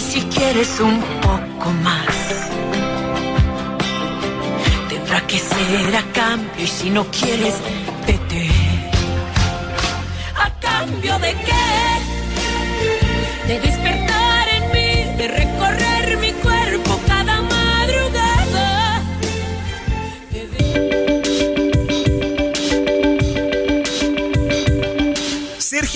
Y 0.00 0.02
si 0.02 0.22
quieres 0.22 0.80
un 0.80 0.98
poco 1.20 1.70
más, 1.82 2.16
tendrá 4.88 5.20
que 5.26 5.38
ser 5.38 5.94
a 5.94 6.02
cambio. 6.14 6.64
Y 6.64 6.66
si 6.66 6.88
no 6.88 7.04
quieres, 7.10 7.56
vete. 8.06 8.48
¿A 10.38 10.48
cambio 10.58 11.18
de 11.18 11.34
qué? 11.46 11.66
De 13.46 13.60
despertar 13.60 13.99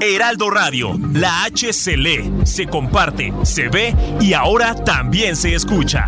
Heraldo 0.00 0.50
Radio, 0.50 0.98
la 1.12 1.44
H 1.44 1.72
se 1.72 1.96
lee, 1.96 2.32
se 2.44 2.66
comparte, 2.66 3.32
se 3.42 3.68
ve 3.68 3.94
y 4.20 4.32
ahora 4.32 4.74
también 4.74 5.36
se 5.36 5.54
escucha. 5.54 6.06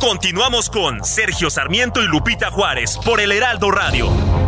Continuamos 0.00 0.70
con 0.70 1.04
Sergio 1.04 1.50
Sarmiento 1.50 2.02
y 2.02 2.06
Lupita 2.06 2.50
Juárez 2.50 2.98
por 3.04 3.20
el 3.20 3.32
Heraldo 3.32 3.70
Radio. 3.70 4.43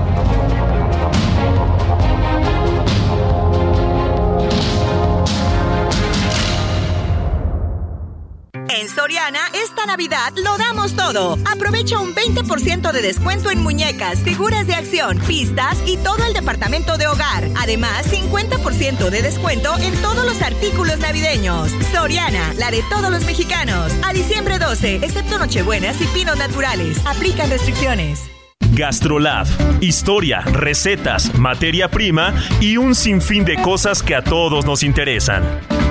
Soriana, 8.84 9.40
esta 9.54 9.86
Navidad 9.86 10.34
lo 10.36 10.58
damos 10.58 10.94
todo. 10.94 11.38
Aprovecha 11.50 11.98
un 11.98 12.14
20% 12.14 12.92
de 12.92 13.02
descuento 13.02 13.50
en 13.50 13.62
muñecas, 13.62 14.18
figuras 14.18 14.66
de 14.66 14.74
acción, 14.74 15.18
pistas 15.20 15.78
y 15.86 15.96
todo 15.96 16.24
el 16.26 16.34
departamento 16.34 16.98
de 16.98 17.06
hogar. 17.06 17.48
Además, 17.56 18.06
50% 18.06 19.08
de 19.08 19.22
descuento 19.22 19.74
en 19.78 19.94
todos 20.02 20.26
los 20.26 20.42
artículos 20.42 20.98
navideños. 20.98 21.70
Soriana, 21.90 22.52
la 22.58 22.70
de 22.70 22.82
todos 22.90 23.10
los 23.10 23.24
mexicanos. 23.24 23.92
A 24.04 24.12
diciembre 24.12 24.58
12, 24.58 24.96
excepto 24.96 25.38
Nochebuenas 25.38 26.00
y 26.02 26.06
Pinos 26.08 26.36
Naturales. 26.36 26.98
Aplican 27.06 27.48
restricciones. 27.48 28.20
Gastrolab. 28.72 29.46
Historia, 29.80 30.42
recetas, 30.42 31.34
materia 31.38 31.90
prima 31.90 32.34
y 32.60 32.76
un 32.76 32.94
sinfín 32.94 33.44
de 33.46 33.56
cosas 33.56 34.02
que 34.02 34.14
a 34.14 34.22
todos 34.22 34.66
nos 34.66 34.82
interesan. 34.82 35.85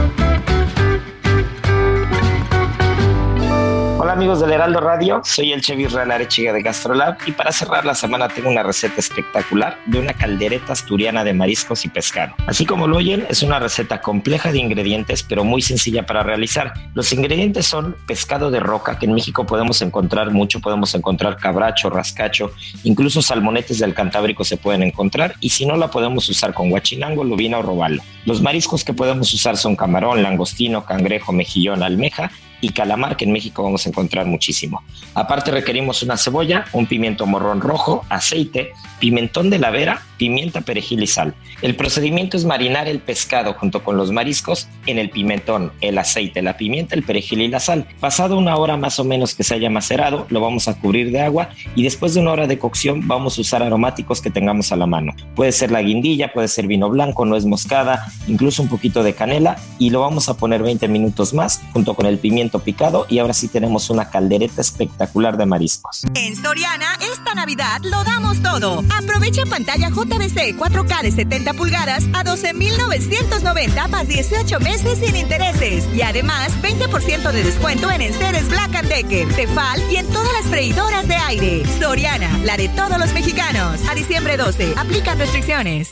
Amigos 4.15 4.39
del 4.39 4.53
Heraldo 4.53 4.79
Radio, 4.79 5.19
soy 5.25 5.51
el 5.51 5.59
Chevy 5.59 5.87
Real 5.87 6.09
Arechiga 6.09 6.53
de 6.53 6.61
Gastrolab 6.61 7.17
y 7.25 7.33
para 7.33 7.51
cerrar 7.51 7.83
la 7.83 7.93
semana 7.93 8.29
tengo 8.29 8.49
una 8.49 8.63
receta 8.63 9.01
espectacular 9.01 9.77
de 9.87 9.99
una 9.99 10.13
caldereta 10.13 10.71
asturiana 10.71 11.25
de 11.25 11.33
mariscos 11.33 11.83
y 11.83 11.89
pescado. 11.89 12.33
Así 12.47 12.65
como 12.65 12.87
lo 12.87 12.95
oyen, 12.95 13.25
es 13.27 13.43
una 13.43 13.59
receta 13.59 13.99
compleja 13.99 14.53
de 14.53 14.59
ingredientes 14.59 15.21
pero 15.21 15.43
muy 15.43 15.61
sencilla 15.61 16.05
para 16.05 16.23
realizar. 16.23 16.71
Los 16.93 17.11
ingredientes 17.11 17.65
son 17.67 17.97
pescado 18.07 18.51
de 18.51 18.61
roca, 18.61 18.97
que 18.97 19.05
en 19.05 19.15
México 19.15 19.45
podemos 19.45 19.81
encontrar 19.81 20.31
mucho, 20.31 20.61
podemos 20.61 20.95
encontrar 20.95 21.35
cabracho, 21.35 21.89
rascacho, 21.89 22.53
incluso 22.85 23.21
salmonetes 23.21 23.79
del 23.79 23.93
Cantábrico 23.93 24.45
se 24.45 24.55
pueden 24.55 24.83
encontrar 24.83 25.35
y 25.41 25.49
si 25.49 25.65
no 25.65 25.75
la 25.75 25.91
podemos 25.91 26.29
usar 26.29 26.53
con 26.53 26.69
guachinango, 26.69 27.25
lubina 27.25 27.57
o 27.57 27.63
robalo. 27.63 28.01
Los 28.23 28.41
mariscos 28.41 28.85
que 28.85 28.93
podemos 28.93 29.33
usar 29.33 29.57
son 29.57 29.75
camarón, 29.75 30.23
langostino, 30.23 30.85
cangrejo, 30.85 31.33
mejillón, 31.33 31.83
almeja 31.83 32.31
y 32.61 32.69
calamar, 32.69 33.18
que 33.18 33.26
en 33.26 33.32
México 33.32 33.64
vamos 33.64 33.86
a 33.86 33.90
encontrar 33.90 34.26
muchísimo. 34.26 34.84
Aparte 35.14 35.52
requerimos 35.52 36.03
una 36.03 36.18
cebolla, 36.18 36.65
un 36.73 36.88
pimiento 36.88 37.26
morrón 37.26 37.61
rojo, 37.61 38.06
aceite, 38.10 38.73
pimentón 38.99 39.49
de 39.49 39.60
la 39.60 39.72
vera, 39.72 40.02
pimienta, 40.18 40.61
perejil 40.61 41.03
y 41.03 41.07
sal. 41.07 41.36
El 41.61 41.76
procedimiento 41.76 42.38
es 42.38 42.45
marinar 42.45 42.88
el 42.88 42.99
pescado 42.99 43.53
junto 43.53 43.84
con 43.84 43.98
los 43.98 44.11
mariscos 44.11 44.68
en 44.86 44.99
el 44.99 45.10
pimentón, 45.10 45.72
el 45.82 45.98
aceite, 45.98 46.41
la 46.41 46.57
pimienta, 46.57 46.95
el 46.95 47.03
perejil 47.03 47.41
y 47.41 47.48
la 47.48 47.60
sal. 47.60 47.88
Pasado 47.99 48.38
una 48.38 48.56
hora 48.57 48.77
más 48.77 48.99
o 48.99 49.03
menos 49.03 49.36
que 49.36 49.44
se 49.44 49.56
haya 49.56 49.69
macerado, 49.69 50.26
lo 50.30 50.40
vamos 50.40 50.68
a 50.68 50.76
cubrir 50.80 51.11
de 51.11 51.22
agua 51.22 51.49
y 51.76 51.84
después 51.84 52.14
de 52.14 52.22
una 52.22 52.32
hora 52.32 52.48
de 52.48 52.57
cocción 52.57 53.07
vamos 53.07 53.38
a 53.38 53.41
usar 53.41 53.64
aromáticos 53.64 54.22
que 54.22 54.30
tengamos 54.30 54.72
a 54.72 54.76
la 54.76 54.86
mano. 54.86 55.14
Puede 55.36 55.52
ser 55.52 55.72
la 55.72 55.82
guindilla, 55.82 56.34
puede 56.34 56.48
ser 56.48 56.68
vino 56.68 56.90
blanco, 56.90 57.26
nuez 57.26 57.45
moscada, 57.45 58.06
incluso 58.27 58.61
un 58.61 58.69
poquito 58.69 59.03
de 59.03 59.14
canela 59.14 59.57
y 59.80 59.90
lo 59.90 60.02
vamos 60.02 60.30
a 60.30 60.38
poner 60.38 60.64
20 60.64 60.88
minutos 60.88 61.34
más 61.34 61.61
junto 61.73 61.94
con 61.94 62.06
el 62.06 62.18
pimiento 62.19 62.44
picado 62.49 63.05
y 63.09 63.19
ahora 63.19 63.34
sí 63.34 63.47
tenemos 63.47 63.89
una 63.89 64.09
caldereta 64.09 64.61
espectacular 64.61 65.38
de 65.38 65.45
mariscos. 65.45 66.03
En 66.13 66.35
Soriana, 66.35 66.97
esta 67.11 67.34
Navidad 67.34 67.81
lo 67.84 68.03
damos 68.03 68.41
todo. 68.41 68.84
Aprovecha 68.97 69.43
pantalla 69.45 69.89
JBC 69.89 70.57
4K 70.57 71.01
de 71.01 71.11
70 71.11 71.53
pulgadas 71.53 72.05
a 72.13 72.23
12,990 72.23 73.88
más 73.88 74.07
18 74.07 74.59
meses 74.59 74.99
sin 74.99 75.15
intereses. 75.15 75.88
Y 75.93 76.01
además, 76.01 76.51
20% 76.61 77.31
de 77.31 77.43
descuento 77.43 77.91
en 77.91 78.01
enseres 78.01 78.47
Black 78.49 78.81
Decker, 78.84 79.27
Tefal 79.34 79.81
y 79.91 79.97
en 79.97 80.07
todas 80.07 80.31
las 80.34 80.45
freidoras 80.45 81.07
de 81.07 81.15
aire. 81.15 81.63
Soriana, 81.80 82.38
la 82.43 82.57
de 82.57 82.69
todos 82.69 82.97
los 82.97 83.13
mexicanos. 83.13 83.81
A 83.89 83.95
diciembre 83.95 84.38
12, 84.38 84.73
aplican 84.77 85.17
restricciones. 85.17 85.89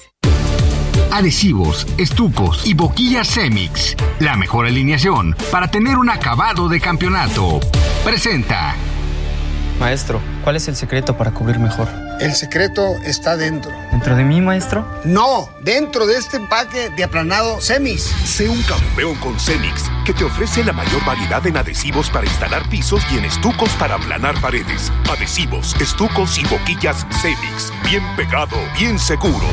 Adhesivos, 1.14 1.86
estucos 2.00 2.66
y 2.66 2.74
boquillas 2.74 3.28
Semix. 3.28 3.96
La 4.18 4.36
mejor 4.36 4.66
alineación 4.66 5.36
para 5.52 5.70
tener 5.70 5.96
un 5.96 6.10
acabado 6.10 6.68
de 6.68 6.82
campeonato. 6.82 7.60
Presenta. 8.04 8.74
Maestro, 9.80 10.20
¿cuál 10.44 10.56
es 10.56 10.68
el 10.68 10.76
secreto 10.76 11.16
para 11.16 11.30
cubrir 11.30 11.60
mejor? 11.60 11.88
El 12.20 12.34
secreto 12.34 12.96
está 13.06 13.38
dentro. 13.38 13.72
¿Dentro 13.92 14.16
de 14.16 14.24
mí, 14.24 14.42
maestro? 14.42 14.88
No, 15.06 15.50
dentro 15.62 16.08
de 16.08 16.18
este 16.18 16.38
empaque 16.38 16.90
de 16.90 17.04
aplanado 17.04 17.62
Semix. 17.62 18.06
Sé 18.26 18.50
un 18.50 18.64
campeón 18.64 19.14
con 19.18 19.40
Semix, 19.40 19.84
que 20.06 20.14
te 20.14 20.24
ofrece 20.24 20.64
la 20.64 20.74
mayor 20.74 21.06
variedad 21.06 21.46
en 21.46 21.58
adhesivos 21.58 22.10
para 22.10 22.26
instalar 22.26 22.68
pisos 22.70 23.06
y 23.12 23.20
en 23.20 23.26
estucos 23.26 23.70
para 23.74 23.96
aplanar 23.96 24.42
paredes. 24.42 24.92
Adhesivos, 25.12 25.80
estucos 25.80 26.40
y 26.40 26.46
boquillas 26.46 27.06
Semix. 27.22 27.72
Bien 27.84 28.02
pegado, 28.16 28.58
bien 28.80 28.98
seguro. 28.98 29.46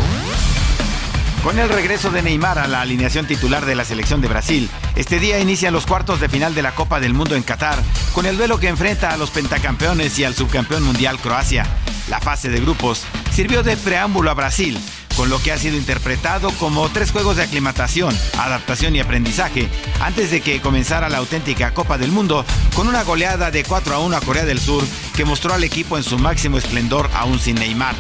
Con 1.43 1.59
el 1.59 1.71
regreso 1.71 2.11
de 2.11 2.23
Neymar 2.23 2.59
a 2.59 2.69
la 2.69 2.83
alineación 2.83 3.27
titular 3.27 3.65
de 3.65 3.75
la 3.75 3.87
selección 3.87 4.21
de 4.21 4.29
Brasil, 4.29 4.69
este 4.95 5.19
día 5.19 5.41
inician 5.41 5.73
los 5.73 5.87
cuartos 5.87 6.21
de 6.21 6.29
final 6.29 6.55
de 6.55 6.61
la 6.61 6.75
Copa 6.75 7.01
del 7.01 7.15
Mundo 7.15 7.35
en 7.35 7.43
Qatar, 7.43 7.79
con 8.13 8.27
el 8.27 8.37
duelo 8.37 8.61
que 8.61 8.69
enfrenta 8.69 9.11
a 9.11 9.17
los 9.17 9.31
pentacampeones 9.31 10.19
y 10.19 10.25
al 10.25 10.35
subcampeón 10.35 10.83
mundial 10.83 11.19
Croacia. 11.19 11.65
La 12.11 12.21
fase 12.21 12.51
de 12.51 12.61
grupos 12.61 13.05
sirvió 13.33 13.63
de 13.63 13.79
preámbulo 13.79 14.31
a 14.31 14.35
Brasil, 14.35 14.79
con 15.17 15.31
lo 15.31 15.41
que 15.43 15.51
ha 15.51 15.59
sido 15.59 15.79
interpretado 15.79 16.51
como 16.53 16.89
tres 16.91 17.11
juegos 17.11 17.37
de 17.37 17.45
aclimatación, 17.45 18.15
adaptación 18.39 18.95
y 18.95 19.01
aprendizaje, 19.01 19.71
antes 20.01 20.31
de 20.31 20.43
que 20.43 20.61
comenzara 20.61 21.09
la 21.09 21.19
auténtica 21.19 21.73
Copa 21.73 21.97
del 21.97 22.13
Mundo, 22.13 22.45
con 22.75 22.87
una 22.87 23.03
goleada 23.03 23.51
de 23.51 23.65
4 23.65 23.95
a 23.95 23.99
1 24.01 24.15
a 24.15 24.21
Corea 24.21 24.45
del 24.45 24.61
Sur, 24.61 24.85
que 25.17 25.25
mostró 25.25 25.55
al 25.55 25.65
equipo 25.65 25.97
en 25.97 26.03
su 26.03 26.19
máximo 26.19 26.59
esplendor 26.59 27.09
aún 27.15 27.39
sin 27.39 27.57
Neymar. 27.57 27.95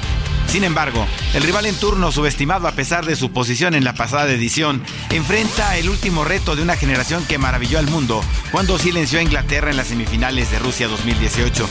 Sin 0.50 0.64
embargo, 0.64 1.06
el 1.32 1.44
rival 1.44 1.64
en 1.66 1.76
turno, 1.76 2.10
subestimado 2.10 2.66
a 2.66 2.72
pesar 2.72 3.06
de 3.06 3.14
su 3.14 3.30
posición 3.30 3.76
en 3.76 3.84
la 3.84 3.94
pasada 3.94 4.32
edición, 4.32 4.82
enfrenta 5.10 5.76
el 5.76 5.88
último 5.88 6.24
reto 6.24 6.56
de 6.56 6.62
una 6.62 6.74
generación 6.74 7.24
que 7.24 7.38
maravilló 7.38 7.78
al 7.78 7.86
mundo 7.86 8.20
cuando 8.50 8.76
silenció 8.76 9.20
a 9.20 9.22
Inglaterra 9.22 9.70
en 9.70 9.76
las 9.76 9.86
semifinales 9.86 10.50
de 10.50 10.58
Rusia 10.58 10.88
2018. 10.88 11.68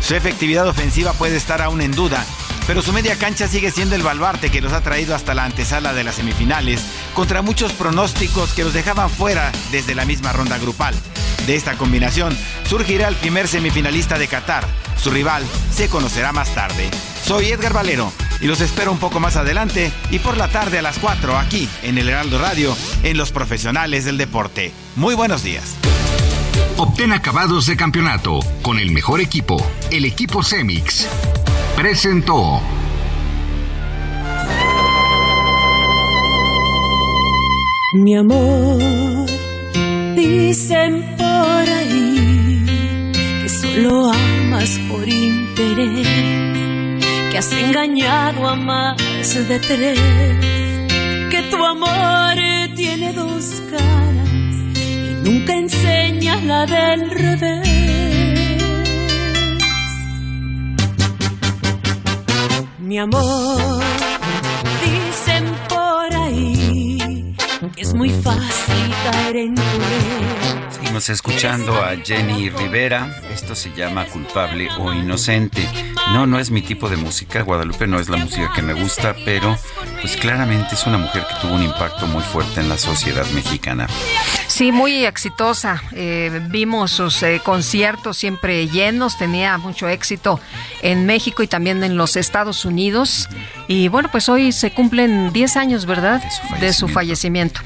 Su 0.00 0.14
efectividad 0.14 0.66
ofensiva 0.66 1.12
puede 1.12 1.36
estar 1.36 1.60
aún 1.60 1.82
en 1.82 1.92
duda, 1.92 2.24
pero 2.66 2.80
su 2.80 2.94
media 2.94 3.16
cancha 3.16 3.48
sigue 3.48 3.70
siendo 3.70 3.96
el 3.96 4.02
baluarte 4.02 4.50
que 4.50 4.62
los 4.62 4.72
ha 4.72 4.80
traído 4.80 5.14
hasta 5.14 5.34
la 5.34 5.44
antesala 5.44 5.92
de 5.92 6.02
las 6.02 6.14
semifinales, 6.14 6.80
contra 7.12 7.42
muchos 7.42 7.74
pronósticos 7.74 8.54
que 8.54 8.64
los 8.64 8.72
dejaban 8.72 9.10
fuera 9.10 9.52
desde 9.72 9.94
la 9.94 10.06
misma 10.06 10.32
ronda 10.32 10.56
grupal. 10.56 10.94
De 11.46 11.54
esta 11.54 11.76
combinación 11.76 12.34
surgirá 12.66 13.08
el 13.08 13.16
primer 13.16 13.46
semifinalista 13.46 14.16
de 14.16 14.28
Qatar. 14.28 14.66
Su 14.96 15.10
rival 15.10 15.44
se 15.70 15.88
conocerá 15.88 16.32
más 16.32 16.54
tarde. 16.54 16.88
Soy 17.26 17.50
Edgar 17.50 17.72
Valero 17.72 18.12
y 18.42 18.46
los 18.46 18.60
espero 18.60 18.92
un 18.92 18.98
poco 18.98 19.20
más 19.20 19.36
adelante 19.36 19.92
y 20.10 20.18
por 20.18 20.36
la 20.36 20.48
tarde 20.48 20.78
a 20.78 20.82
las 20.82 20.98
4 20.98 21.38
aquí 21.38 21.68
en 21.82 21.96
el 21.96 22.08
Heraldo 22.08 22.38
Radio 22.38 22.76
en 23.02 23.16
Los 23.16 23.30
Profesionales 23.30 24.04
del 24.04 24.18
Deporte. 24.18 24.72
Muy 24.96 25.14
buenos 25.14 25.42
días. 25.42 25.76
Obtén 26.76 27.12
acabados 27.12 27.66
de 27.66 27.76
campeonato 27.76 28.40
con 28.60 28.78
el 28.78 28.90
mejor 28.90 29.20
equipo, 29.20 29.56
el 29.90 30.04
equipo 30.04 30.42
Semix. 30.42 31.06
Presentó. 31.76 32.60
Mi 37.94 38.16
amor, 38.16 39.26
dicen 40.16 41.14
por 41.18 41.68
ahí 41.68 42.64
que 43.42 43.48
solo 43.48 44.10
amas 44.10 44.80
por 44.88 45.06
interés, 45.06 46.51
que 47.32 47.38
has 47.38 47.50
engañado 47.52 48.46
a 48.46 48.54
más 48.54 48.98
de 49.48 49.58
tres, 49.58 49.98
que 51.30 51.42
tu 51.50 51.64
amor 51.64 52.34
tiene 52.76 53.14
dos 53.14 53.62
caras 53.70 54.54
y 54.76 55.14
nunca 55.24 55.54
enseñas 55.54 56.42
la 56.42 56.66
del 56.66 57.10
revés. 57.10 57.68
Mi 62.80 62.98
amor, 62.98 63.82
dicen 64.84 65.44
por 65.70 66.14
ahí 66.14 67.34
que 67.74 67.80
es 67.80 67.94
muy 67.94 68.10
fácil 68.10 68.94
caer 69.04 69.36
en 69.36 69.54
tu 69.54 69.62
red. 69.62 70.51
Seguimos 70.72 71.08
escuchando 71.08 71.74
a 71.82 71.96
Jenny 71.96 72.50
Rivera. 72.50 73.20
Esto 73.32 73.54
se 73.54 73.72
llama 73.72 74.06
Culpable 74.06 74.68
o 74.78 74.92
Inocente. 74.92 75.66
No, 76.12 76.26
no 76.26 76.38
es 76.38 76.50
mi 76.50 76.62
tipo 76.62 76.88
de 76.88 76.96
música. 76.96 77.42
Guadalupe 77.42 77.86
no 77.86 78.00
es 78.00 78.08
la 78.08 78.16
música 78.16 78.50
que 78.54 78.62
me 78.62 78.74
gusta, 78.74 79.14
pero 79.24 79.56
pues 80.00 80.16
claramente 80.16 80.74
es 80.74 80.86
una 80.86 80.98
mujer 80.98 81.24
que 81.28 81.34
tuvo 81.40 81.54
un 81.54 81.62
impacto 81.62 82.06
muy 82.06 82.22
fuerte 82.22 82.60
en 82.60 82.68
la 82.68 82.78
sociedad 82.78 83.26
mexicana. 83.32 83.86
Sí, 84.48 84.72
muy 84.72 85.04
exitosa. 85.04 85.82
Eh, 85.92 86.40
vimos 86.50 86.90
sus 86.90 87.22
eh, 87.22 87.40
conciertos 87.44 88.16
siempre 88.16 88.68
llenos, 88.68 89.16
tenía 89.16 89.56
mucho 89.58 89.88
éxito 89.88 90.40
en 90.82 91.06
México 91.06 91.42
y 91.42 91.46
también 91.46 91.82
en 91.84 91.96
los 91.96 92.16
Estados 92.16 92.64
Unidos. 92.64 93.28
Y 93.68 93.88
bueno, 93.88 94.10
pues 94.10 94.28
hoy 94.28 94.52
se 94.52 94.72
cumplen 94.72 95.32
10 95.32 95.56
años, 95.56 95.86
¿verdad? 95.86 96.22
De 96.60 96.72
su 96.72 96.88
fallecimiento. 96.88 97.60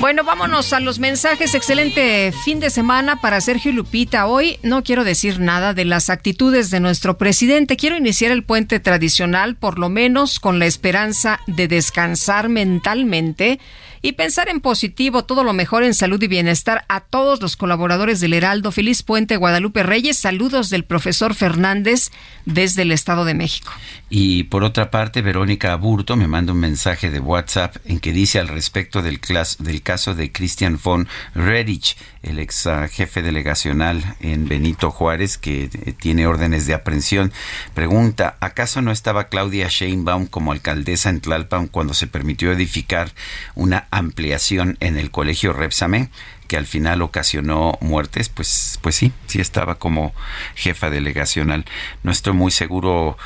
Bueno, 0.00 0.24
vámonos 0.24 0.72
a 0.72 0.80
los 0.80 0.98
mensajes. 0.98 1.54
Excelente 1.54 2.32
fin 2.44 2.60
de 2.60 2.70
semana 2.70 3.20
para 3.20 3.40
Sergio 3.40 3.72
Lupita. 3.72 4.26
Hoy 4.26 4.58
no 4.62 4.82
quiero 4.82 5.04
decir 5.04 5.38
nada 5.38 5.74
de 5.74 5.84
las 5.84 6.10
actitudes 6.10 6.70
de 6.70 6.80
nuestro 6.80 7.18
presidente. 7.18 7.76
Quiero 7.76 7.96
iniciar 7.96 8.32
el 8.32 8.42
puente 8.42 8.80
tradicional, 8.80 9.54
por 9.54 9.78
lo 9.78 9.88
menos 9.88 10.40
con 10.40 10.58
la 10.58 10.66
esperanza 10.66 11.40
de 11.46 11.68
descansar 11.68 12.48
mentalmente 12.48 13.60
y 14.02 14.12
pensar 14.12 14.48
en 14.48 14.60
positivo, 14.60 15.24
todo 15.24 15.44
lo 15.44 15.52
mejor 15.52 15.84
en 15.84 15.94
salud 15.94 16.20
y 16.20 16.26
bienestar 16.26 16.84
a 16.88 17.00
todos 17.00 17.40
los 17.40 17.56
colaboradores 17.56 18.20
del 18.20 18.34
Heraldo. 18.34 18.72
Feliz 18.72 19.04
Puente 19.04 19.36
Guadalupe 19.36 19.84
Reyes. 19.84 20.18
Saludos 20.18 20.70
del 20.70 20.84
profesor 20.84 21.34
Fernández 21.34 22.10
desde 22.44 22.82
el 22.82 22.90
Estado 22.90 23.24
de 23.24 23.34
México. 23.34 23.72
Y 24.10 24.44
por 24.44 24.64
otra 24.64 24.90
parte, 24.90 25.22
Verónica 25.22 25.72
Aburto 25.72 26.16
me 26.16 26.26
manda 26.26 26.52
un 26.52 26.58
mensaje 26.58 27.10
de 27.10 27.20
WhatsApp 27.20 27.76
en 27.84 28.00
que 28.00 28.12
dice 28.12 28.40
al 28.40 28.48
respecto 28.48 29.02
del, 29.02 29.20
del 29.60 29.82
caso 29.82 30.14
de 30.14 30.32
Christian 30.32 30.78
von 30.82 31.08
Redich, 31.34 31.96
el 32.22 32.38
ex 32.38 32.68
jefe 32.90 33.22
delegacional 33.22 34.16
en 34.20 34.48
Benito 34.48 34.90
Juárez, 34.90 35.38
que 35.38 35.64
eh, 35.64 35.92
tiene 35.92 36.26
órdenes 36.26 36.66
de 36.66 36.74
aprehensión. 36.74 37.32
Pregunta, 37.74 38.36
¿acaso 38.40 38.82
no 38.82 38.92
estaba 38.92 39.28
Claudia 39.28 39.68
Sheinbaum 39.68 40.26
como 40.26 40.52
alcaldesa 40.52 41.10
en 41.10 41.20
Tlalpan 41.20 41.66
cuando 41.66 41.94
se 41.94 42.06
permitió 42.06 42.52
edificar 42.52 43.12
una 43.54 43.86
ampliación 43.90 44.76
en 44.80 44.98
el 44.98 45.10
colegio 45.10 45.52
Repsame? 45.52 46.10
Que 46.46 46.56
al 46.56 46.66
final 46.66 47.02
ocasionó 47.02 47.78
muertes, 47.80 48.28
pues, 48.28 48.78
pues 48.82 48.94
sí, 48.94 49.12
sí 49.26 49.40
estaba 49.40 49.76
como 49.76 50.14
jefa 50.54 50.90
delegacional. 50.90 51.64
No 52.02 52.10
estoy 52.10 52.32
muy 52.32 52.50
seguro 52.50 53.16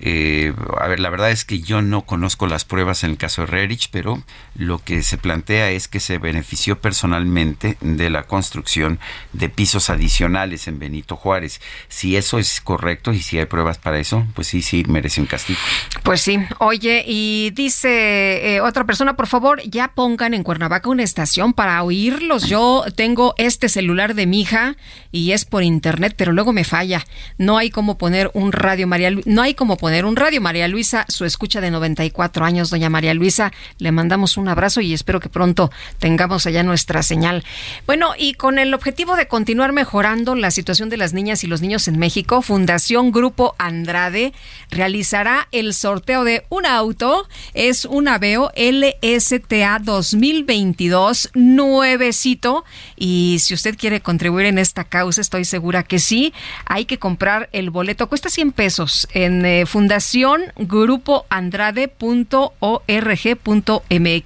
eh, 0.00 0.52
a 0.78 0.88
ver, 0.88 1.00
la 1.00 1.08
verdad 1.08 1.30
es 1.30 1.44
que 1.44 1.60
yo 1.60 1.80
no 1.80 2.02
conozco 2.02 2.46
las 2.46 2.64
pruebas 2.64 3.02
en 3.02 3.12
el 3.12 3.16
caso 3.16 3.42
de 3.42 3.46
Rerich, 3.46 3.88
pero 3.90 4.22
lo 4.54 4.78
que 4.78 5.02
se 5.02 5.16
plantea 5.16 5.70
es 5.70 5.88
que 5.88 6.00
se 6.00 6.18
benefició 6.18 6.78
personalmente 6.78 7.78
de 7.80 8.10
la 8.10 8.24
construcción 8.24 8.98
de 9.32 9.48
pisos 9.48 9.88
adicionales 9.88 10.68
en 10.68 10.78
Benito 10.78 11.16
Juárez. 11.16 11.60
Si 11.88 12.16
eso 12.16 12.38
es 12.38 12.60
correcto 12.60 13.12
y 13.12 13.20
si 13.20 13.38
hay 13.38 13.46
pruebas 13.46 13.78
para 13.78 13.98
eso, 13.98 14.26
pues 14.34 14.48
sí, 14.48 14.60
sí, 14.60 14.84
merece 14.86 15.20
un 15.20 15.26
castigo. 15.26 15.58
Pues 16.02 16.20
sí. 16.20 16.38
Oye, 16.58 17.04
y 17.06 17.50
dice 17.54 18.56
eh, 18.56 18.60
otra 18.60 18.84
persona, 18.84 19.16
por 19.16 19.26
favor, 19.26 19.62
ya 19.62 19.88
pongan 19.88 20.34
en 20.34 20.42
Cuernavaca 20.42 20.90
una 20.90 21.02
estación 21.04 21.54
para 21.54 21.82
oírlos. 21.82 22.46
Yo 22.46 22.60
tengo 22.94 23.34
este 23.38 23.68
celular 23.68 24.14
de 24.14 24.26
mi 24.26 24.40
hija 24.40 24.76
y 25.12 25.32
es 25.32 25.44
por 25.44 25.62
internet, 25.62 26.14
pero 26.16 26.32
luego 26.32 26.52
me 26.52 26.64
falla. 26.64 27.04
No 27.38 27.58
hay 27.58 27.70
como 27.70 27.98
poner 27.98 28.30
un 28.34 28.52
radio 28.52 28.86
María, 28.86 29.10
no 29.24 29.42
hay 29.42 29.54
como 29.54 29.76
poner 29.76 30.04
un 30.04 30.16
radio. 30.16 30.40
María 30.40 30.68
Luisa, 30.68 31.04
su 31.08 31.24
escucha 31.24 31.60
de 31.60 31.70
94 31.70 32.44
años, 32.44 32.70
doña 32.70 32.90
María 32.90 33.14
Luisa, 33.14 33.52
le 33.78 33.92
mandamos 33.92 34.36
un 34.36 34.48
abrazo 34.48 34.80
y 34.80 34.92
espero 34.92 35.20
que 35.20 35.28
pronto 35.28 35.70
tengamos 35.98 36.46
allá 36.46 36.62
nuestra 36.62 37.02
señal. 37.02 37.44
Bueno, 37.86 38.12
y 38.18 38.34
con 38.34 38.58
el 38.58 38.74
objetivo 38.74 39.16
de 39.16 39.28
continuar 39.28 39.72
mejorando 39.72 40.34
la 40.34 40.50
situación 40.50 40.88
de 40.88 40.96
las 40.96 41.12
niñas 41.12 41.44
y 41.44 41.46
los 41.46 41.62
niños 41.62 41.88
en 41.88 41.98
México, 41.98 42.42
Fundación 42.42 43.12
Grupo 43.12 43.54
Andrade 43.58 44.32
realizará 44.70 45.48
el 45.52 45.74
sorteo 45.74 46.24
de 46.24 46.44
un 46.48 46.66
auto. 46.66 47.28
Es 47.54 47.84
un 47.84 48.08
Aveo 48.08 48.50
LSTA 48.56 49.78
2022 49.82 51.30
nuevecito. 51.34 52.55
Y 52.96 53.38
si 53.40 53.54
usted 53.54 53.76
quiere 53.76 54.00
contribuir 54.00 54.46
en 54.46 54.58
esta 54.58 54.84
causa, 54.84 55.20
estoy 55.20 55.44
segura 55.44 55.82
que 55.82 55.98
sí. 55.98 56.32
Hay 56.66 56.84
que 56.84 56.98
comprar 56.98 57.48
el 57.52 57.70
boleto. 57.70 58.08
Cuesta 58.08 58.30
100 58.30 58.52
pesos 58.52 59.08
en 59.12 59.44
eh. 59.44 59.64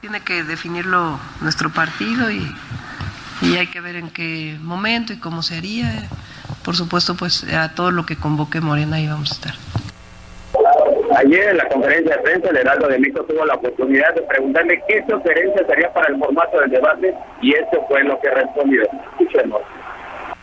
Tiene 0.00 0.20
que 0.20 0.42
definirlo 0.42 1.18
nuestro 1.40 1.70
partido 1.70 2.30
y, 2.30 2.42
y 3.42 3.56
hay 3.56 3.66
que 3.68 3.80
ver 3.80 3.96
en 3.96 4.10
qué 4.10 4.58
momento 4.60 5.12
y 5.12 5.18
cómo 5.18 5.42
se 5.42 5.56
haría. 5.56 6.08
Por 6.64 6.76
supuesto, 6.76 7.14
pues 7.16 7.44
a 7.52 7.74
todo 7.74 7.90
lo 7.90 8.04
que 8.04 8.16
convoque 8.16 8.60
Morena 8.60 8.96
ahí 8.96 9.06
vamos 9.06 9.30
a 9.30 9.34
estar. 9.34 9.54
Ayer 11.16 11.50
en 11.50 11.56
la 11.56 11.68
conferencia 11.68 12.16
de 12.16 12.22
prensa, 12.22 12.48
el 12.50 12.56
Heraldo 12.56 12.88
de 12.88 12.98
México 12.98 13.24
tuvo 13.24 13.44
la 13.44 13.54
oportunidad 13.54 14.14
de 14.14 14.22
preguntarle 14.22 14.82
qué 14.88 15.04
sugerencia 15.08 15.66
sería 15.66 15.92
para 15.92 16.08
el 16.08 16.18
formato 16.18 16.60
del 16.60 16.70
debate 16.70 17.14
y 17.40 17.54
esto 17.54 17.84
fue 17.88 18.02
lo 18.04 18.18
que 18.20 18.30
respondió. 18.30 18.82
Escuchemos. 18.82 19.60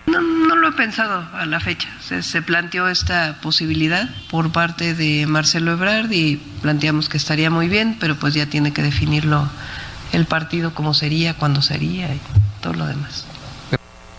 No, 0.09 0.21
no, 0.21 0.55
lo 0.55 0.69
he 0.69 0.71
pensado 0.73 1.23
a 1.33 1.45
la 1.45 1.59
fecha. 1.59 1.89
Se, 1.99 2.21
se, 2.23 2.41
planteó 2.41 2.87
esta 2.87 3.37
posibilidad 3.41 4.09
por 4.31 4.51
parte 4.51 4.93
de 4.93 5.25
Marcelo 5.27 5.71
Ebrard 5.71 6.11
y 6.11 6.37
planteamos 6.61 7.09
que 7.09 7.17
estaría 7.17 7.49
muy 7.49 7.67
bien, 7.67 7.97
pero 7.99 8.15
pues 8.15 8.33
ya 8.33 8.47
tiene 8.47 8.73
que 8.73 8.81
definirlo 8.81 9.47
el 10.13 10.25
partido 10.25 10.71
cómo 10.73 10.93
sería, 10.93 11.35
cuándo 11.35 11.61
sería 11.61 12.07
y 12.07 12.19
todo 12.61 12.73
lo 12.73 12.85
demás. 12.85 13.25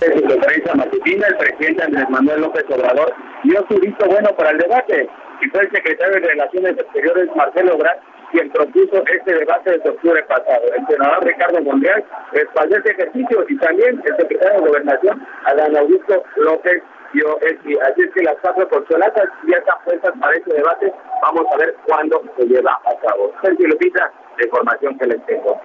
En 0.00 0.78
matutina, 0.78 1.26
el 1.26 1.36
presidente 1.36 1.82
Andrés 1.82 2.08
Manuel 2.08 2.40
López 2.40 2.64
Obrador 2.70 3.12
dio 3.44 3.66
su 3.68 3.78
visto 3.80 4.06
bueno 4.06 4.30
para 4.36 4.50
el 4.50 4.58
debate 4.58 5.08
y 5.42 5.48
fue 5.48 5.62
el 5.62 5.70
secretario 5.70 6.14
de 6.14 6.28
Relaciones 6.28 6.78
Exteriores 6.78 7.28
Marcelo 7.36 7.74
Ebrard 7.74 7.98
quien 8.30 8.50
propuso 8.50 9.04
este 9.06 9.34
debate 9.34 9.78
de 9.78 9.90
octubre 9.90 10.22
pasado. 10.24 10.62
El 10.76 10.86
senador 10.86 11.24
Ricardo 11.24 11.60
Monreal 11.62 12.04
respaldó 12.32 12.76
este 12.76 12.92
ejercicio 12.92 13.44
y 13.48 13.56
también 13.58 14.00
el 14.04 14.16
secretario 14.16 14.60
de 14.60 14.68
Gobernación, 14.68 15.26
Adán 15.46 15.76
Augusto 15.76 16.22
López 16.36 16.82
dio 17.12 17.36
Así 17.36 18.02
es 18.02 18.14
que 18.14 18.22
las 18.22 18.36
cuatro 18.40 18.68
corcholatas 18.68 19.28
ya 19.48 19.58
están 19.58 19.76
puestas 19.84 20.12
para 20.20 20.36
este 20.36 20.54
debate. 20.54 20.92
Vamos 21.22 21.46
a 21.52 21.56
ver 21.58 21.74
cuándo 21.86 22.22
se 22.36 22.44
lleva 22.46 22.72
a 22.72 23.06
cabo. 23.06 23.32
Sergio 23.42 23.68
Lupita, 23.68 24.12
la 24.38 24.44
información 24.44 24.98
que 24.98 25.06
les 25.06 25.26
tengo. 25.26 25.60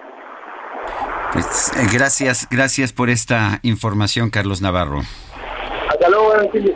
Pues, 1.32 1.72
eh, 1.76 1.86
gracias, 1.92 2.48
gracias 2.50 2.92
por 2.92 3.10
esta 3.10 3.60
información, 3.62 4.30
Carlos 4.30 4.60
Navarro. 4.60 5.02
Hasta 5.88 6.08
luego, 6.08 6.32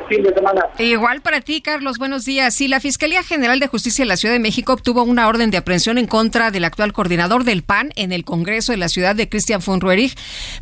fin 0.08 0.22
de 0.22 0.32
semana. 0.32 0.62
Igual 0.78 1.20
para 1.20 1.40
ti, 1.40 1.60
Carlos, 1.60 1.98
buenos 1.98 2.24
días. 2.24 2.54
Sí, 2.54 2.68
la 2.68 2.80
Fiscalía 2.80 3.22
General 3.22 3.58
de 3.58 3.66
Justicia 3.66 4.04
de 4.04 4.08
la 4.08 4.16
Ciudad 4.16 4.34
de 4.34 4.40
México 4.40 4.72
obtuvo 4.72 5.02
una 5.02 5.26
orden 5.26 5.50
de 5.50 5.58
aprehensión 5.58 5.98
en 5.98 6.06
contra 6.06 6.50
del 6.50 6.64
actual 6.64 6.92
coordinador 6.92 7.44
del 7.44 7.62
PAN 7.62 7.90
en 7.96 8.12
el 8.12 8.24
Congreso 8.24 8.72
de 8.72 8.78
la 8.78 8.88
ciudad 8.88 9.16
de 9.16 9.28
Cristian 9.28 9.60
von 9.64 9.80
Ruerich 9.80 10.16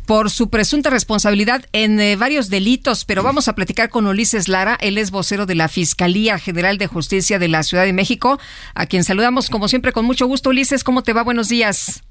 por 0.05 0.29
su 0.29 0.49
presunta 0.49 0.89
responsabilidad 0.89 1.65
en 1.73 1.99
eh, 1.99 2.15
varios 2.15 2.49
delitos. 2.49 3.05
Pero 3.05 3.23
vamos 3.23 3.47
a 3.47 3.55
platicar 3.55 3.89
con 3.89 4.07
Ulises 4.07 4.47
Lara, 4.47 4.77
él 4.81 4.97
es 4.97 5.11
vocero 5.11 5.45
de 5.45 5.55
la 5.55 5.67
Fiscalía 5.67 6.39
General 6.39 6.77
de 6.77 6.87
Justicia 6.87 7.37
de 7.37 7.47
la 7.47 7.63
Ciudad 7.63 7.85
de 7.85 7.93
México, 7.93 8.39
a 8.73 8.85
quien 8.87 9.03
saludamos 9.03 9.49
como 9.49 9.67
siempre 9.67 9.91
con 9.91 10.05
mucho 10.05 10.25
gusto. 10.25 10.49
Ulises, 10.49 10.83
¿cómo 10.83 11.03
te 11.03 11.13
va? 11.13 11.23
Buenos 11.23 11.49
días. 11.49 12.03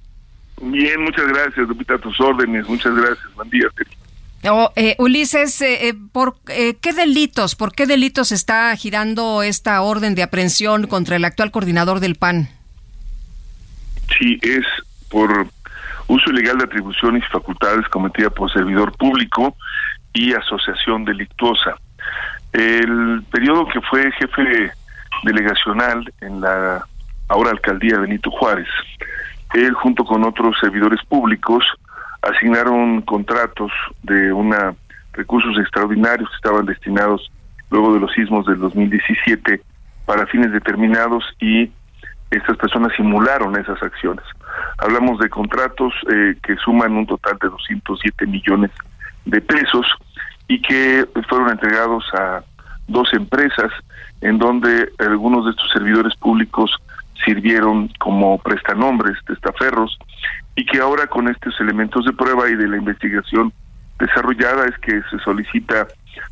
Bien, 0.61 1.03
muchas 1.03 1.27
gracias, 1.29 1.69
Lupita, 1.69 1.95
a 1.95 1.99
tus 1.99 2.21
órdenes. 2.21 2.69
Muchas 2.69 2.95
gracias. 2.95 3.35
Buen 3.35 3.51
día, 3.51 3.69
Sergio. 3.77 4.08
Oh, 4.45 4.71
eh, 4.77 4.95
Ulises, 4.99 5.61
eh, 5.63 5.95
¿por 6.13 6.37
eh, 6.49 6.77
qué 6.81 6.93
delitos, 6.93 7.57
por 7.57 7.73
qué 7.73 7.87
delitos 7.87 8.31
está 8.31 8.75
girando 8.77 9.43
esta 9.43 9.83
orden 9.83 10.15
de 10.15 10.23
aprehensión 10.23 10.87
contra 10.87 11.17
el 11.17 11.25
actual 11.25 11.51
coordinador 11.51 11.99
del 11.99 12.15
PAN? 12.15 12.49
Sí, 14.17 14.39
es 14.43 14.65
por 15.11 15.49
uso 16.07 16.31
ilegal 16.31 16.59
de 16.59 16.65
atribuciones 16.65 17.25
y 17.25 17.33
facultades 17.33 17.87
cometida 17.89 18.31
por 18.31 18.53
servidor 18.53 18.97
público 18.97 19.57
y 20.13 20.33
asociación 20.33 21.05
delictuosa. 21.05 21.75
El 22.53 23.25
periodo 23.31 23.67
que 23.67 23.81
fue 23.83 24.11
jefe 24.13 24.73
delegacional 25.25 26.13
en 26.21 26.41
la 26.41 26.87
ahora 27.29 27.51
alcaldía 27.51 27.99
Benito 27.99 28.31
Juárez, 28.31 28.69
él 29.55 29.75
junto 29.75 30.05
con 30.05 30.25
otros 30.25 30.57
servidores 30.61 31.05
públicos 31.07 31.65
asignaron 32.29 33.03
contratos 33.03 33.71
de 34.03 34.33
una 34.33 34.75
recursos 35.13 35.59
extraordinarios 35.59 36.29
que 36.29 36.37
estaban 36.37 36.67
destinados 36.67 37.31
luego 37.71 37.93
de 37.95 38.01
los 38.01 38.13
sismos 38.13 38.47
del 38.47 38.59
2017 38.61 39.61
para 40.07 40.27
fines 40.27 40.53
determinados 40.53 41.25
y 41.41 41.71
estas 42.31 42.57
personas 42.57 42.93
simularon 42.97 43.59
esas 43.59 43.83
acciones. 43.83 44.25
Hablamos 44.79 45.19
de 45.19 45.29
contratos 45.29 45.93
eh, 46.11 46.37
que 46.43 46.57
suman 46.57 46.93
un 46.93 47.07
total 47.07 47.37
de 47.41 47.49
207 47.49 48.27
millones 48.27 48.71
de 49.25 49.41
pesos 49.41 49.87
y 50.47 50.61
que 50.63 51.07
fueron 51.29 51.51
entregados 51.51 52.05
a 52.15 52.43
dos 52.87 53.13
empresas 53.13 53.71
en 54.21 54.39
donde 54.39 54.91
algunos 54.99 55.45
de 55.45 55.51
estos 55.51 55.71
servidores 55.71 56.15
públicos 56.17 56.71
sirvieron 57.25 57.91
como 57.99 58.39
prestanombres, 58.39 59.19
testaferros, 59.27 59.99
y 60.59 60.67
que 60.67 60.81
ahora 60.81 61.07
con 61.07 61.29
estos 61.29 61.55
elementos 61.61 62.05
de 62.05 62.13
prueba 62.13 62.51
y 62.51 62.57
de 62.57 62.67
la 62.67 62.79
investigación 62.79 63.53
desarrollada 64.01 64.65
es 64.65 64.77
que 64.79 65.03
se 65.09 65.17
solicita 65.23 65.87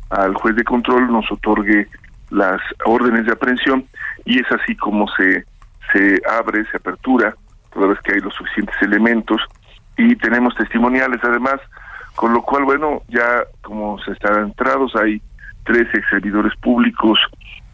al 0.09 0.33
juez 0.33 0.53
de 0.57 0.65
control 0.65 1.09
nos 1.09 1.31
otorgue 1.31 1.87
las 2.29 2.59
órdenes 2.83 3.25
de 3.25 3.31
aprehensión 3.31 3.85
y 4.25 4.39
es 4.39 4.51
así 4.51 4.75
como 4.75 5.07
se 5.15 5.45
se 5.93 6.21
abre, 6.29 6.65
se 6.69 6.75
apertura, 6.75 7.37
toda 7.73 7.87
vez 7.87 7.99
que 8.01 8.15
hay 8.15 8.19
los 8.19 8.35
suficientes 8.35 8.75
elementos 8.81 9.41
y 9.95 10.13
tenemos 10.17 10.53
testimoniales 10.55 11.21
además, 11.23 11.61
con 12.17 12.33
lo 12.33 12.41
cual, 12.41 12.65
bueno, 12.65 13.03
ya 13.07 13.45
como 13.61 13.97
se 13.99 14.11
están 14.11 14.43
entrados, 14.43 14.93
hay 14.97 15.21
tres 15.63 15.87
ex 15.93 16.05
servidores 16.09 16.53
públicos 16.57 17.17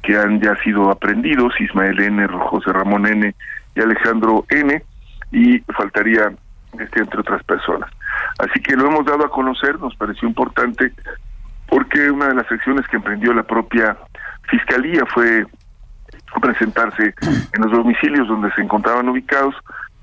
que 0.03 0.15
han 0.15 0.39
ya 0.39 0.55
sido 0.57 0.91
aprendidos, 0.91 1.59
Ismael 1.59 1.99
N., 1.99 2.27
José 2.27 2.71
Ramón 2.71 3.07
N. 3.07 3.33
y 3.75 3.81
Alejandro 3.81 4.45
N., 4.49 4.83
y 5.31 5.57
faltaría 5.75 6.31
entre 6.79 7.19
otras 7.19 7.43
personas. 7.43 7.89
Así 8.39 8.59
que 8.61 8.75
lo 8.75 8.87
hemos 8.87 9.05
dado 9.05 9.25
a 9.25 9.29
conocer, 9.29 9.79
nos 9.79 9.95
pareció 9.95 10.27
importante, 10.27 10.91
porque 11.67 12.09
una 12.09 12.27
de 12.27 12.35
las 12.35 12.51
acciones 12.51 12.87
que 12.87 12.97
emprendió 12.97 13.33
la 13.33 13.43
propia 13.43 13.97
Fiscalía 14.49 15.05
fue 15.13 15.45
presentarse 16.41 17.13
en 17.21 17.61
los 17.61 17.71
domicilios 17.71 18.27
donde 18.27 18.51
se 18.53 18.61
encontraban 18.61 19.07
ubicados 19.07 19.55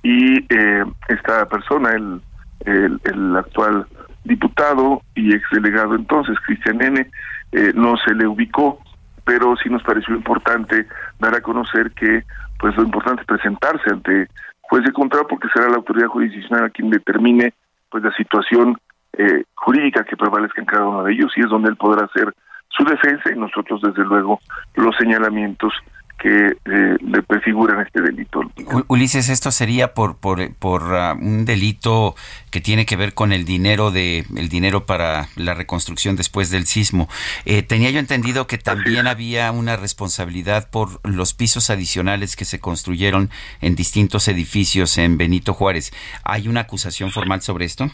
y 0.03 0.39
eh, 0.55 0.85
esta 1.09 1.47
persona, 1.47 1.91
el, 1.91 2.21
el, 2.65 3.37
actual 3.37 3.87
diputado 4.25 5.03
y 5.15 5.35
ex 5.35 5.45
delegado 5.51 5.95
entonces, 5.95 6.37
Cristian 6.47 6.81
N., 6.83 7.11
eh, 7.53 7.73
no 7.75 7.97
se 7.97 8.15
le 8.15 8.27
ubicó, 8.27 8.79
pero 9.25 9.57
sí 9.57 9.69
nos 9.69 9.83
pareció 9.83 10.15
importante 10.15 10.87
dar 11.19 11.35
a 11.35 11.41
conocer 11.41 11.91
que 11.93 12.25
pues 12.59 12.77
lo 12.77 12.85
importante 12.85 13.23
es 13.23 13.27
presentarse 13.27 13.91
ante 13.91 14.29
juez 14.71 14.85
de 14.85 14.93
control 14.93 15.27
porque 15.29 15.49
será 15.53 15.69
la 15.69 15.77
autoridad 15.77 16.07
jurisdiccional 16.07 16.71
quien 16.71 16.91
determine 16.91 17.53
pues 17.91 18.05
la 18.05 18.13
situación 18.15 18.79
eh, 19.19 19.43
jurídica 19.55 20.05
que 20.05 20.17
prevalezca 20.17 20.61
en 20.61 20.67
cada 20.67 20.87
uno 20.87 21.03
de 21.03 21.13
ellos 21.13 21.33
y 21.37 21.41
es 21.41 21.49
donde 21.49 21.71
él 21.71 21.77
podrá 21.77 22.07
hacer 22.07 22.33
su 22.69 22.85
defensa 22.85 23.33
y 23.35 23.39
nosotros 23.39 23.83
desde 23.83 24.05
luego 24.05 24.39
los 24.77 24.97
señalamientos 24.97 25.75
que 26.21 26.57
eh, 26.67 26.97
le 27.01 27.23
prefiguran 27.23 27.81
este 27.81 28.03
delito. 28.03 28.43
Ulises, 28.89 29.31
esto 29.31 29.51
sería 29.51 29.95
por 29.95 30.19
por, 30.19 30.55
por 30.55 30.83
ah, 30.95 31.17
un 31.19 31.47
delito 31.47 32.15
que 32.51 32.61
tiene 32.61 32.85
que 32.85 32.97
ver 32.97 33.15
con 33.15 33.33
el 33.33 33.45
dinero 33.45 33.91
de 33.91 34.27
el 34.37 34.49
dinero 34.49 34.85
para 34.85 35.29
la 35.37 35.55
reconstrucción 35.55 36.17
después 36.17 36.51
del 36.51 36.67
sismo. 36.67 37.09
Eh, 37.47 37.63
tenía 37.63 37.91
yo 37.91 37.99
entendido 37.99 38.47
que 38.47 38.59
también 38.59 39.07
había 39.07 39.51
una 39.51 39.77
responsabilidad 39.77 40.69
por 40.71 41.01
los 41.09 41.33
pisos 41.33 41.71
adicionales 41.71 42.37
que 42.37 42.45
se 42.45 42.61
construyeron 42.61 43.31
en 43.63 43.75
distintos 43.75 44.29
edificios 44.29 44.99
en 44.99 45.17
Benito 45.17 45.55
Juárez. 45.55 45.93
¿Hay 46.23 46.49
una 46.49 46.61
acusación 46.61 47.11
formal 47.11 47.41
sobre 47.41 47.65
esto? 47.65 47.91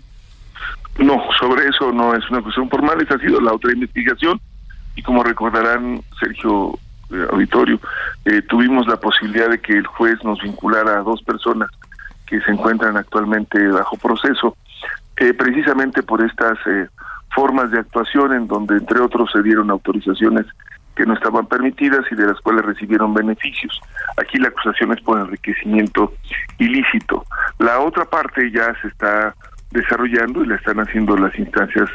No, 0.98 1.22
sobre 1.38 1.68
eso 1.68 1.92
no 1.92 2.14
es 2.14 2.28
una 2.30 2.40
acusación 2.40 2.68
formal, 2.68 3.00
esa 3.00 3.14
ha 3.14 3.18
sido 3.18 3.40
la 3.40 3.52
otra 3.52 3.72
investigación 3.72 4.40
y 4.96 5.02
como 5.02 5.22
recordarán 5.22 6.02
Sergio 6.18 6.78
auditorio, 7.30 7.78
eh, 8.24 8.42
tuvimos 8.42 8.86
la 8.86 8.96
posibilidad 8.96 9.48
de 9.48 9.60
que 9.60 9.74
el 9.74 9.86
juez 9.86 10.22
nos 10.24 10.40
vinculara 10.42 10.98
a 10.98 11.02
dos 11.02 11.22
personas 11.22 11.70
que 12.26 12.40
se 12.40 12.50
encuentran 12.50 12.96
actualmente 12.96 13.66
bajo 13.68 13.96
proceso, 13.96 14.56
eh, 15.16 15.32
precisamente 15.32 16.02
por 16.02 16.24
estas 16.24 16.58
formas 17.34 17.70
de 17.70 17.80
actuación 17.80 18.32
en 18.32 18.48
donde 18.48 18.76
entre 18.76 19.00
otros 19.00 19.30
se 19.32 19.42
dieron 19.42 19.70
autorizaciones 19.70 20.46
que 20.96 21.04
no 21.04 21.14
estaban 21.14 21.46
permitidas 21.46 22.00
y 22.10 22.14
de 22.16 22.26
las 22.26 22.40
cuales 22.40 22.64
recibieron 22.64 23.14
beneficios. 23.14 23.78
Aquí 24.16 24.38
la 24.38 24.48
acusación 24.48 24.92
es 24.92 25.00
por 25.02 25.20
enriquecimiento 25.20 26.14
ilícito. 26.58 27.24
La 27.58 27.80
otra 27.80 28.06
parte 28.06 28.50
ya 28.50 28.74
se 28.80 28.88
está 28.88 29.34
desarrollando 29.76 30.42
y 30.42 30.46
la 30.48 30.56
están 30.56 30.80
haciendo 30.80 31.16
las 31.16 31.36
instancias 31.38 31.88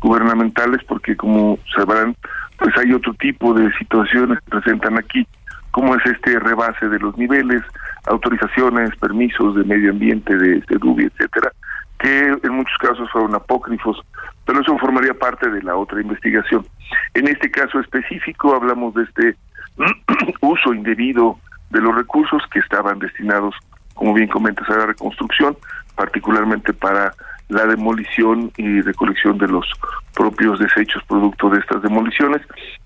gubernamentales 0.00 0.82
porque 0.84 1.16
como 1.16 1.58
sabrán 1.74 2.14
pues 2.58 2.76
hay 2.76 2.92
otro 2.92 3.14
tipo 3.14 3.54
de 3.54 3.72
situaciones 3.78 4.38
que 4.40 4.50
presentan 4.50 4.98
aquí, 4.98 5.26
como 5.70 5.94
es 5.94 6.04
este 6.06 6.38
rebase 6.40 6.88
de 6.88 6.98
los 6.98 7.16
niveles, 7.16 7.62
autorizaciones, 8.06 8.94
permisos 8.96 9.54
de 9.54 9.64
medio 9.64 9.92
ambiente, 9.92 10.36
de, 10.36 10.60
de 10.60 11.04
etcétera, 11.04 11.52
que 12.00 12.36
en 12.42 12.52
muchos 12.52 12.76
casos 12.78 13.08
fueron 13.10 13.34
apócrifos, 13.34 14.00
pero 14.44 14.60
eso 14.60 14.76
formaría 14.78 15.14
parte 15.14 15.48
de 15.50 15.62
la 15.62 15.76
otra 15.76 16.00
investigación. 16.00 16.66
En 17.14 17.28
este 17.28 17.50
caso 17.50 17.80
específico 17.80 18.54
hablamos 18.54 18.94
de 18.94 19.04
este 19.04 19.36
uso 20.40 20.74
indebido 20.74 21.38
de 21.70 21.80
los 21.80 21.94
recursos 21.94 22.42
que 22.52 22.58
estaban 22.58 22.98
destinados, 22.98 23.54
como 23.94 24.14
bien 24.14 24.28
comentas, 24.28 24.68
a 24.70 24.78
la 24.78 24.86
reconstrucción, 24.86 25.56
particularmente 25.94 26.72
para 26.72 27.12
la 27.48 27.66
demolición 27.66 28.52
y 28.56 28.80
recolección 28.82 29.38
de 29.38 29.48
los 29.48 29.66
propios 30.14 30.58
desechos 30.58 31.02
producto 31.04 31.48
de 31.50 31.60
estas 31.60 31.82
demoliciones 31.82 32.42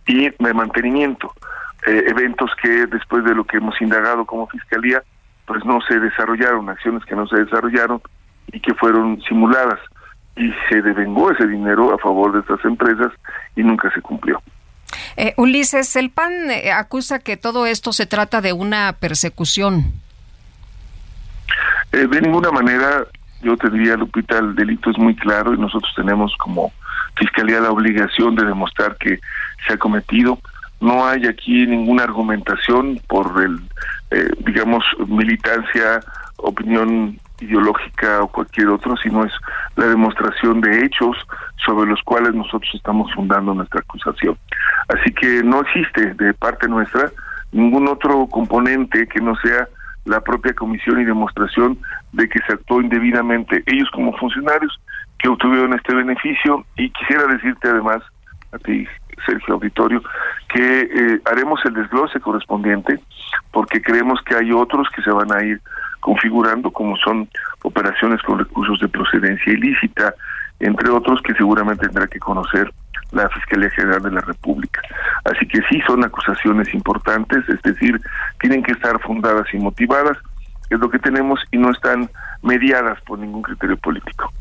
y 0.06 0.30
de 0.30 0.54
mantenimiento. 0.54 1.32
Eh, 1.86 2.04
eventos 2.08 2.50
que 2.62 2.86
después 2.86 3.24
de 3.24 3.34
lo 3.34 3.44
que 3.44 3.56
hemos 3.56 3.80
indagado 3.80 4.24
como 4.24 4.46
fiscalía, 4.46 5.02
pues 5.46 5.64
no 5.64 5.80
se 5.80 5.98
desarrollaron, 5.98 6.68
acciones 6.68 7.04
que 7.04 7.16
no 7.16 7.26
se 7.26 7.36
desarrollaron 7.36 8.00
y 8.52 8.60
que 8.60 8.72
fueron 8.74 9.20
simuladas. 9.22 9.80
Y 10.36 10.50
se 10.68 10.80
devengó 10.80 11.30
ese 11.30 11.46
dinero 11.46 11.92
a 11.92 11.98
favor 11.98 12.32
de 12.32 12.40
estas 12.40 12.64
empresas 12.64 13.12
y 13.56 13.62
nunca 13.62 13.90
se 13.92 14.00
cumplió. 14.00 14.40
Eh, 15.16 15.34
Ulises, 15.36 15.96
el 15.96 16.10
PAN 16.10 16.50
eh, 16.50 16.70
acusa 16.72 17.18
que 17.18 17.36
todo 17.36 17.66
esto 17.66 17.92
se 17.92 18.06
trata 18.06 18.40
de 18.40 18.52
una 18.52 18.94
persecución. 18.94 19.92
de 21.90 22.20
ninguna 22.20 22.50
manera 22.50 23.04
yo 23.42 23.56
te 23.56 23.70
diría, 23.70 23.96
Lupita, 23.96 24.38
el 24.38 24.54
delito 24.54 24.90
es 24.90 24.98
muy 24.98 25.14
claro 25.16 25.52
y 25.54 25.58
nosotros 25.58 25.92
tenemos 25.96 26.34
como 26.38 26.72
Fiscalía 27.16 27.60
la 27.60 27.70
obligación 27.70 28.34
de 28.36 28.46
demostrar 28.46 28.96
que 28.96 29.20
se 29.66 29.74
ha 29.74 29.76
cometido. 29.76 30.38
No 30.80 31.06
hay 31.06 31.26
aquí 31.26 31.66
ninguna 31.66 32.04
argumentación 32.04 33.00
por 33.06 33.42
el, 33.42 33.58
eh, 34.10 34.30
digamos, 34.46 34.84
militancia, 35.06 36.00
opinión 36.38 37.18
ideológica 37.40 38.22
o 38.22 38.28
cualquier 38.28 38.68
otro, 38.68 38.96
sino 38.96 39.24
es 39.24 39.32
la 39.76 39.86
demostración 39.86 40.60
de 40.60 40.84
hechos 40.84 41.16
sobre 41.64 41.90
los 41.90 42.00
cuales 42.02 42.34
nosotros 42.34 42.70
estamos 42.74 43.12
fundando 43.12 43.54
nuestra 43.54 43.80
acusación. 43.80 44.36
Así 44.88 45.12
que 45.12 45.42
no 45.42 45.60
existe 45.60 46.14
de 46.14 46.34
parte 46.34 46.68
nuestra 46.68 47.10
ningún 47.52 47.86
otro 47.88 48.26
componente 48.28 49.06
que 49.06 49.20
no 49.20 49.36
sea 49.36 49.68
la 50.04 50.20
propia 50.20 50.52
comisión 50.54 51.00
y 51.00 51.04
demostración 51.04 51.78
de 52.12 52.28
que 52.28 52.40
se 52.46 52.54
actuó 52.54 52.80
indebidamente. 52.80 53.62
Ellos 53.66 53.88
como 53.92 54.16
funcionarios 54.16 54.80
que 55.18 55.28
obtuvieron 55.28 55.74
este 55.74 55.94
beneficio 55.94 56.64
y 56.76 56.90
quisiera 56.90 57.26
decirte 57.26 57.68
además 57.68 58.02
a 58.52 58.58
ti 58.58 58.86
Sergio 59.24 59.54
Auditorio 59.54 60.02
que 60.48 60.80
eh, 60.82 61.20
haremos 61.30 61.64
el 61.64 61.74
desglose 61.74 62.20
correspondiente 62.20 62.98
porque 63.52 63.80
creemos 63.80 64.20
que 64.22 64.34
hay 64.34 64.52
otros 64.52 64.88
que 64.94 65.02
se 65.02 65.10
van 65.10 65.32
a 65.32 65.44
ir 65.44 65.60
configurando 66.00 66.70
como 66.70 66.96
son 66.96 67.28
operaciones 67.62 68.20
con 68.22 68.40
recursos 68.40 68.80
de 68.80 68.88
procedencia 68.88 69.52
ilícita 69.52 70.14
entre 70.58 70.90
otros 70.90 71.22
que 71.22 71.34
seguramente 71.34 71.86
tendrá 71.86 72.06
que 72.08 72.18
conocer 72.18 72.72
la 73.12 73.28
Fiscalía 73.28 73.70
General 73.70 74.02
de 74.02 74.10
la 74.10 74.20
República. 74.20 74.80
Así 75.24 75.46
que 75.46 75.60
sí 75.70 75.80
son 75.86 76.04
acusaciones 76.04 76.72
importantes, 76.74 77.48
es 77.48 77.62
decir, 77.62 78.00
tienen 78.40 78.62
que 78.62 78.72
estar 78.72 79.00
fundadas 79.00 79.46
y 79.52 79.58
motivadas, 79.58 80.18
es 80.70 80.78
lo 80.78 80.90
que 80.90 80.98
tenemos, 80.98 81.40
y 81.50 81.58
no 81.58 81.70
están 81.70 82.10
mediadas 82.42 83.00
por 83.02 83.18
ningún 83.18 83.42
criterio 83.42 83.76
político. 83.76 84.32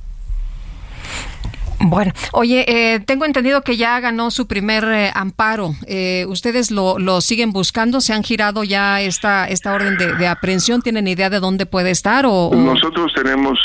Bueno, 1.83 2.11
oye, 2.33 2.65
eh, 2.67 2.99
tengo 2.99 3.25
entendido 3.25 3.63
que 3.63 3.75
ya 3.75 3.99
ganó 3.99 4.29
su 4.29 4.47
primer 4.47 4.83
eh, 4.83 5.11
amparo. 5.15 5.71
Eh, 5.87 6.25
¿Ustedes 6.27 6.69
lo, 6.69 6.99
lo, 6.99 7.21
siguen 7.21 7.51
buscando? 7.51 8.01
¿Se 8.01 8.13
han 8.13 8.23
girado 8.23 8.63
ya 8.63 9.01
esta 9.01 9.47
esta 9.47 9.73
orden 9.73 9.97
de, 9.97 10.27
aprehensión? 10.27 10.81
¿Tienen 10.81 11.07
idea 11.07 11.29
de 11.29 11.39
dónde 11.39 11.65
puede 11.65 11.89
estar? 11.89 12.25
O, 12.27 12.51
Nosotros 12.53 13.11
tenemos 13.15 13.59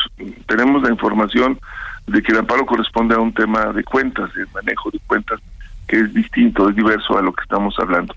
tenemos 0.46 0.82
la 0.82 0.90
información 0.90 1.60
de 2.06 2.22
que 2.22 2.32
el 2.32 2.38
amparo 2.38 2.66
corresponde 2.66 3.14
a 3.14 3.18
un 3.18 3.32
tema 3.32 3.72
de 3.72 3.82
cuentas, 3.84 4.32
de 4.34 4.46
manejo 4.54 4.90
de 4.90 5.00
cuentas, 5.06 5.40
que 5.86 5.98
es 5.98 6.14
distinto, 6.14 6.68
es 6.68 6.76
diverso 6.76 7.18
a 7.18 7.22
lo 7.22 7.32
que 7.32 7.42
estamos 7.42 7.74
hablando. 7.78 8.14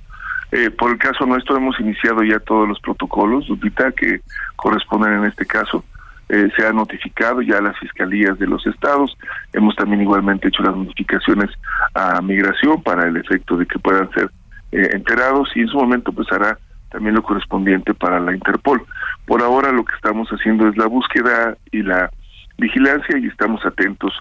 Eh, 0.51 0.71
por 0.71 0.91
el 0.91 0.97
caso 0.97 1.25
nuestro 1.25 1.57
hemos 1.57 1.79
iniciado 1.79 2.23
ya 2.23 2.39
todos 2.39 2.67
los 2.67 2.79
protocolos, 2.79 3.47
Lupita, 3.47 3.91
que 3.91 4.21
corresponden 4.55 5.13
en 5.13 5.25
este 5.25 5.45
caso. 5.45 5.83
Eh, 6.27 6.49
se 6.55 6.65
ha 6.65 6.71
notificado 6.71 7.41
ya 7.41 7.57
a 7.57 7.61
las 7.61 7.77
fiscalías 7.79 8.37
de 8.37 8.47
los 8.47 8.65
estados. 8.67 9.17
Hemos 9.53 9.75
también 9.75 10.01
igualmente 10.01 10.47
hecho 10.47 10.63
las 10.63 10.75
notificaciones 10.75 11.49
a 11.95 12.21
migración 12.21 12.81
para 12.83 13.07
el 13.07 13.17
efecto 13.17 13.57
de 13.57 13.65
que 13.65 13.79
puedan 13.79 14.09
ser 14.11 14.29
eh, 14.71 14.89
enterados 14.93 15.49
y 15.55 15.61
en 15.61 15.67
su 15.67 15.77
momento 15.77 16.11
pues 16.11 16.31
hará 16.31 16.57
también 16.91 17.15
lo 17.15 17.23
correspondiente 17.23 17.93
para 17.93 18.19
la 18.19 18.33
Interpol. 18.33 18.85
Por 19.25 19.41
ahora 19.41 19.71
lo 19.71 19.85
que 19.85 19.95
estamos 19.95 20.27
haciendo 20.29 20.67
es 20.67 20.77
la 20.77 20.87
búsqueda 20.87 21.55
y 21.71 21.83
la 21.83 22.11
vigilancia 22.59 23.17
y 23.17 23.27
estamos 23.27 23.65
atentos 23.65 24.13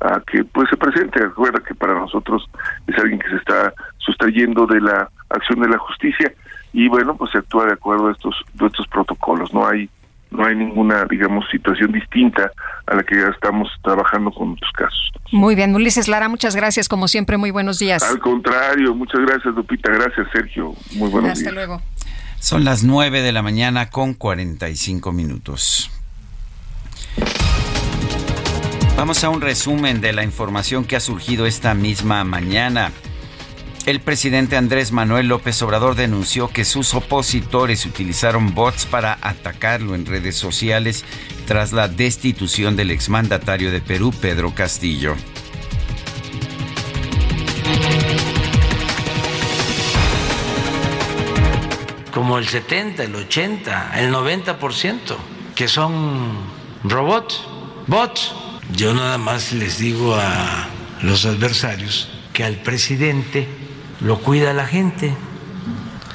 a 0.00 0.20
que 0.20 0.44
pues 0.44 0.68
se 0.68 0.76
presente. 0.76 1.20
Recuerda 1.20 1.60
que 1.66 1.74
para 1.74 1.94
nosotros 1.94 2.48
es 2.86 2.98
alguien 2.98 3.18
que 3.18 3.30
se 3.30 3.36
está 3.36 4.28
yendo 4.28 4.66
de 4.66 4.80
la 4.80 5.08
acción 5.30 5.60
de 5.60 5.68
la 5.68 5.78
justicia 5.78 6.32
y 6.72 6.88
bueno, 6.88 7.16
pues 7.16 7.30
se 7.30 7.38
actúa 7.38 7.66
de 7.66 7.72
acuerdo 7.72 8.08
a 8.08 8.12
estos, 8.12 8.34
de 8.54 8.66
estos 8.66 8.86
protocolos. 8.88 9.54
No 9.54 9.66
hay 9.66 9.88
no 10.34 10.44
hay 10.44 10.56
ninguna, 10.56 11.04
digamos, 11.04 11.44
situación 11.50 11.92
distinta 11.92 12.50
a 12.86 12.94
la 12.96 13.02
que 13.04 13.14
ya 13.14 13.28
estamos 13.28 13.68
trabajando 13.82 14.32
con 14.32 14.52
otros 14.52 14.72
casos. 14.72 15.12
Muy 15.30 15.54
bien, 15.54 15.74
Ulises 15.74 16.08
Lara, 16.08 16.28
muchas 16.28 16.56
gracias, 16.56 16.88
como 16.88 17.08
siempre, 17.08 17.36
muy 17.36 17.50
buenos 17.52 17.78
días. 17.78 18.02
Al 18.02 18.18
contrario, 18.18 18.94
muchas 18.94 19.20
gracias, 19.20 19.54
Lupita, 19.54 19.92
gracias, 19.92 20.26
Sergio, 20.32 20.74
muy 20.96 21.08
buenos 21.08 21.38
días. 21.38 21.38
Hasta 21.38 21.52
luego. 21.52 21.82
Son 22.40 22.64
las 22.64 22.82
9 22.82 23.22
de 23.22 23.32
la 23.32 23.42
mañana 23.42 23.90
con 23.90 24.12
45 24.14 25.12
minutos. 25.12 25.90
Vamos 28.96 29.24
a 29.24 29.28
un 29.28 29.40
resumen 29.40 30.00
de 30.00 30.12
la 30.12 30.22
información 30.22 30.84
que 30.84 30.96
ha 30.96 31.00
surgido 31.00 31.46
esta 31.46 31.74
misma 31.74 32.22
mañana. 32.22 32.92
El 33.86 34.00
presidente 34.00 34.56
Andrés 34.56 34.92
Manuel 34.92 35.26
López 35.26 35.60
Obrador 35.62 35.94
denunció 35.94 36.48
que 36.48 36.64
sus 36.64 36.94
opositores 36.94 37.84
utilizaron 37.84 38.54
bots 38.54 38.86
para 38.86 39.18
atacarlo 39.20 39.94
en 39.94 40.06
redes 40.06 40.36
sociales 40.36 41.04
tras 41.46 41.72
la 41.72 41.88
destitución 41.88 42.76
del 42.76 42.92
exmandatario 42.92 43.72
de 43.72 43.82
Perú, 43.82 44.14
Pedro 44.22 44.54
Castillo. 44.54 45.16
Como 52.12 52.38
el 52.38 52.46
70, 52.46 53.02
el 53.02 53.14
80, 53.16 54.00
el 54.00 54.14
90%, 54.14 55.16
que 55.54 55.68
son 55.68 56.38
robots, 56.84 57.42
bots. 57.86 58.43
Yo 58.72 58.94
nada 58.94 59.18
más 59.18 59.52
les 59.52 59.78
digo 59.78 60.14
a 60.14 60.66
los 61.02 61.26
adversarios 61.26 62.08
que 62.32 62.44
al 62.44 62.56
presidente 62.56 63.46
lo 64.00 64.20
cuida 64.20 64.52
la 64.52 64.66
gente. 64.66 65.14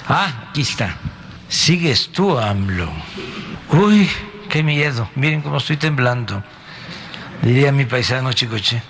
Ah, 0.08 0.50
aquí 0.50 0.62
está. 0.62 0.98
Sigues 1.48 2.10
tú, 2.10 2.38
AMLO. 2.38 2.92
Uy, 3.72 4.10
qué 4.50 4.64
miedo. 4.64 5.10
Miren 5.16 5.42
cómo 5.42 5.58
estoy 5.58 5.78
temblando. 5.78 6.44
Diría 7.42 7.72
mi 7.72 7.86
paisano 7.86 8.34
Chicoche. 8.34 8.82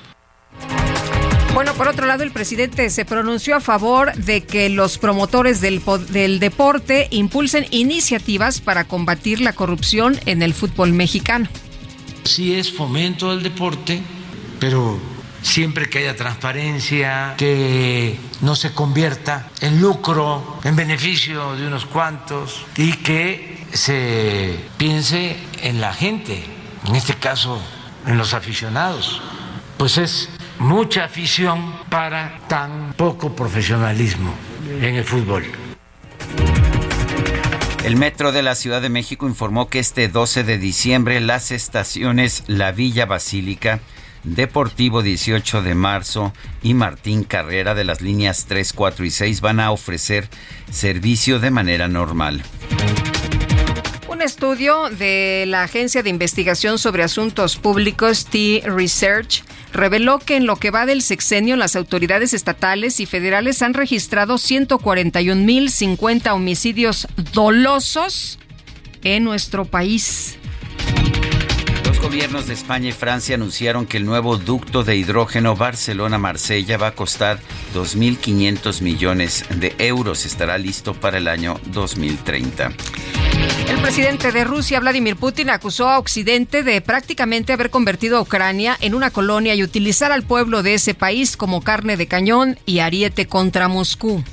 Bueno, 1.53 1.73
por 1.73 1.88
otro 1.88 2.05
lado, 2.05 2.23
el 2.23 2.31
presidente 2.31 2.89
se 2.89 3.05
pronunció 3.05 3.55
a 3.55 3.59
favor 3.59 4.13
de 4.13 4.45
que 4.45 4.69
los 4.69 4.97
promotores 4.97 5.61
del, 5.61 5.81
del, 6.09 6.39
deporte 6.39 7.07
impulsen 7.11 7.65
iniciativas 7.71 8.61
para 8.61 8.85
combatir 8.85 9.41
la 9.41 9.53
corrupción 9.53 10.17
en 10.25 10.41
el 10.41 10.53
fútbol 10.53 10.93
mexicano. 10.93 11.49
Sí 12.30 12.53
es 12.53 12.72
fomento 12.72 13.32
del 13.32 13.41
deporte, 13.41 14.03
pero 14.59 14.99
siempre 15.41 15.90
que 15.90 15.98
haya 15.98 16.16
transparencia, 16.16 17.33
que 17.38 18.19
no 18.41 18.56
se 18.56 18.72
convierta 18.72 19.49
en 19.61 19.82
lucro, 19.82 20.59
en 20.64 20.75
beneficio 20.75 21.56
de 21.56 21.66
unos 21.66 21.88
cuantos 21.88 22.67
y 22.77 22.93
que 22.98 23.66
se 23.74 24.59
piense 24.77 25.38
en 25.64 25.82
la 25.82 25.91
gente, 25.91 26.43
en 26.85 26.95
este 26.95 27.16
caso 27.16 27.59
en 28.06 28.19
los 28.19 28.35
aficionados. 28.35 29.24
Pues 29.77 29.98
es 29.98 30.30
mucha 30.59 31.06
afición 31.06 31.74
para 31.90 32.41
tan 32.48 32.93
poco 32.93 33.35
profesionalismo 33.35 34.35
en 34.80 34.95
el 34.98 35.03
fútbol. 35.03 35.45
El 37.83 37.95
Metro 37.95 38.33
de 38.33 38.43
la 38.43 38.56
Ciudad 38.56 38.82
de 38.82 38.90
México 38.90 39.25
informó 39.25 39.69
que 39.69 39.80
este 39.80 40.09
12 40.09 40.43
de 40.43 40.58
diciembre 40.58 41.22
las 41.22 41.51
estaciones 41.51 42.43
La 42.48 42.74
Villa 42.74 43.06
Basílica, 43.06 43.80
Deportivo 44.24 45.01
18 45.01 45.61
de 45.61 45.75
marzo 45.75 46.33
y 46.61 46.74
Martín 46.74 47.24
Carrera 47.24 47.75
de 47.75 47.85
las 47.85 48.01
líneas 48.01 48.45
3, 48.49 48.74
4 48.74 49.06
y 49.06 49.11
6 49.11 49.40
van 49.40 49.61
a 49.61 49.72
ofrecer 49.72 50.27
servicio 50.69 51.40
de 51.40 51.51
manera 51.51 51.88
normal. 51.88 52.43
Un 54.19 54.25
estudio 54.25 54.89
de 54.89 55.45
la 55.48 55.64
Agencia 55.64 56.03
de 56.03 56.09
Investigación 56.09 56.77
sobre 56.77 57.03
Asuntos 57.03 57.56
Públicos, 57.56 58.25
T-Research, 58.25 59.45
reveló 59.72 60.19
que 60.19 60.35
en 60.35 60.45
lo 60.45 60.57
que 60.57 60.72
va 60.72 60.85
del 60.85 61.01
sexenio 61.01 61.56
las 61.56 61.77
autoridades 61.77 62.33
estatales 62.33 62.99
y 62.99 63.06
federales 63.06 63.61
han 63.61 63.73
registrado 63.73 64.35
141.050 64.35 66.33
homicidios 66.33 67.07
dolosos 67.31 68.39
en 69.06 69.23
nuestro 69.23 69.64
país. 69.64 70.39
Los 72.00 72.08
gobiernos 72.08 72.48
de 72.48 72.53
España 72.53 72.90
y 72.90 72.92
Francia 72.94 73.36
anunciaron 73.36 73.86
que 73.86 73.98
el 73.98 74.06
nuevo 74.06 74.38
ducto 74.38 74.86
de 74.86 74.95
hidrógeno 74.95 75.58
Barcelona-Marsella 75.58 76.78
va 76.78 76.88
a 76.88 76.95
costar 76.95 77.40
2.500 77.76 78.82
millones 78.82 79.44
de 79.53 79.76
euros. 79.80 80.26
Estará 80.26 80.58
listo 80.58 80.94
para 80.94 81.18
el 81.18 81.28
año 81.28 81.60
2030. 81.66 82.72
El 83.68 83.82
presidente 83.82 84.32
de 84.32 84.45
Rusia, 84.45 84.80
Vladimir 84.80 85.18
Putin, 85.18 85.50
acusó 85.50 85.90
a 85.90 86.00
Occidente 86.00 86.64
de 86.64 86.80
prácticamente 86.80 87.52
haber 87.52 87.69
convertido 87.69 88.18
a 88.18 88.22
Ucrania 88.22 88.78
en 88.80 88.95
una 88.95 89.11
colonia 89.11 89.53
y 89.53 89.61
utilizar 89.61 90.14
al 90.14 90.24
pueblo 90.24 90.64
de 90.64 90.76
ese 90.76 90.94
país 90.94 91.36
como 91.36 91.61
carne 91.61 91.98
de 91.98 92.08
cañón 92.08 92.58
y 92.66 92.80
ariete 92.80 93.28
contra 93.28 93.68
Moscú. 93.68 94.24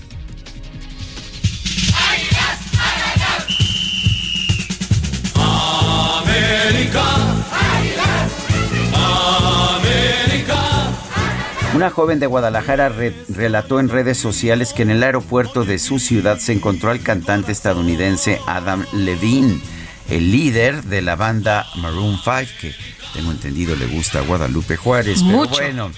Una 11.76 11.90
joven 11.90 12.18
de 12.18 12.26
Guadalajara 12.26 12.90
relató 13.28 13.80
en 13.80 13.90
redes 13.90 14.16
sociales 14.16 14.72
que 14.72 14.80
en 14.80 14.90
el 14.90 15.02
aeropuerto 15.02 15.66
de 15.66 15.78
su 15.78 15.98
ciudad 15.98 16.38
se 16.38 16.55
encontró 16.55 16.90
al 16.90 17.02
cantante 17.02 17.52
estadounidense 17.52 18.40
Adam 18.46 18.86
Levine, 18.94 19.60
el 20.08 20.32
líder 20.32 20.84
de 20.84 21.02
la 21.02 21.16
banda 21.16 21.66
Maroon 21.76 22.16
5, 22.16 22.34
que 22.62 22.74
tengo 23.12 23.30
entendido 23.30 23.76
le 23.76 23.84
gusta 23.88 24.20
a 24.20 24.22
Guadalupe 24.22 24.78
Juárez. 24.78 25.20
Pero 25.22 25.46
bueno, 25.48 25.90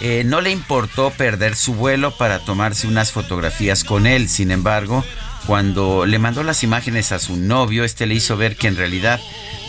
eh, 0.00 0.22
no 0.24 0.40
le 0.40 0.50
importó 0.50 1.10
perder 1.10 1.56
su 1.56 1.74
vuelo 1.74 2.12
para 2.16 2.38
tomarse 2.40 2.86
unas 2.86 3.12
fotografías 3.12 3.84
con 3.84 4.06
él. 4.06 4.28
Sin 4.28 4.50
embargo, 4.50 5.04
cuando 5.46 6.06
le 6.06 6.18
mandó 6.18 6.42
las 6.42 6.62
imágenes 6.62 7.10
a 7.12 7.18
su 7.18 7.36
novio, 7.36 7.84
este 7.84 8.06
le 8.06 8.14
hizo 8.14 8.36
ver 8.36 8.56
que 8.56 8.68
en 8.68 8.76
realidad 8.76 9.20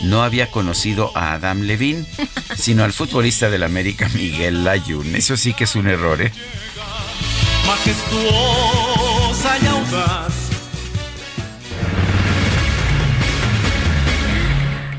no 0.02 0.22
había 0.22 0.50
conocido 0.50 1.10
a 1.16 1.32
Adam 1.32 1.62
Levine, 1.62 2.06
sino 2.56 2.84
al 2.84 2.92
futbolista 2.92 3.50
del 3.50 3.62
América 3.62 4.08
Miguel 4.14 4.64
Layún. 4.64 5.16
Eso 5.16 5.36
sí 5.36 5.52
que 5.52 5.64
es 5.64 5.74
un 5.74 5.88
error, 5.88 6.20
¿eh? 6.22 6.32
Majestuosa 7.66 9.58
y 9.62 9.66
audaz. 9.66 10.32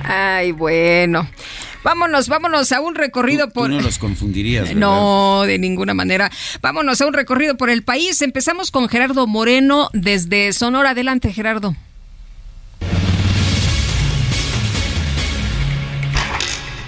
Ay, 0.03 0.51
bueno. 0.51 1.27
Vámonos, 1.83 2.27
vámonos 2.27 2.71
a 2.71 2.81
un 2.81 2.95
recorrido 2.95 3.47
tú, 3.47 3.53
por. 3.53 3.69
Tú 3.69 3.75
no 3.75 3.81
los 3.81 3.97
confundirías. 3.97 4.63
¿verdad? 4.69 4.79
No, 4.79 5.43
de 5.45 5.57
ninguna 5.57 5.93
manera. 5.93 6.31
Vámonos 6.61 7.01
a 7.01 7.07
un 7.07 7.13
recorrido 7.13 7.57
por 7.57 7.69
el 7.69 7.83
país. 7.83 8.21
Empezamos 8.21 8.71
con 8.71 8.87
Gerardo 8.87 9.27
Moreno 9.27 9.89
desde 9.93 10.53
Sonora. 10.53 10.91
Adelante, 10.91 11.33
Gerardo. 11.33 11.75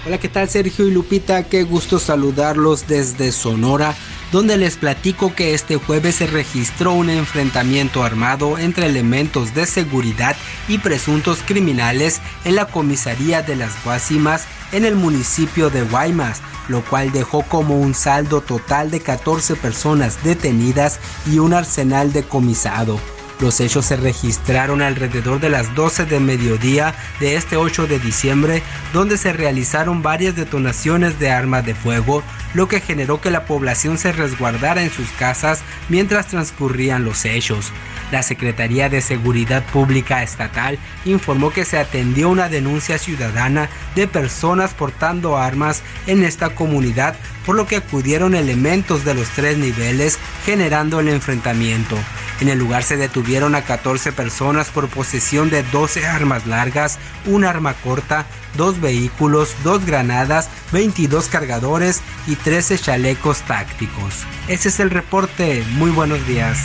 Hola, 0.06 0.18
¿qué 0.18 0.28
tal 0.28 0.50
Sergio 0.50 0.86
y 0.86 0.90
Lupita? 0.90 1.44
Qué 1.44 1.62
gusto 1.62 1.98
saludarlos 1.98 2.86
desde 2.86 3.32
Sonora, 3.32 3.94
donde 4.34 4.56
les 4.56 4.76
platico 4.76 5.32
que 5.32 5.54
este 5.54 5.76
jueves 5.76 6.16
se 6.16 6.26
registró 6.26 6.90
un 6.90 7.08
enfrentamiento 7.08 8.02
armado 8.02 8.58
entre 8.58 8.86
elementos 8.86 9.54
de 9.54 9.64
seguridad 9.64 10.34
y 10.66 10.78
presuntos 10.78 11.38
criminales 11.46 12.20
en 12.44 12.56
la 12.56 12.66
comisaría 12.66 13.42
de 13.42 13.54
las 13.54 13.84
Guasimas 13.84 14.46
en 14.72 14.84
el 14.86 14.96
municipio 14.96 15.70
de 15.70 15.82
Guaymas, 15.82 16.42
lo 16.66 16.84
cual 16.84 17.12
dejó 17.12 17.42
como 17.42 17.78
un 17.78 17.94
saldo 17.94 18.40
total 18.40 18.90
de 18.90 18.98
14 18.98 19.54
personas 19.54 20.24
detenidas 20.24 20.98
y 21.30 21.38
un 21.38 21.54
arsenal 21.54 22.12
decomisado. 22.12 22.98
Los 23.38 23.60
hechos 23.60 23.86
se 23.86 23.96
registraron 23.96 24.82
alrededor 24.82 25.38
de 25.38 25.48
las 25.48 25.72
12 25.76 26.06
de 26.06 26.18
mediodía 26.18 26.94
de 27.20 27.36
este 27.36 27.56
8 27.56 27.86
de 27.86 27.98
diciembre, 28.00 28.62
donde 28.92 29.16
se 29.16 29.32
realizaron 29.32 30.02
varias 30.02 30.34
detonaciones 30.34 31.18
de 31.18 31.30
armas 31.30 31.64
de 31.66 31.74
fuego, 31.74 32.22
lo 32.54 32.68
que 32.68 32.80
generó 32.80 33.20
que 33.20 33.30
la 33.30 33.44
población 33.44 33.98
se 33.98 34.12
resguardara 34.12 34.82
en 34.82 34.90
sus 34.90 35.08
casas 35.10 35.62
mientras 35.88 36.28
transcurrían 36.28 37.04
los 37.04 37.24
hechos. 37.24 37.72
La 38.10 38.22
Secretaría 38.22 38.88
de 38.88 39.00
Seguridad 39.00 39.64
Pública 39.72 40.22
Estatal 40.22 40.78
informó 41.04 41.50
que 41.50 41.64
se 41.64 41.78
atendió 41.78 42.28
una 42.28 42.48
denuncia 42.48 42.98
ciudadana 42.98 43.68
de 43.94 44.06
personas 44.06 44.72
portando 44.72 45.36
armas 45.36 45.82
en 46.06 46.22
esta 46.22 46.50
comunidad, 46.50 47.16
por 47.44 47.56
lo 47.56 47.66
que 47.66 47.76
acudieron 47.76 48.34
elementos 48.34 49.04
de 49.04 49.14
los 49.14 49.28
tres 49.30 49.58
niveles 49.58 50.18
generando 50.44 51.00
el 51.00 51.08
enfrentamiento. 51.08 51.96
En 52.40 52.48
el 52.48 52.58
lugar 52.58 52.82
se 52.82 52.96
detuvieron 52.96 53.54
a 53.54 53.62
14 53.62 54.12
personas 54.12 54.68
por 54.68 54.88
posesión 54.88 55.50
de 55.50 55.62
12 55.62 56.06
armas 56.06 56.46
largas, 56.46 56.98
un 57.26 57.44
arma 57.44 57.74
corta, 57.74 58.26
dos 58.56 58.80
vehículos, 58.80 59.54
dos 59.62 59.84
granadas, 59.84 60.48
22 60.72 61.28
cargadores 61.28 62.00
y 62.26 62.36
13 62.36 62.78
chalecos 62.78 63.42
tácticos. 63.42 64.24
Ese 64.48 64.68
es 64.68 64.80
el 64.80 64.90
reporte. 64.90 65.64
Muy 65.76 65.90
buenos 65.90 66.26
días. 66.26 66.58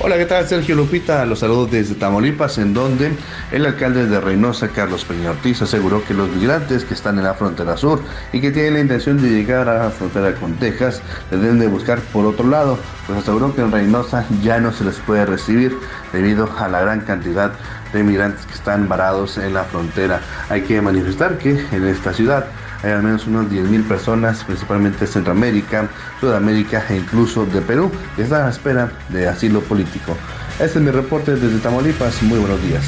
Hola, 0.00 0.16
¿qué 0.16 0.26
tal? 0.26 0.46
Sergio 0.46 0.76
Lupita, 0.76 1.26
los 1.26 1.40
saludos 1.40 1.72
desde 1.72 1.96
Tamaulipas, 1.96 2.58
en 2.58 2.72
donde 2.72 3.10
el 3.50 3.66
alcalde 3.66 4.06
de 4.06 4.20
Reynosa, 4.20 4.68
Carlos 4.68 5.04
Peña 5.04 5.32
Ortiz, 5.32 5.60
aseguró 5.60 6.04
que 6.04 6.14
los 6.14 6.30
migrantes 6.30 6.84
que 6.84 6.94
están 6.94 7.18
en 7.18 7.24
la 7.24 7.34
frontera 7.34 7.76
sur 7.76 8.00
y 8.32 8.40
que 8.40 8.52
tienen 8.52 8.74
la 8.74 8.80
intención 8.80 9.20
de 9.20 9.28
llegar 9.28 9.68
a 9.68 9.82
la 9.82 9.90
frontera 9.90 10.36
con 10.36 10.54
Texas, 10.54 11.02
deben 11.32 11.58
de 11.58 11.66
buscar 11.66 11.98
por 11.98 12.26
otro 12.26 12.48
lado, 12.48 12.78
pues 13.08 13.18
aseguró 13.18 13.52
que 13.56 13.60
en 13.60 13.72
Reynosa 13.72 14.24
ya 14.40 14.60
no 14.60 14.72
se 14.72 14.84
les 14.84 15.00
puede 15.00 15.26
recibir 15.26 15.76
debido 16.12 16.48
a 16.56 16.68
la 16.68 16.80
gran 16.80 17.00
cantidad 17.00 17.50
de 17.92 18.02
migrantes 18.02 18.44
que 18.46 18.54
están 18.54 18.88
varados 18.88 19.38
en 19.38 19.54
la 19.54 19.64
frontera. 19.64 20.20
Hay 20.48 20.62
que 20.62 20.80
manifestar 20.80 21.38
que 21.38 21.64
en 21.72 21.86
esta 21.86 22.12
ciudad 22.12 22.46
hay 22.82 22.92
al 22.92 23.02
menos 23.02 23.26
unas 23.26 23.46
10.000 23.46 23.88
personas, 23.88 24.44
principalmente 24.44 25.00
de 25.00 25.06
Centroamérica, 25.06 25.88
Sudamérica 26.20 26.84
e 26.88 26.96
incluso 26.96 27.44
de 27.46 27.60
Perú, 27.60 27.90
que 28.14 28.22
están 28.22 28.46
a 28.46 28.50
espera 28.50 28.90
de 29.08 29.28
asilo 29.28 29.60
político. 29.60 30.16
Este 30.60 30.78
es 30.78 30.84
mi 30.84 30.90
reporte 30.90 31.34
desde 31.34 31.58
Tamaulipas. 31.58 32.22
Muy 32.22 32.38
buenos 32.38 32.62
días. 32.62 32.84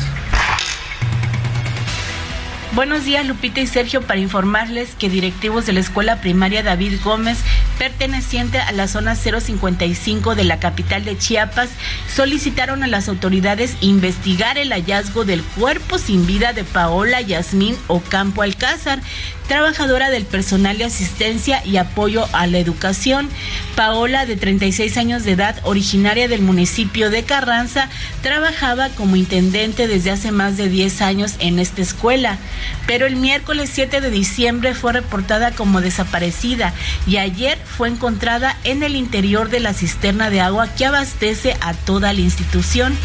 Buenos 2.73 3.05
días 3.05 3.27
Lupita 3.27 3.61
y 3.61 3.67
Sergio 3.67 4.01
para 4.03 4.21
informarles 4.21 4.95
que 4.95 5.09
directivos 5.09 5.67
de 5.67 5.73
la 5.73 5.81
escuela 5.81 6.21
primaria 6.21 6.63
David 6.63 7.01
Gómez, 7.03 7.39
perteneciente 7.79 8.61
a 8.61 8.71
la 8.71 8.87
zona 8.87 9.17
055 9.17 10.37
de 10.37 10.45
la 10.45 10.61
capital 10.61 11.05
de 11.05 11.19
Chiapas, 11.19 11.71
solicitaron 12.09 12.85
a 12.85 12.87
las 12.87 13.09
autoridades 13.09 13.77
investigar 13.81 14.57
el 14.57 14.73
hallazgo 14.73 15.25
del 15.25 15.43
cuerpo 15.43 15.99
sin 15.99 16.29
vida 16.29 16.53
de 16.53 16.63
Paola 16.63 17.21
Yasmín 17.21 17.77
Ocampo 17.89 18.43
Alcázar, 18.43 19.01
trabajadora 19.51 20.11
del 20.11 20.27
personal 20.27 20.79
de 20.79 20.85
asistencia 20.85 21.61
y 21.67 21.77
apoyo 21.77 22.29
a 22.33 22.47
la 22.47 22.59
educación. 22.59 23.29
Paola, 23.75 24.25
de 24.25 24.37
36 24.37 24.97
años 24.97 25.25
de 25.25 25.33
edad, 25.33 25.57
originaria 25.65 26.29
del 26.29 26.41
municipio 26.41 27.11
de 27.11 27.25
Carranza, 27.25 27.89
trabajaba 28.23 28.91
como 28.91 29.17
intendente 29.17 29.89
desde 29.89 30.13
hace 30.13 30.31
más 30.31 30.57
de 30.57 30.69
10 30.69 31.03
años 31.03 31.35
en 31.41 31.59
esta 31.59 31.83
escuela, 31.83 32.39
pero 32.87 33.09
el 33.09 33.17
miércoles 33.17 33.71
7 33.73 34.01
de 34.01 34.11
diciembre 34.11 34.73
fue 34.73 34.93
reportada 34.93 35.51
como 35.51 35.81
desaparecida 35.81 36.73
y 37.09 37.17
ayer 37.17 37.59
fue 37.77 37.89
encontrada 37.89 38.57
en 38.63 38.85
el 38.85 38.95
interior 38.95 39.49
de 39.49 39.59
la 39.59 39.75
cisterna 39.75 40.31
de 40.31 40.43
agua 40.43 40.69
que 40.69 40.87
abastece 40.87 41.57
a 41.61 41.75
toda 41.75 42.13
la 42.13 42.21
institución. 42.21 42.97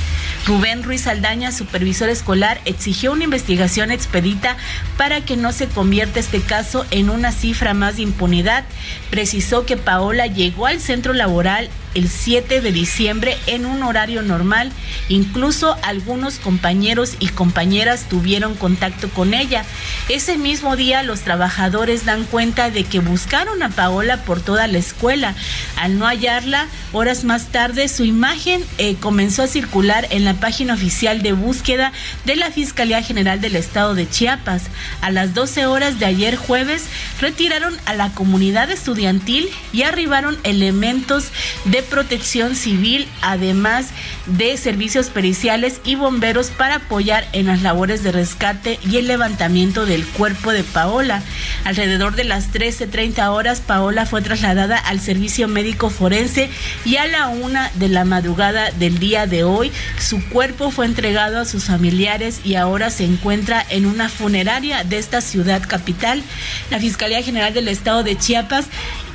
Rubén 0.46 0.84
Ruiz 0.84 1.08
Aldaña, 1.08 1.52
supervisor 1.52 2.10
escolar, 2.10 2.62
exigió 2.66 3.14
una 3.14 3.24
investigación 3.24 3.90
expedita 3.90 4.58
para 4.96 5.22
que 5.22 5.38
no 5.38 5.52
se 5.52 5.68
convierta 5.68 6.20
este 6.20 6.35
caso 6.42 6.86
en 6.92 7.10
una 7.10 7.32
cifra 7.32 7.74
más 7.74 7.98
de 7.98 8.04
impunidad. 8.04 8.66
Precisó 9.10 9.66
que 9.66 9.78
Paola 9.78 10.28
llegó 10.28 10.66
al 10.68 10.80
centro 10.80 11.14
laboral 11.14 11.70
el 11.96 12.10
7 12.10 12.62
de 12.62 12.72
diciembre 12.72 13.38
en 13.48 13.66
un 13.66 13.82
horario 13.82 14.22
normal. 14.22 14.72
Incluso 15.10 15.78
algunos 15.82 16.38
compañeros 16.38 17.16
y 17.20 17.30
compañeras 17.30 18.08
tuvieron 18.08 18.56
contacto 18.56 19.10
con 19.10 19.34
ella. 19.34 19.66
Ese 20.10 20.38
mismo 20.38 20.76
día 20.76 21.02
los 21.04 21.22
trabajadores 21.22 22.06
dan 22.06 22.26
cuenta 22.26 22.70
de 22.70 22.84
que 22.84 23.00
buscaron 23.00 23.64
a 23.64 23.70
Paola 23.70 24.18
por 24.24 24.42
toda 24.42 24.68
la 24.68 24.78
escuela. 24.78 25.34
Al 25.78 25.98
no 25.98 26.06
hallarla, 26.06 26.68
horas 26.92 27.24
más 27.24 27.48
tarde 27.48 27.88
su 27.88 28.04
imagen 28.04 28.64
eh, 28.78 28.96
comenzó 29.00 29.44
a 29.44 29.48
circular 29.48 30.08
en 30.10 30.26
la 30.26 30.36
página 30.36 30.74
oficial 30.74 31.22
de 31.22 31.34
búsqueda 31.34 31.92
de 32.26 32.36
la 32.36 32.52
Fiscalía 32.52 33.02
General 33.02 33.40
del 33.40 33.56
Estado 33.56 33.96
de 33.96 34.10
Chiapas. 34.10 34.64
A 35.02 35.12
las 35.12 35.34
12 35.34 35.66
horas 35.66 36.00
de 36.00 36.06
ayer 36.06 36.36
jueves 36.36 36.86
retiraron 37.22 37.76
a 37.86 37.94
la 37.94 38.12
comunidad 38.12 38.70
estudiantil 38.70 39.50
y 39.72 39.84
arribaron 39.84 40.38
elementos 40.44 41.30
de 41.66 41.85
protección 41.86 42.56
civil, 42.56 43.08
además 43.22 43.88
de 44.26 44.58
servicios 44.58 45.10
periciales 45.10 45.80
y 45.84 45.96
bomberos 45.96 46.50
para 46.50 46.76
apoyar 46.76 47.28
en 47.34 47.48
las 47.48 47.62
labores 47.62 48.04
de 48.04 48.12
rescate 48.12 48.80
y 48.86 48.98
el 48.98 49.08
levantamiento 49.08 49.86
del 49.86 50.06
cuerpo 50.06 50.52
de 50.52 50.64
Paola. 50.64 51.24
Alrededor 51.64 52.16
de 52.16 52.24
las 52.24 52.52
13.30 52.52 53.30
horas, 53.30 53.62
Paola 53.62 54.06
fue 54.06 54.22
trasladada 54.22 54.78
al 54.78 55.00
servicio 55.00 55.48
médico 55.48 55.90
forense 55.90 56.50
y 56.84 56.98
a 56.98 57.06
la 57.06 57.28
una 57.28 57.72
de 57.76 57.90
la 57.90 58.06
madrugada 58.06 58.72
del 58.72 59.00
día 59.00 59.28
de 59.28 59.44
hoy, 59.44 59.72
su 60.00 60.24
cuerpo 60.30 60.72
fue 60.72 60.86
entregado 60.86 61.40
a 61.40 61.46
sus 61.46 61.66
familiares 61.66 62.42
y 62.44 62.56
ahora 62.56 62.90
se 62.90 63.06
encuentra 63.06 63.66
en 63.70 63.86
una 63.86 64.10
funeraria 64.10 64.84
de 64.84 64.98
esta 64.98 65.22
ciudad 65.22 65.62
capital. 65.68 66.24
La 66.70 66.80
Fiscalía 66.80 67.22
General 67.24 67.54
del 67.54 67.68
Estado 67.68 68.04
de 68.04 68.18
Chiapas 68.18 68.66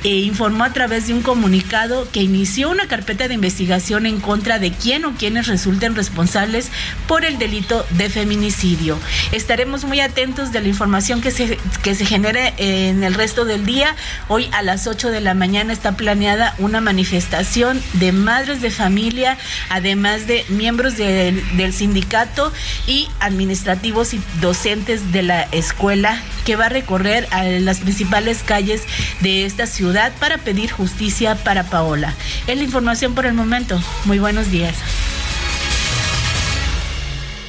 eh, 0.03 0.09
informó 0.09 0.63
a 0.63 0.73
través 0.73 1.05
de 1.05 1.13
un 1.13 1.21
comunicado 1.21 2.09
que 2.11 2.23
inició 2.23 2.71
una 2.71 2.87
carpeta 2.87 3.27
de 3.27 3.35
investigación 3.35 4.07
en 4.07 4.19
contra 4.19 4.57
de 4.57 4.71
quien 4.71 5.05
o 5.05 5.13
quienes 5.13 5.45
resulten 5.45 5.93
responsables 5.93 6.71
por 7.07 7.23
el 7.23 7.37
delito 7.37 7.85
de 7.91 8.09
feminicidio. 8.09 8.97
Estaremos 9.31 9.83
muy 9.83 9.99
atentos 9.99 10.51
de 10.51 10.61
la 10.61 10.67
información 10.67 11.21
que 11.21 11.29
se, 11.29 11.59
que 11.83 11.93
se 11.93 12.05
genere 12.05 12.55
en 12.57 13.03
el 13.03 13.13
resto 13.13 13.45
del 13.45 13.63
día. 13.63 13.95
Hoy 14.27 14.49
a 14.53 14.63
las 14.63 14.87
8 14.87 15.09
de 15.09 15.21
la 15.21 15.35
mañana 15.35 15.71
está 15.71 15.91
planeada 15.91 16.55
una 16.57 16.81
manifestación 16.81 17.79
de 17.93 18.11
madres 18.11 18.59
de 18.61 18.71
familia, 18.71 19.37
además 19.69 20.25
de 20.25 20.45
miembros 20.49 20.97
del 20.97 21.73
sindicato 21.73 22.51
y 22.87 23.07
administrativos 23.19 24.15
y 24.15 24.21
docentes 24.41 25.11
de 25.11 25.21
la 25.21 25.43
escuela 25.51 26.19
que 26.43 26.55
va 26.55 26.65
a 26.65 26.69
recorrer 26.69 27.27
a 27.29 27.43
las 27.43 27.81
principales 27.81 28.41
calles 28.43 28.81
de 29.19 29.45
esta 29.45 29.67
ciudad 29.67 29.90
para 30.19 30.37
pedir 30.37 30.71
justicia 30.71 31.35
para 31.35 31.63
Paola. 31.63 32.13
Es 32.47 32.57
la 32.57 32.63
información 32.63 33.13
por 33.13 33.25
el 33.25 33.33
momento. 33.33 33.81
Muy 34.05 34.19
buenos 34.19 34.49
días. 34.49 34.75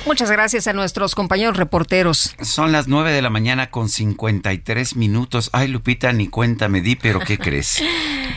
Muchas 0.06 0.30
gracias 0.30 0.66
a 0.66 0.72
nuestros 0.72 1.14
compañeros 1.14 1.56
reporteros. 1.56 2.34
Son 2.42 2.72
las 2.72 2.88
9 2.88 3.12
de 3.12 3.22
la 3.22 3.30
mañana 3.30 3.70
con 3.70 3.88
53 3.88 4.96
minutos. 4.96 5.50
Ay, 5.52 5.68
Lupita, 5.68 6.12
ni 6.12 6.28
cuenta 6.28 6.68
me 6.68 6.80
di, 6.80 6.96
pero 6.96 7.20
¿qué 7.20 7.38
crees? 7.38 7.82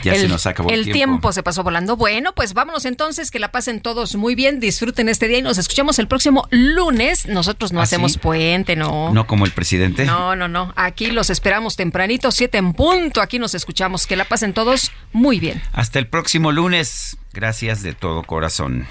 Ya 0.02 0.14
se 0.14 0.28
nos 0.28 0.46
acabó 0.46 0.68
el, 0.68 0.80
el 0.80 0.84
tiempo. 0.84 0.98
tiempo. 0.98 1.32
se 1.32 1.42
pasó 1.42 1.64
volando. 1.64 1.96
Bueno, 1.96 2.32
pues 2.34 2.54
vámonos 2.54 2.84
entonces, 2.84 3.30
que 3.30 3.38
la 3.38 3.50
pasen 3.50 3.80
todos 3.80 4.14
muy 4.14 4.34
bien, 4.34 4.60
disfruten 4.60 5.08
este 5.08 5.26
día 5.26 5.38
y 5.38 5.42
nos 5.42 5.58
escuchamos 5.58 5.98
el 5.98 6.06
próximo 6.06 6.46
lunes. 6.50 7.26
Nosotros 7.26 7.72
no 7.72 7.80
¿Ah, 7.80 7.84
hacemos 7.84 8.12
sí? 8.12 8.18
puente, 8.18 8.76
no. 8.76 9.12
No 9.12 9.26
como 9.26 9.46
el 9.46 9.52
presidente. 9.52 10.04
No, 10.04 10.36
no, 10.36 10.46
no. 10.48 10.72
Aquí 10.76 11.10
los 11.10 11.30
esperamos 11.30 11.76
tempranito, 11.76 12.30
siete 12.30 12.58
en 12.58 12.72
punto. 12.72 13.20
Aquí 13.20 13.38
nos 13.38 13.54
escuchamos. 13.54 14.06
Que 14.06 14.16
la 14.16 14.24
pasen 14.26 14.52
todos 14.52 14.92
muy 15.12 15.40
bien. 15.40 15.60
Hasta 15.72 15.98
el 15.98 16.06
próximo 16.06 16.52
lunes. 16.52 17.16
Gracias 17.32 17.82
de 17.82 17.92
todo 17.92 18.22
corazón. 18.22 18.86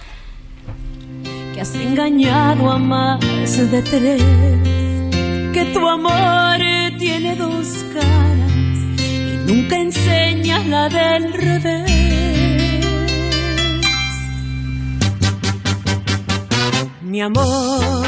Que 1.55 1.61
has 1.61 1.73
engañado 1.75 2.69
a 2.69 2.77
más 2.77 3.21
de 3.71 3.81
tres, 3.81 4.21
que 5.53 5.71
tu 5.73 5.87
amor 5.87 6.57
tiene 6.99 7.33
dos 7.37 7.85
caras 7.93 8.77
y 8.99 9.37
nunca 9.47 9.77
enseñas 9.77 10.65
la 10.65 10.89
del 10.89 11.31
revés. 11.31 11.91
Mi 17.03 17.21
amor, 17.21 18.05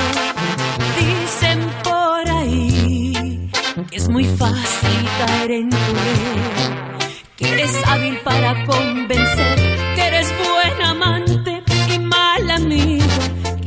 dicen 1.00 1.60
por 1.86 2.30
ahí 2.30 3.50
que 3.90 3.96
es 3.96 4.10
muy 4.10 4.26
fácil 4.26 5.08
caer 5.20 5.52
en 5.52 5.70
tu 5.70 5.78
red, 5.78 7.08
que 7.38 7.54
eres 7.54 7.74
hábil 7.86 8.18
para 8.26 8.66
convencer, 8.66 9.56
que 9.96 10.02
eres 10.02 10.34
buen 10.38 10.82
amante 10.86 11.64
y 11.96 12.00
mal 12.00 12.52
amigo 12.52 12.97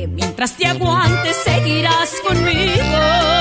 mientras 0.07 0.55
te 0.57 0.67
aguantes 0.67 1.37
seguirás 1.43 2.13
conmigo. 2.27 3.40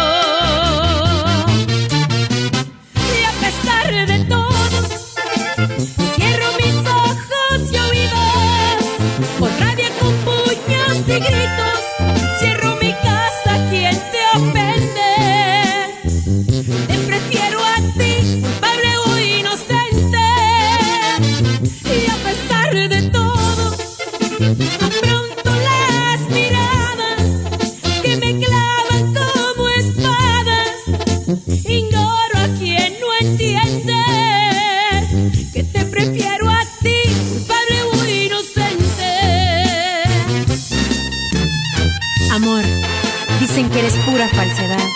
Dicen 43.60 43.72
que 43.72 43.80
eres 43.80 43.94
pura 44.06 44.26
falsedad, 44.28 44.88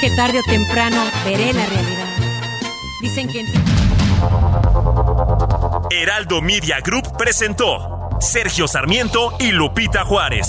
que 0.00 0.10
tarde 0.16 0.40
o 0.40 0.42
temprano 0.42 0.96
veré 1.24 1.52
la 1.52 1.64
realidad. 1.66 2.08
dicen 3.00 3.28
que... 3.28 3.44
Heraldo 5.90 6.42
Media 6.42 6.80
Group 6.80 7.16
presentó 7.16 8.10
Sergio 8.18 8.66
Sarmiento 8.66 9.36
y 9.38 9.52
Lupita 9.52 10.04
Juárez. 10.04 10.48